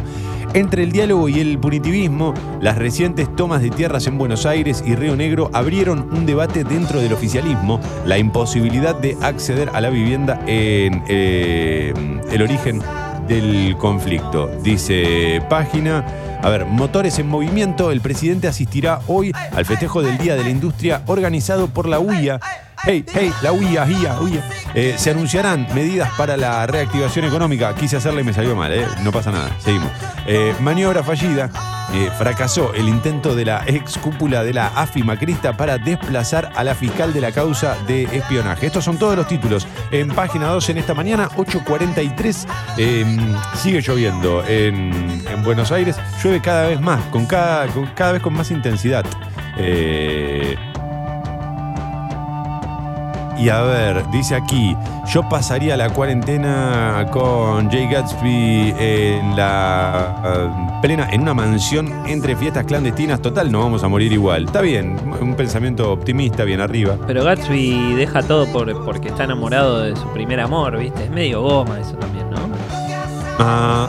Entre 0.53 0.84
el 0.84 0.91
diálogo 0.91 1.28
y 1.30 1.39
el 1.39 1.57
punitivismo, 1.57 2.36
las 2.62 2.78
recientes 2.78 3.36
tomas 3.36 3.64
de 3.64 3.72
tierras 3.72 4.05
en 4.05 4.20
Buenos 4.20 4.45
Aires 4.45 4.84
y 4.86 4.93
Río 4.93 5.16
Negro 5.16 5.49
abrieron 5.51 6.07
un 6.12 6.28
debate 6.28 6.64
dentro 6.64 7.01
del 7.01 7.12
oficialismo, 7.12 7.82
la 8.05 8.20
imposibilidad 8.20 8.93
de 8.93 9.18
acceder 9.20 9.72
a 9.74 9.82
la 9.82 9.89
vivienda 9.89 10.39
en 10.45 11.03
eh, 11.07 11.91
el 12.32 12.41
origen 12.43 12.84
del 13.30 13.78
conflicto. 13.78 14.48
Dice 14.62 15.42
página. 15.50 16.06
A 16.42 16.50
ver, 16.50 16.66
motores 16.66 17.20
en 17.20 17.28
movimiento. 17.28 17.92
El 17.92 18.02
presidente 18.02 18.48
asistirá 18.48 19.00
hoy 19.08 19.32
al 19.54 19.66
festejo 19.66 20.02
del 20.02 20.18
Día 20.18 20.36
de 20.36 20.44
la 20.44 20.50
Industria 20.50 21.04
organizado 21.06 21.68
por 21.68 21.88
la 21.88 22.00
UIA. 22.00 22.40
Hey, 22.84 23.06
hey, 23.14 23.32
la 23.42 23.52
UIA, 23.52 23.86
UIA, 23.86 24.20
UIA. 24.20 24.50
Eh, 24.74 24.96
se 24.98 25.12
anunciarán 25.12 25.68
medidas 25.76 26.10
para 26.18 26.36
la 26.38 26.66
reactivación 26.66 27.26
económica. 27.26 27.76
Quise 27.76 27.98
hacerla 27.98 28.22
y 28.22 28.24
me 28.24 28.34
salió 28.34 28.56
mal, 28.56 28.74
¿eh? 28.74 28.86
no 29.04 29.12
pasa 29.12 29.32
nada. 29.32 29.56
Seguimos. 29.60 29.92
Eh, 30.26 30.56
maniobra 30.60 31.04
fallida. 31.04 31.50
Eh, 31.94 32.12
fracasó 32.18 32.74
el 32.74 32.88
intento 32.88 33.36
de 33.36 33.46
la 33.46 33.64
ex 33.66 33.98
cúpula 33.98 34.44
de 34.44 34.54
la 34.54 34.68
AFI 34.68 35.02
Macrista 35.04 35.57
para 35.57 35.78
desplazar 35.78 36.52
a 36.56 36.64
la 36.64 36.76
fiscal 36.76 37.14
de 37.14 37.22
la 37.22 37.32
causa 37.32 37.76
de 37.88 38.03
espionaje. 38.03 38.68
Estos 38.68 38.84
son 38.84 38.98
todos 38.98 39.16
los 39.16 39.28
títulos 39.28 39.68
en 39.91 40.10
página 40.10 40.48
2 40.48 40.70
en 40.70 40.78
esta 40.78 40.94
mañana, 40.94 41.30
8.43. 41.30 42.48
Eh, 42.78 43.06
sigue 43.56 43.82
lloviendo 43.82 44.45
en, 44.45 45.24
en 45.28 45.44
Buenos 45.44 45.72
Aires. 45.72 45.95
Llueve 46.24 46.41
cada 46.41 46.68
vez 46.68 46.80
más, 46.80 47.03
con 47.06 47.26
cada, 47.26 47.68
cada 47.95 48.11
vez 48.11 48.22
con 48.22 48.34
más 48.34 48.52
intensidad. 48.52 49.06
Eh, 49.57 50.56
y 53.40 53.49
a 53.49 53.61
ver, 53.61 54.10
dice 54.11 54.36
aquí, 54.36 54.76
yo 55.07 55.28
pasaría 55.30 55.78
la 55.78 55.90
cuarentena 55.90 57.06
con 57.11 57.70
Jay 57.72 57.88
Gatsby 57.88 58.76
en 58.78 59.36
la 59.36 60.22
eh, 60.26 60.80
plena, 60.82 61.07
en 61.10 61.22
una 61.22 61.34
mansión 61.34 61.90
entre 62.06 62.36
fiestas 62.36 62.66
clandestinas. 62.66 63.22
Total, 63.22 63.49
no 63.52 63.60
vamos 63.60 63.84
a 63.84 63.88
morir 63.88 64.11
igual. 64.11 64.45
Está 64.45 64.61
bien, 64.61 64.98
un 65.22 65.36
pensamiento 65.36 65.91
optimista, 65.91 66.44
bien 66.44 66.60
arriba. 66.60 66.98
Pero 67.07 67.24
Gatsby 67.24 67.94
deja 67.94 68.22
todo 68.24 68.45
por, 68.48 68.84
porque 68.84 69.07
está 69.07 69.24
enamorado 69.24 69.80
de 69.80 69.95
su 69.95 70.07
primer 70.10 70.41
amor, 70.41 70.78
¿viste? 70.78 71.06
Es 71.06 71.10
medio 71.10 71.41
goma 71.41 71.80
eso 71.80 71.95
también, 71.95 72.30
¿no? 72.30 72.38
Ah, 73.40 73.88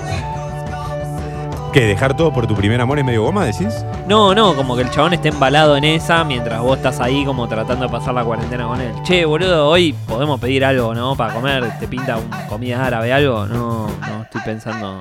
¿Qué? 1.73 1.87
¿Dejar 1.87 2.17
todo 2.17 2.33
por 2.33 2.49
tu 2.49 2.57
primer 2.57 2.81
amor 2.81 2.99
es 2.99 3.05
medio 3.05 3.23
goma, 3.23 3.45
decís? 3.45 3.85
No, 4.09 4.35
no, 4.35 4.57
como 4.57 4.75
que 4.75 4.83
el 4.83 4.91
chabón 4.91 5.13
esté 5.15 5.29
embalado 5.29 5.77
en 5.77 5.85
esa 5.85 6.25
mientras 6.25 6.61
vos 6.61 6.77
estás 6.79 6.99
ahí 6.99 7.25
como 7.25 7.47
tratando 7.49 7.87
de 7.87 7.93
pasar 7.93 8.13
la 8.13 8.25
cuarentena 8.25 8.67
con 8.67 8.81
él. 8.81 8.93
Che, 9.05 9.25
boludo, 9.25 9.69
hoy 9.69 9.93
podemos 10.09 10.41
pedir 10.41 10.65
algo, 10.65 10.93
¿no? 10.95 11.15
Para 11.15 11.33
comer, 11.33 11.79
¿te 11.79 11.87
pinta 11.87 12.17
un 12.17 12.29
comida 12.49 12.85
árabe, 12.85 13.13
algo? 13.13 13.47
No, 13.47 13.87
no, 13.87 14.23
estoy 14.23 14.41
pensando... 14.45 15.01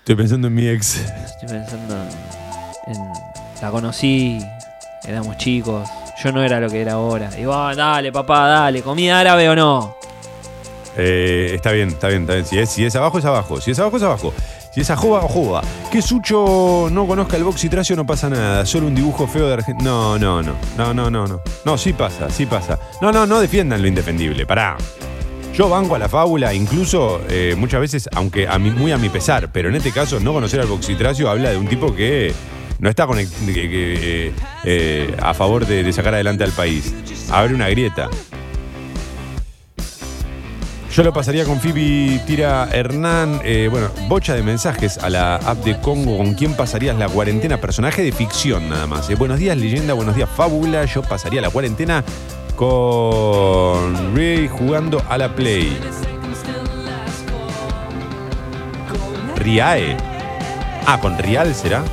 Estoy 0.00 0.14
pensando 0.14 0.48
en 0.48 0.54
mi 0.54 0.68
ex. 0.68 0.96
Estoy 0.96 1.48
pensando 1.48 1.94
en... 2.86 2.94
en- 2.94 3.12
la 3.62 3.70
conocí, 3.70 4.38
éramos 5.04 5.36
chicos, 5.38 5.88
yo 6.22 6.30
no 6.32 6.42
era 6.44 6.60
lo 6.60 6.68
que 6.68 6.80
era 6.82 6.92
ahora. 6.92 7.30
Y 7.36 7.44
va, 7.44 7.74
dale, 7.74 8.12
papá, 8.12 8.46
dale, 8.46 8.82
¿comida 8.82 9.18
árabe 9.20 9.48
o 9.48 9.56
no? 9.56 9.96
Eh, 10.96 11.52
está 11.54 11.72
bien, 11.72 11.88
está 11.88 12.08
bien, 12.08 12.22
está 12.22 12.34
bien. 12.34 12.44
Si 12.46 12.58
es, 12.58 12.68
si 12.70 12.84
es 12.84 12.94
abajo, 12.94 13.18
es 13.18 13.24
abajo. 13.24 13.60
Si 13.60 13.70
es 13.70 13.78
abajo, 13.78 13.96
es 13.96 14.02
abajo. 14.02 14.32
Si 14.78 14.82
es 14.82 14.90
ajoba, 14.90 15.18
ajoba. 15.18 15.60
Que 15.90 16.00
Sucho 16.00 16.86
no 16.92 17.04
conozca 17.04 17.36
el 17.36 17.42
box 17.42 17.64
tracio 17.68 17.96
no 17.96 18.06
pasa 18.06 18.30
nada. 18.30 18.64
Solo 18.64 18.86
un 18.86 18.94
dibujo 18.94 19.26
feo 19.26 19.48
de 19.48 19.54
Argentina. 19.54 19.90
No, 19.90 20.16
no, 20.20 20.40
no. 20.40 20.52
No, 20.76 20.94
no, 20.94 21.10
no, 21.10 21.26
no. 21.26 21.40
No, 21.64 21.76
sí 21.76 21.92
pasa, 21.92 22.30
sí 22.30 22.46
pasa. 22.46 22.78
No, 23.02 23.10
no, 23.10 23.26
no 23.26 23.40
defiendan 23.40 23.82
lo 23.82 23.88
indefendible. 23.88 24.46
Pará. 24.46 24.76
Yo 25.52 25.68
banco 25.68 25.96
a 25.96 25.98
la 25.98 26.08
fábula, 26.08 26.54
incluso 26.54 27.20
eh, 27.28 27.56
muchas 27.58 27.80
veces, 27.80 28.08
aunque 28.14 28.46
a 28.46 28.56
mí, 28.60 28.70
muy 28.70 28.92
a 28.92 28.98
mi 28.98 29.08
pesar, 29.08 29.50
pero 29.50 29.68
en 29.68 29.74
este 29.74 29.90
caso 29.90 30.20
no 30.20 30.32
conocer 30.32 30.60
al 30.60 30.68
boxitracio 30.68 31.28
habla 31.28 31.50
de 31.50 31.56
un 31.56 31.66
tipo 31.66 31.92
que 31.92 32.32
no 32.78 32.88
está 32.88 33.08
que- 33.08 33.26
que, 33.54 34.28
eh, 34.28 34.32
eh, 34.64 35.16
a 35.20 35.34
favor 35.34 35.66
de 35.66 35.92
sacar 35.92 36.14
adelante 36.14 36.44
al 36.44 36.52
país. 36.52 36.94
Abre 37.32 37.52
una 37.52 37.68
grieta. 37.68 38.08
Yo 40.98 41.04
lo 41.04 41.12
pasaría 41.12 41.44
con 41.44 41.60
Fibi 41.60 42.20
Tira 42.26 42.68
Hernán. 42.72 43.40
eh, 43.44 43.68
bueno, 43.70 43.86
bocha 44.08 44.34
de 44.34 44.42
mensajes 44.42 44.98
a 44.98 45.08
la 45.08 45.36
app 45.36 45.58
de 45.58 45.78
Congo. 45.80 46.16
¿Con 46.16 46.34
quién 46.34 46.54
pasarías 46.54 46.98
la 46.98 47.08
cuarentena? 47.08 47.60
Personaje 47.60 48.02
de 48.02 48.10
ficción 48.10 48.68
nada 48.68 48.88
más. 48.88 49.08
eh. 49.08 49.14
Buenos 49.14 49.38
días, 49.38 49.56
leyenda. 49.56 49.94
Buenos 49.94 50.16
días, 50.16 50.28
fábula. 50.28 50.84
Yo 50.86 51.02
pasaría 51.02 51.40
la 51.40 51.50
cuarentena 51.50 52.02
con 52.56 54.16
Ray 54.16 54.48
jugando 54.48 55.00
a 55.08 55.16
la 55.18 55.32
Play. 55.32 55.78
Riae. 59.36 59.96
Ah, 60.84 60.98
con 61.00 61.16
Rial 61.16 61.54
será. 61.54 61.84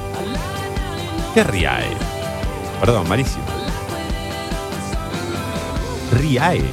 ¿Qué 1.35 1.41
es 1.41 1.45
Riae? 1.45 1.91
Perdón, 2.79 3.07
malísimo. 3.07 3.45
Riae. 6.11 6.63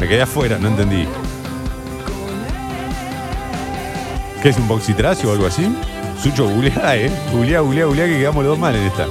Me 0.00 0.06
quedé 0.06 0.22
afuera, 0.22 0.58
no 0.58 0.68
entendí. 0.68 1.06
¿Qué 4.42 4.50
es 4.50 4.56
un 4.56 4.68
boxitracio 4.68 5.30
o 5.30 5.32
algo 5.32 5.46
así? 5.46 5.68
Sucho, 6.22 6.48
googlea, 6.48 6.96
eh. 6.96 7.10
Googlea, 7.32 7.60
googlea, 7.60 7.84
googlea 7.86 8.06
que 8.06 8.18
quedamos 8.18 8.44
los 8.44 8.52
dos 8.52 8.58
mal 8.58 8.76
en 8.76 8.86
esta. 8.86 9.06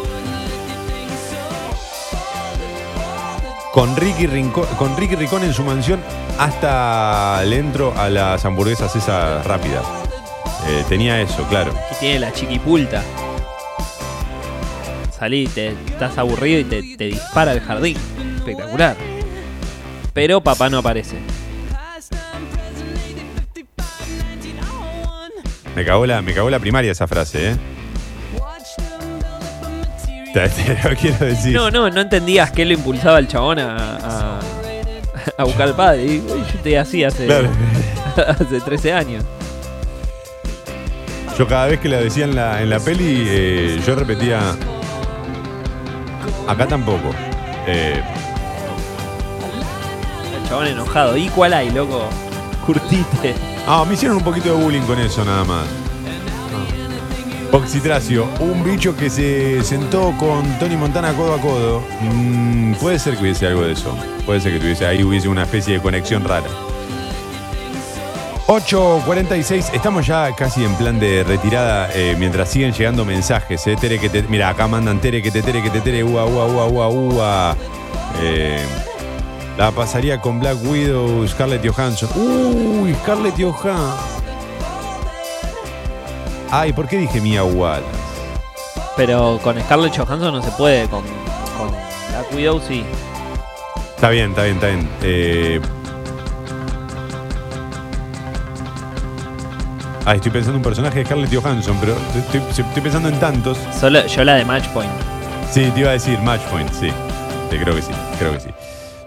Con 3.73 3.95
Ricky, 3.95 4.27
Rincón, 4.27 4.65
con 4.77 4.95
Ricky 4.97 5.15
Ricón 5.15 5.43
en 5.43 5.53
su 5.53 5.63
mansión 5.63 5.99
hasta 6.39 7.43
le 7.43 7.57
entro 7.57 7.93
a 7.97 8.09
las 8.09 8.43
hamburguesas 8.45 8.95
esas 8.95 9.45
rápidas. 9.45 9.83
Eh, 10.67 10.83
tenía 10.87 11.21
eso, 11.21 11.43
claro. 11.49 11.73
Que 11.89 11.95
tiene 11.99 12.19
la 12.19 12.31
chiquipulta. 12.31 13.03
Salí, 15.11 15.47
te, 15.47 15.69
estás 15.87 16.17
aburrido 16.17 16.59
y 16.59 16.95
te 16.95 17.03
dispara 17.05 17.51
el 17.51 17.59
jardín. 17.59 17.97
Espectacular. 18.37 19.16
Pero 20.17 20.41
papá 20.41 20.67
no 20.67 20.79
aparece. 20.79 21.15
Me 25.75 25.85
cagó 25.85 26.07
la, 26.07 26.23
me 26.23 26.33
cagó 26.33 26.49
la 26.49 26.57
primaria 26.57 26.91
esa 26.91 27.05
frase, 27.05 27.51
¿eh? 27.51 27.55
Te, 30.33 30.49
te 30.49 30.89
lo 30.89 30.95
quiero 30.99 31.23
decir. 31.23 31.53
No, 31.53 31.69
no, 31.69 31.91
no 31.91 32.01
entendías 32.01 32.49
qué 32.49 32.65
lo 32.65 32.73
impulsaba 32.73 33.19
el 33.19 33.27
chabón 33.27 33.59
a, 33.59 33.97
a, 33.97 34.39
a 35.37 35.43
buscar 35.43 35.67
al 35.67 35.75
padre. 35.75 36.03
Y, 36.05 36.09
uy, 36.17 36.43
yo 36.51 36.59
te 36.63 36.79
así 36.79 37.03
hace, 37.03 37.27
Claro. 37.27 37.49
hace 38.27 38.59
13 38.59 38.93
años. 38.93 39.23
Yo 41.37 41.47
cada 41.47 41.67
vez 41.67 41.79
que 41.79 41.89
la 41.89 41.97
decía 41.97 42.25
en 42.25 42.35
la, 42.35 42.63
en 42.63 42.71
la 42.71 42.79
peli, 42.79 43.23
eh, 43.27 43.79
yo 43.85 43.93
repetía. 43.93 44.39
Acá 46.47 46.65
tampoco. 46.67 47.11
Eh, 47.67 48.01
chabón 50.47 50.67
enojado. 50.67 51.17
¿Y 51.17 51.29
cuál 51.29 51.53
hay, 51.53 51.69
loco? 51.69 52.09
Curtite. 52.65 53.35
ah, 53.67 53.85
me 53.87 53.93
hicieron 53.93 54.17
un 54.17 54.23
poquito 54.23 54.55
de 54.55 54.63
bullying 54.63 54.81
con 54.81 54.99
eso 54.99 55.23
nada 55.23 55.43
más. 55.43 55.65
Boxitracio, 57.51 58.27
un 58.41 58.63
bicho 58.63 58.95
que 58.95 59.09
se 59.09 59.63
sentó 59.63 60.13
con 60.17 60.43
Tony 60.59 60.75
Montana 60.75 61.13
codo 61.13 61.33
a 61.33 61.39
codo. 61.39 61.83
Mm, 62.01 62.73
puede 62.73 62.99
ser 62.99 63.15
que 63.15 63.21
hubiese 63.21 63.47
algo 63.47 63.61
de 63.61 63.71
eso. 63.71 63.95
Puede 64.25 64.41
ser 64.41 64.53
que 64.53 64.59
tuviese 64.59 64.85
ahí 64.85 65.03
hubiese 65.03 65.29
una 65.29 65.43
especie 65.43 65.75
de 65.75 65.81
conexión 65.81 66.23
rara. 66.25 66.47
8.46, 68.47 69.73
estamos 69.73 70.07
ya 70.07 70.33
casi 70.33 70.63
en 70.63 70.73
plan 70.75 70.99
de 70.99 71.23
retirada 71.25 71.89
eh, 71.93 72.15
mientras 72.17 72.49
siguen 72.49 72.73
llegando 72.73 73.03
mensajes. 73.05 73.65
Eh. 73.67 73.75
Tere 73.79 73.99
que 73.99 74.09
te, 74.09 74.23
mira, 74.23 74.49
acá 74.49 74.67
mandan 74.67 74.99
Tere 74.99 75.21
que 75.21 75.31
te 75.31 75.41
tere 75.41 75.61
que 75.61 75.69
te 75.69 75.81
tere, 75.81 76.03
ua, 76.03 76.25
ua, 76.25 76.45
ua, 76.45 76.65
ua, 76.67 76.87
ua. 76.87 77.57
Eh, 78.21 78.65
la 79.57 79.71
pasaría 79.71 80.21
con 80.21 80.39
Black 80.39 80.57
Widow, 80.63 81.27
Scarlett 81.27 81.67
Johansson. 81.67 82.09
Uy, 82.15 82.93
Scarlett 83.03 83.35
Johansson. 83.41 83.97
Ay, 86.51 86.71
¿por 86.73 86.87
qué 86.87 86.97
dije 86.97 87.19
Mia 87.19 87.43
Wallace? 87.43 87.85
Pero 88.95 89.39
con 89.43 89.59
Scarlett 89.61 89.97
Johansson 89.97 90.33
no 90.33 90.41
se 90.41 90.51
puede. 90.51 90.87
Con, 90.87 91.03
con 91.57 91.69
Black 91.69 92.33
Widow 92.33 92.61
sí. 92.65 92.83
Está 93.95 94.09
bien, 94.09 94.29
está 94.29 94.43
bien, 94.43 94.55
está 94.55 94.67
bien. 94.67 94.89
Eh, 95.01 95.61
Ah, 100.09 100.15
estoy 100.15 100.31
pensando 100.31 100.53
en 100.53 100.57
un 100.59 100.63
personaje 100.63 100.99
de 100.99 101.05
Scarlett 101.05 101.35
Johansson, 101.35 101.75
pero 101.81 101.93
estoy, 102.15 102.41
estoy 102.49 102.81
pensando 102.81 103.09
en 103.09 103.19
tantos. 103.19 103.57
Solo, 103.77 104.07
yo 104.07 104.23
la 104.23 104.35
de 104.35 104.45
Match 104.45 104.65
Point. 104.69 104.89
Sí, 105.51 105.69
te 105.71 105.81
iba 105.81 105.89
a 105.89 105.93
decir 105.93 106.17
Match 106.19 106.43
Point, 106.43 106.71
sí. 106.71 106.89
Sí, 107.51 107.57
creo 107.57 107.75
que 107.75 107.81
sí, 107.81 107.91
creo 108.17 108.31
que 108.31 108.39
sí. 108.39 108.49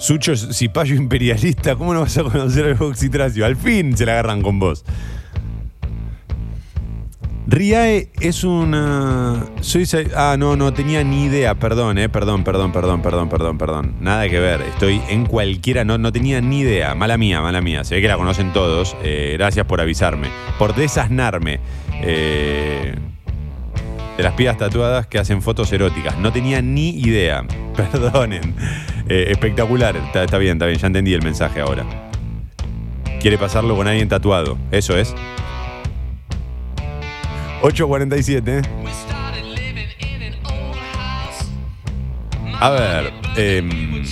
Sucho 0.01 0.35
Cipayo 0.35 0.95
imperialista, 0.95 1.77
¿cómo 1.77 1.93
no 1.93 2.01
vas 2.01 2.17
a 2.17 2.23
conocer 2.23 2.65
al 2.65 2.75
Boxitracio? 2.75 3.45
Al 3.45 3.55
fin 3.55 3.95
se 3.95 4.07
la 4.07 4.13
agarran 4.13 4.41
con 4.41 4.59
vos. 4.59 4.83
Riae 7.47 8.09
es 8.19 8.43
una. 8.43 9.45
Ah, 10.17 10.37
no, 10.39 10.57
no 10.57 10.73
tenía 10.73 11.05
ni 11.05 11.25
idea. 11.25 11.55
Perdón, 11.55 11.99
eh. 11.99 12.09
Perdón, 12.09 12.45
perdón, 12.45 12.73
perdón, 12.73 13.03
perdón, 13.03 13.29
perdón, 13.29 13.59
perdón. 13.59 13.95
Nada 14.01 14.27
que 14.31 14.41
ver. 14.41 14.63
Estoy 14.63 15.03
en 15.11 15.27
cualquiera. 15.27 15.85
No, 15.85 15.99
no 15.99 16.13
tenía 16.13 16.41
ni 16.41 16.61
idea. 16.61 16.95
Mala 16.95 17.19
mía, 17.19 17.43
mala 17.43 17.61
mía. 17.61 17.85
Se 17.85 17.97
ve 17.97 18.01
que 18.01 18.09
la 18.09 18.17
conocen 18.17 18.55
todos. 18.55 18.97
Eh, 19.03 19.35
gracias 19.37 19.67
por 19.67 19.83
avisarme. 19.83 20.29
Por 20.59 20.75
desasnarme. 20.75 21.61
Eh, 22.03 22.95
de 24.17 24.23
las 24.23 24.33
pibas 24.35 24.57
tatuadas 24.57 25.07
que 25.09 25.19
hacen 25.19 25.43
fotos 25.43 25.71
eróticas. 25.73 26.17
No 26.19 26.33
tenía 26.33 26.63
ni 26.63 26.91
idea. 26.91 27.45
Perdonen. 27.77 28.55
Eh, 29.11 29.33
espectacular. 29.33 29.97
Está, 29.97 30.39
bien, 30.39 30.53
está 30.53 30.67
bien. 30.67 30.79
Ya 30.79 30.87
entendí 30.87 31.13
el 31.13 31.23
mensaje 31.23 31.61
ahora. 31.61 31.85
Quiere 33.21 33.37
pasarlo 33.37 33.75
con 33.75 33.89
alguien 33.89 34.09
tatuado. 34.09 34.57
Eso 34.71 34.97
es. 34.97 35.17
8.47. 37.61 38.49
¿eh? 38.49 38.63
A 42.61 42.71
ver. 42.71 43.13
em, 43.37 44.05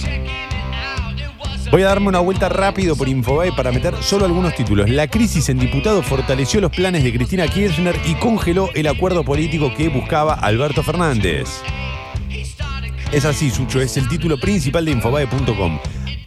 voy 1.70 1.82
a 1.82 1.86
darme 1.86 2.08
una 2.08 2.18
vuelta 2.18 2.48
rápido 2.48 2.96
por 2.96 3.08
Infobae 3.08 3.52
para 3.52 3.70
meter 3.70 3.94
solo 4.00 4.24
algunos 4.24 4.56
títulos. 4.56 4.90
La 4.90 5.06
crisis 5.06 5.48
en 5.48 5.60
diputados 5.60 6.04
fortaleció 6.06 6.60
los 6.60 6.72
planes 6.72 7.04
de 7.04 7.12
Cristina 7.12 7.46
Kirchner 7.46 7.94
y 8.04 8.14
congeló 8.16 8.70
el 8.74 8.88
acuerdo 8.88 9.22
político 9.22 9.72
que 9.76 9.90
buscaba 9.90 10.34
Alberto 10.34 10.82
Fernández. 10.82 11.62
Es 13.10 13.24
así, 13.24 13.50
Sucho, 13.50 13.80
es 13.80 13.96
el 13.96 14.06
título 14.06 14.38
principal 14.38 14.84
de 14.84 14.90
Infobae.com. 14.92 15.78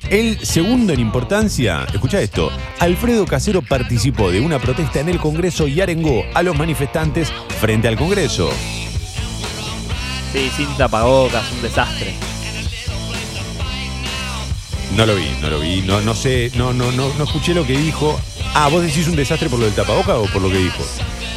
El 0.09 0.43
segundo 0.43 0.91
en 0.93 0.99
importancia, 0.99 1.85
escucha 1.93 2.19
esto, 2.19 2.51
Alfredo 2.79 3.25
Casero 3.25 3.61
participó 3.61 4.31
de 4.31 4.41
una 4.41 4.57
protesta 4.57 4.99
en 4.99 5.09
el 5.09 5.19
Congreso 5.19 5.67
y 5.67 5.79
arengó 5.79 6.23
a 6.33 6.41
los 6.41 6.57
manifestantes 6.57 7.31
frente 7.59 7.87
al 7.87 7.97
Congreso. 7.97 8.49
Sí, 10.33 10.49
sin 10.57 10.67
tapabocas, 10.75 11.51
un 11.51 11.61
desastre. 11.61 12.15
No 14.95 15.05
lo 15.05 15.15
vi, 15.15 15.29
no 15.39 15.49
lo 15.49 15.59
vi, 15.59 15.81
no, 15.83 16.01
no 16.01 16.15
sé, 16.15 16.51
no, 16.55 16.73
no, 16.73 16.91
no, 16.91 17.13
no 17.13 17.23
escuché 17.23 17.53
lo 17.53 17.65
que 17.65 17.77
dijo. 17.77 18.19
Ah, 18.55 18.69
vos 18.69 18.81
decís 18.81 19.07
un 19.07 19.15
desastre 19.15 19.49
por 19.49 19.59
lo 19.59 19.65
del 19.65 19.75
tapaboca 19.75 20.17
o 20.17 20.25
por 20.25 20.41
lo 20.41 20.49
que 20.49 20.57
dijo. 20.57 20.83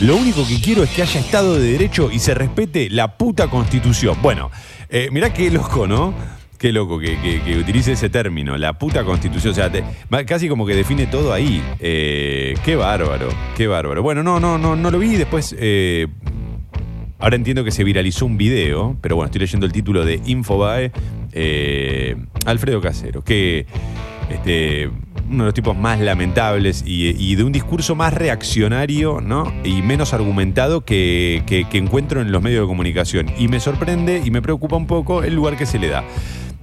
Lo 0.00 0.16
único 0.16 0.46
que 0.46 0.60
quiero 0.60 0.82
es 0.82 0.90
que 0.90 1.02
haya 1.02 1.20
Estado 1.20 1.54
de 1.54 1.72
Derecho 1.72 2.10
y 2.10 2.18
se 2.18 2.34
respete 2.34 2.90
la 2.90 3.16
puta 3.16 3.48
Constitución. 3.48 4.18
Bueno, 4.20 4.50
eh, 4.89 5.09
mirá 5.12 5.32
qué 5.32 5.51
loco, 5.51 5.86
¿no? 5.86 6.15
Qué 6.59 6.73
loco 6.73 6.98
que, 6.98 7.19
que- 7.44 7.59
utilice 7.59 7.93
ese 7.93 8.09
término, 8.09 8.56
la 8.56 8.73
puta 8.74 9.05
Constitución. 9.05 9.52
O 9.52 9.55
sea, 9.55 9.70
casi 10.24 10.48
como 10.48 10.65
que 10.65 10.74
define 10.74 11.06
todo 11.06 11.32
ahí. 11.32 11.62
Eh, 11.81 12.55
qué 12.65 12.77
bárbaro, 12.77 13.28
qué 13.56 13.66
bárbaro. 13.66 14.02
Bueno, 14.02 14.23
no, 14.23 14.40
no, 14.40 14.56
no, 14.56 14.74
no 14.74 14.90
lo 14.90 14.98
vi. 14.98 15.16
Después, 15.16 15.55
eh, 15.59 16.06
ahora 17.19 17.36
entiendo 17.36 17.65
que 17.65 17.70
se 17.70 17.85
viralizó 17.85 18.24
un 18.24 18.39
video, 18.39 18.97
pero 19.02 19.16
bueno, 19.16 19.27
estoy 19.27 19.40
leyendo 19.40 19.66
el 19.66 19.73
título 19.73 20.05
de 20.05 20.20
Infobae. 20.24 20.90
eh, 21.32 22.16
Alfredo 22.47 22.81
Casero, 22.81 23.23
que 23.23 23.66
este, 24.31 24.89
uno 25.28 25.44
de 25.44 25.48
los 25.48 25.55
tipos 25.55 25.76
más 25.76 26.01
lamentables 26.01 26.82
y, 26.86 27.34
de 27.34 27.44
un 27.44 27.52
discurso 27.52 27.94
más 27.94 28.12
reaccionario 28.12 29.20
¿no? 29.20 29.52
y 29.64 29.82
menos 29.82 30.14
argumentado 30.14 30.84
que, 30.84 31.42
encuentro 31.72 32.20
en 32.20 32.32
los 32.32 32.42
medios 32.42 32.62
de 32.62 32.66
comunicación. 32.66 33.30
Y 33.38 33.48
me 33.48 33.60
sorprende 33.60 34.22
y 34.24 34.30
me 34.30 34.42
preocupa 34.42 34.76
un 34.76 34.86
poco 34.86 35.22
el 35.22 35.34
lugar 35.34 35.56
que 35.56 35.66
se 35.66 35.78
le 35.78 35.88
da. 35.88 36.05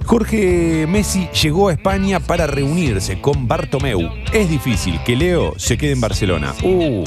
Jorge 0.05 0.87
Messi 0.87 1.27
llegó 1.41 1.69
a 1.69 1.73
España 1.73 2.19
para 2.19 2.47
reunirse 2.47 3.21
con 3.21 3.47
Bartomeu. 3.47 4.09
Es 4.33 4.49
difícil 4.49 4.99
que 5.05 5.15
Leo 5.15 5.53
se 5.57 5.77
quede 5.77 5.91
en 5.91 6.01
Barcelona. 6.01 6.53
Uh. 6.63 7.03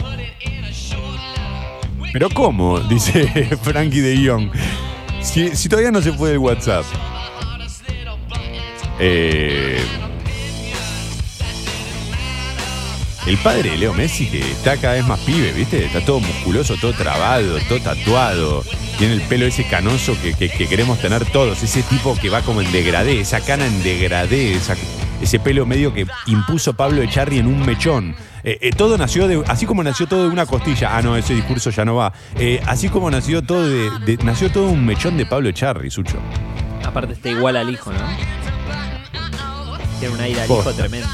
Pero 2.13 2.31
¿cómo? 2.31 2.79
Dice 2.89 3.27
Frankie 3.63 4.01
de 4.01 4.29
Jong. 4.29 4.51
Si, 5.21 5.69
todavía 5.69 5.91
no 5.91 6.03
se 6.03 6.13
fue 6.13 6.31
del 6.31 6.39
WhatsApp. 6.39 6.85
Eh, 9.01 9.81
el 13.27 13.39
padre 13.39 13.71
de 13.71 13.79
Leo 13.79 13.95
Messi, 13.95 14.27
que 14.27 14.41
está 14.41 14.77
cada 14.77 14.95
vez 14.95 15.07
más 15.07 15.19
pibe, 15.21 15.53
¿viste? 15.53 15.87
Está 15.87 16.01
todo 16.05 16.21
musculoso, 16.21 16.77
todo 16.81 16.93
trabado, 16.93 17.59
todo 17.69 17.81
tatuado. 17.81 18.63
Tiene 18.99 19.15
el 19.15 19.23
pelo 19.23 19.47
ese 19.47 19.67
canoso 19.67 20.17
que, 20.23 20.35
que- 20.35 20.49
que 20.51 20.67
queremos 20.69 20.99
tener 21.01 21.25
todos. 21.27 21.63
Ese 21.63 21.83
tipo 21.83 22.15
que 22.21 22.29
va 22.31 22.43
como 22.43 22.61
en 22.61 22.71
degradé, 22.71 23.21
esa 23.21 23.41
cana 23.41 23.67
en 23.67 23.83
degradé, 23.83 24.53
esa- 24.55 24.77
ese 25.23 25.39
pelo 25.41 25.65
medio 25.67 25.95
que 25.95 26.07
impuso 26.27 26.75
Pablo 26.75 27.01
Echarri 27.03 27.39
en 27.39 27.47
un 27.47 27.65
mechón. 27.65 28.15
Eh, 28.45 28.59
eh, 28.61 28.71
todo 28.77 28.99
nació 28.99 29.27
de. 29.27 29.43
Así 29.49 29.65
como 29.65 29.83
nació 29.83 30.07
todo 30.07 30.25
de 30.25 30.29
una 30.29 30.45
costilla. 30.45 30.95
Ah, 30.97 31.01
no, 31.01 31.17
ese 31.17 31.35
discurso 31.35 31.71
ya 31.71 31.85
no 31.87 31.95
va. 31.95 32.13
Eh, 32.39 32.61
así 32.67 32.91
como 32.91 33.11
nació 33.11 33.41
todo 33.43 33.67
de, 33.67 33.91
de- 34.05 34.23
Nació 34.23 34.51
todo 34.53 34.69
un 34.69 34.85
mechón 34.85 35.17
de 35.17 35.25
Pablo 35.25 35.49
Echarri, 35.49 35.91
Sucho. 35.91 36.19
Aparte 36.85 37.15
está 37.15 37.31
igual 37.31 37.57
al 37.57 37.71
hijo, 37.71 37.91
¿no? 37.91 37.99
Tiene 39.99 40.15
un 40.15 40.21
aire 40.21 40.43
al 40.43 40.51
hijo 40.51 40.73
tremendo. 40.75 41.09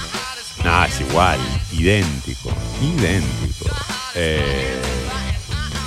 Ah, 0.65 0.87
es 0.89 1.01
igual, 1.01 1.39
idéntico, 1.73 2.51
idéntico. 2.83 3.71
Eh, 4.15 4.81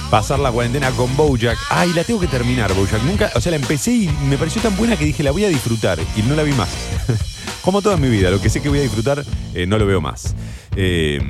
pasar 0.09 0.39
la 0.39 0.51
cuarentena 0.51 0.91
con 0.91 1.15
Bojack. 1.15 1.57
Ay, 1.69 1.93
la 1.93 2.03
tengo 2.03 2.19
que 2.19 2.27
terminar, 2.27 2.73
Bojack. 2.73 3.03
Nunca, 3.03 3.31
o 3.35 3.41
sea, 3.41 3.51
la 3.51 3.57
empecé 3.57 3.91
y 3.91 4.09
me 4.29 4.37
pareció 4.37 4.61
tan 4.61 4.75
buena 4.75 4.97
que 4.97 5.05
dije, 5.05 5.23
la 5.23 5.31
voy 5.31 5.45
a 5.45 5.49
disfrutar 5.49 5.99
y 6.15 6.21
no 6.23 6.35
la 6.35 6.43
vi 6.43 6.53
más. 6.53 6.69
Como 7.61 7.81
toda 7.81 7.97
mi 7.97 8.09
vida, 8.09 8.29
lo 8.29 8.41
que 8.41 8.49
sé 8.49 8.61
que 8.61 8.69
voy 8.69 8.79
a 8.79 8.83
disfrutar, 8.83 9.23
eh, 9.53 9.65
no 9.65 9.77
lo 9.77 9.85
veo 9.85 10.01
más. 10.01 10.35
Eh, 10.75 11.21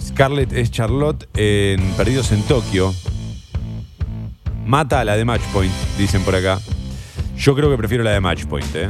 Scarlett 0.00 0.52
es 0.52 0.70
Charlotte 0.70 1.28
en 1.36 1.80
Perdidos 1.92 2.32
en 2.32 2.42
Tokio. 2.42 2.94
Mata 4.64 5.00
a 5.00 5.04
la 5.04 5.16
de 5.16 5.24
Matchpoint, 5.24 5.72
dicen 5.98 6.22
por 6.22 6.34
acá. 6.34 6.60
Yo 7.36 7.54
creo 7.54 7.70
que 7.70 7.76
prefiero 7.76 8.02
la 8.02 8.12
de 8.12 8.20
Matchpoint, 8.20 8.74
¿eh? 8.74 8.88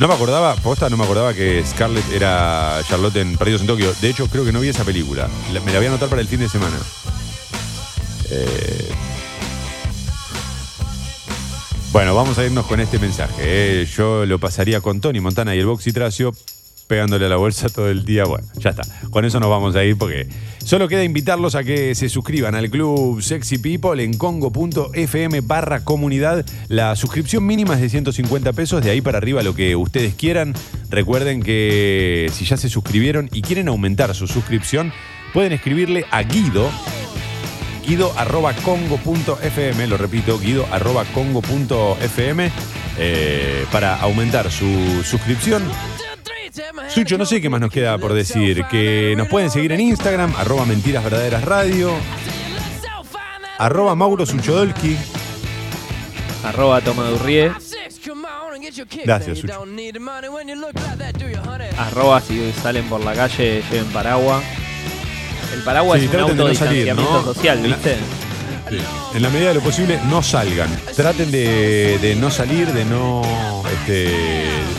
No 0.00 0.08
me 0.08 0.14
acordaba, 0.14 0.56
posta, 0.56 0.88
no 0.88 0.96
me 0.96 1.04
acordaba 1.04 1.34
que 1.34 1.62
Scarlett 1.64 2.10
era 2.12 2.80
Charlotte 2.88 3.16
en 3.16 3.36
Perdidos 3.36 3.60
en 3.60 3.66
Tokio. 3.66 3.92
De 4.00 4.08
hecho, 4.08 4.26
creo 4.28 4.46
que 4.46 4.52
no 4.52 4.60
vi 4.60 4.68
esa 4.68 4.82
película. 4.84 5.28
La- 5.52 5.60
me 5.60 5.72
la 5.72 5.78
voy 5.78 5.86
a 5.86 5.90
anotar 5.90 6.08
para 6.08 6.22
el 6.22 6.26
fin 6.28 6.40
de 6.40 6.48
semana. 6.48 6.76
Eh, 8.30 8.88
Bueno, 11.92 12.14
vamos 12.14 12.38
a 12.38 12.44
irnos 12.46 12.66
con 12.66 12.78
este 12.80 12.98
mensaje. 13.00 13.34
eh. 13.40 13.84
Yo 13.96 14.24
lo 14.24 14.38
pasaría 14.38 14.80
con 14.80 15.00
Tony 15.00 15.18
Montana 15.20 15.56
y 15.56 15.58
el 15.58 15.66
Boxy 15.66 15.92
Tracio 15.92 16.32
pegándole 16.90 17.26
a 17.26 17.28
la 17.28 17.36
bolsa 17.36 17.68
todo 17.68 17.88
el 17.88 18.04
día. 18.04 18.24
Bueno, 18.24 18.48
ya 18.58 18.70
está. 18.70 18.82
Con 19.10 19.24
eso 19.24 19.38
nos 19.38 19.48
vamos 19.48 19.76
a 19.76 19.84
ir 19.84 19.96
porque 19.96 20.26
solo 20.58 20.88
queda 20.88 21.04
invitarlos 21.04 21.54
a 21.54 21.62
que 21.62 21.94
se 21.94 22.08
suscriban 22.08 22.56
al 22.56 22.68
club 22.68 23.22
Sexy 23.22 23.58
People 23.58 24.02
en 24.02 24.18
congo.fm 24.18 25.40
barra 25.42 25.84
comunidad. 25.84 26.44
La 26.66 26.96
suscripción 26.96 27.46
mínima 27.46 27.74
es 27.74 27.80
de 27.80 27.90
150 27.90 28.52
pesos, 28.54 28.82
de 28.82 28.90
ahí 28.90 29.00
para 29.00 29.18
arriba 29.18 29.44
lo 29.44 29.54
que 29.54 29.76
ustedes 29.76 30.16
quieran. 30.16 30.52
Recuerden 30.90 31.44
que 31.44 32.28
si 32.32 32.44
ya 32.44 32.56
se 32.56 32.68
suscribieron 32.68 33.30
y 33.32 33.42
quieren 33.42 33.68
aumentar 33.68 34.12
su 34.16 34.26
suscripción, 34.26 34.92
pueden 35.32 35.52
escribirle 35.52 36.06
a 36.10 36.24
Guido 36.24 36.68
guido 37.86 38.12
arroba 38.16 38.52
congo.fm, 38.52 39.86
lo 39.86 39.96
repito, 39.96 40.38
guido 40.38 40.66
arroba 40.70 41.04
congo.fm 41.06 42.50
eh, 42.98 43.64
para 43.72 43.96
aumentar 43.96 44.50
su 44.50 45.02
suscripción. 45.04 45.62
Sucho, 46.88 47.16
no 47.18 47.24
sé 47.26 47.40
qué 47.40 47.48
más 47.48 47.60
nos 47.60 47.70
queda 47.70 47.96
por 47.98 48.12
decir. 48.12 48.64
Que 48.70 49.14
nos 49.16 49.28
pueden 49.28 49.50
seguir 49.50 49.72
en 49.72 49.80
Instagram, 49.80 50.34
arroba 50.36 50.64
mentiras 50.64 51.02
verdaderas 51.04 51.44
radio, 51.44 51.92
arroba 53.58 53.94
Mauro 53.94 54.26
Suchodolski. 54.26 54.96
Arroba 56.44 56.80
Tomadurrie. 56.80 57.52
Gracias, 59.04 59.38
Sucho. 59.38 59.52
Arroba 61.78 62.20
si 62.20 62.52
salen 62.62 62.84
por 62.88 63.04
la 63.04 63.12
calle, 63.14 63.62
lleven 63.70 63.86
paraguas. 63.92 64.42
El 65.54 65.62
paraguas 65.62 65.98
Sí, 65.98 66.06
es 66.06 66.10
un 66.10 66.16
traten 66.16 66.36
de 66.36 66.42
¿no? 66.94 67.22
social, 67.34 67.62
la- 67.62 67.68
¿viste? 67.76 67.96
En 69.14 69.22
la 69.22 69.28
medida 69.30 69.48
de 69.48 69.54
lo 69.54 69.60
posible, 69.60 70.00
no 70.08 70.22
salgan. 70.22 70.70
Traten 70.96 71.30
de, 71.30 72.16
no 72.18 72.30
salir, 72.30 72.72
de 72.72 72.84
no. 72.84 73.22
este, 73.72 74.10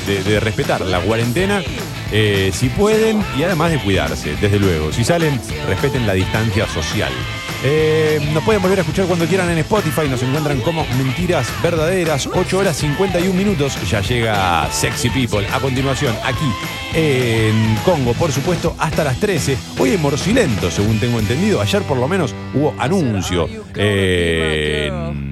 de, 0.08 0.24
de 0.24 0.40
respetar 0.40 0.82
la 0.82 1.00
cuarentena. 1.02 1.62
eh, 2.12 2.52
si 2.54 2.70
pueden, 2.70 3.24
y 3.38 3.44
además 3.44 3.72
de 3.72 3.80
cuidarse, 3.80 4.36
desde 4.42 4.60
luego. 4.60 4.92
Si 4.92 5.04
salen, 5.04 5.40
respeten 5.68 6.06
la 6.08 6.14
distancia 6.14 6.68
social. 6.68 7.12
Eh, 7.64 8.20
nos 8.34 8.44
pueden 8.44 8.62
volver 8.62 8.80
a 8.80 8.82
escuchar 8.82 9.06
cuando 9.06 9.26
quieran 9.26 9.50
en 9.52 9.60
Spotify. 9.60 10.08
Nos 10.10 10.24
encuentran 10.24 10.62
como 10.62 10.86
Mentiras 10.98 11.48
Verdaderas. 11.62 12.28
8 12.34 12.58
horas 12.58 12.78
51 12.78 13.34
minutos. 13.34 13.78
Ya 13.90 14.02
llega 14.02 14.68
Sexy 14.72 15.10
People. 15.10 15.46
A 15.48 15.60
continuación, 15.60 16.16
aquí 16.24 16.46
en 16.94 17.76
Congo, 17.86 18.14
por 18.14 18.32
supuesto, 18.32 18.76
hasta 18.80 19.04
las 19.04 19.20
13. 19.20 19.58
Hoy 19.78 19.92
hay 19.92 19.98
Morcilento, 19.98 20.72
según 20.72 21.00
tengo 21.00 21.20
entendido. 21.20 21.62
Ayer, 21.62 21.82
por 21.84 21.98
lo 21.98 22.08
menos, 22.08 22.34
hubo 22.54 22.74
anuncio. 22.80 23.48
eh, 23.76 25.31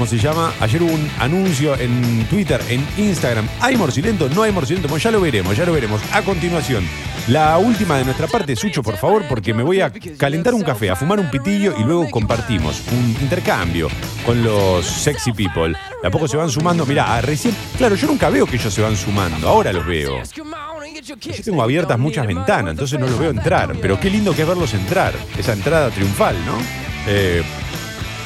¿Cómo 0.00 0.08
se 0.08 0.16
llama? 0.16 0.54
Ayer 0.60 0.82
hubo 0.82 0.94
un 0.94 1.10
anuncio 1.18 1.78
en 1.78 2.24
Twitter, 2.30 2.58
en 2.70 2.82
Instagram. 2.96 3.46
¿Hay 3.60 3.76
Morcilento? 3.76 4.30
¿No 4.30 4.44
hay 4.44 4.50
Morcilento? 4.50 4.88
Bueno, 4.88 5.02
ya 5.02 5.10
lo 5.10 5.20
veremos, 5.20 5.54
ya 5.54 5.66
lo 5.66 5.74
veremos. 5.74 6.00
A 6.14 6.22
continuación, 6.22 6.86
la 7.28 7.58
última 7.58 7.98
de 7.98 8.06
nuestra 8.06 8.26
parte, 8.26 8.56
Sucho, 8.56 8.82
por 8.82 8.96
favor, 8.96 9.24
porque 9.28 9.52
me 9.52 9.62
voy 9.62 9.82
a 9.82 9.92
calentar 10.16 10.54
un 10.54 10.62
café, 10.62 10.88
a 10.88 10.96
fumar 10.96 11.20
un 11.20 11.30
pitillo 11.30 11.74
y 11.78 11.84
luego 11.84 12.10
compartimos 12.10 12.80
un 12.90 13.14
intercambio 13.20 13.88
con 14.24 14.42
los 14.42 14.86
sexy 14.86 15.32
people. 15.32 15.76
De 16.00 16.08
a 16.08 16.10
poco 16.10 16.26
se 16.26 16.38
van 16.38 16.48
sumando. 16.48 16.86
Mirá, 16.86 17.20
recién. 17.20 17.54
Claro, 17.76 17.94
yo 17.94 18.06
nunca 18.06 18.30
veo 18.30 18.46
que 18.46 18.56
ellos 18.56 18.72
se 18.72 18.80
van 18.80 18.96
sumando, 18.96 19.50
ahora 19.50 19.70
los 19.70 19.84
veo. 19.84 20.22
Yo 21.04 21.16
tengo 21.44 21.62
abiertas 21.62 21.98
muchas 21.98 22.26
ventanas, 22.26 22.70
entonces 22.70 22.98
no 22.98 23.06
los 23.06 23.18
veo 23.18 23.32
entrar. 23.32 23.76
Pero 23.78 24.00
qué 24.00 24.08
lindo 24.08 24.34
que 24.34 24.40
es 24.40 24.48
verlos 24.48 24.72
entrar. 24.72 25.12
Esa 25.36 25.52
entrada 25.52 25.90
triunfal, 25.90 26.36
¿no? 26.46 26.56
Eh, 27.06 27.42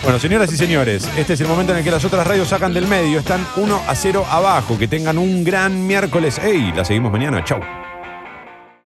bueno, 0.04 0.18
señoras 0.18 0.52
y 0.52 0.56
señores, 0.58 1.08
este 1.16 1.32
es 1.32 1.40
el 1.40 1.48
momento 1.48 1.72
en 1.72 1.78
el 1.78 1.84
que 1.84 1.90
las 1.90 2.04
otras 2.04 2.26
radios 2.26 2.48
sacan 2.48 2.74
del 2.74 2.86
medio. 2.86 3.20
Están 3.20 3.46
1 3.56 3.82
a 3.88 3.94
0 3.94 4.26
abajo. 4.30 4.78
Que 4.78 4.86
tengan 4.86 5.16
un 5.16 5.42
gran 5.42 5.86
miércoles. 5.86 6.38
¡Ey! 6.38 6.72
La 6.72 6.84
seguimos 6.84 7.10
mañana. 7.10 7.42
Chau. 7.42 7.83